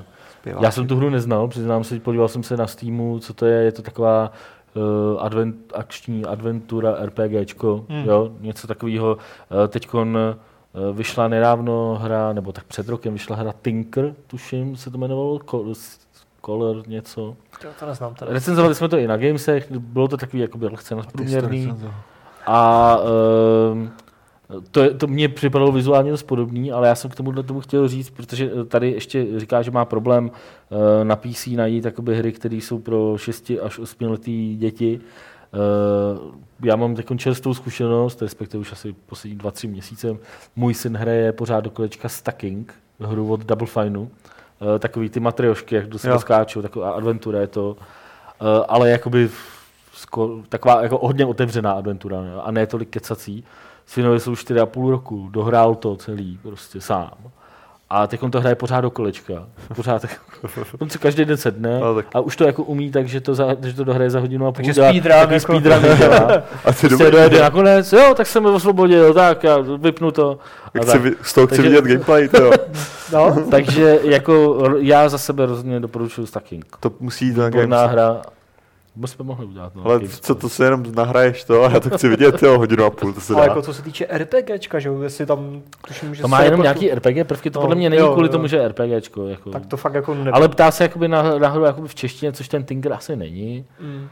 Já 0.61 0.71
jsem 0.71 0.87
tu 0.87 0.97
hru 0.97 1.11
neznal, 1.11 1.49
přiznám 1.49 1.85
se, 1.85 2.01
podíval 2.01 2.29
jsem 2.29 2.43
se 2.43 2.57
na 2.57 2.67
Steamu, 2.67 3.19
co 3.19 3.35
to 3.35 3.47
je, 3.47 3.63
je 3.63 3.73
to 3.73 3.83
taková 3.83 4.33
uh, 5.15 5.23
advent, 5.25 5.57
akční 5.75 6.25
adventura, 6.25 6.97
RPGčko, 7.05 7.85
Hmm. 7.89 8.05
jo, 8.05 8.33
něco 8.41 8.67
takového. 8.67 9.15
Uh, 9.17 9.67
teďkon 9.69 10.19
uh, 10.91 10.97
vyšla 10.97 11.29
nedávno 11.29 11.99
hra, 12.03 12.33
nebo 12.33 12.53
tak 12.53 12.65
před 12.65 12.89
rokem 12.89 13.13
vyšla 13.13 13.37
hra 13.37 13.53
Tinker, 13.63 14.15
tuším, 14.27 14.77
se 14.77 14.91
to 14.91 14.99
jmenovalo, 14.99 15.37
Col- 15.39 15.75
Color 16.47 16.89
něco. 16.89 17.37
To, 17.63 17.69
to 17.81 17.87
neznám 17.87 18.15
teda. 18.15 18.33
Recenzovali 18.33 18.75
jsme 18.75 18.89
to 18.89 18.99
i 18.99 19.07
na 19.07 19.17
Gamesech, 19.17 19.71
bylo 19.73 20.09
to 20.09 20.17
takový 20.17 20.43
jakoby 20.43 20.67
lehce 20.67 20.95
nadprůměrný. 20.95 21.73
A 22.47 22.97
um, 23.73 23.91
to, 24.71 24.83
je- 24.83 24.91
to 24.91 25.07
mně 25.07 25.29
připadalo 25.29 25.73
vizuálně 25.73 26.11
dost 26.11 26.23
podobný, 26.23 26.73
ale 26.73 26.89
já 26.89 26.95
jsem 26.95 27.11
k 27.11 27.15
tomuhle 27.15 27.43
tomu 27.43 27.61
chtěl 27.61 27.89
říct, 27.89 28.11
protože 28.11 28.51
eh, 28.61 28.65
tady 28.65 28.91
ještě 28.91 29.27
říká, 29.41 29.63
že 29.63 29.71
má 29.71 29.85
problém 29.85 30.31
eh, 31.01 31.05
na 31.05 31.17
PC 31.17 31.47
najít 31.47 31.85
jakoby 31.85 32.17
hry, 32.19 32.33
které 32.33 32.57
jsou 32.57 32.79
pro 32.79 33.15
6 33.19 33.53
až 33.63 33.79
8 33.79 34.11
letý 34.11 34.57
děti. 34.57 35.01
Eh, 35.55 36.19
Já 36.65 36.77
mám 36.77 36.95
takovou 36.95 37.19
čerstvou 37.19 37.55
zkušenost, 37.55 38.23
respektive 38.23 38.61
už 38.61 38.73
asi 38.73 38.95
poslední 39.07 39.39
2-3 39.39 39.69
měsíce. 39.71 40.17
Můj 40.57 40.75
syn 40.75 40.97
hraje 40.97 41.33
pořád 41.33 41.61
do 41.61 41.71
kolečka 41.71 42.09
Stacking, 42.09 42.75
hru 43.01 43.33
od 43.33 43.41
Double 43.45 43.67
Fineu. 43.67 44.07
Takový 44.79 45.11
ty 45.11 45.21
matriošky, 45.21 45.75
jak 45.75 45.87
do 45.87 45.99
skáčou, 46.19 46.63
taková 46.63 46.91
adventura 46.91 47.41
je 47.41 47.47
to. 47.47 47.77
Ale 48.69 48.91
jakoby 48.91 49.31
sko- 50.11 50.43
taková 50.49 50.83
jako 50.83 50.99
hodně 51.03 51.27
otevřená 51.27 51.73
adventura 51.73 52.21
ne? 52.23 52.31
a 52.45 52.51
ne 52.51 52.67
tolik 52.67 52.89
kecací. 52.89 53.45
Synovi 53.87 54.21
jsou 54.21 54.33
4,5 54.33 54.91
roku, 54.91 55.29
dohrál 55.33 55.75
to 55.75 55.97
celý 55.97 56.39
prostě 56.43 56.81
sám. 56.81 57.11
A 57.91 58.07
teď 58.07 58.23
on 58.23 58.31
to 58.31 58.41
hraje 58.41 58.55
pořád 58.55 58.81
do 58.81 58.91
kolečka. 58.91 59.35
Pořád, 59.77 60.05
on 60.79 60.91
si 60.91 60.99
každý 60.99 61.25
den 61.25 61.37
sedne 61.37 61.81
No, 61.81 61.95
tak- 61.95 62.07
a 62.15 62.21
už 62.21 62.37
to 62.37 62.45
jako 62.45 62.63
umí, 62.63 62.91
takže 62.91 63.21
to, 63.21 63.35
za, 63.35 63.47
že 63.65 63.73
to 63.75 63.85
dohraje 63.85 64.11
za 64.11 64.21
hodinu 64.21 64.47
a 64.47 64.53
půl. 64.53 64.57
Takže 64.57 64.73
speedrun 64.75 65.13
jako- 65.13 65.41
speedrun 65.41 65.97
dělá. 65.99 66.43
A 66.65 66.73
ty 66.73 66.89
Prostě 66.89 67.11
dojede 67.11 67.41
nakonec, 67.43 67.93
jo, 67.93 68.15
tak 68.17 68.27
jsem 68.27 68.47
osvobodil, 68.47 69.15
tak 69.15 69.45
já 69.45 69.59
vypnu 69.59 70.11
to. 70.11 70.39
A 70.65 70.71
tak. 70.79 70.83
chci, 70.89 70.99
vi- 70.99 71.15
z 71.23 71.33
toho 71.35 71.47
chci 71.47 71.57
Takže- 71.57 71.69
vidět 71.81 71.85
gameplay, 71.85 72.29
to, 72.29 72.43
jo. 72.43 72.53
No, 73.13 73.37
Takže 73.51 74.01
jako 74.03 74.59
já 74.79 75.09
za 75.09 75.19
sebe 75.19 75.47
rozhodně 75.47 75.81
doporučuji 75.81 76.27
Stacking. 76.27 76.77
to 76.81 76.93
musí 77.01 77.27
jít 77.27 77.37
na 77.67 77.87
hra. 77.87 78.23
Bo 78.97 79.07
jsme 79.07 79.25
mohli 79.25 79.47
udělat. 79.47 79.75
No, 79.75 79.85
Ale 79.85 80.01
co 80.01 80.21
Club. 80.21 80.41
to 80.41 80.49
se 80.49 80.65
jenom 80.65 80.85
nahraješ 80.95 81.45
to 81.45 81.65
a 81.65 81.71
já 81.71 81.81
to 81.81 81.91
chci 81.91 82.09
vidět, 82.09 82.43
jo, 82.43 82.59
hodinu 82.59 82.85
a 82.85 82.91
půl, 82.91 83.13
to 83.13 83.21
se 83.21 83.35
ale 83.35 83.43
dá. 83.47 83.49
jako 83.51 83.63
co 83.63 83.75
se 83.75 83.83
týče 83.83 84.07
RPGčka, 84.11 84.79
že 84.79 84.89
jo, 84.89 85.03
jestli 85.03 85.27
tam, 85.27 85.63
tuším, 85.87 86.15
že 86.15 86.23
To 86.23 86.29
má 86.29 86.41
jenom 86.43 86.65
jako- 86.65 86.81
nějaký 86.81 86.95
RPG 86.95 87.25
prvky, 87.25 87.51
to 87.51 87.59
No, 87.59 87.63
podle 87.63 87.77
mě 87.77 87.91
není 87.91 88.03
jo, 88.03 88.13
kvůli 88.13 88.27
jo. 88.29 88.33
tomu, 88.33 88.47
že 88.47 88.57
je 88.57 88.69
RPGčko. 88.69 89.27
Jako. 89.29 89.51
Tak 89.51 89.67
to 89.67 89.77
fakt 89.77 89.95
jako 89.95 90.15
ne... 90.15 90.31
Ale 90.31 90.49
ptá 90.49 90.71
se 90.71 90.83
jakoby 90.85 91.09
na, 91.09 91.39
na 91.39 91.49
hru 91.49 91.65
jakoby 91.65 91.89
v 91.89 91.95
češtině, 91.95 92.33
což 92.33 92.49
ten 92.49 92.65
Tinker 92.65 92.93
asi 92.93 93.17
není. 93.17 93.65
Mm. 93.81 94.09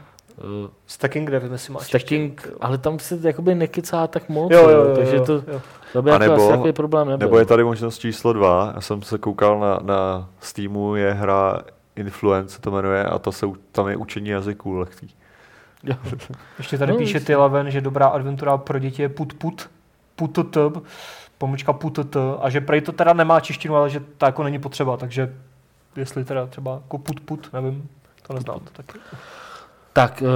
Uh, 0.63 0.69
Stacking, 0.87 1.29
nevím, 1.29 1.51
jestli 1.51 1.73
máš 1.73 1.87
Stacking, 1.87 2.47
ale 2.61 2.77
tam 2.77 2.99
se 2.99 3.19
jakoby 3.23 3.55
nekecá 3.55 4.07
tak 4.07 4.29
moc, 4.29 4.51
Jo, 4.51 4.69
jo, 4.69 4.85
jo, 4.85 4.95
takže 4.95 5.15
jo, 5.15 5.25
to, 5.25 5.33
jo. 5.33 5.61
to 5.93 6.01
by 6.01 6.09
A 6.11 6.13
jako 6.13 6.23
nebo- 6.25 6.43
asi 6.43 6.51
takový 6.51 6.73
problém 6.73 7.07
nebyl. 7.09 7.27
Nebo 7.27 7.39
je 7.39 7.45
tady 7.45 7.63
možnost 7.63 7.97
číslo 7.97 8.33
dva, 8.33 8.71
já 8.75 8.81
jsem 8.81 9.01
se 9.01 9.17
koukal 9.17 9.59
na, 9.59 9.79
na 9.83 10.29
Steamu, 10.39 10.95
je 10.95 11.11
hra 11.13 11.61
Influence, 11.95 12.55
se 12.55 12.61
to 12.61 12.71
jmenuje, 12.71 13.05
a 13.05 13.19
to 13.19 13.31
se, 13.31 13.45
tam 13.71 13.87
je 13.87 13.97
učení 13.97 14.29
jazyků 14.29 14.73
lehký. 14.73 15.15
Ještě 16.57 16.77
tady 16.77 16.91
No, 16.91 16.97
píše. 16.97 17.19
Tylaven, 17.19 17.71
že 17.71 17.81
dobrá 17.81 18.07
adventura 18.07 18.57
pro 18.57 18.79
děti 18.79 19.01
je 19.01 19.09
put 19.09 19.33
put, 19.33 19.69
put 20.15 20.51
t, 20.51 20.59
pomlčka 21.37 21.73
put 21.73 22.09
t, 22.09 22.19
a 22.41 22.49
že 22.49 22.61
prej 22.61 22.81
to 22.81 22.91
teda 22.91 23.13
nemá 23.13 23.39
češtinu, 23.39 23.75
ale 23.75 23.89
že 23.89 23.99
to 24.17 24.25
jako 24.25 24.43
není 24.43 24.59
potřeba, 24.59 24.97
takže 24.97 25.35
jestli 25.95 26.25
teda 26.25 26.45
třeba 26.45 26.73
jako 26.73 26.97
put 26.97 27.19
put, 27.19 27.53
nevím, 27.53 27.89
to 28.27 28.33
neznám. 28.33 28.59
Taky. 28.73 28.99
Tak, 29.93 30.21
uh, 30.21 30.27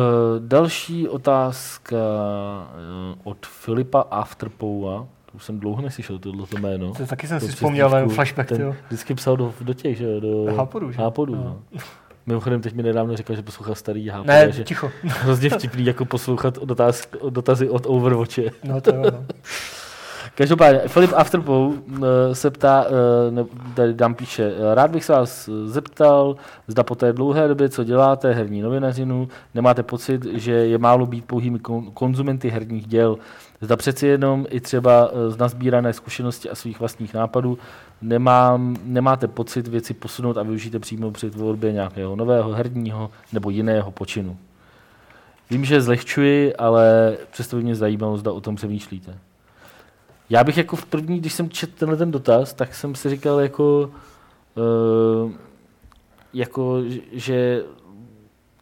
další 0.48 1.08
otázka 1.08 1.98
uh, 1.98 3.20
od 3.24 3.46
Filipa 3.46 4.02
Afterpoua. 4.02 5.08
Už 5.36 5.44
jsem 5.44 5.60
dlouho 5.60 5.82
neslyšel 5.82 6.20
tohleto 6.20 6.58
jméno. 6.58 6.94
To 6.94 7.06
taky 7.06 7.28
jsem 7.28 7.40
To 7.40 7.46
si 7.46 7.52
vzpomněl 7.52 7.90
na 7.90 8.08
flashback, 8.08 8.50
Ten 8.50 8.62
jo. 8.62 8.76
vždycky 8.88 9.14
psal 9.14 9.38
do, 9.38 9.54
do 9.62 9.74
těch, 9.74 9.98
že 9.98 10.06
jo, 10.06 10.20
do 10.20 10.56
Hápodů, 10.56 10.92
že? 10.92 11.02
Hápodů, 11.02 11.36
No. 11.36 11.44
no. 11.44 11.80
Mimochodem, 12.28 12.62
teď 12.62 12.74
mi 12.74 12.84
nedávno 12.84 13.18
říkal, 13.18 13.36
že 13.36 13.42
poslouchal 13.42 13.76
starý 13.76 14.10
Hápod. 14.10 14.28
Ne, 14.28 14.52
že 14.52 14.64
ticho. 14.64 14.92
hrozně 15.04 15.50
vtipný 15.50 15.86
jako 15.86 16.06
poslouchat 16.06 16.58
dotaz, 16.64 17.08
dotazy 17.30 17.70
od 17.70 17.84
Overwatche. 17.88 18.44
No 18.64 18.82
to 18.82 18.96
jo, 18.96 19.02
no. 19.12 19.26
Každopádně, 20.36 20.80
Filip 20.88 21.12
Afterpow 21.16 21.74
eh, 22.04 22.36
se 22.36 22.52
ptá, 22.52 22.86
eh, 22.88 23.32
ne, 23.32 23.46
tady 23.76 23.94
dám 23.94 24.16
píše, 24.16 24.54
eh, 24.72 24.76
rád 24.76 24.92
bych 24.92 25.04
se 25.06 25.14
vás 25.14 25.50
zeptal, 25.66 26.36
zda 26.68 26.84
po 26.84 26.96
té 26.96 27.14
dlouhé 27.14 27.48
době, 27.48 27.70
co 27.70 27.84
děláte 27.84 28.34
herní 28.34 28.62
novinařinu, 28.62 29.28
nemáte 29.54 29.84
pocit, 29.84 30.26
že 30.34 30.52
je 30.52 30.78
málo 30.78 31.06
být 31.06 31.26
pouhými 31.26 31.60
kon- 31.60 31.92
konzumenty 31.94 32.50
herních 32.50 32.88
děl. 32.88 33.18
Zda 33.62 33.76
přeci 33.76 34.08
jenom 34.08 34.46
i 34.50 34.60
třeba 34.60 35.10
eh, 35.12 35.32
z 35.32 35.38
nazbírané 35.38 35.94
zkušenosti 35.94 36.50
a 36.50 36.56
svých 36.56 36.80
vlastních 36.80 37.14
nápadů 37.14 37.58
nemám, 38.02 38.76
nemáte 38.84 39.28
pocit 39.28 39.68
věci 39.68 39.94
posunout 39.94 40.38
a 40.38 40.44
využijte 40.44 40.80
přímo 40.80 41.12
při 41.12 41.32
tvorbě 41.32 41.72
nějakého 41.72 42.16
nového 42.16 42.52
herního 42.54 43.12
nebo 43.34 43.50
jiného 43.50 43.92
počinu. 43.92 44.38
Vím, 45.50 45.66
že 45.66 45.82
zlehčuji, 45.82 46.56
ale 46.56 47.18
přesto 47.32 47.56
by 47.58 47.64
mě 47.64 47.76
zajímalo, 47.76 48.18
zda 48.18 48.32
o 48.32 48.42
tom 48.42 48.56
přemýšlíte. 48.56 49.18
Já 50.30 50.44
bych 50.44 50.58
jako 50.58 50.76
v 50.76 50.86
první, 50.86 51.20
když 51.20 51.34
jsem 51.34 51.50
četl 51.50 51.74
tenhle 51.78 51.98
ten 51.98 52.12
dotaz, 52.12 52.54
tak 52.54 52.76
jsem 52.76 52.96
si 52.96 53.10
říkal 53.10 53.40
jako, 53.40 53.92
uh, 54.56 55.32
jako 56.34 56.84
že- 56.88 57.02
že 57.12 57.64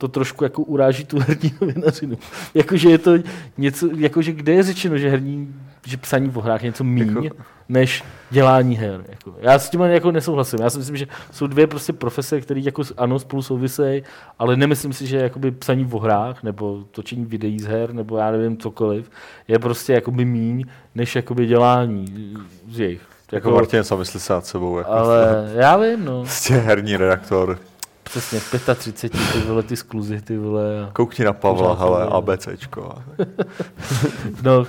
to 0.04 0.08
trošku 0.08 0.44
jako 0.44 0.62
uráží 0.62 1.06
tu 1.06 1.20
herní 1.20 1.54
novinařinu. 1.62 2.18
Jakože 2.54 2.90
je 2.90 2.98
to 2.98 3.12
něco, 3.58 3.90
jakože 3.98 4.32
kde 4.32 4.54
je 4.54 4.64
řečeno, 4.64 4.98
že 4.98 5.10
herní, 5.10 5.56
že 5.86 5.98
psaní 5.98 6.30
v 6.30 6.36
hrách 6.36 6.64
je 6.64 6.70
něco 6.70 6.84
míň, 6.84 7.24
Jako- 7.24 7.38
než 7.70 8.04
dělání 8.30 8.76
her. 8.76 9.06
Jako. 9.10 9.36
Já 9.42 9.60
s 9.60 9.70
tím 9.70 9.82
jako 9.82 10.12
nesouhlasím. 10.12 10.60
Já 10.62 10.70
si 10.70 10.78
myslím, 10.78 10.98
že 10.98 11.08
jsou 11.32 11.48
dvě 11.48 11.68
prostě 11.68 11.94
profese, 11.94 12.42
které 12.42 12.60
jako 12.60 12.84
ano 12.98 13.20
spolu 13.20 13.42
souvisejí, 13.42 14.04
ale 14.40 14.56
nemyslím 14.58 14.94
si, 14.94 15.08
že 15.08 15.18
jakoby 15.18 15.52
psaní 15.52 15.84
v 15.86 15.94
hrách 15.94 16.44
nebo 16.44 16.84
točení 16.92 17.26
videí 17.26 17.60
z 17.60 17.66
her 17.66 17.94
nebo 17.94 18.18
já 18.18 18.32
nevím 18.32 18.58
cokoliv 18.58 19.12
je 19.48 19.60
prostě 19.60 19.94
jakoby 19.94 20.26
míň, 20.26 20.66
než 20.96 21.16
jakoby 21.16 21.46
dělání 21.46 22.34
z 22.72 22.80
jejich. 22.80 23.02
Jako 23.32 23.52
Martin, 23.52 23.84
co 23.84 23.98
myslí 23.98 24.20
se 24.20 24.34
nad 24.34 24.46
sebou? 24.46 24.78
Jako 24.78 24.92
ale 24.92 25.52
já 25.56 25.78
vím, 25.78 26.06
no. 26.06 26.22
Prostě 26.22 26.54
herní 26.54 26.98
redaktor. 26.98 27.60
Přesně, 28.04 28.40
v 28.40 28.76
35, 28.76 29.22
ty 29.34 29.40
vole, 29.40 29.64
ty 29.64 29.76
skluzy, 29.78 30.22
ty 30.22 30.38
vole. 30.38 30.84
A... 30.84 30.90
Koukni 30.94 31.26
na 31.26 31.34
Pavla, 31.34 31.76
Pořád 31.76 31.80
hele, 31.86 32.06
ABCčko. 32.06 32.96
No, 34.44 34.66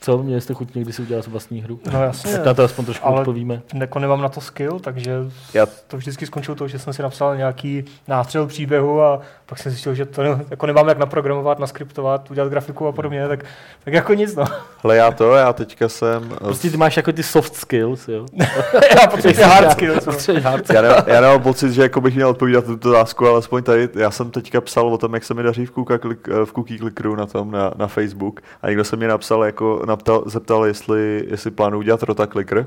co, 0.00 0.22
měli 0.22 0.40
jste 0.40 0.54
chuť 0.54 0.74
někdy 0.74 0.92
si 0.92 1.02
udělat 1.02 1.26
vlastní 1.26 1.60
hru? 1.62 1.80
No 1.92 2.02
jasně. 2.02 2.32
Tak 2.32 2.44
na 2.46 2.54
to 2.54 2.62
aspoň 2.64 2.84
trošku 2.84 3.06
Ale- 3.06 3.20
odpovíme. 3.20 3.62
Jako 3.74 3.98
nemám 3.98 4.20
na 4.22 4.28
to 4.28 4.40
skill, 4.40 4.80
takže 4.80 5.12
Já- 5.54 5.66
to 5.88 5.96
vždycky 5.96 6.26
skončilo 6.26 6.54
to, 6.54 6.68
že 6.68 6.78
jsem 6.78 6.92
si 6.92 7.02
napsal 7.02 7.36
nějaký 7.36 7.84
nástřel 8.08 8.46
příběhu 8.46 9.02
a 9.02 9.20
pak 9.54 9.62
jsem 9.62 9.72
zjistil, 9.72 9.94
že 9.94 10.04
to 10.06 10.22
ne, 10.22 10.44
jako 10.50 10.66
nemám 10.66 10.88
jak 10.88 10.98
naprogramovat, 10.98 11.58
naskriptovat, 11.58 12.30
udělat 12.30 12.48
grafiku 12.48 12.86
a 12.86 12.92
podobně, 12.92 13.28
tak, 13.28 13.44
tak 13.84 13.94
jako 13.94 14.14
nic 14.14 14.36
no. 14.36 14.44
Hele, 14.82 14.96
já 14.96 15.10
to, 15.10 15.34
já 15.34 15.52
teďka 15.52 15.88
jsem... 15.88 16.28
Prostě 16.38 16.70
ty 16.70 16.76
máš 16.76 16.96
jako 16.96 17.12
ty 17.12 17.22
soft 17.22 17.54
skills, 17.54 18.08
jo? 18.08 18.26
Já 19.00 19.06
potřebuji 19.06 19.34
ty 19.34 19.42
hard 19.42 19.72
skills. 19.72 20.06
no. 20.06 20.40
Hard 20.40 20.70
já, 20.70 20.82
ne, 20.82 20.88
já 21.06 21.20
nemám 21.20 21.42
pocit, 21.42 21.72
že 21.72 21.82
jako 21.82 22.00
bych 22.00 22.14
měl 22.14 22.28
odpovídat 22.28 22.64
tuto 22.64 22.90
otázku, 22.90 23.26
ale 23.26 23.38
aspoň 23.38 23.62
tady, 23.62 23.88
já 23.94 24.10
jsem 24.10 24.30
teďka 24.30 24.60
psal 24.60 24.94
o 24.94 24.98
tom, 24.98 25.14
jak 25.14 25.24
se 25.24 25.34
mi 25.34 25.42
daří 25.42 25.66
v, 25.66 25.70
Kuka, 25.70 25.98
klik, 25.98 26.28
v 26.44 26.52
Cookie 26.52 26.78
Clickeru 26.78 27.16
na 27.16 27.26
tom, 27.26 27.50
na, 27.50 27.72
na 27.76 27.86
Facebook 27.86 28.40
a 28.62 28.68
někdo 28.68 28.84
se 28.84 28.96
mě 28.96 29.08
napsal, 29.08 29.44
jako 29.44 29.82
naptal, 29.86 30.22
zeptal, 30.26 30.64
jestli, 30.64 31.24
jestli 31.30 31.50
plánuju 31.50 31.82
dělat 31.82 32.02
Rota 32.02 32.26
Clicker 32.26 32.66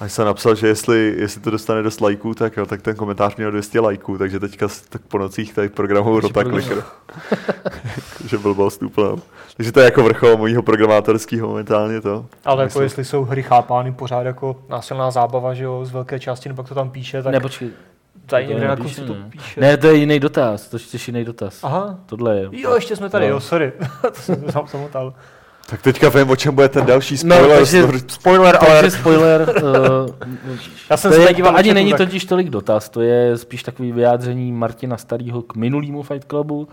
a 0.00 0.08
jsem 0.08 0.26
napsal, 0.26 0.54
že 0.54 0.66
jestli, 0.66 1.14
jestli 1.18 1.40
to 1.40 1.50
dostane 1.50 1.82
dost 1.82 2.00
lajků, 2.00 2.34
tak 2.34 2.56
jo, 2.56 2.66
tak 2.66 2.82
ten 2.82 2.96
komentář 2.96 3.36
měl 3.36 3.50
200 3.50 3.80
lajků, 3.80 4.18
takže 4.18 4.40
teďka 4.40 4.68
tak 4.88 5.02
po 5.02 5.18
nocích 5.18 5.54
tady 5.54 5.68
programuju 5.68 6.20
Takže 6.20 6.32
Rota 6.40 6.50
Clicker. 6.50 6.82
že 8.26 8.38
blbost 8.38 8.82
úplná. 8.82 9.16
Takže 9.56 9.72
to 9.72 9.80
je 9.80 9.84
jako 9.84 10.02
vrchol 10.04 10.36
mojího 10.36 10.62
programátorského 10.62 11.48
momentálně 11.48 12.00
to. 12.00 12.26
Ale 12.44 12.62
jako 12.62 12.82
jestli 12.82 13.04
jsou 13.04 13.24
hry 13.24 13.42
chápány 13.42 13.92
pořád 13.92 14.22
jako 14.22 14.56
násilná 14.68 15.10
zábava, 15.10 15.54
že 15.54 15.64
jo, 15.64 15.84
z 15.84 15.90
velké 15.92 16.20
části, 16.20 16.48
nebo 16.48 16.62
to 16.62 16.74
tam 16.74 16.90
píše, 16.90 17.22
tak 17.22 17.32
Ne, 17.32 17.40
počkej. 17.40 17.70
tady 18.26 18.44
to 18.46 18.50
někde 18.52 18.68
na 18.68 18.76
konci 18.76 19.00
to 19.00 19.14
ne. 19.14 19.26
píše. 19.30 19.60
Ne, 19.60 19.76
to 19.76 19.86
je 19.86 19.94
jiný 19.94 20.20
dotaz, 20.20 20.68
to 20.68 20.76
je 20.76 20.98
jiný 21.06 21.24
dotaz. 21.24 21.64
Aha. 21.64 21.98
Tohle 22.06 22.36
je. 22.36 22.48
Jo, 22.52 22.74
ještě 22.74 22.96
jsme 22.96 23.10
tady, 23.10 23.26
No. 23.26 23.32
jo, 23.32 23.40
sorry. 23.40 23.72
to 24.02 24.20
jsem 24.20 24.44
samotal. 24.66 25.14
Tak 25.74 25.82
teďka 25.82 26.08
vím, 26.08 26.30
o 26.30 26.36
čem 26.36 26.54
bude 26.54 26.68
ten 26.68 26.86
další 26.86 27.14
No, 27.24 27.36
spoiler. 27.36 27.56
takže, 27.58 27.82
Spoiler 28.06 28.56
takže 28.58 28.72
alert. 28.72 28.90
spoiler. 28.90 29.54
Uh, 29.62 30.14
Já 30.90 30.96
jsem 30.96 31.10
to, 31.12 31.16
se 31.16 31.42
na 31.42 31.50
ani 31.50 31.74
není 31.74 31.90
tak- 31.90 31.98
totiž 31.98 32.24
tolik 32.24 32.50
dotaz, 32.50 32.88
to 32.88 33.00
je 33.00 33.38
spíš 33.38 33.62
takový 33.62 33.92
vyjádření 33.92 34.52
Martina 34.52 34.96
Starýho 34.96 35.42
k 35.42 35.54
minulýmu 35.56 36.02
Fight 36.02 36.24
Clubu. 36.28 36.68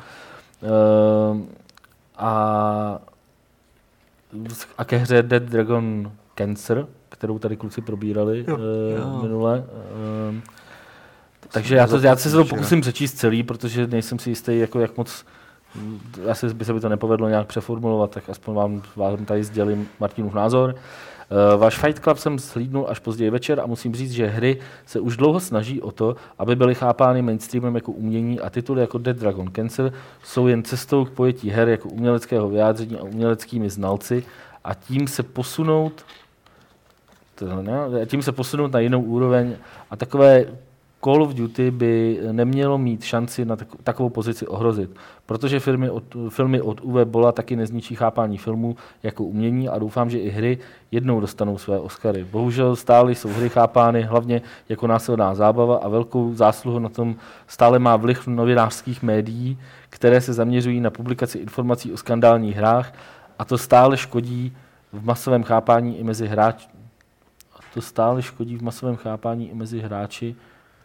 Uh, 0.62 1.42
a, 2.18 3.00
a 4.78 4.86
ke 4.86 4.98
hře 4.98 5.24
Dead 5.24 5.44
Dragon 5.44 6.12
Cancer, 6.38 6.88
kterou 7.10 7.40
tady 7.40 7.58
kluci 7.58 7.82
probírali 7.82 8.46
Jo. 8.48 8.56
uh, 8.58 8.62
Jo. 8.98 9.20
minule. 9.24 9.64
Uh, 10.30 10.36
takže 11.52 11.76
já, 11.76 11.88
to, 11.88 11.98
já 12.00 12.16
se 12.16 12.32
to 12.32 12.46
pokusím 12.46 12.82
přečíst 12.82 13.14
celý, 13.14 13.44
protože 13.44 13.88
nejsem 13.88 14.20
si 14.20 14.30
jistý, 14.30 14.60
jako 14.60 14.80
jak 14.80 14.98
moc 14.98 15.26
asi 16.30 16.54
by 16.54 16.66
se 16.66 16.74
by 16.74 16.80
to 16.80 16.90
nepovedlo 16.90 17.30
nějak 17.30 17.48
přeformulovat, 17.48 18.12
tak 18.12 18.30
aspoň 18.30 18.56
vám, 18.56 18.82
vám 18.96 19.26
tady 19.26 19.44
sdělím 19.44 19.88
Martinův 20.00 20.34
názor. 20.34 20.76
Uh, 20.76 21.62
váš 21.62 21.78
Fight 21.78 22.04
Club 22.04 22.18
jsem 22.18 22.40
slídnul 22.40 22.86
až 22.90 23.00
později 23.00 23.30
večer 23.30 23.60
a 23.60 23.66
musím 23.66 23.96
říct, 23.96 24.12
že 24.12 24.28
hry 24.28 24.60
se 24.86 25.00
už 25.00 25.18
dlouho 25.18 25.40
snaží 25.40 25.82
o 25.82 25.92
to, 25.92 26.16
aby 26.40 26.56
byly 26.56 26.76
chápány 26.76 27.22
mainstreamem 27.22 27.76
jako 27.76 27.92
umění 27.92 28.40
a 28.40 28.50
tituly 28.50 28.82
jako 28.82 28.98
Dead 28.98 29.18
Dragon 29.18 29.48
Cancel 29.52 29.92
jsou 30.24 30.48
jen 30.48 30.64
cestou 30.64 31.06
k 31.06 31.10
pojetí 31.10 31.50
her 31.50 31.70
jako 31.70 31.90
uměleckého 31.90 32.50
vyjádření 32.50 32.96
a 32.96 33.04
uměleckými 33.04 33.70
znalci 33.70 34.24
a 34.64 34.74
tím 34.74 35.08
se 35.08 35.24
posunout 35.24 36.06
tím 38.06 38.22
se 38.22 38.32
posunout 38.32 38.72
na 38.72 38.80
jinou 38.80 39.02
úroveň 39.02 39.56
a 39.90 39.96
takové 39.96 40.46
Call 41.04 41.24
of 41.24 41.34
Duty 41.34 41.72
by 41.72 42.20
nemělo 42.32 42.78
mít 42.78 43.04
šanci 43.04 43.46
na 43.46 43.56
tak, 43.56 43.68
takovou 43.84 44.10
pozici 44.10 44.48
ohrozit, 44.48 44.90
protože 45.26 45.60
filmy 45.60 45.90
od, 45.90 46.04
filmy 46.30 46.62
od 46.62 46.82
Uwe 46.82 47.06
Bola 47.06 47.32
taky 47.32 47.56
nezničí 47.56 47.96
chápání 47.96 48.38
filmů 48.38 48.76
jako 49.04 49.24
umění 49.24 49.70
a 49.70 49.80
doufám, 49.80 50.10
že 50.10 50.20
i 50.20 50.30
hry 50.30 50.58
jednou 50.92 51.20
dostanou 51.20 51.58
své 51.58 51.80
Oscary. 51.80 52.24
Bohužel 52.32 52.76
stále 52.76 53.12
jsou 53.12 53.30
hry 53.30 53.50
chápány 53.50 54.02
hlavně 54.02 54.42
jako 54.70 54.88
násilná 54.88 55.36
zábava 55.36 55.78
a 55.78 55.88
velkou 55.88 56.34
zásluhu 56.34 56.80
na 56.80 56.90
tom 56.90 57.16
stále 57.48 57.80
má 57.80 57.96
vliv 57.96 58.28
novinářských 58.28 59.04
médií, 59.04 59.58
které 59.90 60.22
se 60.22 60.34
zaměřují 60.34 60.80
na 60.80 60.90
publikaci 60.90 61.38
informací 61.38 61.94
o 61.94 61.98
skandálních 61.98 62.56
hrách 62.56 62.94
a 63.40 63.46
to 63.46 63.58
stále 63.58 63.98
škodí 63.98 64.54
v 64.94 65.06
masovém 65.06 65.44
chápání 65.44 66.00
i 66.00 66.04
mezi 66.04 66.28
hráči. 66.28 66.68
A 67.56 67.60
to 67.74 67.82
stále 67.82 68.22
škodí 68.22 68.58
v 68.58 68.64
masovém 68.64 68.96
chápání 68.96 69.50
i 69.50 69.54
mezi 69.54 69.80
hráči, 69.80 70.36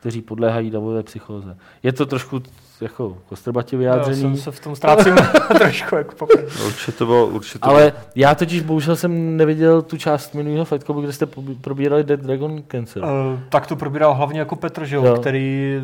kteří 0.01 0.23
podléhají 0.23 0.71
davové 0.71 1.03
psychóze. 1.03 1.57
Je 1.83 1.93
to 1.93 2.07
trošku 2.07 2.43
jako 2.81 3.17
kostrbatě 3.29 3.77
Já 3.77 3.79
vyjádření, 3.81 4.21
jsem 4.21 4.37
se 4.37 4.51
v 4.51 4.61
tom 4.61 4.77
ztrácím 4.77 5.15
trošku 5.59 5.95
jako 5.95 6.15
poprvé. 6.15 6.43
Určitě 6.67 6.93
to 6.93 7.07
bylo, 7.07 7.27
určitě 7.27 7.59
to 7.59 7.69
ale 7.69 7.93
já 8.15 8.35
totiž 8.35 8.63
bohužel 8.63 8.97
jsem 8.97 9.37
neviděl 9.37 9.83
tu 9.83 9.97
část 9.97 10.35
minulého 10.35 10.65
Fight 10.65 10.85
Clubu, 10.85 11.01
kde 11.01 11.13
jste 11.13 11.27
probírali 11.61 12.05
Dead 12.05 12.21
Dragon 12.21 12.63
Cancer. 12.71 13.03
Uh, 13.03 13.09
tak 13.49 13.67
to 13.67 13.77
probíral 13.77 14.15
hlavně 14.15 14.39
jako 14.39 14.57
Petr, 14.57 14.85
že 14.85 14.97
jo, 14.97 15.05
Jo. 15.05 15.17
který 15.17 15.81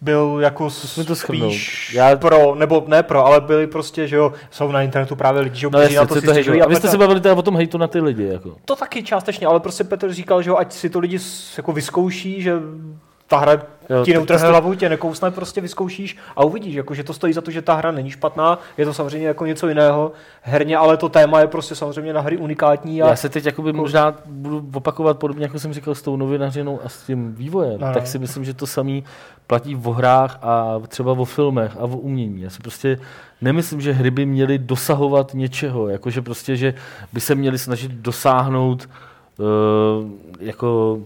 byl 0.00 0.38
jako 0.40 0.70
Zkusme 0.70 1.04
to 1.04 1.16
spíš 1.16 1.94
Já- 1.94 2.16
pro, 2.16 2.54
nebo 2.54 2.84
ne 2.88 3.02
pro, 3.02 3.26
ale 3.26 3.40
byli 3.40 3.66
prostě, 3.66 4.08
že 4.08 4.16
jo, 4.16 4.32
jsou 4.50 4.72
na 4.72 4.82
internetu 4.82 5.16
právě 5.16 5.40
lidi, 5.42 5.56
že 5.60 5.66
jo, 5.66 5.70
No 5.72 5.78
kteří 5.78 5.94
jasně, 5.94 6.04
na 6.04 6.06
to 6.06 6.14
si 6.20 6.26
to 6.26 6.32
stěžují. 6.32 6.58
hejtu. 6.58 6.66
A 6.66 6.68
vy 6.68 6.76
jste 6.76 6.88
se 6.88 6.98
bavili 6.98 7.20
teda 7.20 7.34
o 7.34 7.42
tom 7.42 7.56
hejtu 7.56 7.78
na 7.78 7.86
ty 7.86 8.00
lidi. 8.00 8.24
Jako. 8.24 8.54
To 8.64 8.76
taky 8.76 9.02
částečně, 9.02 9.46
ale 9.46 9.60
prostě 9.60 9.84
Petr 9.84 10.12
říkal, 10.12 10.42
že 10.42 10.50
jo, 10.50 10.56
ať 10.56 10.72
si 10.72 10.90
to 10.90 10.98
lidi 10.98 11.18
jako 11.56 11.72
vyzkouší, 11.72 12.42
že 12.42 12.52
ta 13.26 13.38
hra 13.38 13.62
Jo, 13.90 14.04
ti 14.04 14.12
neutrhne 14.12 14.48
hlavu, 14.48 14.74
tě 14.74 14.88
nekousne, 14.88 15.30
prostě 15.30 15.60
vyzkoušíš 15.60 16.16
a 16.36 16.44
uvidíš, 16.44 16.74
jako, 16.74 16.94
že 16.94 17.04
to 17.04 17.12
stojí 17.12 17.32
za 17.32 17.40
to, 17.40 17.50
že 17.50 17.62
ta 17.62 17.74
hra 17.74 17.92
není 17.92 18.10
špatná, 18.10 18.58
je 18.78 18.84
to 18.84 18.94
samozřejmě 18.94 19.28
jako 19.28 19.46
něco 19.46 19.68
jiného 19.68 20.12
herně, 20.42 20.76
ale 20.76 20.96
to 20.96 21.08
téma 21.08 21.40
je 21.40 21.46
prostě 21.46 21.74
samozřejmě 21.74 22.12
na 22.12 22.20
hry 22.20 22.36
unikátní 22.36 23.02
a 23.02 23.08
Já 23.08 23.16
se 23.16 23.28
teď 23.28 23.46
jakoby 23.46 23.72
možná 23.72 24.14
budu 24.26 24.68
opakovat 24.74 25.18
podobně, 25.18 25.44
jako 25.44 25.58
jsem 25.58 25.72
říkal, 25.72 25.94
s 25.94 26.02
tou 26.02 26.16
novinařinou 26.16 26.80
a 26.84 26.88
s 26.88 27.02
tím 27.02 27.34
vývojem. 27.34 27.80
No, 27.80 27.86
no. 27.86 27.94
Tak 27.94 28.06
si 28.06 28.18
myslím, 28.18 28.44
že 28.44 28.54
to 28.54 28.66
samý 28.66 29.04
platí 29.46 29.76
o 29.76 29.92
hrách 29.92 30.38
a 30.42 30.80
třeba 30.88 31.12
o 31.12 31.24
filmech 31.24 31.76
a 31.76 31.84
o 31.84 31.96
umění. 31.96 32.42
Já 32.42 32.50
si 32.50 32.62
prostě 32.62 32.98
nemyslím, 33.40 33.80
že 33.80 33.92
hry 33.92 34.10
by 34.10 34.26
měly 34.26 34.58
dosahovat 34.58 35.34
něčeho, 35.34 35.88
jakože 35.88 36.22
prostě, 36.22 36.56
že 36.56 36.74
by 37.12 37.20
se 37.20 37.34
měly 37.34 37.58
snažit 37.58 37.90
dosáhnout 37.90 38.88
uh, 39.38 39.46
jako 40.40 40.98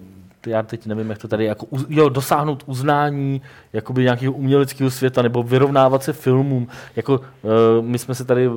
já 0.47 0.63
teď 0.63 0.87
nevím, 0.87 1.11
jak 1.11 1.19
to 1.19 1.29
tady, 1.29 1.45
jako, 1.45 1.67
jo, 1.89 2.09
dosáhnout 2.09 2.63
uznání 2.67 3.43
jakoby 3.73 4.03
nějakého 4.03 4.33
uměleckého 4.33 4.91
světa 4.91 5.23
nebo 5.23 5.43
vyrovnávat 5.43 6.03
se 6.03 6.13
filmům. 6.13 6.69
Jako, 6.97 7.13
uh, 7.15 7.21
my 7.81 7.99
jsme 7.99 8.15
se 8.15 8.25
tady 8.25 8.49
uh, 8.49 8.57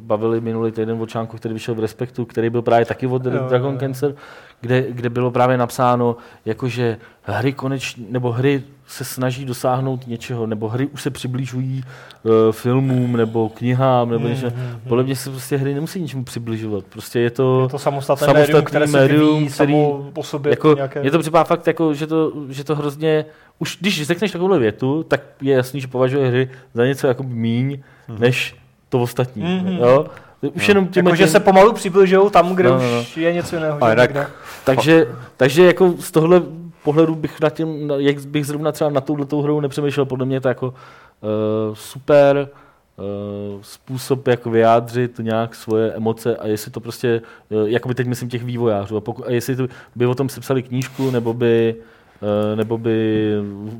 bavili 0.00 0.40
minulý 0.40 0.72
týden 0.72 1.02
o 1.02 1.06
článku, 1.06 1.36
který 1.36 1.54
vyšel 1.54 1.74
v 1.74 1.80
Respektu, 1.80 2.24
který 2.24 2.50
byl 2.50 2.62
právě 2.62 2.86
taky 2.86 3.06
od 3.06 3.26
Jo, 3.26 3.32
jo, 3.32 3.46
Dragon 3.48 3.72
jo. 3.72 3.80
Cancer, 3.80 4.14
kde, 4.60 4.84
kde 4.88 5.10
bylo 5.10 5.30
právě 5.30 5.56
napsáno, 5.56 6.16
jakože 6.44 6.98
hry 7.22 7.52
konečně, 7.52 8.04
nebo 8.10 8.32
hry 8.32 8.62
se 8.86 9.04
snaží 9.04 9.44
dosáhnout 9.44 10.06
něčeho, 10.06 10.46
nebo 10.46 10.68
hry 10.68 10.86
už 10.86 11.02
se 11.02 11.10
přibližují 11.10 11.84
uh, 12.22 12.32
filmům 12.52 13.16
nebo 13.16 13.48
knihám, 13.48 14.10
nebo 14.10 14.24
Hmm, 14.24 14.34
něco. 14.34 14.46
hmm, 14.50 14.66
hmm. 14.66 14.80
Podle 14.88 15.04
mě 15.04 15.16
se 15.16 15.30
prostě 15.30 15.56
hry 15.56 15.74
nemusí 15.74 16.00
ničemu 16.00 16.24
přibližovat. 16.24 16.84
Prostě 16.84 17.20
je 17.20 17.30
to, 17.30 17.62
je 17.62 17.68
to 17.68 17.78
samostatné 17.78 18.26
samostatný 18.26 18.52
médium, 18.52 18.64
které 18.64 18.88
se 18.88 18.96
médium, 19.00 19.20
vyvíjí 19.34 19.48
který- 19.50 19.72
samo 19.72 20.10
po 20.12 20.22
sobě. 20.22 20.50
jako, 20.50 20.74
nějaké... 20.74 21.00
je 21.02 21.10
to 21.10 21.18
připadá 21.18 21.44
fakt, 21.44 21.66
jako, 21.66 21.94
že, 21.94 22.06
to, 22.06 22.32
že 22.48 22.64
to 22.64 22.76
hrozně, 22.76 23.24
už 23.58 23.76
když 23.80 24.06
řekneš 24.06 24.30
takovou 24.32 24.58
větu, 24.58 25.02
tak 25.08 25.20
je 25.42 25.54
jasný, 25.54 25.80
že 25.80 25.88
považuje 25.88 26.28
hry 26.28 26.50
za 26.74 26.86
něco 26.86 27.06
jako 27.06 27.22
míň, 27.22 27.78
než 28.18 28.56
to 28.88 29.00
ostatní. 29.02 29.42
Mhm. 29.42 29.76
Jo? 29.76 30.06
Už 30.54 30.68
jenom 30.68 30.86
tím, 30.88 31.04
Jako, 31.06 31.16
že 31.16 31.26
se 31.26 31.40
pomalu 31.40 31.72
přibližují 31.72 32.30
tam, 32.30 32.54
kde 32.54 32.68
No, 32.68 32.78
no, 32.78 32.90
no. 32.92 33.00
už 33.00 33.16
je 33.16 33.32
něco 33.32 33.56
jiného. 33.56 33.78
Že 33.90 34.00
někde. 34.00 34.26
takže, 34.64 35.06
takže 35.36 35.64
jako 35.66 35.94
z 36.00 36.10
tohle 36.10 36.42
pohledu 36.86 37.14
bych 37.14 37.40
na 37.40 37.50
tím, 37.50 37.92
jak 37.96 38.26
bych 38.26 38.46
zrovna 38.46 38.72
třeba 38.72 38.90
na 38.90 39.00
touhletou 39.00 39.42
hrou 39.42 39.60
nepřemýšlel, 39.60 40.06
podle 40.06 40.26
mě 40.26 40.36
je 40.36 40.40
to 40.40 40.48
jako 40.48 40.66
uh, 40.68 41.74
super 41.74 42.48
uh, 42.96 43.62
způsob, 43.62 44.26
jak 44.26 44.46
vyjádřit 44.46 45.18
nějak 45.18 45.54
svoje 45.54 45.92
emoce 45.92 46.36
a 46.36 46.46
jestli 46.46 46.70
to 46.70 46.80
prostě, 46.80 47.22
uh, 47.50 47.68
jakoby 47.68 47.94
teď 47.94 48.06
myslím 48.06 48.28
těch 48.28 48.44
vývojářů, 48.44 48.96
a, 48.96 49.00
pokud, 49.00 49.26
a 49.26 49.30
jestli 49.30 49.56
to, 49.56 49.66
by 49.96 50.06
o 50.06 50.14
tom 50.14 50.28
sepsali 50.28 50.62
knížku, 50.62 51.10
nebo 51.10 51.34
by 51.34 51.74
eh, 52.22 52.56
nebo 52.56 52.78
by 52.78 53.30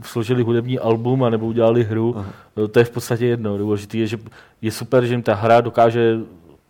složili 0.02 0.42
hudební 0.42 0.78
album 0.78 1.24
a 1.24 1.30
nebo 1.30 1.46
udělali 1.46 1.84
hru, 1.84 2.14
Aha. 2.16 2.32
eh, 2.64 2.68
to 2.68 2.78
je 2.78 2.84
v 2.84 2.90
podstatě 2.90 3.26
jedno. 3.26 3.58
Důležité 3.58 3.98
je, 3.98 4.06
že 4.06 4.18
je 4.62 4.70
super, 4.70 5.04
že 5.04 5.14
jim 5.14 5.22
ta 5.22 5.34
hra 5.34 5.60
dokáže 5.60 6.18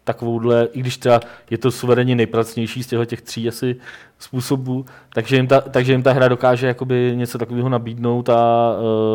takovouhle, 0.06 0.68
i 0.72 0.80
když 0.80 0.98
třeba 0.98 1.20
je 1.50 1.58
to 1.58 1.70
suverénně 1.70 2.14
nejpracnější 2.14 2.82
z 2.82 2.86
těchto 2.86 3.04
těch 3.04 3.22
tří 3.22 3.48
asi 3.48 3.76
způsobů, 4.18 4.86
takže 5.14 5.36
jim 5.36 5.46
ta, 5.46 5.60
takže 5.60 5.92
jim 5.92 6.02
ta 6.02 6.12
hra 6.12 6.28
dokáže 6.28 6.66
jakoby 6.66 7.12
něco 7.14 7.38
takového 7.38 7.68
nabídnout 7.68 8.28
a, 8.28 8.72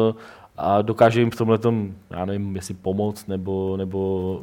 eh, 0.10 0.14
a 0.58 0.82
dokáže 0.82 1.20
jim 1.20 1.32
v 1.32 1.36
tomhle 1.36 1.60
já 2.10 2.26
nevím, 2.26 2.56
jestli 2.56 2.74
pomoct 2.74 3.28
nebo, 3.28 3.78
nebo 3.78 4.42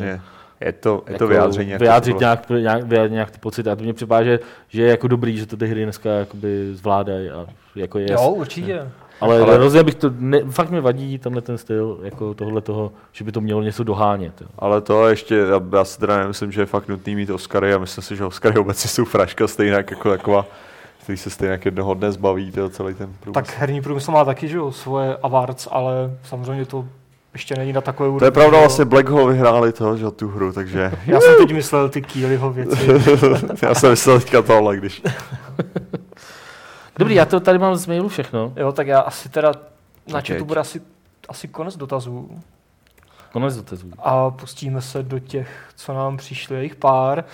Je. 0.00 0.20
Je 0.60 0.72
to, 0.72 1.04
je 1.08 1.18
to 1.18 1.24
jako 1.24 1.26
vyjádření. 1.26 1.70
jak 1.70 1.80
vyjádřit 1.80 2.20
nějak, 2.20 2.50
nějak, 2.50 2.84
vyjádřit 2.84 3.12
nějak 3.12 3.30
ty 3.30 3.38
pocity. 3.38 3.70
A 3.70 3.76
to 3.76 3.82
mně 3.82 3.92
připadá, 3.92 4.24
že, 4.24 4.40
že 4.68 4.82
je 4.82 4.88
jako 4.88 5.08
dobrý, 5.08 5.36
že 5.36 5.46
to 5.46 5.56
ty 5.56 5.66
hry 5.66 5.84
dneska 5.84 6.10
jakoby 6.10 6.68
zvládají. 6.72 7.30
A 7.30 7.46
jako 7.74 7.98
je, 7.98 8.12
Jo, 8.12 8.30
určitě. 8.30 8.88
Ale, 9.20 9.40
Ale- 9.40 9.54
hrozně 9.54 9.82
bych 9.82 9.94
to, 9.94 10.10
ne, 10.18 10.40
fakt 10.50 10.70
mi 10.70 10.80
vadí 10.80 11.18
tenhle 11.18 11.42
ten 11.42 11.58
styl, 11.58 11.98
jako 12.02 12.34
tohle 12.34 12.60
toho, 12.60 12.92
že 13.12 13.24
by 13.24 13.32
to 13.32 13.40
mělo 13.40 13.62
něco 13.62 13.84
dohánět. 13.84 14.40
Jo. 14.40 14.46
Ale 14.58 14.80
to 14.80 15.08
ještě, 15.08 15.36
já, 15.36 15.60
já 15.72 15.84
si 15.84 15.98
teda 15.98 16.18
nemyslím, 16.18 16.52
že 16.52 16.62
je 16.62 16.66
fakt 16.66 16.88
nutný 16.88 17.16
mít 17.16 17.30
Oscary 17.30 17.74
a 17.74 17.78
myslím 17.78 18.04
si, 18.04 18.16
že 18.16 18.24
Oscary 18.24 18.58
obecně 18.58 18.90
jsou 18.90 19.04
fraška 19.04 19.46
stejně 19.48 19.72
jako 19.72 20.10
taková, 20.10 20.46
který 21.02 21.16
se 21.18 21.30
stejně 21.30 21.60
jednoho 21.64 21.94
dne 21.94 22.12
zbaví 22.12 22.52
tyjo, 22.52 22.68
celý 22.68 22.94
ten 22.94 23.14
průmysl. 23.20 23.32
Tak 23.32 23.58
herní 23.58 23.82
průmysl 23.82 24.12
má 24.12 24.24
taky, 24.24 24.48
že 24.48 24.56
jo, 24.56 24.72
svoje 24.72 25.16
awards, 25.22 25.68
ale 25.70 25.92
samozřejmě 26.22 26.64
to 26.64 26.84
ještě 27.32 27.54
není 27.54 27.72
na 27.72 27.80
takové 27.80 28.08
úrovni. 28.08 28.18
to 28.18 28.24
je 28.24 28.30
pravda, 28.30 28.58
vlastně 28.58 28.84
Black 28.84 29.08
Hole 29.08 29.32
vyhráli 29.32 29.72
to, 29.72 29.96
že 29.96 30.04
jo, 30.04 30.10
tu 30.10 30.28
hru, 30.28 30.52
takže 30.52 30.92
Já 31.06 31.20
jsem 31.20 31.34
teď 31.38 31.52
myslel 31.52 31.88
ty 31.88 32.02
Keelyho 32.02 32.52
věci. 32.52 32.86
já 33.62 33.74
jsem 33.74 33.90
myslel 33.90 34.20
teďka 34.20 34.42
tohle, 34.42 34.76
když... 34.76 35.02
Dobrý, 36.98 37.14
já 37.14 37.24
to 37.26 37.40
tady 37.40 37.58
mám 37.58 37.76
z 37.76 37.86
mailu 37.86 38.08
všechno. 38.08 38.52
Jo, 38.56 38.72
tak 38.72 38.86
já 38.86 39.00
asi 39.00 39.28
teda 39.28 39.52
na 40.12 40.18
Ok. 40.18 40.26
chatu 40.26 40.44
bude 40.44 40.60
asi, 40.60 40.82
asi 41.28 41.48
konec 41.48 41.76
dotazů 41.76 42.42
Konec 43.32 43.56
dotazů. 43.56 43.90
a 43.98 44.30
pustíme 44.30 44.82
se 44.82 45.02
do 45.02 45.18
těch, 45.18 45.68
co 45.76 45.94
nám 45.94 46.16
přišly, 46.16 46.56
jejich 46.56 46.74
pár. 46.74 47.24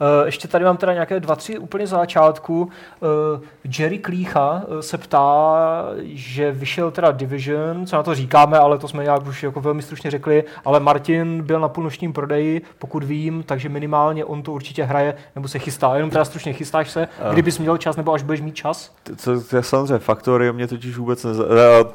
Eh, 0.00 0.26
Ještě 0.26 0.48
tady 0.48 0.64
mám 0.64 0.76
teda 0.76 0.92
nějaké 0.92 1.20
dva, 1.20 1.36
tři 1.36 1.58
úplně 1.58 1.86
začátku. 1.86 2.70
Eh, 3.02 3.40
Jerry 3.78 3.98
Klícha 3.98 4.62
eh, 4.62 4.82
se 4.82 4.98
ptá, 4.98 5.56
že 6.02 6.52
vyšel 6.52 6.90
teda 6.90 7.10
Division, 7.10 7.86
co 7.86 7.96
na 7.96 8.02
to 8.02 8.14
říkáme, 8.14 8.58
ale 8.58 8.78
to 8.78 8.88
jsme 8.88 9.04
nějak 9.04 9.26
už 9.26 9.42
jako 9.42 9.60
velmi 9.60 9.82
stručně 9.82 10.10
řekli, 10.10 10.44
ale 10.64 10.80
Martin 10.80 11.42
byl 11.42 11.60
na 11.60 11.68
půlnočním 11.68 12.12
prodeji, 12.12 12.62
pokud 12.78 13.04
vím, 13.04 13.42
takže 13.42 13.68
minimálně 13.68 14.24
on 14.24 14.42
to 14.42 14.52
určitě 14.52 14.84
hraje, 14.84 15.14
nebo 15.34 15.48
se 15.48 15.58
chystá. 15.58 15.94
Jenom 15.94 16.10
teda 16.10 16.24
stručně 16.24 16.52
chystáš 16.52 16.90
se, 16.90 17.08
kdybys 17.32 17.58
měl 17.58 17.76
čas, 17.76 17.96
nebo 17.96 18.12
až 18.12 18.22
budeš 18.22 18.40
mít 18.40 18.54
čas? 18.54 18.92
To, 19.24 19.40
to 19.40 19.56
je 19.56 19.62
samozřejmě 19.62 19.98
Factorio 19.98 20.52
mě 20.52 20.66
totiž 20.66 20.96
vůbec 20.96 21.24
neza... 21.24 21.44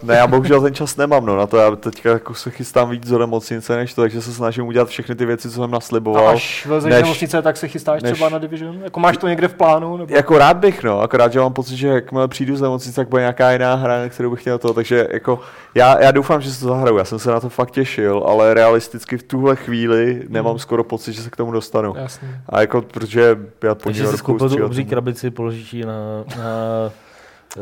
Ne, 0.03 0.15
já 0.15 0.27
bohužel 0.27 0.61
ten 0.61 0.73
čas 0.73 0.97
nemám, 0.97 1.25
no, 1.25 1.37
na 1.37 1.47
to 1.47 1.57
já 1.57 1.75
teďka 1.75 2.09
jako 2.09 2.33
se 2.33 2.51
chystám 2.51 2.89
víc 2.89 3.09
do 3.09 3.19
nemocnice 3.19 3.75
než 3.75 3.93
to, 3.93 4.01
takže 4.01 4.21
se 4.21 4.33
snažím 4.33 4.67
udělat 4.67 4.87
všechny 4.87 5.15
ty 5.15 5.25
věci, 5.25 5.49
co 5.49 5.55
jsem 5.55 5.71
A 5.95 5.99
nasliboval. 5.99 6.29
až 6.29 6.65
vlezeš 6.65 6.89
než- 6.93 7.01
nemocnice, 7.03 7.41
tak 7.41 7.57
se 7.57 7.67
chystáš 7.67 8.01
než- 8.03 8.13
třeba 8.13 8.29
na 8.29 8.37
Division? 8.37 8.79
Jako 8.83 8.99
máš 8.99 9.17
to 9.17 9.27
někde 9.27 9.47
v 9.47 9.53
plánu? 9.53 9.97
Nebo? 9.97 10.15
Jako 10.15 10.37
rád 10.37 10.57
bych, 10.57 10.83
no, 10.83 11.01
akorát, 11.01 11.33
že 11.33 11.39
mám 11.39 11.53
pocit, 11.53 11.75
že 11.77 11.87
jakmile 11.87 12.27
přijdu 12.27 12.55
z 12.55 12.61
nemocnice, 12.61 12.95
tak 12.95 13.09
bude 13.09 13.21
nějaká 13.21 13.51
jiná 13.51 13.75
hra, 13.75 14.01
na 14.01 14.09
kterou 14.09 14.31
bych 14.31 14.41
chtěl 14.41 14.57
to, 14.57 14.73
takže 14.73 15.07
jako 15.11 15.39
já, 15.75 16.03
já 16.03 16.11
doufám, 16.11 16.41
že 16.41 16.53
se 16.53 16.59
to 16.61 16.67
zahraju, 16.67 16.97
já 16.97 17.05
jsem 17.05 17.19
se 17.19 17.31
na 17.31 17.39
to 17.39 17.49
fakt 17.49 17.71
těšil, 17.71 18.23
ale 18.27 18.53
realisticky 18.53 19.17
v 19.17 19.23
tuhle 19.23 19.55
chvíli 19.55 20.21
nemám 20.29 20.51
Hmm. 20.51 20.59
skoro 20.59 20.83
pocit, 20.83 21.13
že 21.13 21.21
se 21.21 21.29
k 21.29 21.35
tomu 21.35 21.51
dostanu. 21.51 21.93
Jasně. 21.97 22.27
A 22.49 22.61
jako, 22.61 22.81
protože 22.81 23.37
já 23.63 23.75
po 23.75 23.83
Takže 23.83 24.07
si 24.07 24.17
koupil 24.23 24.49
tu 24.49 24.65
obří 24.65 24.85
krabici, 24.85 25.31
položíš 25.31 25.73
ji 25.73 25.85
na, 25.85 25.93
na 26.37 26.45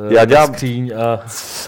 Já 0.10 0.26
dělám- 0.26 0.54
skříň 0.54 0.92
a 0.98 1.20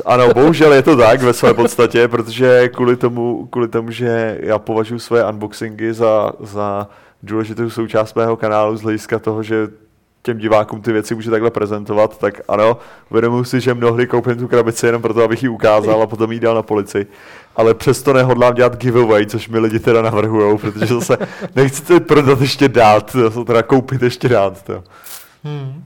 Ano, 0.05 0.33
bohužel 0.33 0.73
je 0.73 0.81
to 0.81 0.97
tak 0.97 1.21
ve 1.21 1.33
své 1.33 1.53
podstatě, 1.53 2.07
protože 2.07 2.69
kvůli 2.69 2.95
tomu, 2.95 3.47
kvůli 3.51 3.67
tomu 3.67 3.91
že 3.91 4.37
já 4.41 4.59
považuji 4.59 4.99
své 4.99 5.25
unboxingy 5.29 5.93
za, 5.93 6.33
za 6.39 6.87
důležitou 7.23 7.69
součást 7.69 8.15
mého 8.15 8.37
kanálu 8.37 8.77
z 8.77 8.81
hlediska 8.81 9.19
toho, 9.19 9.43
že 9.43 9.67
těm 10.21 10.37
divákům 10.37 10.81
ty 10.81 10.91
věci 10.91 11.15
může 11.15 11.31
takhle 11.31 11.51
prezentovat, 11.51 12.17
tak 12.17 12.41
ano, 12.47 12.77
uvědomuji 13.09 13.43
si, 13.43 13.61
že 13.61 13.73
mnohdy 13.73 14.07
koupím 14.07 14.35
tu 14.37 14.47
krabici 14.47 14.85
jenom 14.85 15.01
proto, 15.01 15.23
abych 15.23 15.43
ji 15.43 15.49
ukázal 15.49 16.01
a 16.01 16.07
potom 16.07 16.31
ji 16.31 16.39
dal 16.39 16.55
na 16.55 16.61
policii. 16.61 17.05
Ale 17.55 17.73
přesto 17.73 18.13
nehodlám 18.13 18.53
dělat 18.53 18.77
giveaway, 18.77 19.25
což 19.25 19.49
mi 19.49 19.59
lidi 19.59 19.79
teda 19.79 20.01
navrhujou, 20.01 20.57
protože 20.57 20.85
zase 20.85 21.17
nechci 21.55 21.81
to 21.81 21.99
prodat 21.99 22.41
ještě 22.41 22.67
dát, 22.69 23.15
to 23.33 23.45
teda 23.45 23.63
koupit 23.63 24.01
ještě 24.01 24.29
dát. 24.29 24.63
To. 24.63 24.83
Hmm. 25.43 25.83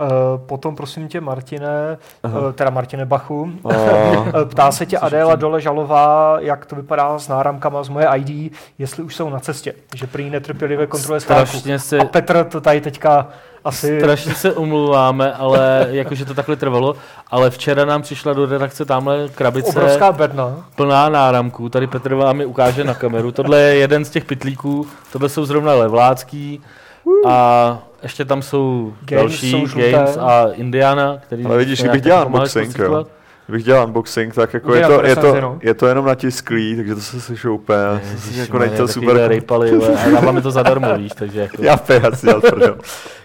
Uh, 0.00 0.06
potom 0.46 0.76
prosím 0.76 1.08
tě, 1.08 1.20
Martine, 1.20 1.98
Aha. 2.22 2.40
uh, 2.40 2.52
teda 2.52 2.70
Martine 2.70 3.06
Bachu, 3.06 3.52
Eh, 3.70 4.44
Ptá 4.44 4.72
se 4.72 4.86
tě 4.86 4.98
Adéla 4.98 5.36
Dole 5.36 5.60
Žalová, 5.60 6.36
jak 6.40 6.66
to 6.66 6.76
vypadá 6.76 7.18
s 7.18 7.28
náramkama 7.28 7.82
z 7.82 7.88
moje 7.88 8.06
ID, 8.16 8.52
jestli 8.78 9.02
už 9.02 9.16
jsou 9.16 9.30
na 9.30 9.40
cestě, 9.40 9.72
že 9.94 10.06
prý 10.06 10.30
netrpělivě 10.30 10.86
kontroluje 10.86 11.20
stávku. 11.20 11.46
strašně 11.46 11.78
se, 11.78 11.98
A 11.98 12.04
Petr 12.04 12.44
to 12.44 12.60
tady 12.60 12.80
teďka 12.80 13.26
asi... 13.64 14.00
strašně 14.00 14.34
se 14.34 14.52
omlouváme, 14.52 15.32
ale 15.32 15.86
jakože 15.90 16.24
to 16.24 16.34
takhle 16.34 16.56
trvalo, 16.56 16.94
ale 17.30 17.50
včera 17.50 17.84
nám 17.84 18.02
přišla 18.02 18.32
do 18.32 18.46
redakce 18.46 18.84
tamhle 18.84 19.28
krabice 19.28 19.68
Obrovská 19.68 20.12
bedna. 20.12 20.56
plná 20.76 21.08
náramků. 21.08 21.68
Tady 21.68 21.86
Petr 21.86 22.14
vám 22.14 22.40
je 22.40 22.46
ukáže 22.46 22.84
na 22.84 22.94
kameru. 22.94 23.32
Tohle 23.32 23.60
je 23.60 23.74
jeden 23.74 24.04
z 24.04 24.10
těch 24.10 24.24
pytlíků, 24.24 24.86
tohle 25.12 25.28
jsou 25.28 25.44
zrovna 25.44 25.74
levlácký 25.74 26.60
a 27.26 27.78
ještě 28.02 28.24
tam 28.24 28.42
jsou 28.42 28.94
Games 29.04 29.22
další, 29.22 29.50
jsou 29.50 29.66
žluté. 29.66 29.90
Games 29.90 30.16
a 30.16 30.48
Indiana, 30.52 31.18
který 31.22 31.44
Ale 31.44 31.58
vidíš, 31.58 31.80
kdybych 31.80 32.02
dělal 32.02 32.26
unboxing, 32.26 32.78
jo. 32.78 33.06
Kdybych 33.46 33.64
dělal 33.64 33.86
unboxing, 33.86 34.34
tak 34.34 34.54
jako 34.54 34.74
je 34.74 34.86
to, 34.86 35.06
je, 35.06 35.16
to, 35.16 35.40
no. 35.40 35.58
je 35.62 35.74
to 35.74 35.86
jenom 35.86 36.06
natisklý, 36.06 36.76
takže 36.76 36.94
to 36.94 37.00
se 37.00 37.20
sešoupe. 37.20 37.74
Jako 38.34 38.58
není 38.58 38.76
to 38.76 38.88
super. 38.88 39.16
Rejpali, 39.28 39.70
ale 39.70 39.94
a 39.94 40.10
dáváme 40.10 40.42
to 40.42 40.50
zadarmo, 40.50 40.94
víš, 40.98 41.12
takže 41.12 41.40
jako... 41.40 41.62
Já 41.62 41.80
já 41.88 42.16
si 42.16 42.26
dělat 42.26 42.44
prdel. 42.50 42.78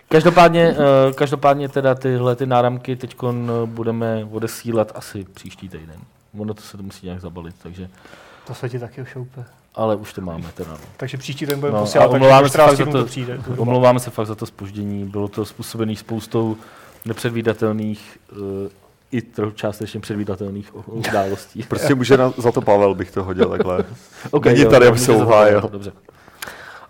Každopádně, 0.10 0.76
eh, 1.10 1.14
každopádně 1.14 1.70
teda 1.70 1.95
tyhle 1.95 2.36
ty 2.36 2.45
náramky 2.45 2.95
teď 2.95 3.16
budeme 3.66 4.28
odesílat 4.32 4.91
asi 4.95 5.26
příští 5.34 5.70
týden. 5.70 5.99
Ono 6.40 6.53
to 6.53 6.62
se 6.62 6.78
to 6.78 6.84
musí 6.84 7.06
nějak 7.06 7.22
zabalit, 7.22 7.56
takže, 7.64 7.90
To 8.48 8.53
se 8.53 8.70
ti 8.70 8.80
taky 8.80 9.06
šoupe. 9.06 9.45
Ale 9.76 9.95
už 9.95 10.14
to 10.14 10.22
máme 10.22 10.45
teda. 10.53 10.72
No. 10.72 10.77
Takže 10.97 11.18
příští 11.18 11.45
den 11.45 11.60
budeme 11.60 11.77
No, 11.77 11.84
posílat, 11.84 12.11
omlouváme 12.11 12.49
se 12.49 12.53
14 12.53 12.69
fakt 12.69 12.77
za 12.77 12.85
to- 12.91 12.91
to 12.99 13.06
přijde. 13.06 13.39
Omlouváme 13.57 13.99
se 13.99 14.10
fakt 14.10 14.27
za 14.27 14.35
to 14.35 14.45
spoždění, 14.45 15.06
bylo 15.06 15.27
to 15.27 15.45
způsobené 15.45 15.95
spoustou 15.95 16.57
nepředvídatelných 17.06 18.18
uh, 18.31 18.38
i 19.11 19.22
trochu 19.22 19.52
částečně 19.52 19.99
předvídatelných 19.99 20.88
událostí. 20.88 21.64
Prostě 21.68 21.95
může 21.95 22.18
na, 22.18 22.34
za 22.38 22.52
to 22.52 22.61
Pavel 22.61 22.95
bych 22.95 23.11
to 23.11 23.23
hodil 23.23 23.49
takhle. 23.49 23.84
Okay, 24.31 24.53
Není 24.53 24.65
tady, 24.65 24.88
aby 24.88 24.99
se 24.99 25.11
uhájil. 25.11 25.69
Dobře. 25.72 25.91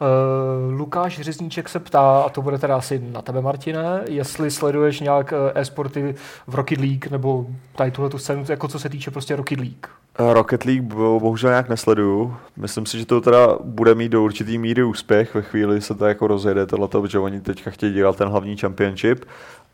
Uh, 0.02 0.74
Lukáš 0.80 1.20
Řezníček 1.22 1.70
se 1.70 1.80
ptá, 1.80 2.22
a 2.22 2.30
to 2.30 2.42
bude 2.42 2.58
teda 2.58 2.76
asi 2.78 3.00
na 3.12 3.22
tebe, 3.22 3.42
Martine, 3.42 4.02
jestli 4.08 4.52
sleduješ 4.52 5.00
nějak 5.00 5.34
eh, 5.34 5.52
e-sporty 5.62 6.16
v 6.48 6.56
Rocket 6.56 6.80
League, 6.80 7.12
nebo 7.12 7.46
tady 7.76 7.92
tuhle 7.92 8.10
tu 8.10 8.18
scénu, 8.18 8.46
jako 8.50 8.68
co 8.68 8.80
se 8.80 8.90
týče 8.90 9.12
prostě 9.12 9.36
Rocket 9.36 9.60
League. 9.60 9.88
Rocket 10.20 10.64
League 10.66 10.82
bo- 10.84 11.20
bohužel 11.20 11.50
nějak 11.50 11.70
nesleduju. 11.70 12.36
Myslím 12.58 12.86
si, 12.86 13.00
že 13.00 13.06
to 13.06 13.22
teda 13.22 13.48
bude 13.64 13.96
mít 13.96 14.10
do 14.10 14.24
určitý 14.24 14.58
míry 14.58 14.84
úspěch 14.84 15.36
ve 15.36 15.42
chvíli 15.42 15.82
se 15.82 15.96
to 15.96 16.06
jako 16.06 16.28
rozjede 16.28 16.66
tohleto, 16.66 17.02
protože 17.02 17.20
oni 17.20 17.42
teďka 17.42 17.72
chtějí 17.72 17.94
dělat 17.94 18.16
ten 18.18 18.28
hlavní 18.28 18.58
championship. 18.58 19.26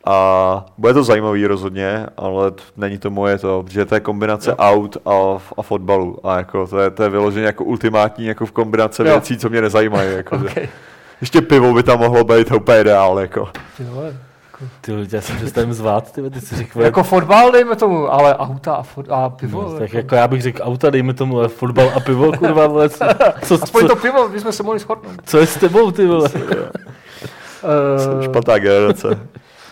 A 0.05 0.65
bude 0.77 0.93
to 0.93 1.03
zajímavý 1.03 1.47
rozhodně, 1.47 2.05
ale 2.17 2.51
není 2.77 2.97
to 2.97 3.09
moje 3.09 3.37
to, 3.37 3.63
protože 3.63 3.85
to 3.85 3.95
je 3.95 4.01
kombinace 4.01 4.49
Jo. 4.49 4.55
aut 4.59 4.97
a, 5.05 5.37
a 5.57 5.61
fotbalu. 5.61 6.27
A 6.27 6.37
jako 6.37 6.67
to 6.67 6.79
je, 6.79 6.89
to 6.89 7.03
je 7.03 7.09
vyloženě 7.09 7.45
jako 7.45 7.63
ultimátní 7.63 8.25
jako 8.25 8.45
v 8.45 8.51
kombinace 8.51 9.03
Jo. 9.03 9.11
věcí, 9.13 9.37
co 9.37 9.49
mě 9.49 9.61
nezajímají. 9.61 10.11
Jako, 10.13 10.37
že 10.43 10.45
Okay. 10.49 10.67
Ještě 11.21 11.41
pivo 11.41 11.73
by 11.73 11.83
tam 11.83 11.99
mohlo 11.99 12.23
být 12.23 12.51
úplně 12.51 12.81
ideál. 12.81 13.19
Jako. 13.19 13.49
Vole. 13.79 14.15
Ty 14.81 14.93
lidi, 14.93 15.15
já 15.15 15.21
jsem 15.21 15.35
představím 15.35 15.73
zvát, 15.73 16.11
ty, 16.11 16.29
ty 16.29 16.41
si 16.41 16.55
řekl, 16.55 16.81
Jako 16.81 17.03
fotbal, 17.03 17.51
dejme 17.51 17.75
tomu, 17.75 18.13
ale 18.13 18.35
auta 18.37 18.73
a, 18.73 18.83
fot, 18.83 19.05
a 19.09 19.29
pivo. 19.29 19.61
no, 19.61 19.79
tak 19.79 19.93
jako 19.93 20.15
já 20.15 20.27
bych 20.27 20.41
řekl 20.41 20.59
auta, 20.63 20.89
dejme 20.89 21.13
tomu 21.13 21.37
ale 21.39 21.47
fotbal 21.47 21.91
a 21.95 21.99
pivo, 21.99 22.31
kurva, 22.37 22.67
vole, 22.67 22.89
co, 22.89 23.05
co, 23.45 23.63
Aspoň 23.63 23.81
co, 23.81 23.87
to 23.87 23.95
pivo, 23.95 24.29
bychom 24.29 24.51
se 24.51 24.63
mohli 24.63 24.79
shodnout. 24.79 25.13
co 25.25 25.37
je 25.37 25.47
s 25.47 25.57
tebou, 25.57 25.91
ty 25.91 26.07
vole? 26.07 26.29
Uh, 26.33 28.23
Špatná 28.23 28.57
generace. 28.57 29.19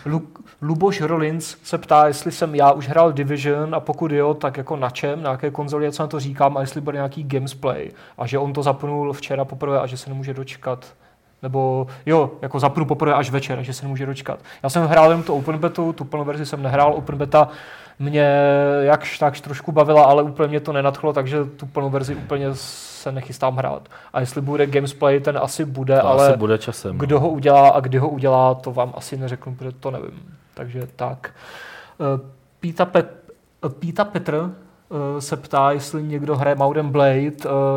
Lu- 0.06 0.28
Luboš 0.62 1.00
Rollins 1.00 1.56
se 1.62 1.78
ptá, 1.78 2.06
jestli 2.06 2.32
jsem 2.32 2.54
já 2.54 2.72
už 2.72 2.88
hrál 2.88 3.12
Division 3.12 3.74
a 3.74 3.80
pokud 3.80 4.12
jo, 4.12 4.34
tak 4.34 4.56
jako 4.56 4.76
na 4.76 4.90
čem, 4.90 5.22
na 5.22 5.30
jaké 5.30 5.50
konzoli, 5.50 5.92
co 5.92 6.02
na 6.02 6.06
to 6.06 6.20
říkám 6.20 6.56
a 6.56 6.60
jestli 6.60 6.80
bude 6.80 6.96
nějaký 6.96 7.24
gamesplay. 7.24 7.90
A 8.18 8.26
že 8.26 8.38
on 8.38 8.52
to 8.52 8.62
zapnul 8.62 9.12
včera 9.12 9.44
poprvé 9.44 9.80
a 9.80 9.86
že 9.86 9.96
se 9.96 10.10
nemůže 10.10 10.34
dočkat. 10.34 10.86
Nebo 11.42 11.86
jo, 12.06 12.30
jako 12.42 12.60
zapnu 12.60 12.84
poprvé 12.84 13.14
až 13.14 13.30
večer, 13.30 13.62
že 13.62 13.72
se 13.72 13.82
nemůže 13.84 14.06
dočkat. 14.06 14.38
Já 14.62 14.68
jsem 14.68 14.86
hrál 14.86 15.10
jenom 15.10 15.22
tu 15.22 15.34
Open 15.34 15.58
Betu, 15.58 15.92
tu 15.92 16.04
plnou 16.04 16.24
verzi 16.24 16.46
jsem 16.46 16.62
nehrál. 16.62 16.94
Open 16.94 17.18
Beta 17.18 17.48
mě 17.98 18.32
jakž 18.80 19.18
takž 19.18 19.40
trošku 19.40 19.72
bavila, 19.72 20.04
ale 20.04 20.22
úplně 20.22 20.48
mě 20.48 20.60
to 20.60 20.72
nenadchlo, 20.72 21.12
takže 21.12 21.44
tu 21.44 21.66
plnou 21.66 21.90
verzi 21.90 22.14
úplně 22.14 22.46
se 22.54 23.12
nechystám 23.12 23.56
hrát. 23.56 23.88
A 24.12 24.20
jestli 24.20 24.40
bude 24.40 24.66
gamesplay, 24.66 25.20
ten 25.20 25.38
asi 25.42 25.64
bude, 25.64 25.96
To 26.00 26.06
ale 26.06 26.28
asi 26.28 26.38
bude 26.38 26.58
časem. 26.58 26.92
no. 26.92 26.98
kdo 26.98 27.20
ho 27.20 27.28
udělá 27.28 27.68
a 27.70 27.80
kdy 27.80 27.98
ho 27.98 28.08
udělá, 28.08 28.54
to 28.54 28.72
vám 28.72 28.92
asi 28.96 29.16
neřeknu, 29.16 29.54
protože 29.54 29.72
to 29.72 29.90
nevím. 29.90 30.36
Takže 30.54 30.88
tak. 30.96 31.30
Eh, 32.00 32.20
Píta, 32.60 32.84
Pet, 32.84 33.10
eh, 33.66 33.68
Píta 33.68 34.04
Petr 34.04 34.50
eh, 35.16 35.20
se 35.20 35.36
ptá, 35.36 35.72
jestli 35.72 36.02
někdo 36.02 36.36
hraje 36.36 36.56
Mountain 36.56 36.88
Blade, 36.90 37.32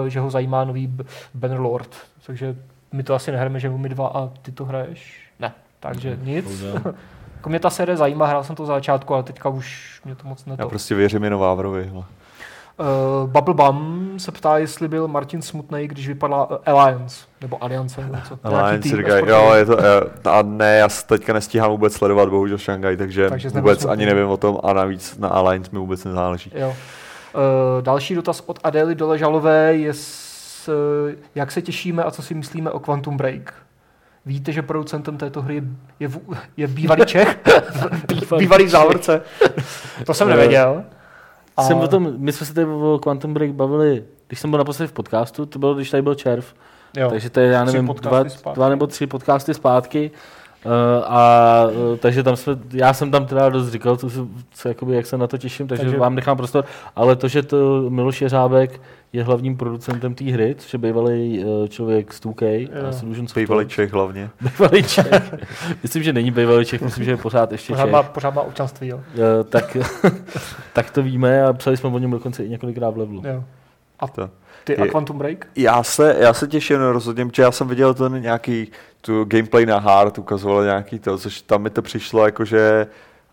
že 0.07 0.19
ho 0.19 0.29
zajímá 0.29 0.63
nový 0.63 0.97
Bannerlord. 1.33 1.95
Takže 2.25 2.55
my 2.93 3.03
to 3.03 3.15
asi 3.15 3.31
nehrajeme, 3.31 3.59
že 3.59 3.69
my 3.69 3.89
dva 3.89 4.07
a 4.07 4.29
ty 4.41 4.51
to 4.51 4.65
hraješ? 4.65 5.29
Ne. 5.39 5.53
Takže 5.79 6.17
nic. 6.23 6.45
Bohužel. 6.45 6.81
Jako 7.43 7.49
mě 7.49 7.59
ta 7.59 7.69
série 7.69 7.97
zajímá, 7.97 8.25
hrál 8.25 8.43
jsem 8.43 8.55
to 8.55 8.65
za 8.65 8.73
začátku, 8.73 9.13
ale 9.13 9.23
teďka 9.23 9.49
už 9.49 9.99
mě 10.05 10.15
to 10.15 10.27
moc 10.27 10.43
Já 10.45 10.51
neto. 10.51 10.69
prostě 10.69 10.95
věřím 10.95 11.23
jenom 11.23 11.39
Vávrovi. 11.39 11.91
Uh, 11.93 12.03
Bubble 13.29 13.53
Bum 13.53 14.13
se 14.17 14.31
ptá, 14.31 14.57
jestli 14.57 14.87
byl 14.87 15.07
Martin 15.07 15.41
smutný, 15.41 15.87
když 15.87 16.07
vypadla 16.07 16.49
uh, 16.49 16.57
Alliance, 16.65 17.25
nebo 17.41 17.63
Aliance, 17.63 18.01
nebo 18.01 18.17
co. 18.27 18.39
Alliance 18.43 18.79
tým 18.89 18.97
říkají, 18.97 19.23
esportový. 19.23 19.47
jo, 19.47 19.53
je 19.53 19.65
to, 19.65 19.77
eh, 19.79 20.29
a 20.29 20.41
ne, 20.41 20.77
já 20.77 20.87
teďka 21.05 21.33
nestíhám 21.33 21.71
vůbec 21.71 21.93
sledovat 21.93 22.29
bohužel 22.29 22.57
Šangaj, 22.57 22.97
takže, 22.97 23.29
Takže 23.29 23.49
vůbec 23.49 23.79
nebyl 23.79 23.91
ani 23.91 24.03
smutný. 24.03 24.05
nevím 24.05 24.31
o 24.31 24.37
tom 24.37 24.57
a 24.63 24.73
navíc 24.73 25.17
na 25.17 25.27
Alliance 25.27 25.69
mi 25.71 25.79
vůbec 25.79 26.03
nezáleží. 26.03 26.51
Jo. 26.55 26.67
Uh, 26.67 27.81
další 27.81 28.15
dotaz 28.15 28.43
od 28.45 28.59
Adély 28.63 28.95
Doležalové 28.95 29.75
je, 29.75 29.93
s, 30.63 30.67
uh, 30.67 31.19
jak 31.35 31.51
se 31.51 31.61
těšíme 31.61 32.03
a 32.03 32.11
co 32.11 32.21
si 32.21 32.33
myslíme 32.33 32.71
o 32.71 32.79
Quantum 32.79 33.17
Break. 33.17 33.53
Víte, 34.25 34.51
že 34.51 34.61
producentem 34.61 35.17
této 35.17 35.41
hry 35.41 35.55
je, 35.55 35.63
je, 35.99 36.07
v- 36.07 36.19
je 36.57 36.67
bývalý 36.67 37.05
Čech? 37.05 37.39
bývalý 38.37 38.65
v 38.65 38.69
závorce. 38.69 39.21
to 40.05 40.13
jsem 40.13 40.29
nevěděl. 40.29 40.83
A... 41.57 41.63
Jsem 41.63 41.77
o 41.77 41.87
tom, 41.87 42.13
my 42.17 42.31
jsme 42.31 42.45
se 42.45 42.53
tady 42.53 42.67
o 42.67 42.99
Quantum 43.01 43.33
Break 43.33 43.51
bavili, 43.51 44.03
když 44.27 44.39
jsem 44.39 44.49
byl 44.49 44.57
naposledy 44.57 44.87
v 44.87 44.91
podcastu, 44.91 45.45
to 45.45 45.59
bylo, 45.59 45.73
když 45.73 45.89
tady 45.89 46.03
byl 46.03 46.15
červ, 46.15 46.53
jo. 46.97 47.09
takže 47.09 47.29
to 47.29 47.39
je, 47.39 47.47
já 47.47 47.65
nevím, 47.65 47.87
dva, 48.01 48.23
dva 48.53 48.69
nebo 48.69 48.87
tři 48.87 49.07
podcasty 49.07 49.53
zpátky. 49.53 50.11
Uh, 50.65 50.71
a 51.05 51.63
uh, 51.91 51.97
takže 51.97 52.23
tam 52.23 52.35
jsme, 52.35 52.53
já 52.73 52.93
jsem 52.93 53.11
tam 53.11 53.25
teda 53.25 53.49
dost 53.49 53.69
říkal, 53.69 53.97
co, 53.97 54.09
se- 54.09 54.19
co 54.51 54.67
jakoby, 54.67 54.95
jak 54.95 55.05
se 55.05 55.17
na 55.17 55.27
to 55.27 55.37
těším, 55.37 55.67
takže, 55.67 55.83
Takže- 55.83 55.97
vám 55.97 56.15
nechám 56.15 56.37
prostor, 56.37 56.65
ale 56.95 57.15
to, 57.15 57.27
že 57.27 57.43
to 57.43 57.85
Miloš 57.89 58.21
Jeřábek 58.21 58.81
je 59.13 59.23
hlavním 59.23 59.57
producentem 59.57 60.15
té 60.15 60.25
hry, 60.25 60.55
což 60.57 60.73
je 60.73 60.79
bývalý 60.79 61.45
uh, 61.45 61.67
člověk 61.67 62.13
z 62.13 62.21
2K, 62.21 62.45
Jo. 62.61 62.87
a 62.89 62.91
Solution 62.91 63.27
Software. 63.27 63.43
Bývalý 63.45 63.65
Čech 63.67 63.93
hlavně. 63.93 64.29
bývalý 64.41 64.83
Čech. 64.83 65.33
myslím, 65.83 66.03
že 66.03 66.13
není 66.13 66.31
bývalý 66.31 66.65
Čech, 66.65 66.81
myslím, 66.81 67.03
že 67.05 67.11
je 67.11 67.17
pořád 67.17 67.51
ještě 67.51 67.73
Pořád 67.73 67.83
Čech. 67.83 67.91
má, 67.91 68.03
pořád 68.03 68.33
má 68.33 68.41
občanství, 68.41 68.87
jo. 68.87 68.99
Eh, 69.15 69.43
tak, 69.43 69.77
tak 70.73 70.91
to 70.91 71.03
víme 71.03 71.43
a 71.45 71.53
psali 71.53 71.77
jsme 71.77 71.89
o 71.89 71.99
něm 71.99 72.11
dokonce 72.11 72.43
i 72.45 72.49
několikrát 72.49 72.89
v 72.89 72.97
levelu. 72.97 73.21
jo. 73.25 73.43
A 73.99 74.07
To. 74.07 74.29
Ty 74.63 74.77
a 74.77 74.87
Quantum 74.87 75.17
Break? 75.17 75.47
Já 75.55 75.83
se, 75.83 76.15
já 76.19 76.33
se 76.33 76.47
těším 76.47 76.77
rozhodně, 76.81 77.25
protože 77.25 77.43
já 77.43 77.51
jsem 77.51 77.67
viděl 77.67 77.93
ten 77.93 78.21
nějaký 78.21 78.71
tu 79.01 79.25
gameplay 79.25 79.65
na 79.65 79.79
hard, 79.79 80.17
ukazoval 80.17 80.63
nějaký 80.63 80.99
to, 80.99 81.17
což 81.17 81.41
tam 81.41 81.61
mi 81.61 81.69
to 81.69 81.81
přišlo 81.81 82.25
jako, 82.25 82.45
že 82.45 82.87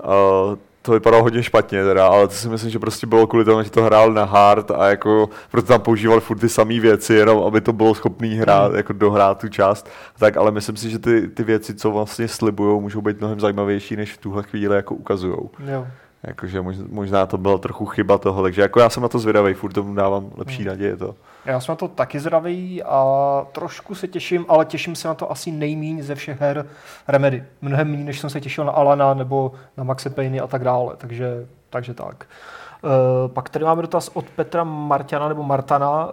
uh, 0.04 0.56
to 0.82 0.92
vypadalo 0.92 1.22
hodně 1.22 1.42
špatně 1.42 1.84
teda, 1.84 2.06
ale 2.06 2.28
to 2.28 2.34
si 2.34 2.48
myslím, 2.48 2.70
že 2.70 2.78
prostě 2.78 3.06
bylo 3.06 3.26
kvůli 3.26 3.44
tomu, 3.44 3.62
že 3.62 3.70
to 3.70 3.82
hrál 3.82 4.12
na 4.12 4.24
hard 4.24 4.70
a 4.70 4.88
jako 4.88 5.28
proto 5.50 5.68
tam 5.68 5.80
používali 5.80 6.20
furt 6.20 6.38
ty 6.38 6.48
samé 6.48 6.80
věci, 6.80 7.14
jenom 7.14 7.42
aby 7.42 7.60
to 7.60 7.72
bylo 7.72 7.94
schopný 7.94 8.34
hrát, 8.34 8.66
Hmm. 8.68 8.76
jako 8.76 8.92
dohrát 8.92 9.38
tu 9.40 9.48
část. 9.48 9.88
Tak, 10.18 10.36
ale 10.36 10.50
myslím 10.50 10.76
si, 10.76 10.90
že 10.90 10.98
ty, 10.98 11.28
ty 11.28 11.42
věci, 11.44 11.74
co 11.74 11.90
vlastně 11.90 12.28
slibujou, 12.28 12.80
můžou 12.80 13.00
být 13.00 13.18
mnohem 13.20 13.40
zajímavější, 13.40 13.96
než 13.96 14.12
v 14.12 14.18
tuhle 14.18 14.42
chvíli 14.42 14.76
jako 14.76 14.94
ukazujou. 14.94 15.50
Jo. 15.66 15.86
Jakože 16.22 16.62
možná, 16.90 17.26
to 17.26 17.38
byla 17.38 17.58
trochu 17.58 17.86
chyba 17.86 18.18
toho, 18.18 18.42
takže 18.42 18.62
jako 18.62 18.80
já 18.80 18.90
jsem 18.90 19.02
na 19.02 19.08
to 19.08 19.18
zvědavý, 19.18 19.54
furt 19.54 19.72
tomu 19.72 19.94
dávám 19.94 20.30
lepší 20.36 20.56
Hmm. 20.58 20.66
naděje 20.66 20.96
to. 20.96 21.14
Já 21.44 21.60
jsem 21.60 21.72
na 21.72 21.76
to 21.76 21.88
taky 21.88 22.20
zdravý 22.20 22.82
a 22.82 23.04
trošku 23.52 23.94
se 23.94 24.08
těším, 24.08 24.44
ale 24.48 24.64
těším 24.64 24.96
se 24.96 25.08
na 25.08 25.14
to 25.14 25.32
asi 25.32 25.50
nejmíň 25.50 26.02
ze 26.02 26.14
všech 26.14 26.40
her 26.40 26.66
Remedy. 27.08 27.44
Mnohem 27.62 27.90
méně, 27.90 28.04
než 28.04 28.20
jsem 28.20 28.30
se 28.30 28.40
těšil 28.40 28.64
na 28.64 28.72
Alana 28.72 29.14
nebo 29.14 29.52
na 29.76 29.84
Maxe 29.84 30.10
Payne 30.10 30.40
a 30.40 30.46
tak 30.46 30.64
dále, 30.64 30.94
takže, 30.96 31.46
takže 31.70 31.94
tak. 31.94 32.26
Uh, 32.82 33.32
pak 33.32 33.48
tady 33.48 33.64
máme 33.64 33.82
dotaz 33.82 34.10
od 34.14 34.24
Petra 34.36 34.64
Marťana 34.64 35.28
nebo 35.28 35.42
Martana. 35.42 36.06
Uh, 36.06 36.12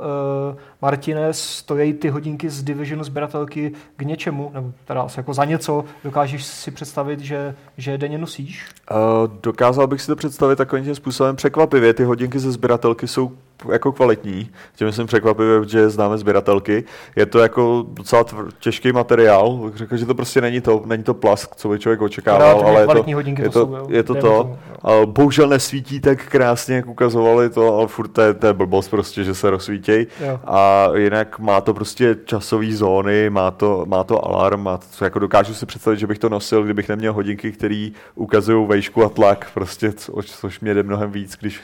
Martine, 0.81 1.34
stojí 1.34 1.94
ty 1.94 2.10
hodinky 2.10 2.49
z 2.49 2.64
Divisionu 2.64 3.03
sběratelky 3.03 3.72
k 3.95 4.02
něčemu, 4.02 4.52
nebo 4.53 4.72
teda 4.85 5.02
asi 5.02 5.19
jako 5.19 5.34
za 5.34 5.45
něco, 5.45 5.85
dokážeš 6.03 6.44
si 6.45 6.72
představit, 6.72 7.19
že, 7.19 7.56
že 7.77 7.98
denně 7.98 8.18
nosíš? 8.18 8.65
Uh, 8.91 8.98
dokázal 9.44 9.88
bych 9.88 10.02
si 10.02 10.07
to 10.07 10.15
představit 10.15 10.56
takovým 10.56 10.95
způsobem 10.95 11.35
překvapivě. 11.35 11.94
Ty 11.94 12.03
hodinky 12.03 12.39
ze 12.39 12.52
sběratelky 12.52 13.07
jsou 13.07 13.31
jako 13.72 13.92
kvalitní, 13.92 14.50
tím 14.76 14.88
myslím 14.88 15.08
překvapivě, 15.08 15.60
protože 15.60 15.90
známe 15.90 16.18
sběratelky. 16.18 16.84
Je 17.16 17.26
to 17.26 17.40
jako 17.40 17.86
docela 17.90 18.24
tvr- 18.24 18.50
těžký 18.60 18.92
materiál, 18.92 19.58
bych 19.58 19.76
řekl, 19.76 19.98
že 19.98 20.06
to 20.06 20.16
prostě 20.16 20.42
není 20.42 20.62
to, 20.62 20.84
není 20.86 21.04
to 21.04 21.14
plask, 21.14 21.56
co 21.56 21.70
by 21.70 21.80
člověk 21.80 22.02
očekával, 22.02 22.62
ale 22.66 22.74
je 22.74 22.80
to, 22.80 22.84
kvalitní 22.84 23.14
hodinky 23.14 23.42
je 23.42 23.50
to 23.50 23.66
to, 23.66 23.78
jsou, 23.78 23.88
je 23.90 24.04
to, 24.04 24.16
to. 24.16 24.28
jo. 24.28 24.58
Ale 24.82 25.06
bohužel 25.06 25.48
nesvítí 25.48 26.00
tak 26.00 26.26
krásně, 26.26 26.76
jak 26.76 26.88
ukazovali 26.88 27.50
to, 27.50 27.78
ale 27.78 27.88
furt 27.88 28.08
to 28.08 28.22
je, 28.22 28.34
to 28.34 28.48
je 28.48 28.54
blbost 28.54 28.90
prostě, 28.90 29.24
že 29.24 29.36
se 29.36 29.50
rozsvítějí. 29.50 30.08
A 30.46 30.88
jinak 30.96 31.40
má 31.40 31.62
to 31.62 31.74
prostě 31.74 32.18
časové 32.26 32.72
zóny, 32.72 33.30
má 33.30 33.52
to, 33.52 33.86
má 33.88 34.04
to 34.04 34.26
alarm, 34.26 34.64
má 34.64 34.78
to, 34.78 35.06
jako 35.06 35.20
dokážu 35.20 35.54
si 35.54 35.66
představit, 35.66 36.00
že 36.00 36.08
bych 36.08 36.20
to 36.20 36.30
nosil, 36.30 36.64
kdybych 36.64 36.90
neměl 36.90 37.14
hodinky, 37.14 37.52
které 37.52 37.90
ukazují 38.16 38.68
vejšku 38.68 39.04
a 39.04 39.10
tlak, 39.10 39.48
prostě, 39.54 39.92
co, 39.92 40.14
což 40.26 40.60
mě 40.60 40.74
jde 40.74 40.84
mnohem 40.84 41.12
víc, 41.12 41.38
když 41.40 41.62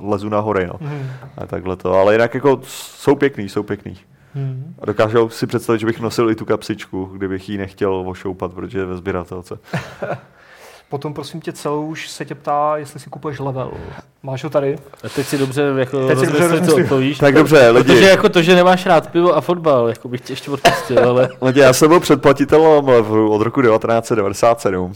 lezu 0.00 0.28
na 0.28 0.40
hory, 0.40 0.66
no. 0.66 0.74
A 1.38 1.46
takhle 1.46 1.76
to, 1.76 1.92
ale 1.92 2.14
jinak 2.14 2.34
jako 2.34 2.60
jsou 2.64 3.14
pěkný, 3.14 3.48
jsou 3.48 3.62
pěkný. 3.62 3.98
Mhm. 4.34 4.74
A 4.82 4.86
dokážu 4.86 5.28
si 5.28 5.46
představit, 5.46 5.78
že 5.78 5.86
bych 5.86 6.00
nosil 6.00 6.30
i 6.30 6.34
tu 6.34 6.44
kapsičku, 6.44 7.04
kdybych 7.04 7.48
ji 7.48 7.58
nechtěl 7.58 7.94
ošoupat, 8.08 8.52
protože 8.52 8.78
je 8.78 8.84
ve 8.84 8.96
sběratelce. 8.96 9.58
Potom 10.88 11.14
prosím 11.14 11.40
tě 11.40 11.52
celou 11.52 11.86
už 11.86 12.08
se 12.10 12.24
tě 12.24 12.34
ptá, 12.34 12.72
jestli 12.76 13.00
si 13.00 13.10
kupuješ 13.10 13.38
level. 13.38 13.70
Máš 14.22 14.44
ho 14.44 14.50
tady? 14.50 14.78
A 15.04 15.08
teď 15.08 15.26
si 15.26 15.38
dobře 15.38 15.62
jako 15.76 16.08
Teď 16.08 16.18
si 16.18 16.26
dobře 16.26 16.42
co 16.42 16.48
rozmysli. 16.48 16.82
odpovíš. 16.82 17.18
Tak 17.18 17.34
dobře, 17.34 17.70
lidi. 17.70 17.84
Protože 17.84 18.04
jako 18.08 18.28
to, 18.28 18.42
že 18.42 18.54
nemáš 18.54 18.86
rád 18.86 19.10
pivo 19.10 19.36
a 19.36 19.40
fotbal, 19.40 19.88
jako 19.88 20.08
bych 20.08 20.20
tě 20.20 20.32
ještě 20.32 20.50
odpustil, 20.50 21.08
ale 21.08 21.28
Lidi, 21.42 21.60
já 21.60 21.72
jsem 21.72 21.88
byl 21.88 22.00
předplatitelem 22.00 22.88
levelu 22.88 23.32
od 23.32 23.42
roku 23.42 23.62
1997. 23.62 24.92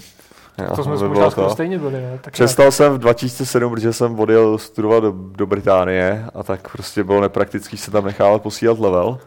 Jo, 0.59 0.77
To 0.77 0.85
jsme 0.85 0.97
by 0.97 1.09
možná 1.09 1.31
to. 1.31 1.51
stejně 1.51 1.79
byli, 1.79 1.93
ne? 1.93 2.19
Tak 2.21 2.33
Přestal 2.33 2.73
jsem 2.73 2.93
v 2.93 2.99
2007, 2.99 3.71
protože 3.75 3.93
jsem 3.93 4.21
odjel 4.21 4.59
studovat 4.59 5.01
do, 5.01 5.13
do 5.17 5.47
Británie 5.47 6.25
a 6.35 6.43
tak 6.43 6.73
prostě 6.73 7.05
bylo 7.05 7.21
nepraktický 7.21 7.77
se 7.77 7.91
tam 7.91 8.05
nechávat 8.05 8.43
posílat 8.43 8.79
level. 8.79 9.19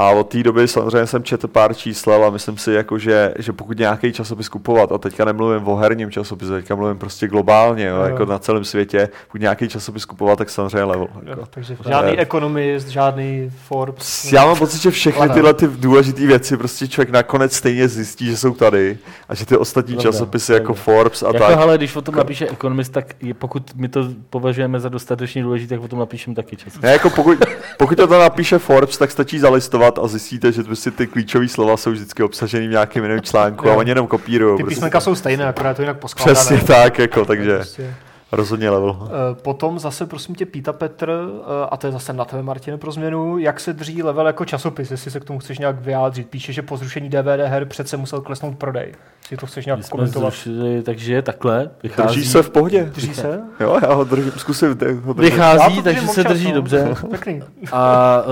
A 0.00 0.10
od 0.10 0.24
té 0.28 0.42
doby 0.42 0.68
samozřejmě 0.68 1.06
jsem 1.06 1.22
četl 1.22 1.48
pár 1.48 1.74
čísel 1.74 2.24
a 2.24 2.30
myslím 2.30 2.58
si, 2.58 2.72
jako, 2.72 2.98
že, 2.98 3.34
že 3.38 3.52
pokud 3.52 3.78
nějaký 3.78 4.12
časopis 4.12 4.48
kupovat, 4.48 4.92
a 4.92 4.98
teďka 4.98 5.24
nemluvím 5.24 5.68
o 5.68 5.76
herním 5.76 6.10
časopisu, 6.10 6.50
teďka 6.52 6.74
mluvím 6.74 6.98
prostě 6.98 7.28
globálně, 7.28 7.84
jo, 7.86 7.96
Jo. 7.96 8.02
jako 8.02 8.24
na 8.24 8.38
celém 8.38 8.64
světě, 8.64 9.08
pokud 9.26 9.40
nějaký 9.40 9.68
časopis 9.68 10.04
kupovat, 10.04 10.38
tak 10.38 10.50
samozřejmě 10.50 10.84
level. 10.84 11.08
Jo, 11.14 11.20
Jako. 11.30 11.46
takže 11.50 11.76
To 11.76 11.88
žádný 11.88 12.10
je- 12.10 12.18
ekonomist, 12.18 12.88
žádný 12.88 13.52
Forbes. 13.66 14.32
Já 14.32 14.44
mám 14.46 14.56
pocit, 14.58 14.82
že 14.82 14.90
všechny 14.90 15.28
tyhle 15.28 15.54
ty 15.54 15.66
důležité 15.66 16.26
věci 16.26 16.56
prostě 16.56 16.88
člověk 16.88 17.10
nakonec 17.10 17.52
stejně 17.52 17.88
zjistí, 17.88 18.26
že 18.26 18.36
jsou 18.36 18.54
tady 18.54 18.98
a 19.28 19.34
že 19.34 19.46
ty 19.46 19.56
ostatní 19.56 19.94
Dobrá, 19.94 20.10
časopisy 20.12 20.52
jako 20.52 20.66
dobrá. 20.66 20.82
Forbes 20.82 21.22
a 21.22 21.26
jako 21.26 21.38
tak. 21.38 21.58
hele, 21.58 21.78
když 21.78 21.96
o 21.96 22.02
tom 22.02 22.14
napíše 22.14 22.48
ekonomist, 22.48 22.92
tak 22.92 23.14
je, 23.22 23.34
pokud 23.34 23.62
my 23.76 23.88
to 23.88 24.08
považujeme 24.30 24.80
za 24.80 24.88
dostatečně 24.88 25.42
důležité, 25.42 25.74
tak 25.74 25.84
o 25.84 25.88
tom 25.88 25.98
napíšem 25.98 26.34
taky 26.34 26.56
čas. 26.56 26.80
Ne, 26.82 26.92
jako 26.92 27.10
pokud, 27.10 27.38
pokud 27.78 27.96
to 27.96 28.06
tam 28.06 28.20
napíše 28.20 28.58
Forbes, 28.58 28.98
tak 28.98 29.10
stačí 29.10 29.38
zalistovat 29.38 29.87
a 29.98 30.06
zjistíte, 30.08 30.52
že 30.52 30.62
prostě 30.62 30.90
ty 30.90 31.06
klíčové 31.06 31.48
slova 31.48 31.76
jsou 31.76 31.90
vždycky 31.90 32.22
obsažený 32.22 32.66
v 32.68 32.70
nějakém 32.70 33.02
jiném 33.04 33.20
článku 33.20 33.70
a 33.70 33.74
oni 33.74 33.90
jenom 33.90 34.06
kopírují. 34.06 34.56
Ty 34.56 34.62
prostě. 34.62 34.74
písmenka 34.74 35.00
jsou 35.00 35.14
stejné, 35.14 35.46
akorát 35.46 35.68
je 35.68 35.74
to 35.74 35.82
jinak 35.82 35.98
poskládané. 35.98 36.34
Přesně 36.34 36.58
tak, 36.66 36.98
jako, 36.98 37.24
takže 37.24 37.54
Prostě. 37.56 37.94
rozhodně 38.32 38.70
level. 38.70 39.08
Eh, 39.10 39.34
Potom 39.42 39.78
zase 39.78 40.06
prosím 40.06 40.34
tě 40.34 40.46
pýta 40.46 40.72
Petr, 40.72 41.10
eh, 41.10 41.66
a 41.70 41.76
to 41.76 41.86
je 41.86 41.92
zase 41.92 42.12
na 42.12 42.24
tebe 42.24 42.42
Martine 42.42 42.78
pro 42.78 42.92
změnu, 42.92 43.38
jak 43.38 43.60
se 43.60 43.72
drží 43.72 44.02
level 44.02 44.26
jako 44.26 44.44
časopis, 44.44 44.90
jestli 44.90 45.10
se 45.10 45.20
k 45.20 45.24
tomu 45.24 45.38
chceš 45.38 45.58
nějak 45.58 45.80
vyjádřit. 45.80 46.28
Píše, 46.28 46.52
že 46.52 46.62
po 46.62 46.76
zrušení 46.76 47.08
DVD 47.08 47.46
her 47.46 47.64
přece 47.64 47.96
musel 47.96 48.20
klesnout 48.20 48.58
prodej. 48.58 48.94
Jestli 49.22 49.36
to 49.36 49.46
chceš 49.46 49.66
nějak 49.66 49.88
komentovat. 49.88 50.30
zrušili, 50.30 50.82
takže 50.82 51.14
je 51.14 51.22
takhle, 51.22 51.70
vychází, 51.82 52.16
Drží 52.16 52.28
se 52.28 52.42
v 52.42 52.50
pohodě. 52.50 52.84
Drží 52.84 53.14
se? 53.14 53.40
Jo, 53.60 53.78
já 53.82 53.94
ho 53.94 54.04
držím, 54.04 54.32
zkusím 54.36 54.68
ho. 54.68 55.08
Já 55.08 55.12
vychází, 55.12 55.82
takže 55.82 56.00
držím 56.00 56.14
se 56.14 56.24
drží 56.24 56.48
no. 56.48 56.54
dobře. 56.54 56.94
Pěkný. 57.10 57.42
A 57.72 58.22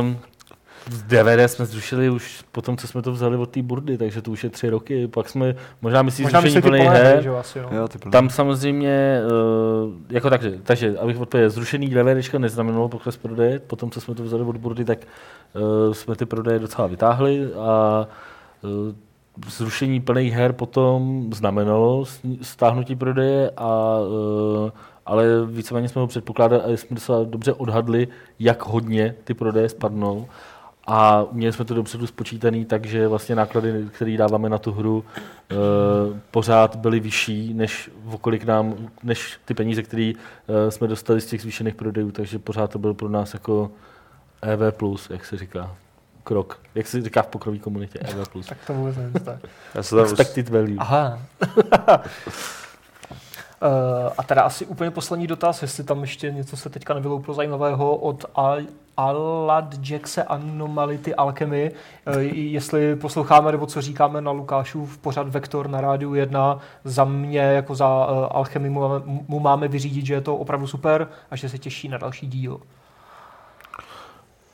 um, 0.00 0.18
DVD 0.88 1.50
jsme 1.50 1.66
zrušili 1.66 2.10
už 2.10 2.44
po 2.52 2.62
tom, 2.62 2.76
co 2.76 2.86
jsme 2.86 3.02
to 3.02 3.12
vzali 3.12 3.36
od 3.36 3.50
té 3.50 3.62
burdy, 3.62 3.98
takže 3.98 4.22
to 4.22 4.30
už 4.30 4.44
je 4.44 4.50
tři 4.50 4.70
roky. 4.70 5.08
Pak 5.08 5.28
jsme, 5.28 5.54
možná 5.82 6.02
myslí 6.02 6.24
Možná 6.24 6.40
zrušení 6.40 6.68
hry, 6.68 6.80
her. 6.80 7.22
že 7.22 7.30
asi, 7.30 7.60
no. 7.60 7.68
Jo, 7.72 7.88
ty 7.88 7.98
plný. 7.98 8.12
Tam 8.12 8.30
samozřejmě, 8.30 9.20
uh, 9.84 9.92
jako 10.10 10.30
takže, 10.30 10.58
takže 10.62 10.98
abych 10.98 11.20
odpověděl, 11.20 11.50
zrušený 11.50 11.88
DVDčka 11.88 12.38
neznamenalo 12.38 12.88
pokles 12.88 13.16
prodeje, 13.16 13.58
potom 13.58 13.90
co 13.90 14.00
jsme 14.00 14.14
to 14.14 14.22
vzali 14.22 14.42
od 14.42 14.56
burdy, 14.56 14.84
tak 14.84 14.98
uh, 15.54 15.92
jsme 15.92 16.16
ty 16.16 16.26
prodeje 16.26 16.58
docela 16.58 16.88
vytáhli 16.88 17.48
a 17.54 18.06
uh, 18.62 18.92
zrušení 19.48 20.00
plných 20.00 20.32
her 20.32 20.52
potom 20.52 21.30
znamenalo 21.34 22.04
stáhnutí 22.42 22.96
prodeje, 22.96 23.50
a, 23.56 23.98
uh, 23.98 24.70
ale 25.06 25.24
víceméně 25.46 25.88
jsme 25.88 26.00
ho 26.00 26.06
předpokládali 26.06 26.62
a 26.62 26.76
jsme 26.76 26.94
docela 26.94 27.24
dobře 27.24 27.52
odhadli, 27.52 28.08
jak 28.38 28.66
hodně 28.66 29.14
ty 29.24 29.34
prodeje 29.34 29.68
spadnou. 29.68 30.26
A 30.90 31.26
měli 31.32 31.52
jsme 31.52 31.64
to 31.64 31.74
dopředu 31.74 32.06
spočítaný, 32.06 32.64
takže 32.64 33.08
vlastně 33.08 33.34
náklady, 33.34 33.86
které 33.92 34.16
dáváme 34.16 34.48
na 34.48 34.58
tu 34.58 34.72
hru, 34.72 35.04
e, 35.50 35.54
pořád 36.30 36.76
byly 36.76 37.00
vyšší, 37.00 37.54
než 37.54 37.90
v 38.04 38.16
kolik 38.16 38.44
nám, 38.44 38.74
než 39.02 39.40
ty 39.44 39.54
peníze, 39.54 39.82
které 39.82 40.12
e, 40.12 40.70
jsme 40.70 40.88
dostali 40.88 41.20
z 41.20 41.26
těch 41.26 41.42
zvýšených 41.42 41.74
prodejů, 41.74 42.10
takže 42.10 42.38
pořád 42.38 42.70
to 42.70 42.78
byl 42.78 42.94
pro 42.94 43.08
nás 43.08 43.34
jako 43.34 43.70
EV+, 44.42 44.60
jak 45.10 45.24
se 45.24 45.36
říká. 45.36 45.76
Krok. 46.24 46.60
Jak 46.74 46.86
se 46.86 47.02
říká 47.02 47.22
v 47.22 47.26
pokrové 47.26 47.58
komunitě, 47.58 47.98
EV+. 47.98 48.28
Tak 48.48 48.58
to 48.66 48.74
vůbec 48.74 48.96
nevím, 48.96 49.12
tam 49.22 49.98
Expected 50.00 50.48
value. 50.48 50.76
Aha. 50.78 51.18
Uh, 53.62 54.12
a 54.18 54.22
teda 54.22 54.42
asi 54.42 54.66
úplně 54.66 54.90
poslední 54.90 55.26
dotaz, 55.26 55.62
jestli 55.62 55.84
tam 55.84 56.00
ještě 56.00 56.30
něco 56.30 56.56
se 56.56 56.70
teďka 56.70 56.94
nevylouplo 56.94 57.34
zajímavého 57.34 57.96
od 57.96 58.24
Al- 58.34 58.66
Alad 58.96 59.74
Jackse 59.90 60.22
Anomality 60.24 61.14
Alchemy. 61.14 61.72
Uh, 62.06 62.14
jestli 62.32 62.96
posloucháme 62.96 63.52
nebo 63.52 63.66
co 63.66 63.80
říkáme 63.82 64.20
na 64.20 64.30
Lukášu 64.30 64.86
v 64.86 64.98
pořad 64.98 65.28
Vektor 65.28 65.68
na 65.70 65.80
rádiu 65.80 66.14
1, 66.14 66.58
za 66.84 67.04
mě 67.04 67.40
jako 67.40 67.74
za 67.74 68.06
uh, 68.06 68.26
Alchemy 68.30 68.70
mu 68.70 68.80
máme, 68.80 69.02
mu 69.28 69.40
máme 69.40 69.68
vyřídit, 69.68 70.06
že 70.06 70.14
je 70.14 70.20
to 70.20 70.36
opravdu 70.36 70.66
super 70.66 71.08
a 71.30 71.36
že 71.36 71.48
se 71.48 71.58
těší 71.58 71.88
na 71.88 71.98
další 71.98 72.26
díl. 72.26 72.60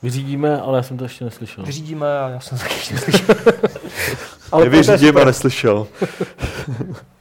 Vyřídíme, 0.02 0.60
ale 0.60 0.78
já 0.78 0.82
jsem 0.82 0.97
to 0.98 1.05
ještě 1.05 1.24
neslyšel. 1.24 1.64
Vyřídíme 1.64 2.18
a 2.18 2.28
já 2.28 2.40
jsem 2.40 2.59
to 2.59 2.64
ještě 2.64 2.94
neslyšel. 2.94 3.35
Ale 4.52 4.64
Nevyřídím 4.64 5.16
a 5.16 5.24
neslyšel. 5.24 5.86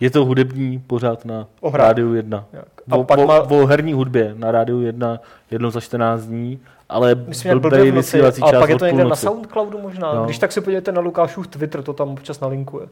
Je 0.00 0.10
to 0.10 0.24
hudební 0.24 0.78
pořád 0.86 1.24
na 1.24 1.46
O. 1.60 1.76
Rádiu 1.76 2.14
1. 2.14 2.44
A 2.90 2.96
O, 2.96 3.04
pak 3.04 3.18
o, 3.18 3.26
má- 3.26 3.42
o 3.50 3.66
herní 3.66 3.92
hudbě 3.92 4.34
na 4.36 4.50
Rádiu 4.52 4.80
1 4.80 5.20
jednou 5.50 5.70
za 5.70 5.80
14 5.80 6.22
dní, 6.22 6.60
ale 6.88 7.14
My 7.14 7.34
jsme 7.34 7.48
měli 7.48 7.60
blbej 7.60 7.90
vysílací 7.90 8.40
čas 8.42 8.60
pak 8.60 8.70
je 8.70 8.78
to 8.78 8.86
někde 8.86 9.04
na. 9.04 9.16
Soundcloudu 9.16 9.78
možná. 9.78 10.14
No. 10.14 10.24
Když 10.24 10.38
tak 10.38 10.52
se 10.52 10.60
podívejte 10.60 10.92
na 10.92 11.00
Lukášův 11.00 11.46
Twitter, 11.46 11.82
to 11.82 11.92
tam 11.92 12.08
občas 12.08 12.40
nalinkuje. 12.40 12.86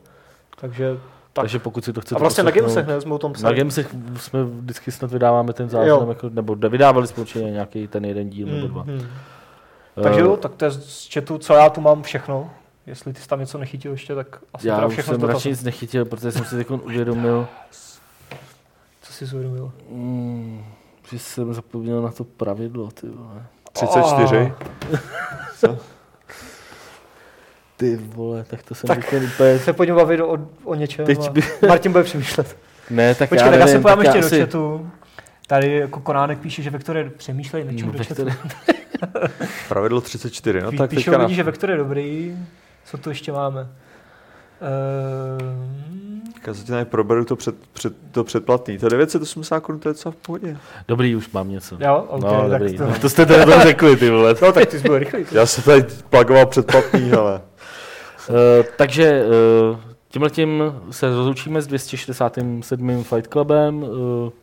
Takže 0.60 0.94
tak. 1.32 1.42
Takže 1.42 1.58
pokud 1.58 1.84
si 1.84 1.92
to 1.92 2.00
chcete 2.00 2.16
a 2.16 2.18
vlastně 2.18 2.44
na 2.44 2.50
Gamesech 2.50 2.86
ne, 2.86 3.00
jsme 3.00 3.14
o 3.14 3.18
tom 3.18 3.32
Na 3.32 3.34
psali. 3.34 3.56
Gamesech 3.56 3.94
jsme 4.16 4.44
vždycky 4.44 4.92
snad 4.92 5.10
vydáváme 5.10 5.52
ten 5.52 5.68
záznam, 5.68 6.08
jako, 6.08 6.28
nebo 6.28 6.54
vydávali 6.54 7.06
jsme 7.06 7.20
určitě 7.20 7.44
nějaký 7.44 7.88
ten 7.88 8.04
jeden 8.04 8.30
díl 8.30 8.48
nebo 8.48 8.66
dva. 8.66 8.82
Mm, 8.82 8.92
mm. 8.92 9.00
Takže 10.02 10.20
jo, 10.20 10.36
tak 10.36 10.54
to 10.54 10.64
je 10.64 10.70
z 10.70 11.12
chatu, 11.14 11.38
co 11.38 11.54
já 11.54 11.70
tu 11.70 11.80
mám 11.80 12.02
všechno. 12.02 12.50
Jestli 12.86 13.12
ty 13.12 13.20
jsi 13.20 13.28
tam 13.28 13.40
něco 13.40 13.58
nechytil 13.58 13.92
ještě, 13.92 14.14
tak 14.14 14.38
asi 14.54 14.68
Já 14.68 14.86
už 14.86 14.92
všechno 14.92 15.18
jsem 15.18 15.28
radši 15.28 15.48
nic 15.48 15.62
nechytil, 15.62 16.04
protože 16.04 16.32
jsem 16.32 16.44
si 16.44 16.56
teď 16.56 16.70
uvědomil, 16.70 17.48
Co 19.02 19.12
jsi 19.12 19.26
zvědomil? 19.26 19.72
mm, 19.90 20.64
že 21.10 21.18
jsem 21.18 21.54
zapomněl 21.54 22.02
na 22.02 22.10
to 22.12 22.24
pravidlo, 22.24 22.90
ty 22.90 23.08
vole. 23.08 23.46
34. 23.72 24.52
Ty 27.76 27.96
vole, 27.96 28.44
tak 28.44 28.62
to 28.62 28.74
jsem 28.74 28.88
Tak 28.88 28.98
úplně... 29.34 29.58
Se 29.58 29.72
pojďme 29.72 29.94
bavit 29.96 30.20
o, 30.20 30.38
o 30.64 30.74
něčem. 30.74 31.06
Teď 31.06 31.30
by... 31.30 31.42
Martin 31.68 31.92
bude 31.92 32.04
přemýšlet. 32.04 32.56
Ne, 32.90 33.14
tak 33.14 33.28
Počkej, 33.28 33.44
já 33.46 33.50
tak 33.50 33.60
já 33.60 33.66
nevím, 33.66 33.82
se 33.82 33.88
já 33.88 34.00
ještě 34.02 34.20
do 34.20 34.26
asi- 34.26 34.40
chatu. 34.40 34.90
Tady 35.46 35.76
jako 35.78 36.00
Konánek 36.00 36.38
píše, 36.38 36.62
že 36.62 36.70
Vektor 36.70 36.96
je 36.96 37.10
přemýšlej, 37.10 37.64
nečem 37.64 37.86
No, 37.86 37.92
do 37.92 38.04
chatu. 38.04 38.26
Pravidlo 39.68 40.00
34, 40.00 40.60
no 40.60 40.70
Pí- 40.70 40.76
tak 40.78 40.90
Píšou 40.90 41.10
teďka 41.10 41.22
lidi, 41.22 41.32
na... 41.32 41.36
že 41.36 41.42
Vektor 41.42 41.70
je 41.70 41.76
dobrý. 41.76 42.36
Co 42.84 42.98
tu 42.98 43.08
ještě 43.08 43.32
máme? 43.32 43.68
Ehm, 44.60 46.22
Já 46.46 46.54
se 46.54 46.64
ti 46.64 46.70
tady 46.72 46.84
proberu 46.84 47.24
to, 47.24 47.36
před, 47.36 47.54
před, 47.72 47.92
to 48.12 48.24
předplatný. 48.24 48.78
To 48.78 48.86
je 48.86 48.90
980 48.90 49.60
korun, 49.60 49.80
to 49.80 49.88
je 49.88 49.92
docela 49.92 50.12
v 50.12 50.16
pohodě. 50.16 50.56
Dobrý, 50.88 51.16
už 51.16 51.30
mám 51.30 51.50
něco. 51.50 51.76
jo, 51.80 52.04
ok, 52.08 52.22
no, 52.22 52.48
tak 52.50 52.60
dobrý. 52.60 52.76
to... 52.78 52.86
To... 52.86 52.98
to 53.00 53.08
jste 53.08 53.26
teda 53.26 53.46
tam 53.46 53.62
řekli, 53.62 53.96
ty 53.96 54.10
vole. 54.10 54.34
No, 54.42 54.52
tak 54.52 54.66
ty 54.66 54.78
jsi 54.78 54.82
byl 54.88 54.98
rychlý. 54.98 55.24
Já 55.32 55.46
jsem 55.46 55.64
tady 55.64 55.84
plagoval 56.10 56.46
předplatný, 56.46 57.12
ale... 57.18 57.40
Uh, 58.28 58.34
takže 58.76 59.24
uh, 59.72 59.78
tímhletím 60.08 60.62
se 60.90 61.08
rozloučíme 61.08 61.62
s 61.62 61.66
267. 61.66 62.62
Fight 63.04 63.32
Clubem. 63.32 63.82
Uh, 63.82 63.88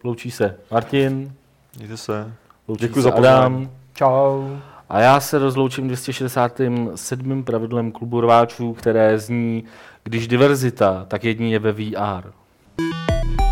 loučí 0.04 0.32
se 0.32 0.56
Martin, 0.72 1.34
Mějte 1.78 1.98
se. 1.98 2.32
loučí 2.68 2.82
Děkuji 2.82 3.02
se 3.02 3.10
za 3.10 3.10
Adam. 3.10 3.54
pozvání. 3.54 3.72
Čau. 3.94 4.50
A 4.92 5.00
já 5.00 5.20
se 5.20 5.40
rozloučím 5.40 5.88
267. 5.88 7.44
pravidlem 7.44 7.92
klubu 7.92 8.22
rváčů, 8.22 8.74
které 8.74 9.20
zní, 9.20 9.64
když 10.04 10.28
diverzita, 10.28 11.06
tak 11.08 11.24
jedině 11.24 11.60
ve 11.60 11.72
VR. 11.72 12.32
thank 12.78 13.42
you 13.42 13.51